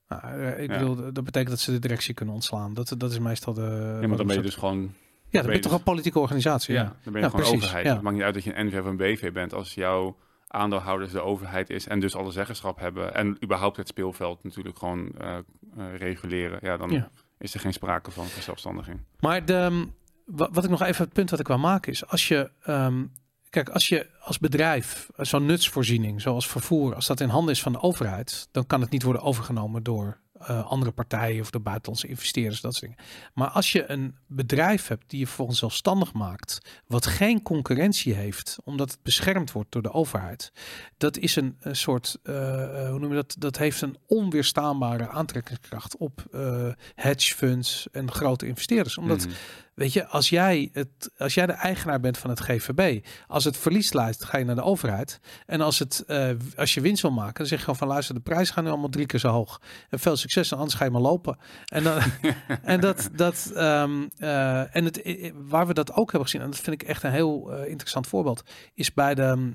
Nou, 0.07 0.23
eh, 0.41 0.63
ik 0.63 0.71
Ja. 0.71 0.79
bedoel, 0.79 0.95
dat 1.13 1.23
betekent 1.23 1.49
dat 1.49 1.59
ze 1.59 1.71
de 1.71 1.79
directie 1.79 2.13
kunnen 2.13 2.33
ontslaan. 2.35 2.73
Dat, 2.73 2.93
dat 2.97 3.11
is 3.11 3.19
meestal 3.19 3.53
de. 3.53 3.97
Ja, 4.01 4.07
maar 4.07 4.17
dan 4.17 4.27
ben 4.27 4.35
je 4.35 4.41
dus 4.41 4.55
gewoon, 4.55 4.79
Ja, 4.81 5.41
dan 5.41 5.45
ben 5.45 5.55
je 5.55 5.59
toch 5.61 5.71
een 5.71 5.83
politieke 5.83 6.19
organisatie. 6.19 6.73
ja, 6.73 6.81
Ja. 6.81 6.87
dan 6.87 6.95
ben 7.03 7.13
je 7.13 7.19
Ja, 7.19 7.25
gewoon 7.29 7.41
precies, 7.45 7.63
overheid. 7.63 7.85
ja. 7.85 7.93
Het 7.93 8.01
maakt 8.01 8.15
niet 8.15 8.25
uit 8.25 8.33
dat 8.33 8.43
je 8.43 8.55
een 8.57 8.65
NV 8.67 8.79
of 8.79 8.85
een 8.85 8.97
BV 8.97 9.31
bent. 9.31 9.53
Als 9.53 9.73
jouw 9.73 10.17
aandeelhouders 10.47 11.11
de 11.11 11.21
overheid 11.21 11.69
is 11.69 11.87
en 11.87 11.99
dus 11.99 12.15
alle 12.15 12.31
zeggenschap 12.31 12.79
hebben 12.79 13.13
en 13.15 13.37
überhaupt 13.43 13.77
het 13.77 13.87
speelveld 13.87 14.43
natuurlijk 14.43 14.77
gewoon 14.77 15.11
eh, 15.17 15.37
eh, 15.37 15.95
reguleren, 15.97 16.59
ja, 16.61 16.77
dan 16.77 17.09
is 17.37 17.53
er 17.53 17.59
geen 17.59 17.73
sprake 17.73 18.11
van 18.11 18.25
verzelfstandiging. 18.25 18.99
Maar 19.19 19.45
de, 19.45 19.87
ehm, 20.27 20.37
wa- 20.37 20.49
wat 20.51 20.63
ik 20.63 20.69
nog 20.69 20.81
even 20.81 21.03
het 21.05 21.13
punt 21.13 21.29
wat 21.29 21.39
ik 21.39 21.47
wil 21.47 21.57
maken 21.57 21.91
is, 21.91 22.07
als 22.07 22.27
je, 22.27 22.51
ehm, 22.63 23.05
kijk, 23.49 23.69
als 23.69 23.87
je 23.87 24.09
als 24.19 24.39
bedrijf 24.39 25.09
zo'n 25.17 25.45
nutsvoorziening, 25.45 26.21
zoals 26.21 26.47
vervoer, 26.47 26.95
als 26.95 27.07
dat 27.07 27.19
in 27.19 27.29
handen 27.29 27.53
is 27.53 27.61
van 27.61 27.71
de 27.71 27.81
overheid, 27.81 28.47
dan 28.51 28.67
kan 28.67 28.81
het 28.81 28.89
niet 28.89 29.03
worden 29.03 29.21
overgenomen 29.21 29.83
door 29.83 30.23
eh, 30.35 30.65
andere 30.65 30.91
partijen 30.91 31.41
of 31.41 31.49
de 31.49 31.59
buitenlandse 31.59 32.07
investeerders, 32.07 32.61
dat 32.61 32.75
soort 32.75 32.91
dingen. 32.91 33.05
Maar 33.33 33.47
als 33.49 33.71
je 33.71 33.89
een 33.91 34.15
bedrijf 34.27 34.87
hebt 34.87 35.09
die 35.09 35.19
je 35.19 35.25
vervolgens 35.27 35.59
zelfstandig 35.59 36.13
maakt, 36.13 36.81
wat 36.87 37.05
geen 37.05 37.41
concurrentie 37.41 38.13
heeft, 38.13 38.57
omdat 38.63 38.91
het 38.91 38.99
beschermd 39.03 39.51
wordt 39.51 39.71
door 39.71 39.81
de 39.81 39.91
overheid, 39.91 40.51
dat 40.97 41.17
is 41.17 41.35
een, 41.35 41.57
soort, 41.71 42.17
eh, 42.23 42.63
eh, 42.83 42.89
hoe 42.89 42.99
noem 42.99 43.09
je 43.09 43.15
dat? 43.15 43.35
Dat 43.39 43.57
heeft 43.57 43.81
een 43.81 43.97
onweerstaanbare 44.07 45.07
aantrekkingskracht 45.07 45.97
op 45.97 46.25
eh 46.31 46.67
hedge 46.95 47.35
funds 47.35 47.87
en 47.91 48.11
grote 48.11 48.47
investeerders. 48.47 48.97
Omdat 48.97 49.25
Mhm. 49.25 49.35
Weet 49.75 49.93
je, 49.93 50.07
als 50.07 50.29
jij, 50.29 50.69
het, 50.73 51.11
als 51.17 51.33
jij 51.33 51.45
de 51.45 51.53
eigenaar 51.53 51.99
bent 51.99 52.17
van 52.17 52.29
het 52.29 52.39
GVB, 52.39 53.05
als 53.27 53.43
het 53.43 53.57
verlies 53.57 53.93
leidt, 53.93 54.23
ga 54.23 54.37
je 54.37 54.45
naar 54.45 54.55
de 54.55 54.61
overheid. 54.61 55.19
En 55.45 55.61
als, 55.61 55.79
het, 55.79 56.03
uh, 56.07 56.29
als 56.55 56.73
je 56.73 56.81
winst 56.81 57.01
wil 57.01 57.11
maken, 57.11 57.33
dan 57.33 57.45
zeg 57.45 57.57
je 57.57 57.63
gewoon 57.63 57.79
van 57.79 57.87
luister, 57.87 58.15
de 58.15 58.21
prijzen 58.21 58.53
gaan 58.53 58.63
nu 58.63 58.69
allemaal 58.69 58.89
drie 58.89 59.05
keer 59.05 59.19
zo 59.19 59.29
hoog. 59.29 59.61
En 59.89 59.99
veel 59.99 60.15
succes, 60.15 60.51
en 60.51 60.57
anders 60.57 60.75
ga 60.75 60.85
je 60.85 60.91
maar 60.91 61.01
lopen. 61.01 61.37
En, 61.65 61.83
dan, 61.83 62.01
en 62.63 62.79
dat, 62.79 63.09
dat 63.15 63.51
um, 63.55 64.09
uh, 64.17 64.75
en 64.75 64.85
het, 64.85 65.31
waar 65.33 65.67
we 65.67 65.73
dat 65.73 65.93
ook 65.93 66.11
hebben 66.11 66.29
gezien, 66.29 66.41
en 66.41 66.51
dat 66.51 66.59
vind 66.59 66.81
ik 66.81 66.87
echt 66.87 67.03
een 67.03 67.11
heel 67.11 67.53
uh, 67.53 67.69
interessant 67.69 68.07
voorbeeld, 68.07 68.43
is 68.73 68.93
bij 68.93 69.15
de 69.15 69.53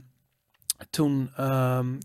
toen 0.90 1.44
um, 1.44 1.98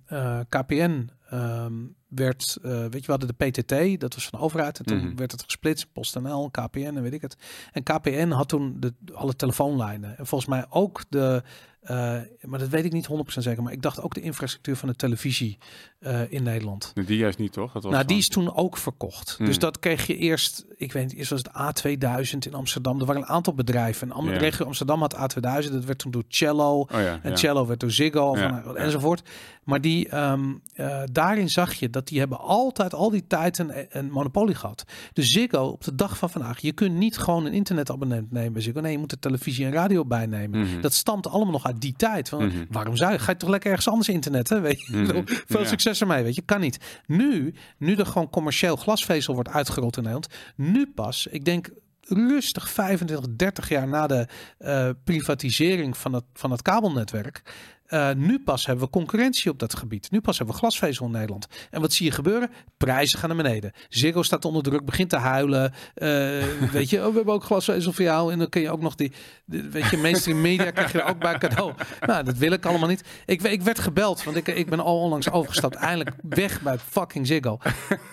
KPN 0.49 1.09
um, 1.33 1.95
werd, 2.15 2.57
uh, 2.61 2.71
weet 2.71 2.93
je, 2.93 3.05
we 3.05 3.11
hadden 3.11 3.35
de 3.37 3.45
PTT, 3.45 3.99
dat 3.99 4.13
was 4.13 4.27
van 4.27 4.39
de 4.39 4.45
overheid. 4.45 4.79
En 4.79 4.85
toen 4.85 4.97
mm 4.97 5.03
-hmm. 5.03 5.15
werd 5.15 5.31
het 5.31 5.43
gesplitst, 5.43 5.87
PostNL, 5.93 6.49
KPN 6.49 6.79
en 6.79 7.01
weet 7.01 7.13
ik 7.13 7.21
het. 7.21 7.37
En 7.71 7.83
KPN 7.83 8.29
had 8.29 8.47
toen 8.47 8.77
de, 8.79 8.93
alle 9.13 9.35
telefoonlijnen. 9.35 10.17
En 10.17 10.25
volgens 10.25 10.49
mij 10.49 10.65
ook 10.69 11.03
de, 11.09 11.43
uh, 11.91 12.17
maar 12.41 12.59
dat 12.59 12.69
weet 12.69 12.85
ik 12.85 12.91
niet 12.91 13.07
100% 13.07 13.13
zeker. 13.25 13.63
Maar 13.63 13.73
ik 13.73 13.81
dacht 13.81 14.01
ook 14.01 14.13
de 14.13 14.21
infrastructuur 14.21 14.75
van 14.75 14.89
de 14.89 14.95
televisie 14.95 15.57
uh, 15.99 16.31
in 16.31 16.43
Nederland. 16.43 16.91
Die 17.05 17.17
juist 17.17 17.37
niet, 17.37 17.53
toch? 17.53 17.71
Dat 17.71 17.83
was 17.83 17.91
nou, 17.91 18.05
die 18.05 18.17
is 18.17 18.27
toen 18.27 18.55
ook 18.55 18.77
verkocht. 18.77 19.35
Mm. 19.39 19.45
Dus 19.45 19.59
dat 19.59 19.79
kreeg 19.79 20.07
je 20.07 20.17
eerst, 20.17 20.65
ik 20.77 20.91
weet 20.91 21.03
niet, 21.03 21.15
eerst 21.15 21.29
was 21.29 21.41
het 21.41 21.85
A2000 21.85 22.37
in 22.37 22.53
Amsterdam. 22.53 22.99
Er 22.99 23.05
waren 23.05 23.21
een 23.21 23.27
aantal 23.27 23.53
bedrijven. 23.53 24.11
En 24.11 24.23
yeah. 24.23 24.39
regio 24.39 24.65
Amsterdam 24.65 24.99
had 24.99 25.15
A2000. 25.15 25.71
Dat 25.71 25.85
werd 25.85 25.97
toen 25.97 26.11
door 26.11 26.23
Cello. 26.27 26.79
Oh, 26.79 26.87
ja, 26.89 27.19
en 27.21 27.29
ja. 27.29 27.35
Cello 27.35 27.65
werd 27.65 27.79
door 27.79 27.91
Ziggo 27.91 28.37
ja, 28.37 28.61
van, 28.63 28.77
enzovoort. 28.77 29.29
Maar 29.63 29.81
die, 29.81 30.15
um, 30.17 30.61
uh, 30.75 31.01
daarin 31.11 31.49
zag 31.49 31.73
je 31.73 31.89
dat 31.89 32.07
die 32.07 32.19
hebben 32.19 32.39
altijd 32.39 32.93
al 32.93 33.09
die 33.09 33.27
tijd 33.27 33.57
een, 33.57 33.71
een 33.89 34.11
monopolie 34.11 34.55
gehad. 34.55 34.83
Dus 35.13 35.29
Ziggo 35.29 35.65
op 35.65 35.83
de 35.83 35.95
dag 35.95 36.17
van 36.17 36.29
vandaag, 36.29 36.59
je 36.59 36.71
kunt 36.71 36.95
niet 36.95 37.17
gewoon 37.17 37.45
een 37.45 37.53
internetabonnement 37.53 38.31
nemen 38.31 38.53
bij 38.53 38.61
Ziggo. 38.61 38.79
Nee, 38.81 38.91
je 38.91 38.97
moet 38.97 39.09
de 39.09 39.19
televisie 39.19 39.65
en 39.65 39.71
radio 39.71 40.05
bijnemen. 40.05 40.59
Mm 40.59 40.65
-hmm. 40.65 40.81
Dat 40.81 40.93
stamt 40.93 41.27
allemaal 41.27 41.51
nog 41.51 41.65
uit 41.65 41.74
die 41.79 41.93
tijd. 41.97 42.29
Van, 42.29 42.43
mm 42.43 42.49
-hmm. 42.49 42.65
Waarom 42.69 42.95
zou 42.95 43.11
je? 43.11 43.19
Ga 43.19 43.31
je 43.31 43.37
toch 43.37 43.49
lekker 43.49 43.69
ergens 43.69 43.87
anders 43.87 44.09
internetten? 44.09 44.61
Weet 44.61 44.85
je? 44.85 44.97
Mm 44.97 45.05
-hmm. 45.05 45.23
Veel 45.25 45.61
ja. 45.61 45.67
succes 45.67 46.01
ermee, 46.01 46.23
weet 46.23 46.35
je? 46.35 46.41
Kan 46.41 46.59
niet. 46.59 47.01
Nu, 47.05 47.53
nu 47.77 47.95
er 47.95 48.05
gewoon 48.05 48.29
commercieel 48.29 48.75
glasvezel 48.75 49.33
wordt 49.33 49.49
uitgerold 49.49 49.97
in 49.97 50.03
Nederland, 50.03 50.33
nu 50.55 50.91
pas, 50.95 51.27
ik 51.27 51.45
denk 51.45 51.69
rustig 52.07 52.69
25, 52.69 53.35
30 53.35 53.69
jaar 53.69 53.87
na 53.87 54.07
de 54.07 54.27
uh, 54.59 54.89
privatisering 55.03 55.97
van 55.97 56.13
het, 56.13 56.23
van 56.33 56.51
het 56.51 56.61
kabelnetwerk, 56.61 57.41
uh, 57.89 58.11
nu 58.11 58.39
pas 58.39 58.65
hebben 58.65 58.85
we 58.85 58.91
concurrentie 58.91 59.51
op 59.51 59.59
dat 59.59 59.75
gebied. 59.75 60.11
Nu 60.11 60.21
pas 60.21 60.37
hebben 60.37 60.55
we 60.55 60.61
glasvezel 60.61 61.05
in 61.05 61.11
Nederland. 61.11 61.47
En 61.71 61.81
wat 61.81 61.93
zie 61.93 62.05
je 62.05 62.11
gebeuren? 62.11 62.49
Prijzen 62.77 63.19
gaan 63.19 63.29
naar 63.29 63.43
beneden. 63.43 63.71
Ziggo 63.89 64.23
staat 64.23 64.45
onder 64.45 64.63
druk, 64.63 64.85
begint 64.85 65.09
te 65.09 65.17
huilen. 65.17 65.73
Uh, 65.95 66.43
weet 66.71 66.89
je, 66.89 66.99
oh, 66.99 67.09
we 67.09 67.15
hebben 67.15 67.33
ook 67.33 67.43
glasvezel 67.43 67.91
voor 67.91 68.03
jou. 68.03 68.31
En 68.31 68.39
dan 68.39 68.49
kun 68.49 68.61
je 68.61 68.69
ook 68.69 68.81
nog 68.81 68.95
die, 68.95 69.11
weet 69.45 69.89
je, 69.89 69.97
mainstream 69.97 70.41
media 70.41 70.71
krijg 70.71 70.91
je 70.91 71.01
er 71.01 71.09
ook 71.09 71.19
bij 71.19 71.37
cadeau. 71.37 71.73
Nou, 72.05 72.23
dat 72.23 72.37
wil 72.37 72.51
ik 72.51 72.65
allemaal 72.65 72.89
niet. 72.89 73.03
Ik, 73.25 73.41
ik 73.41 73.61
werd 73.61 73.79
gebeld, 73.79 74.23
want 74.23 74.37
ik, 74.37 74.47
ik 74.47 74.69
ben 74.69 74.79
al 74.79 74.99
onlangs 74.99 75.31
overgestapt. 75.31 75.75
Eindelijk 75.75 76.15
weg 76.21 76.61
bij 76.61 76.77
fucking 76.77 77.27
Ziggo. 77.27 77.57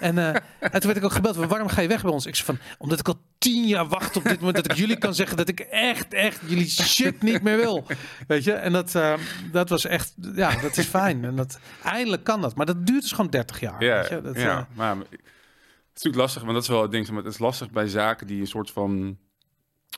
En, 0.00 0.18
en 0.18 0.42
toen 0.60 0.80
werd 0.80 0.96
ik 0.96 1.04
ook 1.04 1.12
gebeld. 1.12 1.36
Waarom 1.36 1.68
ga 1.68 1.80
je 1.80 1.88
weg 1.88 2.02
bij 2.02 2.10
ons? 2.10 2.26
Ik 2.26 2.34
zei 2.34 2.46
van, 2.46 2.58
omdat 2.78 2.98
ik 2.98 3.08
al 3.08 3.20
tien 3.42 3.66
jaar 3.66 3.88
wacht 3.88 4.16
op 4.16 4.24
dit 4.24 4.38
moment 4.38 4.56
dat 4.56 4.70
ik 4.70 4.76
jullie 4.78 4.98
kan 4.98 5.14
zeggen 5.14 5.36
dat 5.36 5.48
ik 5.48 5.60
echt, 5.60 6.14
echt 6.14 6.40
jullie 6.46 6.68
shit 6.68 7.22
niet 7.22 7.42
meer 7.42 7.56
wil. 7.56 7.86
Weet 8.26 8.44
je, 8.44 8.52
en 8.52 8.72
dat, 8.72 8.94
uh, 8.94 9.14
dat 9.62 9.82
was 9.82 9.84
echt, 9.84 10.14
ja, 10.34 10.60
dat 10.60 10.76
is 10.76 10.86
fijn. 10.86 11.24
En 11.24 11.36
dat, 11.36 11.60
eindelijk 11.84 12.24
kan 12.24 12.40
dat, 12.40 12.54
maar 12.54 12.66
dat 12.66 12.86
duurt 12.86 13.02
dus 13.02 13.12
gewoon 13.12 13.30
30 13.30 13.60
jaar. 13.60 13.84
Ja, 13.84 14.00
weet 14.00 14.08
je? 14.08 14.20
Dat, 14.20 14.36
ja 14.36 14.58
uh, 14.70 14.76
maar 14.76 14.96
het 14.96 15.06
is 15.10 16.02
natuurlijk 16.02 16.22
lastig, 16.22 16.42
want 16.42 16.54
dat 16.54 16.62
is 16.62 16.68
wel 16.68 16.82
het 16.82 16.90
ding. 16.90 17.08
Maar 17.08 17.22
het 17.22 17.32
is 17.32 17.38
lastig 17.38 17.70
bij 17.70 17.88
zaken 17.88 18.26
die 18.26 18.40
een 18.40 18.46
soort 18.46 18.70
van 18.70 19.18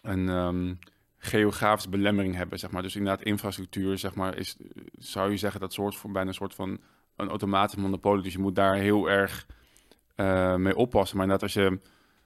een 0.03 0.29
um, 0.29 0.79
geografische 1.17 1.89
belemmering 1.89 2.35
hebben, 2.35 2.59
zeg 2.59 2.71
maar. 2.71 2.83
Dus 2.83 2.97
inderdaad, 2.97 3.23
infrastructuur, 3.23 3.99
zeg 3.99 4.15
maar, 4.15 4.37
is, 4.37 4.57
zou 4.99 5.31
je 5.31 5.37
zeggen, 5.37 5.61
dat 5.61 5.73
soort 5.73 5.97
van 5.97 6.13
bijna 6.13 6.29
een 6.29 6.35
soort 6.35 6.55
van 6.55 6.81
een 7.17 7.29
automatisch 7.29 7.77
monopolie. 7.77 8.23
Dus 8.23 8.33
je 8.33 8.39
moet 8.39 8.55
daar 8.55 8.75
heel 8.75 9.11
erg 9.11 9.47
uh, 10.17 10.55
mee 10.55 10.77
oppassen. 10.77 11.17
Maar 11.17 11.27
inderdaad, 11.27 11.55
als 11.55 11.65
je 11.65 11.81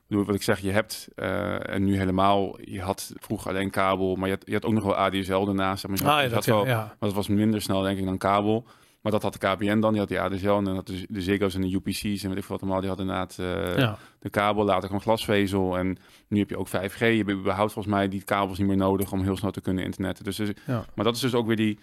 wat 0.09 0.35
ik 0.35 0.43
zeg, 0.43 0.61
je 0.61 0.71
hebt 0.71 1.09
uh, 1.17 1.75
en 1.75 1.85
nu 1.85 1.97
helemaal, 1.97 2.59
je 2.61 2.81
had 2.81 3.13
vroeger 3.17 3.51
alleen 3.51 3.71
kabel, 3.71 4.17
maar 4.17 4.29
je 4.29 4.35
had, 4.35 4.43
je 4.47 4.53
had 4.53 4.65
ook 4.65 4.73
nog 4.73 4.85
wel 4.85 4.97
ADSL 4.97 5.45
daarnaast. 5.45 5.89
Maar, 5.89 5.99
je 5.99 6.05
had, 6.05 6.13
ah, 6.15 6.23
ja, 6.23 6.29
dat, 6.29 6.45
wel, 6.45 6.67
ja. 6.67 6.77
maar 6.77 6.97
dat 6.99 7.15
was 7.15 7.29
minder 7.29 7.63
snel 7.63 7.83
denk 7.83 7.99
ik 7.99 8.05
dan 8.05 8.19
kabel. 8.19 8.67
Maar 9.01 9.13
dat 9.13 9.23
had 9.23 9.33
de 9.33 9.39
KPN 9.39 9.81
dan, 9.81 9.91
die 9.91 10.01
had 10.01 10.09
die 10.09 10.21
ADSL 10.21 10.49
en 10.49 10.65
dan 10.65 10.75
had 10.75 10.87
de, 10.87 11.07
de 11.09 11.23
Ziggo's 11.23 11.55
en 11.55 11.61
de 11.61 11.75
UPC's 11.75 12.23
en 12.23 12.29
weet 12.29 12.39
ik 12.39 12.45
wat 12.45 12.61
allemaal, 12.61 12.81
die 12.81 12.89
hadden 12.89 13.07
inderdaad 13.07 13.37
uh, 13.41 13.79
ja. 13.79 13.99
de 14.19 14.31
kabel, 14.31 14.65
later 14.65 14.89
kwam 14.89 15.01
glasvezel 15.01 15.79
en 15.79 15.99
nu 16.29 16.39
heb 16.39 16.51
je 16.51 16.57
ook 16.57 16.69
5G. 16.69 16.99
Je 16.99 17.25
behoudt 17.25 17.73
volgens 17.73 17.95
mij 17.95 18.09
die 18.09 18.23
kabels 18.23 18.59
niet 18.59 18.67
meer 18.67 18.77
nodig 18.77 19.13
om 19.13 19.23
heel 19.23 19.37
snel 19.37 19.51
te 19.51 19.61
kunnen 19.61 19.85
internetten. 19.85 20.25
Dus, 20.25 20.37
dus. 20.37 20.53
Maar 20.67 21.05
dat 21.05 21.15
is 21.15 21.21
dus 21.21 21.35
ook 21.35 21.47
weer 21.47 21.57
die 21.57 21.79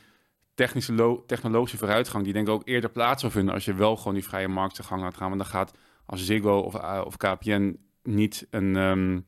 technische 0.53 1.21
technologische 1.26 1.78
vooruitgang 1.78 2.23
die 2.23 2.34
denk 2.34 2.47
ik 2.47 2.53
ook 2.53 2.67
eerder 2.67 2.89
plaats 2.89 3.21
zal 3.21 3.30
vinden 3.30 3.53
als 3.53 3.65
je 3.65 3.73
wel 3.73 3.95
gewoon 3.95 4.13
die 4.13 4.23
vrije 4.23 4.47
marktgang 4.47 5.01
laat 5.01 5.17
gaan. 5.17 5.28
Want 5.28 5.41
dan 5.41 5.49
gaat 5.49 5.73
als 6.05 6.26
Ziggo 6.26 6.59
of, 6.59 6.76
uh, 6.76 7.01
of 7.05 7.17
KPN 7.17 7.78
niet 8.06 8.47
een, 8.49 8.76
um, 8.76 9.26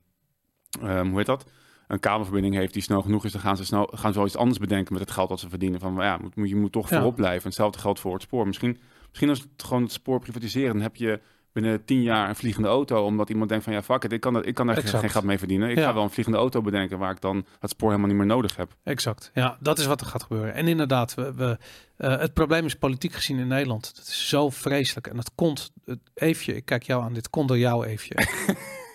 um, 0.84 1.08
hoe 1.08 1.18
heet 1.18 1.26
dat? 1.26 1.52
Een 1.88 2.00
kabelverbinding 2.00 2.56
heeft 2.56 2.74
die 2.74 2.82
snel 2.82 3.02
genoeg 3.02 3.26
is, 3.26 3.32
dan 3.32 3.42
gaan 3.42 3.58
ze 3.58 3.66
snel 3.66 3.92
gaan 3.94 4.12
ze 4.12 4.18
wel 4.18 4.28
iets 4.28 4.38
anders 4.38 4.60
bedenken 4.60 4.94
met 4.94 5.02
het 5.02 5.12
geld 5.12 5.30
dat 5.30 5.40
ze 5.40 5.50
verdienen. 5.50 5.80
Van 5.80 5.96
ja, 5.96 6.20
moet, 6.36 6.50
je 6.50 6.56
moet 6.56 6.72
toch 6.72 6.88
voorop 6.88 7.16
blijven. 7.16 7.44
Hetzelfde 7.44 7.80
geldt 7.80 8.00
voor 8.00 8.14
het 8.14 8.22
spoor. 8.22 8.48
Misschien, 8.48 8.78
misschien 9.10 9.30
als 9.30 9.40
het 9.40 9.64
gewoon 9.64 9.84
het 9.84 9.92
spoor 9.92 10.20
privatiseren, 10.20 10.74
dan 10.74 10.82
heb 10.82 10.96
je 10.96 11.22
binnen 11.62 11.86
tien 11.86 12.02
jaar 12.02 12.30
een 12.30 12.36
vliegende 12.36 12.68
auto, 12.68 13.06
omdat 13.06 13.30
iemand 13.30 13.50
denkt 13.50 13.64
van 13.64 13.74
ja, 13.74 13.84
fuck 13.84 14.04
it, 14.04 14.12
ik 14.12 14.22
kan, 14.22 14.34
dat, 14.34 14.46
ik 14.46 14.56
kan 14.56 14.68
daar 14.68 14.78
exact. 14.78 15.00
geen 15.00 15.10
geld 15.10 15.24
mee 15.24 15.38
verdienen. 15.38 15.70
Ik 15.70 15.78
ja. 15.78 15.84
ga 15.84 15.94
wel 15.94 16.04
een 16.04 16.10
vliegende 16.10 16.40
auto 16.40 16.62
bedenken 16.62 16.98
waar 16.98 17.12
ik 17.12 17.22
dan 17.22 17.46
het 17.60 17.70
spoor 17.70 17.90
helemaal 17.90 18.10
niet 18.10 18.18
meer 18.18 18.28
nodig 18.28 18.56
heb. 18.56 18.76
Exact, 18.84 19.32
ja, 19.34 19.58
dat 19.60 19.80
is 19.80 19.86
wat 19.86 20.02
er 20.02 20.08
gaat 20.08 20.24
gebeuren. 20.24 20.54
En 20.54 20.68
inderdaad, 20.68 21.14
we, 21.14 21.34
we 21.34 21.58
uh, 21.98 22.20
het 22.20 22.34
probleem 22.34 22.66
is 22.66 22.76
politiek 22.76 23.14
gezien 23.14 23.40
in 23.40 23.48
Nederland. 23.48 23.88
Het 23.88 24.08
is 24.08 24.30
zo 24.30 24.50
vreselijk 24.50 25.08
en 25.08 25.16
dat 25.16 25.32
komt, 25.36 25.72
Eefje, 26.14 26.56
ik 26.56 26.66
kijk 26.66 26.84
jou 26.84 27.04
aan, 27.04 27.14
dit 27.14 27.30
komt 27.30 27.48
door 27.48 27.58
jou 27.58 27.86
Eefje. 27.86 28.16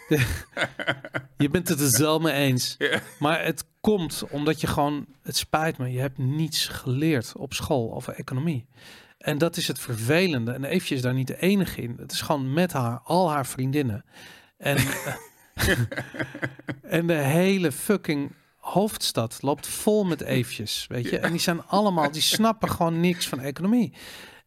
je 1.36 1.48
bent 1.50 1.68
het 1.68 1.80
er 1.80 1.88
zelf 1.88 2.22
mee 2.22 2.34
eens. 2.34 2.76
Maar 3.18 3.44
het 3.44 3.64
komt 3.80 4.24
omdat 4.30 4.60
je 4.60 4.66
gewoon, 4.66 5.06
het 5.22 5.36
spijt 5.36 5.78
me, 5.78 5.92
je 5.92 6.00
hebt 6.00 6.18
niets 6.18 6.66
geleerd 6.66 7.32
op 7.36 7.54
school 7.54 7.94
over 7.94 8.14
economie. 8.14 8.66
En 9.22 9.38
dat 9.38 9.56
is 9.56 9.68
het 9.68 9.78
vervelende. 9.78 10.52
En 10.52 10.64
Eefje 10.64 10.94
is 10.94 11.02
daar 11.02 11.14
niet 11.14 11.26
de 11.26 11.40
enige 11.40 11.82
in. 11.82 11.96
Het 11.98 12.12
is 12.12 12.20
gewoon 12.20 12.52
met 12.52 12.72
haar, 12.72 13.00
al 13.04 13.30
haar 13.30 13.46
vriendinnen. 13.46 14.04
En, 14.56 14.76
en 16.82 17.06
de 17.06 17.12
hele 17.12 17.72
fucking 17.72 18.32
hoofdstad 18.56 19.42
loopt 19.42 19.66
vol 19.66 20.04
met 20.04 20.20
Eefjes, 20.20 20.86
weet 20.88 21.08
je. 21.08 21.18
En 21.18 21.30
die 21.30 21.40
zijn 21.40 21.66
allemaal, 21.66 22.10
die 22.10 22.22
snappen 22.22 22.70
gewoon 22.70 23.00
niks 23.00 23.28
van 23.28 23.40
economie. 23.40 23.92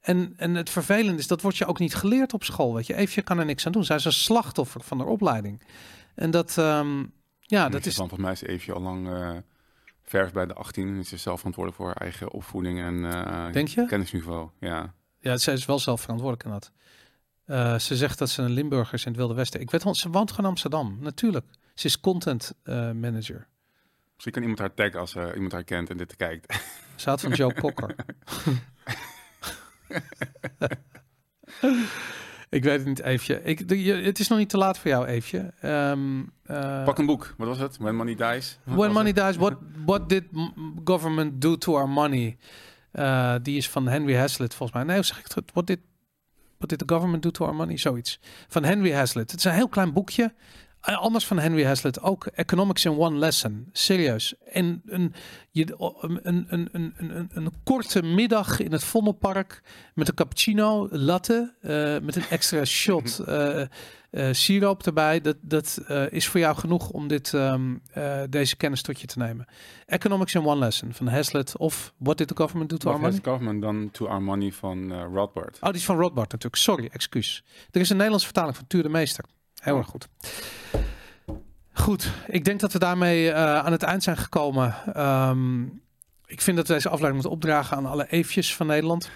En, 0.02 0.34
en 0.38 0.56
het 0.56 0.70
vervelende 0.70 1.20
is, 1.20 1.28
dat 1.28 1.42
wordt 1.42 1.58
je 1.58 1.66
ook 1.66 1.80
niet 1.80 1.96
geleerd 1.96 2.34
op 2.34 2.44
school, 2.44 2.74
weet 2.74 2.88
je. 2.88 2.96
Eefje 2.96 3.22
kan 3.22 3.40
er 3.40 3.46
niks 3.46 3.66
aan 3.66 3.72
doen. 3.72 3.86
Zij 3.86 3.96
is 3.96 4.06
een 4.06 4.12
slachtoffer 4.12 4.82
van 4.84 4.98
de 4.98 5.04
opleiding. 5.04 5.62
En 6.16 6.32
dat, 6.32 6.58
um, 6.58 7.14
ja, 7.40 7.70
dat 7.70 7.86
is... 7.86 7.96
Volgens 7.96 8.20
mij 8.20 8.32
is 8.32 8.42
Eefje 8.42 8.74
al 8.74 8.82
lang... 8.82 9.08
Uh 9.08 9.30
vers 10.06 10.32
bij 10.32 10.46
de 10.46 10.54
18 10.54 10.88
en 10.88 11.00
is 11.00 11.10
ze 11.10 11.18
zelf 11.18 11.38
verantwoordelijk 11.38 11.84
voor 11.84 11.92
haar 11.92 12.02
eigen 12.02 12.32
opvoeding 12.32 12.80
en 12.80 12.96
uh, 12.96 13.52
Denk 13.52 13.68
je? 13.68 13.86
kennisniveau. 13.86 14.50
Ja. 14.60 14.94
ja, 15.20 15.38
zij 15.38 15.54
is 15.54 15.66
wel 15.66 15.80
zelf 15.80 16.02
verantwoordelijk 16.02 16.48
in 16.48 16.52
dat. 16.52 16.72
Uh, 17.48 17.80
ze 17.80 17.96
zegt 17.96 18.20
dat 18.20 18.30
ze 18.30 18.42
een 18.42 18.52
Limburger 18.52 18.94
is 18.94 19.06
in 19.06 19.12
het 19.12 19.18
Wilde 19.20 19.34
Westen. 19.34 19.60
Ik 19.60 19.72
weet, 19.72 19.82
ze 19.82 20.10
woont 20.10 20.30
gewoon 20.30 20.46
in 20.46 20.52
Amsterdam, 20.52 20.98
natuurlijk. 21.02 21.46
Ze 21.74 21.88
is 21.88 22.00
content 22.00 22.54
uh, 22.64 22.76
manager. 22.92 23.48
Misschien 24.14 24.34
kan 24.34 24.42
iemand 24.42 24.60
haar 24.60 24.74
taggen 24.74 25.00
als 25.00 25.16
iemand 25.16 25.52
haar 25.52 25.64
kent 25.64 25.90
en 25.90 25.98
dit 25.98 26.16
kijkt. 26.16 26.54
Ze 26.96 27.10
had 27.10 27.22
van 27.22 27.32
Joe 27.32 27.54
Cocker. 27.54 27.96
Ik 32.56 32.64
weet 32.64 32.78
het 32.78 32.88
niet, 32.88 33.00
Eefje. 33.00 33.44
Ik, 33.44 33.68
de, 33.68 33.84
je, 33.84 33.94
het 33.94 34.20
is 34.20 34.28
nog 34.28 34.38
niet 34.38 34.50
te 34.50 34.58
laat 34.58 34.78
voor 34.78 34.92
jou, 34.92 35.06
Eefje. 35.06 35.54
Um, 35.64 36.32
uh, 36.52 36.84
Pak 36.84 36.98
een 36.98 37.06
boek. 37.06 37.34
Wat 37.38 37.48
was 37.48 37.58
het? 37.58 37.78
When 37.78 37.96
Money 37.96 38.16
Dies? 38.16 38.60
When 38.64 38.92
Money 38.92 39.12
het? 39.16 39.26
Dies. 39.26 39.36
What, 39.36 39.54
what 39.86 40.10
did 40.10 40.24
government 40.84 41.42
do 41.42 41.58
to 41.58 41.76
our 41.76 41.90
money? 41.90 42.38
Uh, 42.94 43.36
die 43.42 43.58
is 43.58 43.70
van 43.70 43.88
Henry 43.88 44.16
Hazlitt, 44.16 44.54
volgens 44.54 44.78
mij. 44.78 44.96
Nee, 44.96 45.04
zeg 45.04 45.20
ik 45.20 45.26
het? 45.34 45.52
What 45.54 45.68
did, 45.68 45.80
what 46.58 46.70
did 46.70 46.80
the 46.80 46.94
government 46.94 47.24
do 47.24 47.32
to 47.32 47.46
our 47.46 47.56
money? 47.56 47.78
Zoiets. 47.78 48.20
Van 48.48 48.64
Henry 48.64 48.94
Hazlitt. 48.94 49.32
Het 49.32 49.40
is 49.40 49.46
een 49.46 49.52
heel 49.52 49.70
klein 49.70 49.94
boekje. 49.94 50.34
Anders 50.86 51.26
van 51.26 51.40
Henry 51.40 51.66
Hazlitt 51.66 52.02
ook 52.02 52.26
Economics 52.26 52.86
in 52.86 52.98
One 52.98 53.18
Lesson. 53.18 53.70
Serieus. 53.72 54.34
En 54.52 54.82
een, 54.86 55.14
je, 55.52 55.76
een, 56.00 56.20
een, 56.24 56.70
een, 56.72 56.94
een, 56.98 57.30
een 57.34 57.52
korte 57.64 58.02
middag 58.02 58.60
in 58.60 58.72
het 58.72 58.84
Vondelpark 58.84 59.62
met 59.94 60.08
een 60.08 60.14
cappuccino, 60.14 60.88
latte, 60.92 61.54
uh, 61.62 61.70
met 62.06 62.16
een 62.16 62.26
extra 62.30 62.66
shot 62.82 63.22
uh, 63.28 63.62
uh, 64.12 64.28
siroop 64.32 64.86
erbij. 64.86 65.22
Dat, 65.22 65.36
dat 65.42 65.82
is 66.10 66.28
voor 66.28 66.40
jou 66.40 66.56
genoeg 66.56 66.90
om 66.90 67.08
dit, 67.08 67.34
um, 67.34 67.82
deze 68.30 68.56
kennis 68.56 68.82
tot 68.82 69.02
je 69.02 69.08
te 69.08 69.18
nemen. 69.18 69.46
Economics 69.86 70.34
in 70.34 70.46
One 70.46 70.60
Lesson 70.60 70.94
van 70.94 71.08
Hazlitt 71.08 71.58
of 71.58 71.94
What 71.98 72.18
Did 72.18 72.28
the 72.28 72.36
Government 72.36 72.70
Do 72.70 72.78
to 72.78 72.90
What 72.90 73.02
Our 73.02 73.12
Money? 73.12 73.22
What 73.22 73.34
Government 73.34 73.62
Done 73.62 73.92
to 73.92 74.08
Our 74.08 74.22
Money 74.22 74.52
van 74.52 74.94
Rothbard. 75.14 75.58
Oh, 75.62 75.70
die 75.70 75.80
is 75.80 75.86
van 75.86 75.98
Rothbard 75.98 76.32
natuurlijk. 76.32 76.62
Sorry, 76.62 76.90
excuus. 76.92 77.44
Er 77.72 77.82
is 77.82 77.90
een 77.90 77.96
Nederlandse 77.96 78.28
vertaling 78.28 78.56
van 78.56 78.68
Tuur 78.68 78.84
de 78.84 78.90
Meester. 78.90 79.26
Heel 79.66 79.78
erg 79.78 79.88
goed. 79.88 80.08
Goed, 81.74 82.12
ik 82.28 82.46
denk 82.46 82.60
dat 82.60 82.74
we 82.74 82.80
daarmee 82.80 83.26
uh, 83.26 83.58
aan 83.58 83.72
het 83.72 83.84
eind 83.84 84.04
zijn 84.04 84.18
gekomen. 84.18 84.76
Um, 85.02 85.82
ik 86.26 86.42
vind 86.42 86.58
dat 86.58 86.68
we 86.68 86.74
deze 86.74 86.90
afleiding 86.90 87.14
moeten 87.14 87.32
opdragen 87.32 87.78
aan 87.78 87.86
alle 87.86 88.08
eefjes 88.10 88.56
van 88.56 88.68
Nederland. 88.68 89.10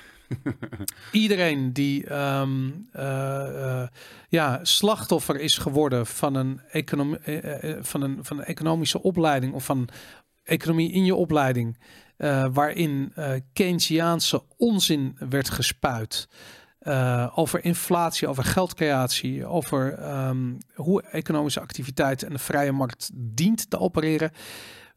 Iedereen 1.11 1.73
die 1.73 2.13
um, 2.13 2.89
uh, 2.95 3.03
uh, 3.51 3.87
ja, 4.29 4.59
slachtoffer 4.63 5.39
is 5.39 5.57
geworden 5.57 6.05
van 6.05 6.35
een, 6.35 6.61
economie, 6.71 7.19
van, 7.81 8.01
een, 8.01 8.19
van 8.21 8.37
een 8.37 8.45
economische 8.45 9.01
opleiding 9.01 9.53
of 9.53 9.65
van 9.65 9.89
economie 10.43 10.91
in 10.91 11.05
je 11.05 11.15
opleiding, 11.15 11.77
waarin 12.51 13.13
Keynesiaanse 13.53 14.43
onzin 14.57 15.17
werd 15.29 15.49
gespuit. 15.49 16.27
Uh, 16.84 17.27
over 17.36 17.63
inflatie, 17.63 18.27
over 18.27 18.43
geldcreatie, 18.43 19.45
over 19.45 20.09
um, 20.27 20.57
hoe 20.73 21.01
economische 21.01 21.59
activiteit 21.59 22.23
en 22.23 22.32
de 22.32 22.39
vrije 22.39 22.71
markt 22.71 23.09
dient 23.13 23.69
te 23.69 23.80
opereren. 23.80 24.32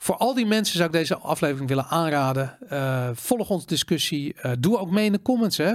Voor 0.03 0.17
al 0.17 0.35
die 0.35 0.47
mensen 0.47 0.77
zou 0.77 0.89
ik 0.89 0.95
deze 0.95 1.17
aflevering 1.17 1.69
willen 1.69 1.87
aanraden. 1.87 2.59
Uh, 2.73 3.09
volg 3.13 3.51
onze 3.51 3.67
discussie. 3.67 4.35
Uh, 4.43 4.53
doe 4.59 4.79
ook 4.79 4.91
mee 4.91 5.05
in 5.05 5.13
de 5.13 5.23
comments. 5.23 5.57
Hè? 5.57 5.73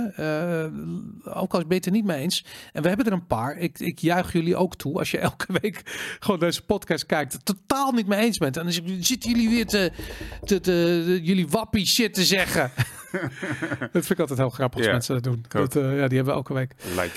ook 1.24 1.54
als 1.54 1.64
je 1.68 1.74
het 1.74 1.86
er 1.86 1.92
niet 1.92 2.06
mee 2.06 2.22
eens. 2.22 2.46
En 2.74 2.82
we 2.82 2.88
hebben 2.88 3.06
er 3.06 3.12
een 3.12 3.28
paar. 3.28 3.58
Ik, 3.58 3.80
ik 3.80 4.00
juich 4.00 4.34
jullie 4.34 4.56
ook 4.56 4.76
toe. 4.76 4.98
Als 4.98 5.12
je 5.12 5.18
elke 5.30 5.60
week 5.62 5.82
gewoon 6.20 6.40
deze 6.40 6.62
podcast 6.62 7.06
kijkt. 7.06 7.46
Totaal 7.46 7.92
niet 7.92 8.08
mee 8.08 8.20
eens 8.20 8.38
bent. 8.38 8.58
En 8.58 8.64
dan 8.64 8.74
zitten 9.00 9.32
jullie 9.32 9.50
weer 9.50 9.66
te, 9.66 9.92
te, 10.44 10.60
te, 10.60 11.20
jullie 11.24 11.48
wappie 11.48 11.86
shit 11.86 12.14
te 12.14 12.26
zeggen. 12.26 12.72
dat 13.92 13.92
vind 13.92 14.10
ik 14.10 14.20
altijd 14.20 14.40
heel 14.40 14.50
grappig 14.50 14.80
als 14.80 14.88
mensen 14.88 15.14
dat 15.14 15.24
doen. 15.24 15.46
Dat, 15.48 15.76
uh, 15.76 15.84
ja, 15.84 16.08
die 16.08 16.18
hebben 16.18 16.26
we 16.26 16.32
elke 16.32 16.54
week. 16.54 16.74
Like. 16.96 17.12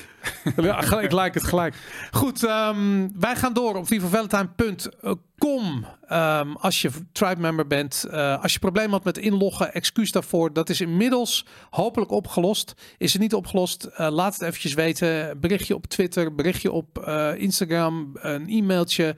ja, 0.62 0.78
ik 1.00 1.12
like 1.12 1.38
het 1.38 1.44
gelijk. 1.44 1.74
Goed, 2.10 2.42
um, 2.42 3.20
wij 3.20 3.36
gaan 3.36 3.52
door 3.52 3.76
op 3.76 3.86
vivavalentine.com. 3.86 5.86
Um, 6.12 6.56
als 6.56 6.82
je 6.82 6.90
tribe 7.12 7.40
member 7.40 7.66
bent. 7.66 8.06
Uh, 8.10 8.42
als 8.42 8.52
je 8.52 8.58
problemen 8.58 8.90
had 8.90 9.04
met 9.04 9.18
inloggen, 9.18 9.72
excuus 9.72 10.12
daarvoor. 10.12 10.52
Dat 10.52 10.68
is 10.68 10.80
inmiddels 10.80 11.46
hopelijk 11.70 12.10
opgelost. 12.10 12.74
Is 12.98 13.12
het 13.12 13.22
niet 13.22 13.34
opgelost? 13.34 13.88
Uh, 13.92 14.08
laat 14.10 14.32
het 14.32 14.42
eventjes 14.42 14.74
weten. 14.74 15.40
Berichtje 15.40 15.74
op 15.74 15.86
Twitter, 15.86 16.34
berichtje 16.34 16.72
op 16.72 16.98
Instagram, 17.36 18.10
een 18.14 18.48
e-mailtje. 18.48 19.16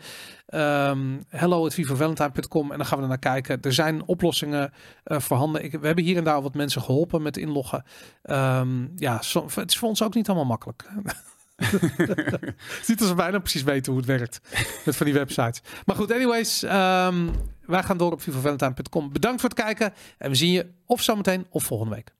Um, 0.55 1.25
hello 1.29 1.67
at 1.67 1.75
en 1.75 2.77
dan 2.77 2.87
gaan 2.87 2.97
we 2.99 3.03
er 3.03 3.09
naar 3.09 3.19
kijken. 3.19 3.61
Er 3.61 3.73
zijn 3.73 4.07
oplossingen 4.07 4.73
uh, 5.05 5.19
voorhanden. 5.19 5.81
We 5.81 5.87
hebben 5.87 6.05
hier 6.05 6.17
en 6.17 6.25
daar 6.25 6.43
wat 6.43 6.55
mensen 6.55 6.83
geholpen 6.83 7.23
met 7.23 7.37
inloggen. 7.37 7.85
Um, 8.23 8.93
ja, 8.97 9.21
het 9.55 9.71
is 9.71 9.79
voor 9.79 9.89
ons 9.89 10.03
ook 10.03 10.15
niet 10.15 10.29
allemaal 10.29 10.47
makkelijk. 10.47 10.85
Ziet 12.83 13.01
als 13.01 13.09
we 13.09 13.15
bijna 13.15 13.39
precies 13.39 13.63
weten 13.63 13.93
hoe 13.93 14.01
het 14.01 14.11
werkt 14.11 14.41
met 14.85 14.97
van 14.97 15.07
die 15.07 15.15
websites. 15.15 15.63
Maar 15.85 15.97
goed, 15.97 16.13
anyways, 16.13 16.63
um, 16.63 17.31
wij 17.67 17.83
gaan 17.83 17.97
door 17.97 18.13
op 18.13 18.23
vivavalentine.com. 18.23 19.13
Bedankt 19.13 19.41
voor 19.41 19.51
het 19.51 19.59
kijken 19.59 19.93
en 20.19 20.31
we 20.31 20.37
zien 20.37 20.53
je 20.53 20.67
of 20.87 21.03
zometeen 21.03 21.47
of 21.51 21.65
volgende 21.65 21.95
week. 21.95 22.13